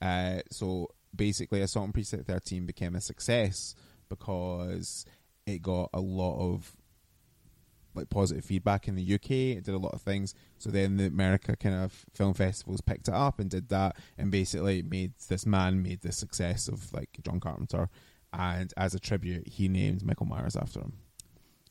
Uh, 0.00 0.40
so 0.50 0.88
basically, 1.14 1.60
Assault 1.60 1.84
on 1.84 1.92
Precinct 1.92 2.26
13 2.26 2.64
became 2.66 2.94
a 2.94 3.00
success 3.00 3.74
because 4.08 5.04
it 5.46 5.62
got 5.62 5.90
a 5.92 6.00
lot 6.00 6.38
of 6.38 6.72
like 7.94 8.08
positive 8.10 8.44
feedback 8.44 8.88
in 8.88 8.94
the 8.94 9.14
UK. 9.14 9.30
It 9.30 9.64
did 9.64 9.74
a 9.74 9.78
lot 9.78 9.92
of 9.94 10.02
things. 10.02 10.34
So 10.58 10.70
then 10.70 10.96
the 10.96 11.06
America 11.06 11.56
kind 11.56 11.74
of 11.74 12.04
film 12.14 12.34
festivals 12.34 12.80
picked 12.80 13.08
it 13.08 13.14
up 13.14 13.38
and 13.40 13.50
did 13.50 13.68
that, 13.68 13.96
and 14.18 14.30
basically 14.30 14.82
made 14.82 15.12
this 15.28 15.44
man 15.46 15.82
made 15.82 16.00
the 16.02 16.12
success 16.12 16.68
of 16.68 16.92
like 16.92 17.10
John 17.24 17.40
Carpenter. 17.40 17.88
And 18.32 18.72
as 18.76 18.94
a 18.94 18.98
tribute, 18.98 19.46
he 19.48 19.68
named 19.68 20.04
Michael 20.04 20.26
Myers 20.26 20.56
after 20.56 20.80
him 20.80 20.94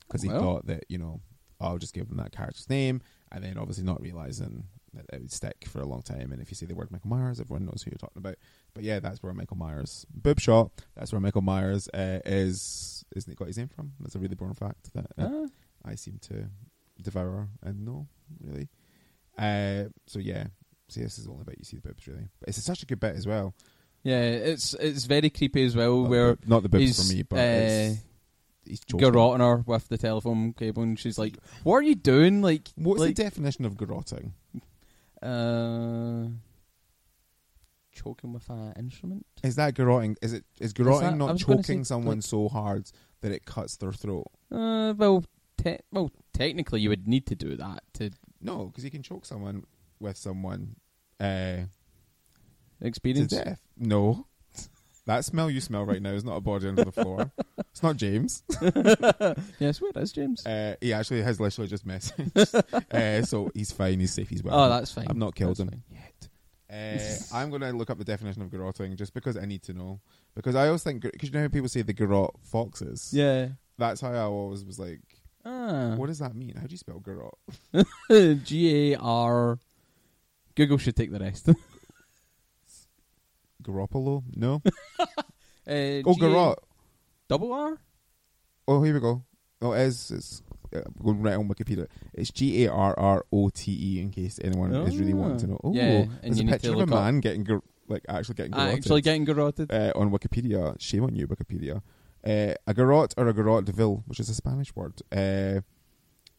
because 0.06 0.22
he 0.22 0.28
Well. 0.28 0.40
thought 0.40 0.66
that 0.66 0.84
you 0.88 0.98
know 0.98 1.20
I'll 1.60 1.78
just 1.78 1.94
give 1.94 2.08
him 2.08 2.16
that 2.18 2.32
character's 2.32 2.68
name, 2.70 3.00
and 3.30 3.42
then 3.42 3.58
obviously 3.58 3.84
not 3.84 4.00
realizing 4.00 4.64
that 4.94 5.06
it 5.12 5.22
would 5.22 5.32
stick 5.32 5.64
for 5.66 5.80
a 5.80 5.86
long 5.86 6.02
time. 6.02 6.32
And 6.32 6.42
if 6.42 6.50
you 6.50 6.54
say 6.54 6.66
the 6.66 6.74
word 6.74 6.90
Michael 6.90 7.08
Myers, 7.08 7.40
everyone 7.40 7.64
knows 7.64 7.82
who 7.82 7.90
you're 7.90 7.96
talking 7.98 8.18
about. 8.18 8.34
But 8.74 8.84
yeah, 8.84 9.00
that's 9.00 9.22
where 9.22 9.32
Michael 9.32 9.56
Myers 9.56 10.04
boob 10.12 10.38
shot. 10.38 10.70
That's 10.94 11.12
where 11.12 11.20
Michael 11.20 11.40
Myers 11.40 11.88
uh, 11.94 12.18
is. 12.26 13.02
Isn't 13.16 13.30
he 13.30 13.34
got 13.34 13.48
his 13.48 13.56
name 13.58 13.68
from? 13.68 13.92
That's 14.00 14.14
a 14.16 14.18
really 14.18 14.34
boring 14.34 14.54
fact 14.54 14.92
that 14.94 15.06
uh, 15.18 15.28
Ah, 15.28 15.46
I 15.84 15.94
seem 15.96 16.18
to 16.22 16.48
devour 17.02 17.48
and 17.62 17.84
know 17.84 18.06
really. 18.40 18.68
Uh, 19.38 19.84
so 20.06 20.18
yeah, 20.18 20.46
this 20.94 21.18
is 21.18 21.24
the 21.24 21.30
only 21.32 21.44
bit 21.44 21.56
you 21.58 21.64
see 21.64 21.76
the 21.76 21.82
boobs 21.88 22.06
really, 22.06 22.28
but 22.40 22.48
it's 22.50 22.62
such 22.62 22.82
a 22.82 22.86
good 22.86 23.00
bit 23.00 23.16
as 23.16 23.26
well. 23.26 23.54
yeah, 24.04 24.20
it's 24.22 24.74
it's 24.74 25.04
very 25.06 25.30
creepy 25.30 25.64
as 25.64 25.74
well. 25.76 25.96
Not 25.98 26.04
the 26.04 26.10
where 26.10 26.34
boob- 26.36 26.48
not 26.48 26.62
the 26.62 26.68
boobs 26.68 27.08
for 27.08 27.14
me, 27.14 27.22
but 27.22 27.36
uh, 27.38 27.40
it's, 27.42 28.00
he's 28.66 28.80
choking. 28.84 29.08
garroting 29.10 29.40
her 29.40 29.64
with 29.66 29.88
the 29.88 29.98
telephone 29.98 30.52
cable, 30.52 30.82
and 30.82 30.98
she's 30.98 31.18
like, 31.18 31.36
"What 31.64 31.76
are 31.76 31.82
you 31.82 31.94
doing?" 31.94 32.42
Like, 32.42 32.68
What's 32.76 33.00
like, 33.00 33.16
the 33.16 33.22
definition 33.24 33.64
of 33.64 33.74
garroting? 33.76 34.32
uh, 35.22 36.28
choking 37.92 38.32
with 38.32 38.48
an 38.50 38.72
instrument. 38.76 39.26
Is 39.42 39.56
that 39.56 39.74
garroting? 39.74 40.16
Is 40.22 40.32
it 40.32 40.44
is 40.60 40.72
garroting 40.72 41.00
that- 41.12 41.16
not 41.16 41.38
choking 41.38 41.84
someone 41.84 42.16
like- 42.18 42.24
so 42.24 42.48
hard 42.48 42.90
that 43.20 43.32
it 43.32 43.44
cuts 43.44 43.76
their 43.76 43.92
throat? 43.92 44.26
Uh, 44.50 44.94
well, 44.96 45.24
te- 45.62 45.78
well, 45.90 46.10
technically, 46.32 46.80
you 46.80 46.88
would 46.88 47.06
need 47.08 47.26
to 47.26 47.34
do 47.34 47.56
that 47.56 47.82
to 47.94 48.10
No, 48.40 48.66
because 48.66 48.84
you 48.84 48.90
can 48.90 49.02
choke 49.02 49.24
someone 49.24 49.64
with 50.00 50.16
someone 50.16 50.76
uh, 51.20 51.24
to 51.64 51.68
experience. 52.80 53.32
death. 53.32 53.60
No, 53.76 54.26
that 55.06 55.24
smell 55.24 55.50
you 55.50 55.60
smell 55.60 55.84
right 55.84 56.02
now 56.02 56.10
is 56.10 56.24
not 56.24 56.36
a 56.36 56.40
body 56.40 56.68
under 56.68 56.84
the 56.84 56.92
floor. 56.92 57.30
it's 57.70 57.82
not 57.82 57.96
James. 57.96 58.42
yes, 59.60 59.80
where 59.80 59.92
is 59.96 60.12
James? 60.12 60.44
Uh, 60.46 60.76
he 60.80 60.92
actually 60.92 61.22
has 61.22 61.40
literally 61.40 61.68
just 61.68 61.86
messaged, 61.86 62.54
uh, 62.92 63.24
so 63.24 63.50
he's 63.54 63.72
fine. 63.72 64.00
He's 64.00 64.12
safe. 64.12 64.28
He's 64.28 64.42
well. 64.42 64.58
oh, 64.58 64.68
that's 64.68 64.92
fine. 64.92 65.06
I've 65.08 65.16
not 65.16 65.34
killed 65.34 65.50
That's 65.56 65.60
him 65.60 65.68
fine. 65.68 65.82
yet. 65.90 66.28
Uh, 66.74 67.36
I'm 67.36 67.50
going 67.50 67.60
to 67.60 67.70
look 67.72 67.90
up 67.90 67.98
the 67.98 68.04
definition 68.04 68.40
of 68.40 68.48
garroting 68.48 68.96
just 68.96 69.12
because 69.12 69.36
I 69.36 69.44
need 69.44 69.62
to 69.64 69.74
know. 69.74 70.00
Because 70.34 70.54
I 70.54 70.68
always 70.68 70.82
think, 70.82 71.02
because 71.02 71.28
you 71.28 71.34
know 71.34 71.42
how 71.42 71.48
people 71.48 71.68
say 71.68 71.82
the 71.82 71.92
garrot 71.92 72.30
foxes? 72.44 73.10
Yeah. 73.12 73.48
That's 73.76 74.00
how 74.00 74.10
I 74.12 74.20
always 74.20 74.64
was 74.64 74.78
like, 74.78 75.00
Ah. 75.44 75.94
what 75.96 76.06
does 76.06 76.20
that 76.20 76.34
mean? 76.34 76.54
How 76.56 76.66
do 76.66 76.70
you 76.72 76.76
spell 76.78 77.00
garrot? 77.00 77.34
G 78.44 78.92
A 78.92 78.98
R. 78.98 79.58
Google 80.54 80.78
should 80.78 80.96
take 80.96 81.10
the 81.10 81.18
rest. 81.18 81.48
uh, 81.48 81.54
Garoppolo? 83.62 84.22
No? 84.34 84.62
oh, 84.98 85.06
oh, 85.66 86.14
garrot. 86.14 86.56
Double 87.28 87.52
R. 87.52 87.78
Oh, 88.68 88.82
here 88.82 88.94
we 88.94 89.00
go. 89.00 89.24
Oh, 89.60 89.72
it 89.72 89.82
is. 89.82 90.10
It's 90.10 90.42
uh, 90.74 90.80
going 91.02 91.22
right 91.22 91.34
on 91.34 91.48
Wikipedia. 91.48 91.86
It's 92.14 92.30
G 92.30 92.64
A 92.64 92.72
R 92.72 92.98
R 92.98 93.24
O 93.32 93.48
T 93.50 93.72
E. 93.72 94.00
In 94.00 94.10
case 94.10 94.40
anyone 94.42 94.74
is 94.74 94.98
really 94.98 95.14
wanting 95.14 95.38
to 95.38 95.46
know. 95.48 95.60
Oh, 95.62 95.72
Yeah, 95.72 96.06
there's 96.22 96.40
a 96.40 96.44
picture 96.44 96.68
of 96.70 96.74
a 96.74 96.78
look 96.78 96.92
up- 96.92 97.04
man 97.04 97.20
getting 97.20 97.44
gar- 97.44 97.62
like 97.88 98.04
actually 98.08 98.34
getting 98.36 98.54
Ah, 98.54 98.58
garroted. 98.58 98.78
actually 98.78 99.00
getting 99.02 99.24
garroted. 99.24 99.72
uh, 99.72 99.92
on 99.94 100.10
Wikipedia. 100.10 100.80
Shame 100.80 101.04
on 101.04 101.14
you, 101.14 101.26
Wikipedia. 101.28 101.82
Uh, 102.24 102.54
a 102.66 102.74
garrote 102.74 103.14
or 103.16 103.26
a 103.28 103.34
garrote 103.34 103.64
de 103.64 103.72
ville, 103.72 104.04
which 104.06 104.20
is 104.20 104.28
a 104.28 104.34
Spanish 104.34 104.74
word, 104.76 104.94
uh, 105.10 105.60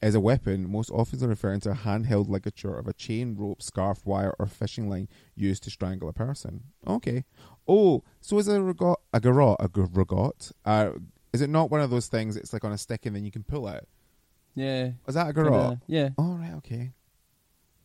is 0.01 0.15
a 0.15 0.19
weapon 0.19 0.69
most 0.69 0.89
often 0.91 1.19
referring 1.27 1.59
to 1.61 1.71
a 1.71 1.75
handheld 1.75 2.29
ligature 2.29 2.77
of 2.77 2.87
a 2.87 2.93
chain, 2.93 3.35
rope, 3.37 3.61
scarf, 3.61 4.05
wire, 4.05 4.33
or 4.39 4.45
fishing 4.45 4.89
line 4.89 5.07
used 5.35 5.63
to 5.63 5.69
strangle 5.69 6.09
a 6.09 6.13
person. 6.13 6.63
Okay. 6.87 7.23
Oh, 7.67 8.03
so 8.21 8.37
is 8.37 8.47
a 8.47 8.61
regot 8.61 8.99
a 9.13 9.19
garrote 9.19 9.57
a 9.59 9.67
garrote? 9.67 10.51
Uh, 10.65 10.91
is 11.31 11.41
it 11.41 11.49
not 11.49 11.71
one 11.71 11.81
of 11.81 11.89
those 11.89 12.07
things? 12.07 12.35
It's 12.35 12.53
like 12.53 12.63
on 12.63 12.71
a 12.71 12.77
stick 12.77 13.05
and 13.05 13.15
then 13.15 13.23
you 13.23 13.31
can 13.31 13.43
pull 13.43 13.67
it. 13.67 13.87
Yeah. 14.55 14.91
Is 15.07 15.15
that 15.15 15.29
a 15.29 15.33
garrote? 15.33 15.79
yeah. 15.87 16.09
Oh 16.17 16.35
right, 16.35 16.53
okay. 16.55 16.91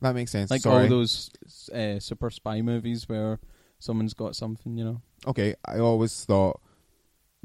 That 0.01 0.15
makes 0.15 0.31
sense. 0.31 0.51
Like 0.51 0.61
Sorry. 0.61 0.85
all 0.85 0.89
those 0.89 1.31
uh, 1.75 1.99
super 1.99 2.31
spy 2.31 2.63
movies 2.63 3.09
where 3.09 3.41
someone's 3.79 4.15
got 4.15 4.37
something, 4.37 4.77
you 4.77 4.85
know. 4.85 5.03
Okay, 5.27 5.55
I 5.65 5.79
always 5.79 6.25
thought 6.25 6.61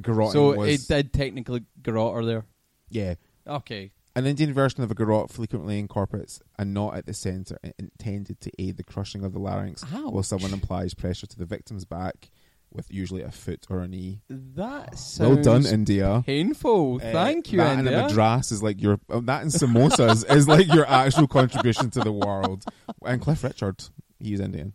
garroting 0.02 0.32
so 0.34 0.54
was 0.56 0.70
it 0.70 0.88
did 0.88 1.14
technically 1.14 1.64
garrote 1.82 2.16
her 2.16 2.26
there. 2.26 2.46
yeah. 2.90 3.16
Okay. 3.46 3.92
An 4.16 4.26
Indian 4.28 4.54
version 4.54 4.84
of 4.84 4.92
a 4.92 4.96
garrote 4.96 5.32
frequently 5.32 5.80
incorporates 5.80 6.40
a 6.60 6.64
knot 6.64 6.96
at 6.96 7.06
the 7.08 7.14
centre 7.14 7.58
intended 7.80 8.40
to 8.42 8.52
aid 8.60 8.78
the 8.78 8.84
crushing 8.84 9.24
of 9.26 9.34
the 9.34 9.40
larynx 9.40 9.84
Ouch. 9.92 10.12
while 10.14 10.22
someone 10.24 10.54
applies 10.54 10.94
pressure 10.94 11.26
to 11.26 11.38
the 11.38 11.46
victim's 11.46 11.84
back 11.84 12.30
with 12.72 12.92
usually 12.92 13.22
a 13.24 13.32
foot 13.32 13.66
or 13.70 13.80
a 13.82 13.88
knee. 13.88 14.22
That 14.30 14.96
well 15.20 15.36
done, 15.36 15.66
India. 15.66 16.24
painful. 16.26 16.98
Uh, 17.04 17.12
Thank 17.12 17.52
you, 17.52 17.58
that 17.58 17.80
India. 17.80 17.92
and 17.92 18.06
a 18.06 18.08
madras 18.08 18.52
is 18.52 18.62
like 18.64 18.82
your 18.82 19.00
oh, 19.10 19.20
that 19.22 19.42
and 19.42 19.52
samosas 19.52 20.30
is 20.36 20.48
like 20.48 20.72
your 20.74 20.88
actual 20.88 21.28
contribution 21.28 21.90
to 21.92 22.00
the 22.00 22.12
world. 22.12 22.66
And 23.04 23.20
Cliff 23.22 23.44
Richard, 23.44 23.84
he's 24.20 24.40
Indian. 24.40 24.74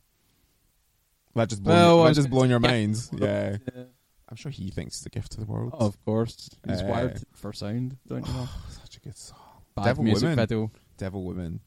That 1.37 1.49
just 1.49 1.62
blown, 1.62 1.77
Well, 1.77 2.05
that 2.05 2.14
just 2.14 2.31
blowing 2.31 2.51
your 2.51 2.61
minds. 2.61 3.11
Yeah, 3.16 3.59
Yeah. 3.75 3.83
I'm 4.29 4.37
sure 4.37 4.51
he 4.53 4.70
thinks 4.70 4.97
it's 4.99 5.07
a 5.07 5.11
gift 5.11 5.33
to 5.33 5.41
the 5.41 5.47
world. 5.47 5.74
Of 5.74 6.03
course. 6.05 6.51
He's 6.66 6.83
Uh, 6.83 6.87
wired 6.87 7.22
for 7.33 7.53
sound, 7.53 7.97
don't 8.07 8.26
you 8.26 8.33
know? 8.39 8.49
Such 8.68 8.97
a 8.97 9.01
good 9.01 9.16
song. 9.16 9.39
Bad 9.74 9.85
Devil 9.85 10.05
music 10.05 10.22
Women. 10.22 10.37
video. 10.37 10.70
Devil 10.99 11.24
Women. 11.24 11.61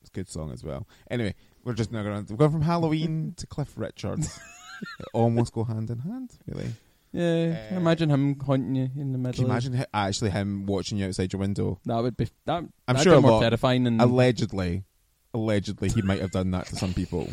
It's 0.00 0.08
a 0.08 0.12
good 0.12 0.28
song 0.28 0.50
as 0.52 0.64
well. 0.64 0.86
Anyway, 1.10 1.34
we're 1.64 1.74
just 1.74 1.92
now 1.92 2.02
going. 2.02 2.26
We're 2.30 2.36
going 2.36 2.52
from 2.52 2.62
Halloween 2.62 3.34
to 3.36 3.46
Cliff 3.46 3.72
Richard. 3.76 4.20
almost 5.12 5.52
go 5.52 5.64
hand 5.64 5.90
in 5.90 5.98
hand, 5.98 6.30
really. 6.46 6.72
Yeah, 7.12 7.68
Uh, 7.72 7.76
imagine 7.76 8.08
him 8.08 8.38
haunting 8.40 8.76
you 8.76 8.88
in 8.96 9.12
the 9.12 9.18
middle. 9.18 9.32
Can 9.34 9.44
you 9.46 9.50
imagine 9.50 9.74
hi- 9.74 9.86
actually 9.92 10.30
him 10.30 10.64
watching 10.66 10.96
you 10.96 11.06
outside 11.08 11.32
your 11.32 11.40
window? 11.40 11.80
That 11.84 12.00
would 12.02 12.16
be 12.16 12.28
that. 12.46 12.64
I'm 12.88 12.96
sure 12.98 13.16
be 13.16 13.22
more 13.22 13.32
lot- 13.32 13.40
terrifying 13.42 13.84
than 13.84 14.00
Allegedly, 14.00 14.84
allegedly, 15.34 15.88
he 15.90 16.02
might 16.02 16.20
have 16.20 16.30
done 16.30 16.50
that 16.52 16.66
to 16.68 16.76
some 16.76 16.94
people. 16.94 17.28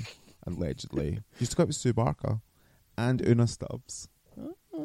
Allegedly, 0.47 1.11
he 1.35 1.39
used 1.41 1.51
to 1.51 1.57
go 1.57 1.63
out 1.63 1.67
with 1.67 1.75
Sue 1.77 1.93
Barker 1.93 2.41
and 2.97 3.21
Una 3.25 3.45
Stubbs. 3.47 4.09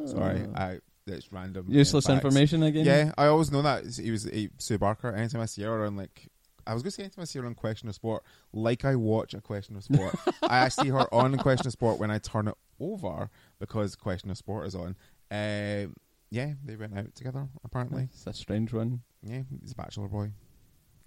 Sorry, 0.07 0.47
I 0.55 0.78
it's 1.07 1.32
random. 1.32 1.66
uh, 1.68 1.72
useless 1.72 2.07
facts. 2.07 2.24
information 2.24 2.62
again. 2.62 2.84
Yeah, 2.84 3.12
I 3.18 3.26
always 3.26 3.51
know 3.51 3.62
that 3.62 3.84
he 3.97 4.11
was 4.11 4.24
he, 4.24 4.51
Sue 4.59 4.78
Barker. 4.78 5.12
Anytime 5.14 5.40
I 5.40 5.47
see 5.47 5.62
her 5.62 5.84
on 5.84 5.97
like, 5.97 6.28
I 6.66 6.74
was 6.74 6.82
going 6.82 6.90
to 6.90 6.95
say 6.97 7.03
anytime 7.05 7.22
I 7.22 7.24
see 7.24 7.38
her 7.40 7.47
on 7.47 7.55
Question 7.55 7.88
of 7.88 7.95
Sport, 7.95 8.22
like 8.53 8.84
I 8.84 8.95
watch 8.97 9.34
a 9.34 9.40
Question 9.40 9.76
of 9.76 9.84
Sport. 9.84 10.14
I 10.43 10.68
see 10.68 10.88
her 10.88 11.12
on 11.12 11.36
Question 11.38 11.66
of 11.66 11.72
Sport 11.72 11.99
when 11.99 12.11
I 12.11 12.18
turn 12.18 12.49
it 12.49 12.55
over 12.80 13.30
because 13.59 13.97
Question 13.97 14.30
of 14.30 14.36
Sport 14.36 14.66
is 14.66 14.74
on. 14.74 14.97
Um, 15.30 15.95
yeah, 16.30 16.53
they 16.64 16.76
went 16.76 16.97
out 16.97 17.14
together 17.14 17.47
apparently. 17.64 18.09
it's 18.12 18.26
a 18.26 18.32
strange 18.32 18.72
one. 18.72 19.01
Yeah, 19.22 19.43
he's 19.61 19.72
a 19.72 19.74
bachelor 19.74 20.09
boy. 20.09 20.30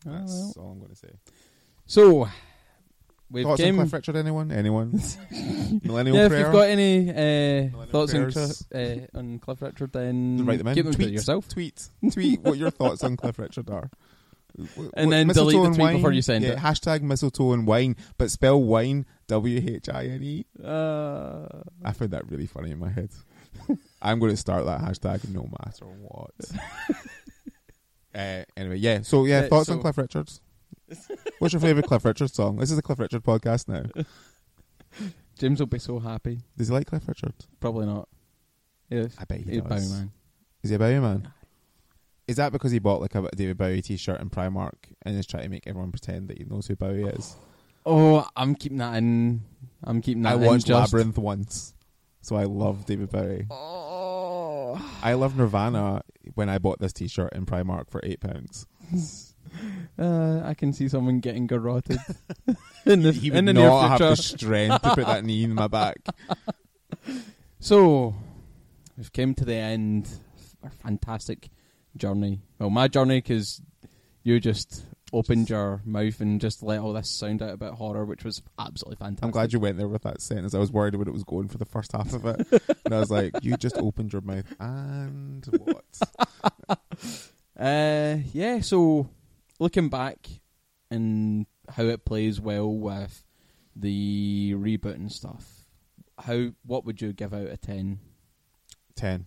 Oh, 0.08 0.12
That's 0.12 0.54
well. 0.56 0.66
all 0.66 0.72
I'm 0.74 0.80
going 0.80 0.92
to 0.92 0.96
say. 0.96 1.10
So 1.88 2.28
we've 3.30 3.44
Thoughts 3.46 3.62
came. 3.62 3.80
on 3.80 3.86
Cliff 3.86 3.94
Richard? 3.94 4.16
Anyone? 4.16 4.52
Anyone? 4.52 4.92
Millennial 5.84 6.16
yeah, 6.16 6.26
if 6.26 6.32
you've 6.32 6.52
got 6.52 6.68
any 6.70 7.10
uh, 7.10 7.86
thoughts 7.88 8.14
on. 8.14 8.32
Uh, 8.80 9.18
on 9.18 9.40
Cliff 9.40 9.62
Richard, 9.62 9.92
then 9.94 10.46
write 10.46 10.58
them 10.60 10.68
in. 10.68 10.76
them 10.84 10.94
tweet 10.94 11.10
yourself. 11.12 11.48
Tweet. 11.48 11.90
Tweet 12.12 12.42
what 12.42 12.58
your 12.58 12.72
thoughts 12.72 13.04
on 13.04 13.18
Cliff 13.18 13.38
Richard 13.40 13.70
are. 13.70 13.90
W- 14.58 14.92
And 14.94 15.12
then 15.12 15.28
delete 15.28 15.58
the 15.62 15.68
tweet 15.68 15.80
wine? 15.80 15.96
before 15.98 16.12
you 16.14 16.22
send 16.22 16.46
yeah, 16.46 16.52
it. 16.52 16.60
Hashtag 16.60 17.02
mistletoe 17.02 17.52
and 17.52 17.68
wine, 17.68 17.98
but 18.18 18.32
spell 18.32 18.62
wine 18.62 19.06
W 19.28 19.62
H 19.76 19.90
I 19.90 20.06
N 20.06 20.24
E. 20.24 20.46
Uh, 20.64 21.48
I 21.84 21.92
found 21.92 22.12
that 22.12 22.30
really 22.32 22.46
funny 22.48 22.72
in 22.72 22.80
my 22.80 22.90
head. 22.90 23.10
I'm 24.02 24.20
going 24.20 24.32
to 24.32 24.38
start 24.38 24.66
that 24.66 24.80
hashtag 24.82 25.28
no 25.34 25.50
matter 25.66 25.86
what. 25.86 26.32
uh, 28.16 28.44
anyway, 28.56 28.78
yeah. 28.78 29.02
So 29.02 29.26
yeah, 29.26 29.48
thoughts 29.48 29.68
so- 29.68 29.74
on 29.74 29.82
Cliff 29.82 29.98
Richards? 29.98 30.40
What's 31.40 31.54
your 31.54 31.60
favorite 31.60 31.86
Cliff 31.86 32.06
Richards 32.06 32.34
song? 32.34 32.58
This 32.58 32.72
is 32.72 32.78
a 32.78 32.82
Cliff 32.82 33.00
Richard 33.00 33.24
podcast 33.24 33.68
now. 33.68 33.84
James 35.38 35.60
will 35.60 35.68
be 35.68 35.80
so 35.80 36.00
happy. 36.00 36.40
Does 36.58 36.70
he 36.70 36.74
like 36.74 36.88
Cliff 36.88 37.08
Richard? 37.08 37.34
Probably 37.60 37.86
not. 37.86 38.08
Yes. 38.90 39.16
I 39.20 39.26
bet 39.26 39.40
he 39.40 39.52
He's 39.52 39.62
does. 39.62 39.90
Bowie 39.90 39.98
man. 39.98 40.12
Is 40.64 40.70
he 40.70 40.76
a 40.76 40.80
Bowie 40.80 41.00
man? 41.00 41.28
Is 42.28 42.38
that 42.38 42.52
because 42.52 42.72
he 42.72 42.80
bought 42.80 43.02
like 43.02 43.14
a 43.16 43.30
David 43.36 43.58
Bowie 43.58 43.82
T-shirt 43.82 44.22
in 44.22 44.30
Primark 44.30 44.74
and 45.04 45.18
is 45.18 45.28
trying 45.28 45.44
to 45.44 45.50
make 45.50 45.68
everyone 45.68 45.92
pretend 45.92 46.30
that 46.30 46.38
he 46.38 46.46
knows 46.46 46.68
who 46.68 46.76
Bowie 46.76 47.04
is? 47.04 47.36
Oh, 47.86 48.28
I'm 48.36 48.56
keeping 48.56 48.78
that 48.80 48.96
in. 48.96 49.42
I'm 49.84 50.02
keeping 50.02 50.24
that 50.24 50.34
I 50.34 50.36
in 50.36 50.42
watched 50.42 50.66
just. 50.66 50.94
Labyrinth 50.94 51.18
once, 51.18 51.76
so 52.22 52.36
I 52.36 52.46
love 52.46 52.86
David 52.86 53.12
Bowie. 53.12 53.46
Oh. 53.52 54.82
I 55.04 55.14
love 55.14 55.38
Nirvana 55.38 56.02
when 56.34 56.50
I 56.50 56.58
bought 56.58 56.80
this 56.80 56.94
T-shirt 56.94 57.34
in 57.34 57.46
Primark 57.46 57.92
for 57.92 58.00
eight 58.04 58.22
pounds. 58.22 58.66
Uh, 59.98 60.42
I 60.44 60.54
can 60.54 60.74
see 60.74 60.90
someone 60.90 61.20
getting 61.20 61.48
garroted 61.48 62.00
in 62.86 63.02
the 63.02 63.12
he 63.12 63.28
in 63.30 63.34
would 63.34 63.46
the 63.48 63.54
near 63.54 63.70
not 63.70 63.90
have 63.90 64.00
the 64.00 64.16
strength 64.16 64.82
to 64.82 64.96
put 64.96 65.06
that 65.06 65.24
knee 65.24 65.44
in 65.44 65.54
my 65.54 65.68
back. 65.68 65.98
So, 67.60 68.14
we've 68.96 69.12
came 69.12 69.34
to 69.36 69.46
the 69.46 69.56
end 69.56 70.06
of 70.06 70.56
our 70.66 70.70
fantastic 70.70 71.50
journey. 71.98 72.42
Well, 72.60 72.70
my 72.70 72.88
journey 72.88 73.22
because 73.22 73.60
you 74.22 74.40
just 74.40 74.84
opened 75.12 75.50
your 75.50 75.82
mouth 75.84 76.20
and 76.20 76.40
just 76.40 76.62
let 76.62 76.80
all 76.80 76.94
this 76.94 77.10
sound 77.10 77.42
out 77.42 77.54
about 77.54 77.76
horror, 77.76 78.06
which 78.06 78.24
was 78.24 78.44
absolutely 78.60 78.98
fantastic. 78.98 79.24
I'm 79.26 79.32
glad 79.32 79.52
you 79.52 79.60
went 79.60 79.78
there 79.78 79.88
with 79.88 80.04
that 80.04 80.22
sentence. 80.22 80.54
I 80.54 80.60
was 80.60 80.72
worried 80.72 80.94
when 80.96 81.08
it 81.08 81.14
was 81.14 81.24
going 81.24 81.48
for 81.48 81.58
the 81.58 81.66
first 81.66 81.92
half 81.94 82.14
of 82.14 82.26
it, 82.26 82.48
and 82.86 82.94
I 82.94 83.00
was 83.00 83.10
like, 83.10 83.34
"You 83.42 83.58
just 83.58 83.78
opened 83.78 84.14
your 84.14 84.22
mouth 84.22 84.54
and 84.60 85.44
what?" 85.64 86.80
Uh, 87.58 88.18
yeah. 88.34 88.60
So, 88.60 89.10
looking 89.60 89.90
back 89.90 90.28
and 90.92 91.46
how 91.70 91.84
it 91.84 92.06
plays 92.06 92.40
well 92.40 92.72
with 92.72 93.24
the 93.76 94.54
reboot 94.56 94.96
and 94.96 95.12
stuff, 95.12 95.66
how 96.20 96.52
what 96.66 96.86
would 96.86 97.02
you 97.02 97.14
give 97.14 97.34
out 97.34 97.48
of 97.48 97.62
ten? 97.62 98.00
Ten. 98.96 99.26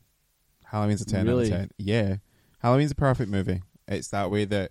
Halloween's 0.65 1.03
a 1.03 1.07
ten 1.07 1.27
Really? 1.27 1.47
out 1.47 1.53
of 1.53 1.59
ten. 1.59 1.71
Yeah, 1.79 2.17
Halloween's 2.61 2.93
a 2.93 2.97
perfect 2.97 3.31
movie. 3.31 3.63
It's 3.87 4.09
that 4.09 4.31
way 4.31 4.45
that 4.47 4.71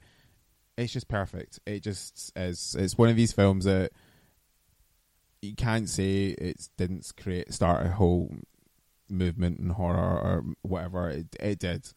it's 0.77 0.93
just 0.93 1.07
perfect. 1.07 1.59
It 1.65 1.81
just 1.83 2.31
is. 2.35 2.75
It's 2.77 2.97
one 2.97 3.09
of 3.09 3.15
these 3.15 3.33
films 3.33 3.65
that 3.65 3.91
you 5.41 5.55
can't 5.55 5.89
say 5.89 6.27
it 6.29 6.69
didn't 6.77 7.11
create 7.21 7.53
start 7.53 7.85
a 7.85 7.89
whole 7.89 8.35
movement 9.09 9.59
in 9.59 9.69
horror 9.69 10.19
or 10.19 10.43
whatever. 10.61 11.09
It 11.09 11.27
it 11.39 11.59
did, 11.59 11.87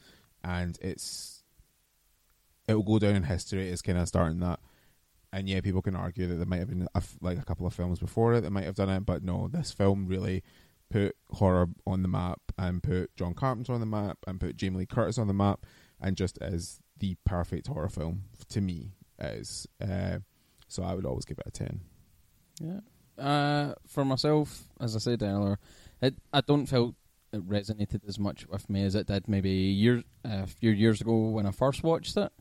and 0.45 0.79
it's 0.81 1.40
it 2.71 2.75
will 2.75 2.83
go 2.83 2.99
down 2.99 3.17
in 3.17 3.25
history 3.25 3.71
as 3.71 3.83
kind 3.83 3.99
of 3.99 4.09
starting 4.09 4.41
that. 4.41 4.61
And 5.33 5.49
yeah, 5.49 5.61
people 5.61 5.83
can 5.83 5.95
argue 5.95 6.27
that 6.27 6.37
there 6.37 6.47
might 6.47 6.59
have 6.59 6.69
been 6.69 6.89
like 7.21 7.39
a 7.39 7.45
couple 7.45 7.67
of 7.67 7.75
films 7.75 7.99
before 8.01 8.35
it 8.35 8.41
that 8.43 8.51
might 8.51 8.65
have 8.65 8.75
done 8.75 8.89
it, 8.91 9.07
but 9.07 9.23
no, 9.23 9.49
this 9.49 9.71
film 9.73 10.07
really 10.07 10.43
put 10.91 11.17
horror 11.31 11.69
on 11.87 12.03
the 12.03 12.09
map 12.09 12.41
and 12.59 12.83
put 12.83 13.15
John 13.17 13.35
Carpenter 13.35 13.73
on 13.73 13.81
the 13.81 13.87
map 13.87 14.19
and 14.27 14.41
put 14.41 14.57
Jamie 14.57 14.79
Lee 14.79 14.87
Curtis 14.87 15.19
on 15.19 15.29
the 15.29 15.35
map 15.35 15.65
and 16.01 16.17
just 16.17 16.37
as 16.41 16.81
the 16.99 17.17
perfect 17.25 17.69
horror 17.69 17.89
film 17.89 18.25
to 18.49 18.61
me 18.61 18.93
is 19.21 19.69
uh, 19.81 20.19
so 20.67 20.83
I 20.83 20.95
would 20.95 21.07
always 21.07 21.25
give 21.25 21.39
it 21.39 21.47
a 21.47 21.51
10 21.51 21.81
Yeah. 22.61 22.81
Uh, 23.23 23.75
for 23.87 24.05
myself, 24.05 24.65
as 24.81 24.97
I 24.97 24.99
said 24.99 25.23
earlier, 25.23 25.59
it, 26.03 26.17
I 26.33 26.41
don't 26.41 26.67
feel 26.67 26.97
it 27.33 27.47
resonated 27.49 28.01
as 28.09 28.19
much 28.19 28.47
with 28.49 28.69
me 28.69 28.83
as 28.85 28.95
it 28.97 29.07
did 29.07 29.29
maybe 29.29 29.51
a 29.51 29.73
year, 29.73 30.03
a 30.25 30.47
few 30.47 30.71
years 30.71 31.01
ago 31.01 31.29
when 31.29 31.47
I 31.47 31.53
first 31.53 31.85
watched 31.85 32.17
it, 32.17 32.33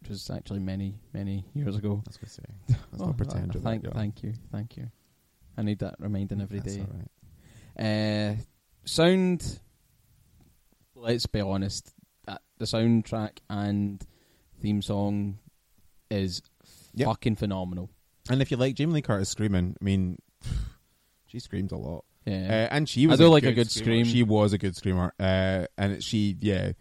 which 0.00 0.08
was 0.10 0.30
actually 0.30 0.60
many, 0.60 0.98
many 1.12 1.44
years 1.54 1.76
ago. 1.76 2.02
I 2.06 2.08
was 2.08 2.16
going 2.16 2.26
to 2.26 2.30
say 2.30 2.42
let's 2.92 3.02
Oh, 3.02 3.06
not 3.06 3.16
pretend 3.16 3.52
thank, 3.62 3.82
that 3.84 3.94
thank 3.94 4.22
you, 4.22 4.32
thank 4.52 4.76
you. 4.76 4.90
I 5.56 5.62
need 5.62 5.78
that 5.80 5.94
reminding 5.98 6.40
every 6.40 6.60
That's 6.60 6.76
day. 6.76 6.86
right. 7.78 8.32
Uh, 8.32 8.36
sound. 8.84 9.60
Let's 10.94 11.26
be 11.26 11.40
honest. 11.40 11.92
The 12.58 12.64
soundtrack 12.64 13.38
and 13.50 14.02
theme 14.62 14.80
song 14.80 15.38
is 16.10 16.40
Yep. 16.94 17.06
fucking 17.06 17.36
phenomenal. 17.36 17.90
and 18.30 18.40
if 18.40 18.50
you 18.50 18.56
like 18.56 18.74
Jamie 18.76 18.94
Lee 18.94 19.02
Curtis 19.02 19.28
screaming 19.28 19.76
I 19.78 19.84
mean 19.84 20.18
she 21.26 21.38
screamed 21.38 21.72
a 21.72 21.76
lot 21.76 22.06
Yeah. 22.24 22.68
Uh, 22.70 22.74
and 22.74 22.88
she 22.88 23.06
was 23.06 23.20
I 23.20 23.24
do 23.24 23.28
a 23.28 23.30
like 23.30 23.42
a 23.42 23.46
good 23.48 23.54
good 23.56 23.70
screamer. 23.70 24.04
scream. 24.04 24.14
She 24.14 24.22
was 24.22 24.52
a 24.54 24.58
good 24.58 24.74
screamer. 24.74 25.12
Uh, 25.20 25.66
and 25.76 26.02
she, 26.02 26.36
yeah. 26.40 26.72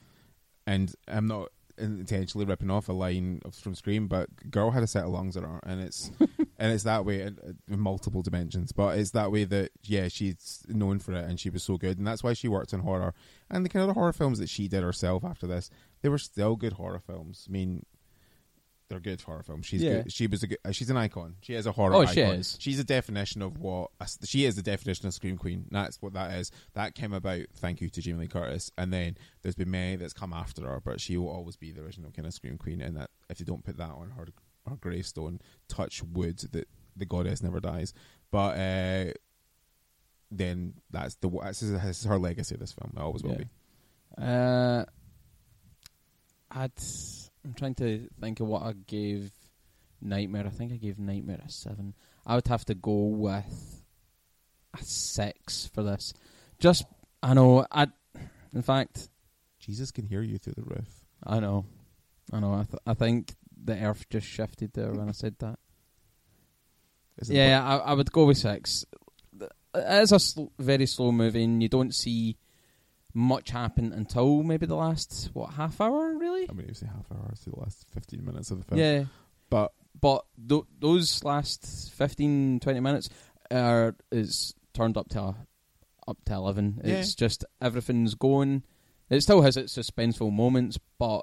And 0.66 0.94
I'm 1.10 1.28
not 1.28 1.50
intentionally 1.78 2.46
ripping 2.46 2.72
off 2.72 2.90
a 2.90 2.94
line 2.94 3.42
from 3.52 3.76
Scream, 3.76 4.08
but 4.08 4.30
girl 4.50 4.72
had 4.72 4.84
a 4.84 4.88
set 4.88 5.04
of 5.04 5.10
lungs 5.10 5.36
in 5.36 5.44
her, 5.44 5.60
and 5.64 5.82
it's 5.82 6.12
and 6.20 6.72
it's 6.72 6.84
that 6.84 7.06
way 7.06 7.22
in, 7.22 7.58
in 7.70 7.80
multiple 7.80 8.22
dimensions. 8.22 8.72
But 8.72 8.98
it's 8.98 9.12
that 9.12 9.32
way 9.32 9.44
that 9.46 9.72
yeah, 9.84 10.08
she's 10.08 10.64
known 10.68 11.00
for 11.00 11.14
it, 11.14 11.26
and 11.26 11.40
she 11.40 11.50
was 11.50 11.64
so 11.64 11.78
good, 11.78 11.98
and 11.98 12.08
that's 12.08 12.24
why 12.24 12.34
she 12.34 12.48
worked 12.48 12.74
in 12.74 12.82
horror. 12.82 13.14
And 13.50 13.66
the 13.66 13.70
kind 13.70 13.82
of 13.82 13.88
the 13.88 13.94
horror 13.94 14.14
films 14.14 14.40
that 14.40 14.50
she 14.50 14.68
did 14.68 14.84
herself 14.84 15.24
after 15.24 15.48
this, 15.48 15.70
they 16.02 16.10
were 16.10 16.18
still 16.18 16.56
good 16.56 16.74
horror 16.74 17.00
films. 17.00 17.46
I 17.48 17.52
mean. 17.52 17.86
They're 18.88 19.00
good 19.00 19.20
horror 19.22 19.42
films. 19.42 19.66
She's 19.66 19.82
Yeah. 19.82 20.04
good. 20.04 20.14
She 20.14 20.28
was 20.28 20.44
a 20.44 20.48
good, 20.48 20.60
uh, 20.64 20.72
she's 20.72 20.92
an 20.92 20.98
icon. 20.98 21.38
She 21.42 21.56
is 21.56 21.66
a 21.66 21.72
horror 21.72 21.96
Oh, 21.96 22.02
icon. 22.02 22.14
she 22.14 22.22
is. 22.22 22.58
She's 22.60 22.80
a 22.80 22.84
definition 22.84 23.42
of 23.42 23.58
what 23.58 23.90
a 24.00 24.08
she 24.24 24.46
is. 24.46 24.56
The 24.56 24.62
definition 24.62 25.08
of 25.08 25.14
scream 25.16 25.38
queen. 25.38 25.66
That's 25.72 26.00
what 26.04 26.14
that 26.14 26.38
is. 26.38 26.52
That 26.74 26.94
came 26.94 27.12
about. 27.12 27.48
Thank 27.56 27.82
you 27.82 27.90
to 27.90 28.02
Jamie 28.02 28.20
Lee 28.20 28.28
Curtis. 28.28 28.72
And 28.78 28.94
then 28.94 29.18
there's 29.42 29.56
been 29.56 29.72
many 29.72 29.96
that's 29.96 30.14
come 30.14 30.34
after 30.34 30.62
her, 30.68 30.82
but 30.86 31.02
she 31.02 31.18
will 31.18 31.30
always 31.30 31.56
be 31.56 31.72
the 31.72 31.82
original 31.82 32.12
kind 32.12 32.28
of 32.28 32.34
scream 32.36 32.60
queen. 32.60 32.80
And 32.80 32.96
that 32.98 33.10
if 33.28 33.40
you 33.40 33.46
don't 33.46 33.64
put 33.64 33.78
that 33.78 33.90
on 33.90 34.12
her 34.12 34.28
her 34.68 34.76
gravestone, 34.76 35.40
touch 35.68 36.04
wood 36.04 36.38
that 36.52 36.68
the 36.96 37.06
goddess 37.06 37.42
never 37.42 37.60
dies. 37.60 37.92
But 38.30 38.58
uh, 38.60 39.14
then 40.30 40.76
that's 40.92 41.16
the 41.16 41.30
that's, 41.30 41.60
this 41.62 41.72
is 42.00 42.04
her 42.06 42.20
legacy. 42.20 42.56
This 42.56 42.72
film. 42.74 42.94
It 42.96 43.00
always 43.02 43.24
will 43.24 43.32
Yeah. 43.32 43.38
be. 43.38 43.46
Uh, 44.20 44.86
I'd. 46.52 46.72
I'm 47.46 47.54
trying 47.54 47.76
to 47.76 48.10
think 48.20 48.40
of 48.40 48.48
what 48.48 48.64
I 48.64 48.74
gave 48.74 49.32
Nightmare. 50.02 50.46
I 50.48 50.50
think 50.50 50.74
I 50.74 50.78
gave 50.78 50.98
Nightmare 50.98 51.42
a 51.46 51.50
seven. 51.50 51.94
I 52.26 52.36
would 52.36 52.48
have 52.48 52.66
to 52.66 52.74
go 52.76 52.92
with 52.92 53.84
a 54.74 54.84
six 54.84 55.68
for 55.74 55.84
this. 55.84 56.14
Just 56.60 56.86
I 57.22 57.34
know. 57.34 57.66
I. 57.72 57.88
In 58.54 58.62
fact, 58.62 59.10
Jesus 59.60 59.92
can 59.92 60.06
hear 60.06 60.22
you 60.22 60.38
through 60.38 60.56
the 60.56 60.64
roof. 60.64 61.06
I 61.24 61.40
know. 61.40 61.66
I 62.32 62.40
know. 62.40 62.54
I, 62.54 62.64
th- 62.64 62.82
I 62.88 62.94
think 62.94 63.34
the 63.64 63.78
Earth 63.78 64.06
just 64.10 64.28
shifted 64.28 64.74
there 64.74 64.92
when 64.92 65.10
I 65.10 65.12
said 65.12 65.36
that. 65.40 65.60
Yeah, 67.28 67.64
I, 67.64 67.78
I 67.78 67.94
would 67.94 68.12
go 68.12 68.26
with 68.26 68.38
six. 68.38 68.86
It 69.40 69.52
is 69.76 70.12
a 70.12 70.20
sl- 70.20 70.46
very 70.58 70.86
slow 70.86 71.12
movie, 71.12 71.44
and 71.44 71.62
you 71.62 71.70
don't 71.70 71.94
see 71.94 72.38
much 73.16 73.50
happened 73.50 73.94
until 73.94 74.44
maybe 74.44 74.66
the 74.66 74.76
last 74.76 75.32
what 75.34 75.52
half 75.54 75.80
hour, 75.82 76.16
really. 76.18 76.48
I 76.50 76.54
mean, 76.54 76.68
you 76.68 76.74
say 76.74 76.86
half 76.86 77.12
hour 77.12 77.34
to 77.44 77.50
the 77.50 77.60
last 77.60 77.86
fifteen 77.92 78.24
minutes 78.24 78.52
of 78.52 78.60
the 78.60 78.64
film. 78.66 78.80
Yeah, 78.80 79.06
but 79.50 79.72
but 80.00 80.26
th- 80.48 80.66
those 80.80 81.24
last 81.24 81.94
15, 81.96 82.60
20 82.60 82.80
minutes 82.82 83.10
are 83.50 83.96
is 84.12 84.54
turned 84.74 84.98
up 84.98 85.10
to 85.10 85.36
up 86.08 86.18
to 86.26 86.34
eleven. 86.34 86.82
Yeah. 86.84 86.96
It's 86.96 87.16
just 87.16 87.46
everything's 87.62 88.16
going. 88.16 88.64
It 89.10 89.22
still 89.22 89.42
has 89.42 89.56
its 89.56 89.78
suspenseful 89.78 90.32
moments, 90.34 90.78
but 91.00 91.22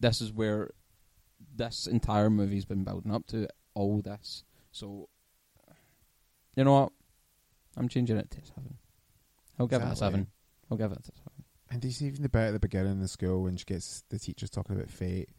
this 0.00 0.20
is 0.20 0.32
where 0.32 0.70
this 1.54 1.86
entire 1.86 2.30
movie's 2.30 2.64
been 2.64 2.84
building 2.84 3.12
up 3.12 3.26
to 3.28 3.48
all 3.74 4.00
this. 4.00 4.44
So, 4.72 5.08
you 6.54 6.64
know 6.64 6.72
what? 6.72 6.92
I'm 7.76 7.88
changing 7.88 8.16
it 8.16 8.30
to 8.30 8.38
seven. 8.44 8.78
I'll 9.58 9.66
give 9.66 9.82
it 9.82 9.88
a 9.88 9.96
seven. 9.96 10.26
I'll 10.70 10.76
give 10.76 10.92
it 10.92 10.98
a 10.98 11.02
seven. 11.02 11.22
And 11.70 11.80
do 11.80 11.88
you 11.88 11.92
see 11.94 12.06
even 12.06 12.22
the 12.22 12.28
bit 12.28 12.48
at 12.48 12.52
the 12.52 12.60
beginning 12.60 12.92
of 12.92 13.00
the 13.00 13.08
school 13.08 13.42
when 13.42 13.56
she 13.56 13.64
gets 13.64 14.02
the 14.08 14.18
teachers 14.18 14.50
talking 14.50 14.76
about 14.76 14.88
fate, 14.88 15.30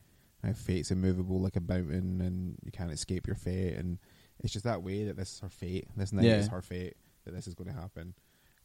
how 0.44 0.52
fate's 0.54 0.92
immovable 0.92 1.40
like 1.42 1.56
a 1.56 1.62
mountain 1.62 2.22
and 2.22 2.58
you 2.64 2.72
can't 2.72 2.92
escape 2.92 3.28
your 3.28 3.36
fate, 3.36 3.76
and 3.76 3.98
it's 4.40 4.54
just 4.54 4.66
that 4.66 4.84
way 4.84 5.06
that 5.06 5.16
this 5.18 5.34
is 5.34 5.40
her 5.40 5.50
fate. 5.50 5.88
This 5.96 6.12
night 6.14 6.26
Yeah. 6.26 6.36
is 6.38 6.48
her 6.50 6.62
fate 6.62 6.96
that 7.26 7.34
this 7.34 7.48
is 7.48 7.56
going 7.56 7.70
to 7.74 7.80
happen. 7.80 8.14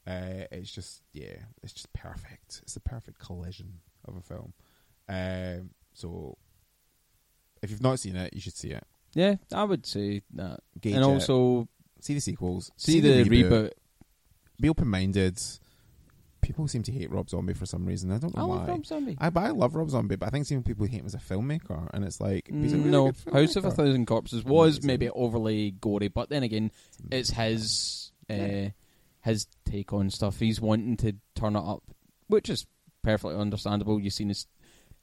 Uh, 0.06 0.46
it's 0.50 0.70
just 0.72 1.02
yeah, 1.12 1.36
it's 1.62 1.72
just 1.72 1.92
perfect. 1.92 2.60
It's 2.62 2.74
the 2.74 2.80
perfect 2.80 3.18
collision 3.20 3.80
of 4.04 4.16
a 4.16 4.20
film. 4.20 4.52
Um, 5.08 5.70
so 5.94 6.36
if 7.62 7.70
you've 7.70 7.82
not 7.82 8.00
seen 8.00 8.16
it, 8.16 8.34
you 8.34 8.40
should 8.40 8.56
see 8.56 8.70
it. 8.70 8.84
Yeah, 9.14 9.36
I 9.54 9.62
would 9.64 9.86
say 9.86 10.22
that. 10.34 10.60
Gauge 10.80 10.94
and 10.94 11.04
it. 11.04 11.06
also 11.06 11.68
see 12.00 12.14
the 12.14 12.20
sequels, 12.20 12.72
see, 12.76 12.98
the, 12.98 13.22
reboot. 13.24 13.70
be 14.60 14.68
open 14.68 14.88
minded. 14.88 15.40
People 16.43 16.68
seem 16.68 16.82
to 16.82 16.93
hate 16.93 17.11
Rob 17.11 17.30
Zombie 17.30 17.55
for 17.55 17.64
some 17.66 17.86
reason. 17.86 18.11
I 18.12 18.18
don't 18.18 18.36
I 18.36 18.40
know 18.40 18.49
love 18.49 18.61
why. 18.62 18.66
Rob 18.74 18.84
Zombie. 18.86 19.16
I, 19.18 19.30
but 19.30 19.45
I 19.45 19.51
love 19.51 19.74
Rob 19.74 19.88
Zombie, 19.90 20.16
but 20.16 20.26
I 20.26 20.30
think 20.30 20.47
some 20.47 20.62
people 20.62 20.86
hate 20.86 21.01
him 21.01 21.07
as 21.07 21.14
a 21.14 21.18
filmmaker, 21.18 21.88
and 21.95 22.05
it's 22.05 22.20
like 22.20 22.49
he's 22.53 22.72
a 22.74 22.76
really 22.76 22.90
no, 22.90 23.12
House 23.32 23.57
of 23.57 23.64
a. 23.64 23.70
Thousand 23.70 24.07
Corpses 24.07 24.45
was 24.45 24.74
Amazing. 24.78 24.86
maybe 24.88 25.09
overly 25.11 25.70
gory, 25.70 26.09
but 26.09 26.28
then 26.28 26.43
again, 26.43 26.70
it's 27.11 27.30
his 27.30 28.12
uh, 28.28 28.68
his 29.22 29.47
take 29.64 29.93
on 29.93 30.11
stuff. 30.11 30.38
He's 30.38 30.61
wanting 30.61 30.97
to 30.99 31.14
turn 31.34 31.57
it 31.57 31.64
up, 31.64 31.82
which 32.26 32.51
is 32.51 32.66
perfectly 33.03 33.36
understandable. 33.36 33.99
You've 34.01 34.12
seen 34.12 34.28
his 34.28 34.47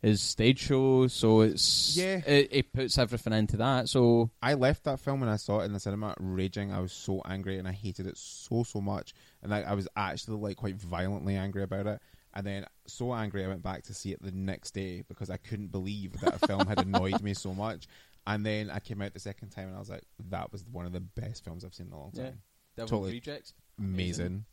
his 0.01 0.21
stage 0.21 0.59
show, 0.59 1.07
so 1.07 1.41
it's 1.41 1.95
Yeah. 1.97 2.21
It, 2.25 2.49
it 2.51 2.73
puts 2.73 2.97
everything 2.97 3.33
into 3.33 3.57
that. 3.57 3.89
So 3.89 4.31
I 4.41 4.53
left 4.53 4.83
that 4.85 4.99
film 4.99 5.19
when 5.19 5.29
I 5.29 5.35
saw 5.35 5.59
it 5.59 5.65
in 5.65 5.73
the 5.73 5.79
cinema 5.79 6.15
raging. 6.19 6.71
I 6.71 6.79
was 6.79 6.93
so 6.93 7.21
angry 7.25 7.57
and 7.59 7.67
I 7.67 7.71
hated 7.73 8.07
it 8.07 8.17
so 8.17 8.63
so 8.63 8.79
much, 8.81 9.13
and 9.43 9.53
I, 9.53 9.61
I 9.61 9.73
was 9.73 9.87
actually 9.95 10.37
like 10.37 10.57
quite 10.57 10.75
violently 10.75 11.35
angry 11.35 11.63
about 11.63 11.87
it. 11.87 12.01
And 12.33 12.45
then 12.45 12.65
so 12.85 13.13
angry, 13.13 13.43
I 13.43 13.47
went 13.47 13.63
back 13.63 13.83
to 13.85 13.93
see 13.93 14.11
it 14.11 14.21
the 14.21 14.31
next 14.31 14.71
day 14.75 15.03
because 15.07 15.29
I 15.29 15.37
couldn't 15.37 15.71
believe 15.71 16.13
that 16.21 16.35
a 16.41 16.47
film 16.47 16.67
had 16.67 16.79
annoyed 16.79 17.21
me 17.21 17.33
so 17.33 17.53
much. 17.55 17.87
And 18.27 18.45
then 18.45 18.69
I 18.69 18.79
came 18.79 19.01
out 19.01 19.13
the 19.13 19.19
second 19.19 19.49
time 19.49 19.67
and 19.67 19.75
I 19.75 19.79
was 19.79 19.89
like, 19.89 20.03
that 20.29 20.51
was 20.51 20.63
one 20.63 20.85
of 20.85 20.91
the 20.91 20.99
best 20.99 21.43
films 21.43 21.65
I've 21.65 21.73
seen 21.73 21.87
in 21.87 21.93
a 21.93 21.97
long 21.99 22.11
Yeah. 22.13 22.25
time. 22.25 22.41
Devil's 22.77 22.91
Totally. 22.91 23.11
Rejects, 23.13 23.53
Amazing. 23.79 24.45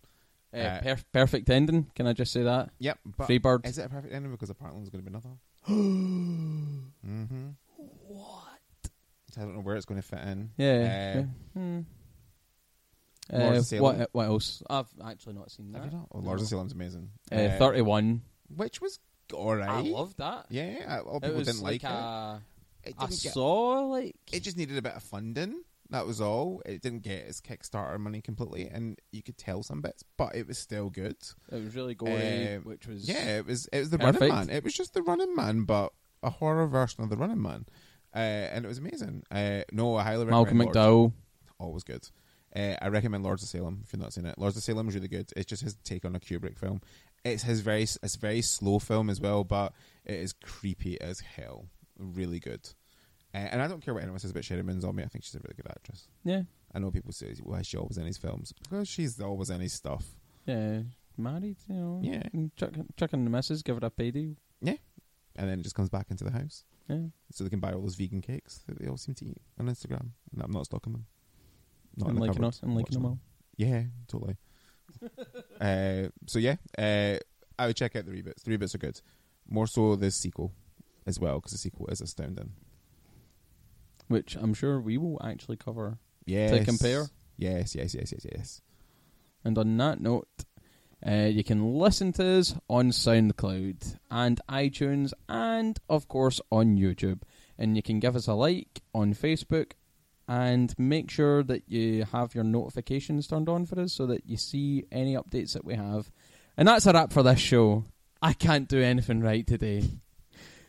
Uh, 0.56 0.60
Uh, 0.60 0.80
perf- 0.82 1.04
perfect 1.12 1.50
ending. 1.50 1.90
Can 1.94 2.06
I 2.06 2.12
just 2.12 2.32
say 2.32 2.42
that? 2.44 2.70
Yep. 2.78 2.98
But 3.16 3.26
Free 3.26 3.38
Bird. 3.38 3.66
is 3.66 3.78
it 3.78 3.86
a 3.86 3.88
perfect 3.88 4.12
ending? 4.14 4.32
Because 4.32 4.50
apparently 4.50 4.80
there's 4.82 4.90
going 4.90 5.04
to 5.04 5.10
be 5.10 5.14
another. 5.14 5.36
mm-hmm. 7.06 7.48
What? 8.08 8.42
I 9.36 9.40
don't 9.40 9.54
know 9.54 9.60
where 9.60 9.76
it's 9.76 9.84
going 9.84 10.00
to 10.00 10.06
fit 10.06 10.20
in. 10.20 10.50
Yeah. 10.56 10.66
Uh, 10.66 11.18
yeah. 11.18 11.24
Hmm. 11.54 11.80
Uh, 13.32 13.60
what 13.80 14.08
what 14.12 14.26
else? 14.26 14.62
I've 14.70 14.86
actually 15.04 15.34
not 15.34 15.50
seen 15.50 15.72
that. 15.72 15.92
Oh, 16.12 16.18
Lords 16.18 16.42
of 16.42 16.48
Salem's 16.48 16.72
amazing. 16.72 17.10
Uh, 17.32 17.48
Thirty 17.58 17.82
one. 17.82 18.22
Which 18.54 18.80
was 18.80 19.00
alright. 19.32 19.68
I 19.68 19.80
loved 19.80 20.18
that. 20.18 20.46
Yeah, 20.48 21.00
a 21.00 21.02
lot 21.02 21.16
of 21.16 21.22
people 21.22 21.42
didn't 21.42 21.62
like, 21.62 21.82
it. 21.82 21.86
a, 21.88 22.40
It 22.84 22.94
I 22.96 23.06
didn't 23.06 23.22
get. 23.22 23.32
saw 23.32 23.80
like 23.88 24.14
It 24.32 24.44
just 24.44 24.56
needed 24.56 24.78
a 24.78 24.82
bit 24.82 24.94
of 24.94 25.02
funding. 25.02 25.62
That 25.90 26.06
was 26.06 26.20
all. 26.20 26.62
It 26.66 26.82
didn't 26.82 27.02
get 27.02 27.18
its 27.26 27.40
Kickstarter 27.40 27.98
money 28.00 28.20
completely, 28.20 28.68
and 28.68 28.98
you 29.12 29.22
could 29.22 29.38
tell 29.38 29.62
some 29.62 29.80
bits, 29.80 30.02
but 30.16 30.34
it 30.34 30.46
was 30.48 30.58
still 30.58 30.90
good. 30.90 31.16
it 31.52 31.62
was 31.62 31.76
really 31.76 31.94
gory, 31.94 32.56
Uh, 32.56 32.58
which 32.60 32.86
was 32.86 33.08
Yeah, 33.08 33.38
it 33.38 33.46
was. 33.46 33.68
It 33.72 33.78
was 33.78 33.90
the 33.90 33.98
Perfect. 33.98 34.20
Running 34.20 34.34
Man. 34.48 34.50
It 34.50 34.64
was 34.64 34.74
just 34.74 34.94
the 34.94 35.02
Running 35.02 35.34
Man, 35.36 35.62
but 35.64 35.92
a 36.22 36.30
horror 36.30 36.66
version 36.66 37.04
of 37.04 37.10
the 37.10 37.16
Running 37.16 37.40
Man, 37.40 37.66
uh, 38.14 38.18
and 38.18 38.64
it 38.64 38.68
was 38.68 38.78
amazing. 38.78 39.22
Uh, 39.30 39.62
no, 39.72 39.94
I 39.96 40.02
highly 40.02 40.24
recommend. 40.24 40.30
Malcolm 40.30 40.58
Lords- 40.58 40.76
McDowell. 40.76 41.12
always 41.58 41.84
good. 41.84 42.08
Uh, 42.54 42.74
I 42.80 42.88
recommend 42.88 43.22
Lords 43.22 43.42
of 43.42 43.48
Salem 43.50 43.82
if 43.84 43.92
you've 43.92 44.00
not 44.00 44.12
seen 44.14 44.24
it. 44.26 44.38
Lords 44.38 44.56
of 44.56 44.62
Salem 44.62 44.88
is 44.88 44.94
really 44.94 45.08
good. 45.08 45.30
It's 45.36 45.46
just 45.46 45.62
his 45.62 45.76
take 45.84 46.04
on 46.06 46.16
a 46.16 46.20
Kubrick 46.20 46.58
film. 46.58 46.80
It's 47.24 47.42
his 47.42 47.60
very 47.60 47.82
it's 47.82 48.14
a 48.16 48.18
very 48.18 48.40
slow 48.42 48.78
film 48.78 49.10
as 49.10 49.20
well, 49.20 49.44
but 49.44 49.72
it 50.04 50.14
is 50.14 50.32
creepy 50.32 50.98
as 51.00 51.20
hell. 51.20 51.66
Really 51.98 52.40
good. 52.40 52.70
And 53.38 53.62
I 53.62 53.68
don't 53.68 53.80
care 53.84 53.92
what 53.94 54.02
anyone 54.02 54.18
says 54.18 54.30
about 54.30 54.42
Sheri 54.44 54.64
Moon 54.64 54.80
Zombie. 54.80 55.02
I 55.02 55.06
think 55.08 55.24
she's 55.24 55.34
a 55.34 55.38
really 55.40 55.54
good 55.56 55.68
actress. 55.68 56.08
Yeah, 56.24 56.42
I 56.74 56.78
know 56.78 56.90
people 56.90 57.12
say, 57.12 57.34
"Why 57.42 57.60
is 57.60 57.66
she 57.66 57.76
always 57.76 57.98
in 57.98 58.06
his 58.06 58.18
films?" 58.18 58.52
Because 58.52 58.88
she's 58.88 59.20
always 59.20 59.50
in 59.50 59.60
his 59.60 59.72
stuff. 59.74 60.04
yeah, 60.46 60.82
married. 61.16 61.56
You 61.68 61.74
know, 61.74 62.00
Yeah. 62.02 62.22
and 62.32 62.54
chuck, 62.56 62.72
chuck 62.96 63.12
in 63.12 63.24
the 63.24 63.30
missus, 63.30 63.62
give 63.62 63.78
her 63.80 63.86
a 63.86 63.90
payday. 63.90 64.36
Yeah. 64.60 64.76
And 65.36 65.50
then 65.50 65.60
it 65.60 65.62
just 65.64 65.74
comes 65.74 65.90
back 65.90 66.06
into 66.10 66.24
the 66.24 66.30
house, 66.30 66.64
Yeah, 66.88 67.08
so 67.30 67.44
they 67.44 67.50
can 67.50 67.60
buy 67.60 67.72
all 67.72 67.82
those 67.82 67.94
vegan 67.96 68.22
cakes 68.22 68.60
that 68.66 68.78
they 68.78 68.88
all 68.88 68.96
seem 68.96 69.14
to 69.16 69.26
eat 69.26 69.36
on 69.58 69.66
Instagram. 69.66 70.12
And 70.32 70.40
I'm 70.42 70.50
not 70.50 70.64
stalking 70.64 70.92
them. 70.94 71.06
Not 71.96 72.06
in 72.06 72.10
and 72.10 72.16
the 72.16 72.20
liking 72.22 72.34
cupboard. 72.36 72.48
us 72.48 72.62
and 72.62 72.74
liking 72.74 72.94
them 72.94 73.04
all. 73.04 73.18
Yeah, 73.58 73.84
totally. 74.08 74.36
uh, 75.60 76.08
so 76.26 76.38
yeah, 76.38 76.56
uh, 76.78 77.18
I 77.58 77.66
would 77.66 77.76
check 77.76 77.96
out 77.96 78.06
the 78.06 78.12
rebits. 78.12 78.42
The 78.44 78.56
rebits 78.56 78.74
are 78.74 78.78
good. 78.78 79.00
More 79.48 79.66
so 79.66 79.96
the 79.96 80.10
sequel 80.10 80.52
as 81.06 81.18
well, 81.20 81.36
because 81.36 81.52
the 81.52 81.58
sequel 81.58 81.86
is 81.88 82.00
astounding. 82.00 82.52
Which 84.08 84.36
I'm 84.36 84.54
sure 84.54 84.80
we 84.80 84.98
will 84.98 85.20
actually 85.24 85.56
cover. 85.56 85.98
Yes. 86.24 86.50
To 86.52 86.64
compare? 86.64 87.06
Yes, 87.36 87.74
yes, 87.74 87.94
yes, 87.94 88.12
yes, 88.12 88.26
yes. 88.32 88.60
And 89.44 89.58
on 89.58 89.76
that 89.76 90.00
note, 90.00 90.28
uh, 91.06 91.28
you 91.30 91.44
can 91.44 91.74
listen 91.74 92.12
to 92.14 92.38
us 92.38 92.54
on 92.68 92.90
SoundCloud 92.90 93.98
and 94.10 94.40
iTunes, 94.48 95.12
and 95.28 95.78
of 95.88 96.08
course 96.08 96.40
on 96.50 96.76
YouTube. 96.76 97.22
And 97.58 97.76
you 97.76 97.82
can 97.82 98.00
give 98.00 98.16
us 98.16 98.26
a 98.26 98.34
like 98.34 98.82
on 98.94 99.14
Facebook, 99.14 99.72
and 100.28 100.74
make 100.78 101.10
sure 101.10 101.42
that 101.44 101.68
you 101.68 102.04
have 102.12 102.34
your 102.34 102.44
notifications 102.44 103.28
turned 103.28 103.48
on 103.48 103.66
for 103.66 103.78
us 103.80 103.92
so 103.92 104.06
that 104.06 104.26
you 104.26 104.36
see 104.36 104.84
any 104.90 105.14
updates 105.14 105.52
that 105.52 105.64
we 105.64 105.74
have. 105.74 106.10
And 106.56 106.66
that's 106.66 106.86
a 106.86 106.92
wrap 106.92 107.12
for 107.12 107.22
this 107.22 107.38
show. 107.38 107.84
I 108.20 108.32
can't 108.32 108.68
do 108.68 108.82
anything 108.82 109.20
right 109.20 109.46
today. 109.46 109.84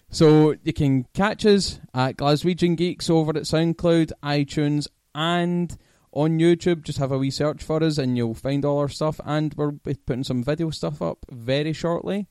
So 0.09 0.55
you 0.63 0.73
can 0.73 1.05
catch 1.13 1.45
us 1.45 1.79
at 1.93 2.17
Glaswegian 2.17 2.77
Geeks 2.77 3.09
over 3.09 3.31
at 3.31 3.43
SoundCloud, 3.43 4.11
iTunes, 4.23 4.87
and 5.13 5.77
on 6.13 6.39
YouTube. 6.39 6.83
Just 6.83 6.99
have 6.99 7.11
a 7.11 7.17
wee 7.17 7.29
search 7.31 7.61
for 7.63 7.83
us, 7.83 7.97
and 7.97 8.15
you'll 8.17 8.33
find 8.33 8.63
all 8.63 8.77
our 8.79 8.87
stuff. 8.89 9.19
And 9.25 9.53
we're 9.55 9.71
be 9.71 9.95
putting 9.95 10.23
some 10.23 10.43
video 10.43 10.69
stuff 10.69 11.01
up 11.01 11.25
very 11.29 11.73
shortly. 11.73 12.27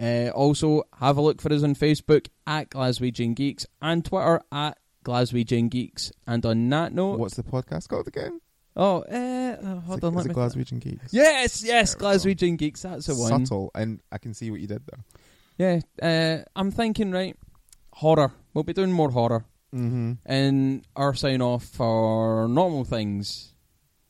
Uh, 0.00 0.28
also, 0.34 0.84
have 1.00 1.16
a 1.16 1.20
look 1.22 1.40
for 1.40 1.52
us 1.52 1.62
on 1.62 1.74
Facebook 1.74 2.28
at 2.46 2.70
Glaswegian 2.70 3.34
Geeks 3.34 3.66
and 3.82 4.04
Twitter 4.04 4.40
at 4.52 4.78
Glaswegian 5.04 5.68
Geeks. 5.70 6.12
And 6.26 6.44
on 6.46 6.68
that 6.68 6.92
note, 6.92 7.18
What's 7.18 7.34
the 7.36 7.42
podcast 7.42 7.88
called 7.88 8.06
again? 8.06 8.40
oh, 8.76 8.98
uh, 9.02 9.56
oh, 9.62 9.80
hold 9.80 9.98
is 9.98 10.04
on, 10.04 10.12
it, 10.12 10.16
let 10.16 10.26
is 10.26 10.28
me. 10.28 10.34
Glaswegian 10.34 10.80
Geeks? 10.80 11.12
Yes, 11.12 11.64
yes, 11.64 11.94
There 11.94 12.08
we 12.08 12.14
go. 12.14 12.18
Glaswegian 12.18 12.56
Geeks. 12.58 12.82
That's 12.82 13.06
the 13.06 13.14
one. 13.16 13.46
Subtle, 13.46 13.70
and 13.74 14.00
I 14.12 14.18
can 14.18 14.32
see 14.34 14.50
what 14.50 14.60
you 14.60 14.66
did 14.68 14.82
there. 14.86 15.02
Yeah, 15.58 15.80
uh, 16.02 16.38
I'm 16.54 16.70
thinking 16.70 17.10
right. 17.12 17.36
Horror. 17.92 18.32
We'll 18.52 18.64
be 18.64 18.72
doing 18.74 18.92
more 18.92 19.10
horror. 19.10 19.44
Mm-hmm. 19.74 20.12
And 20.24 20.86
our 20.94 21.14
sign 21.14 21.42
off 21.42 21.64
for 21.64 22.46
normal 22.48 22.84
things, 22.84 23.52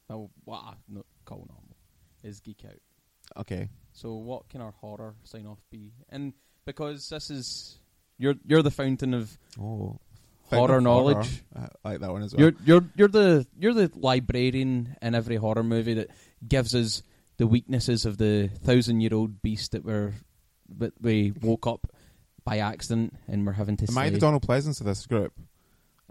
well, 0.08 0.30
what 0.44 0.58
I 0.64 0.74
not 0.88 1.06
call 1.24 1.46
normal, 1.48 1.76
is 2.22 2.40
geek 2.40 2.64
out. 2.66 3.40
Okay. 3.40 3.68
So 3.92 4.14
what 4.14 4.48
can 4.48 4.60
our 4.60 4.72
horror 4.72 5.14
sign 5.24 5.46
off 5.46 5.58
be? 5.70 5.92
And 6.08 6.32
because 6.64 7.08
this 7.08 7.30
is 7.30 7.78
you're 8.18 8.34
you're 8.46 8.62
the 8.62 8.70
fountain 8.70 9.14
of 9.14 9.36
Oh. 9.60 9.98
Horror 10.50 10.68
Fountain 10.68 10.84
knowledge. 10.84 11.42
Horror. 11.56 11.70
I 11.84 11.88
like 11.88 12.00
that 12.00 12.12
one 12.12 12.22
as 12.22 12.34
well. 12.34 12.40
you're 12.40 12.52
you're 12.64 12.84
you're 12.96 13.08
the 13.08 13.46
you're 13.58 13.74
the 13.74 13.90
librarian 13.96 14.96
in 15.02 15.14
every 15.14 15.36
horror 15.36 15.64
movie 15.64 15.94
that 15.94 16.08
gives 16.46 16.72
us 16.74 17.02
the 17.38 17.46
weaknesses 17.48 18.04
of 18.06 18.18
the 18.18 18.48
thousand 18.62 19.00
year 19.00 19.12
old 19.14 19.42
beast 19.42 19.72
that 19.72 19.84
we're 19.84 20.12
that 20.78 20.92
we 21.00 21.32
woke 21.42 21.66
up 21.66 21.86
by 22.44 22.58
accident 22.58 23.14
and 23.28 23.46
we're 23.46 23.52
having 23.52 23.76
to 23.78 23.84
Am 23.88 23.94
say. 23.94 24.00
I 24.00 24.10
the 24.10 24.18
Donald 24.18 24.46
Pleasence 24.46 24.80
of 24.80 24.86
this 24.86 25.06
group? 25.06 25.32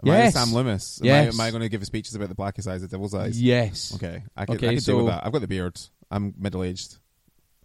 Am 0.04 0.10
I 0.12 0.26
the 0.26 0.30
Sam 0.32 0.52
Loomis? 0.52 1.00
Am, 1.00 1.06
Yes. 1.06 1.34
I, 1.38 1.42
am 1.44 1.48
I 1.48 1.50
going 1.50 1.62
to 1.62 1.68
give 1.68 1.84
speeches 1.86 2.14
about 2.14 2.28
the 2.28 2.34
blackest 2.34 2.68
eyes, 2.68 2.82
the 2.82 2.88
devil's 2.88 3.14
eyes? 3.14 3.40
yes. 3.40 3.94
Okay, 3.94 4.22
I 4.36 4.44
could, 4.44 4.56
Okay, 4.56 4.68
I 4.68 4.74
could 4.74 4.84
deal 4.84 4.98
so- 4.98 5.04
with 5.04 5.06
that. 5.14 5.24
I've 5.24 5.32
got 5.32 5.40
the 5.40 5.48
beard. 5.48 5.80
I'm 6.10 6.34
middle 6.38 6.62
aged. 6.62 6.98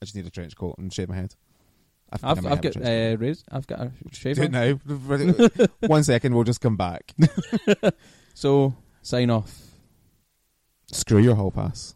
I 0.01 0.05
just 0.05 0.15
need 0.15 0.25
a 0.25 0.29
trench 0.31 0.55
coat 0.55 0.75
and 0.77 0.91
shave 0.93 1.09
my 1.09 1.15
head. 1.15 1.35
I 2.13 2.17
think 2.17 2.25
I 2.25 2.31
I've 2.31 2.43
might 2.43 2.51
I've 2.51 2.55
have 2.55 2.59
a 2.59 2.63
got 2.63 2.73
trench 2.73 2.85
coat. 2.85 3.13
uh, 3.13 3.17
raise, 3.17 3.43
I've 3.51 3.67
got 3.67 3.79
a 3.81 3.85
Do 3.85 3.93
shaver. 4.13 4.43
it 4.43 4.51
now. 4.51 5.67
One 5.87 6.03
second, 6.03 6.33
we'll 6.35 6.43
just 6.43 6.61
come 6.61 6.77
back. 6.77 7.13
So 8.33 8.73
sign 9.01 9.29
off. 9.29 9.53
Screw 10.91 11.19
your 11.19 11.35
whole 11.35 11.51
pass. 11.51 11.95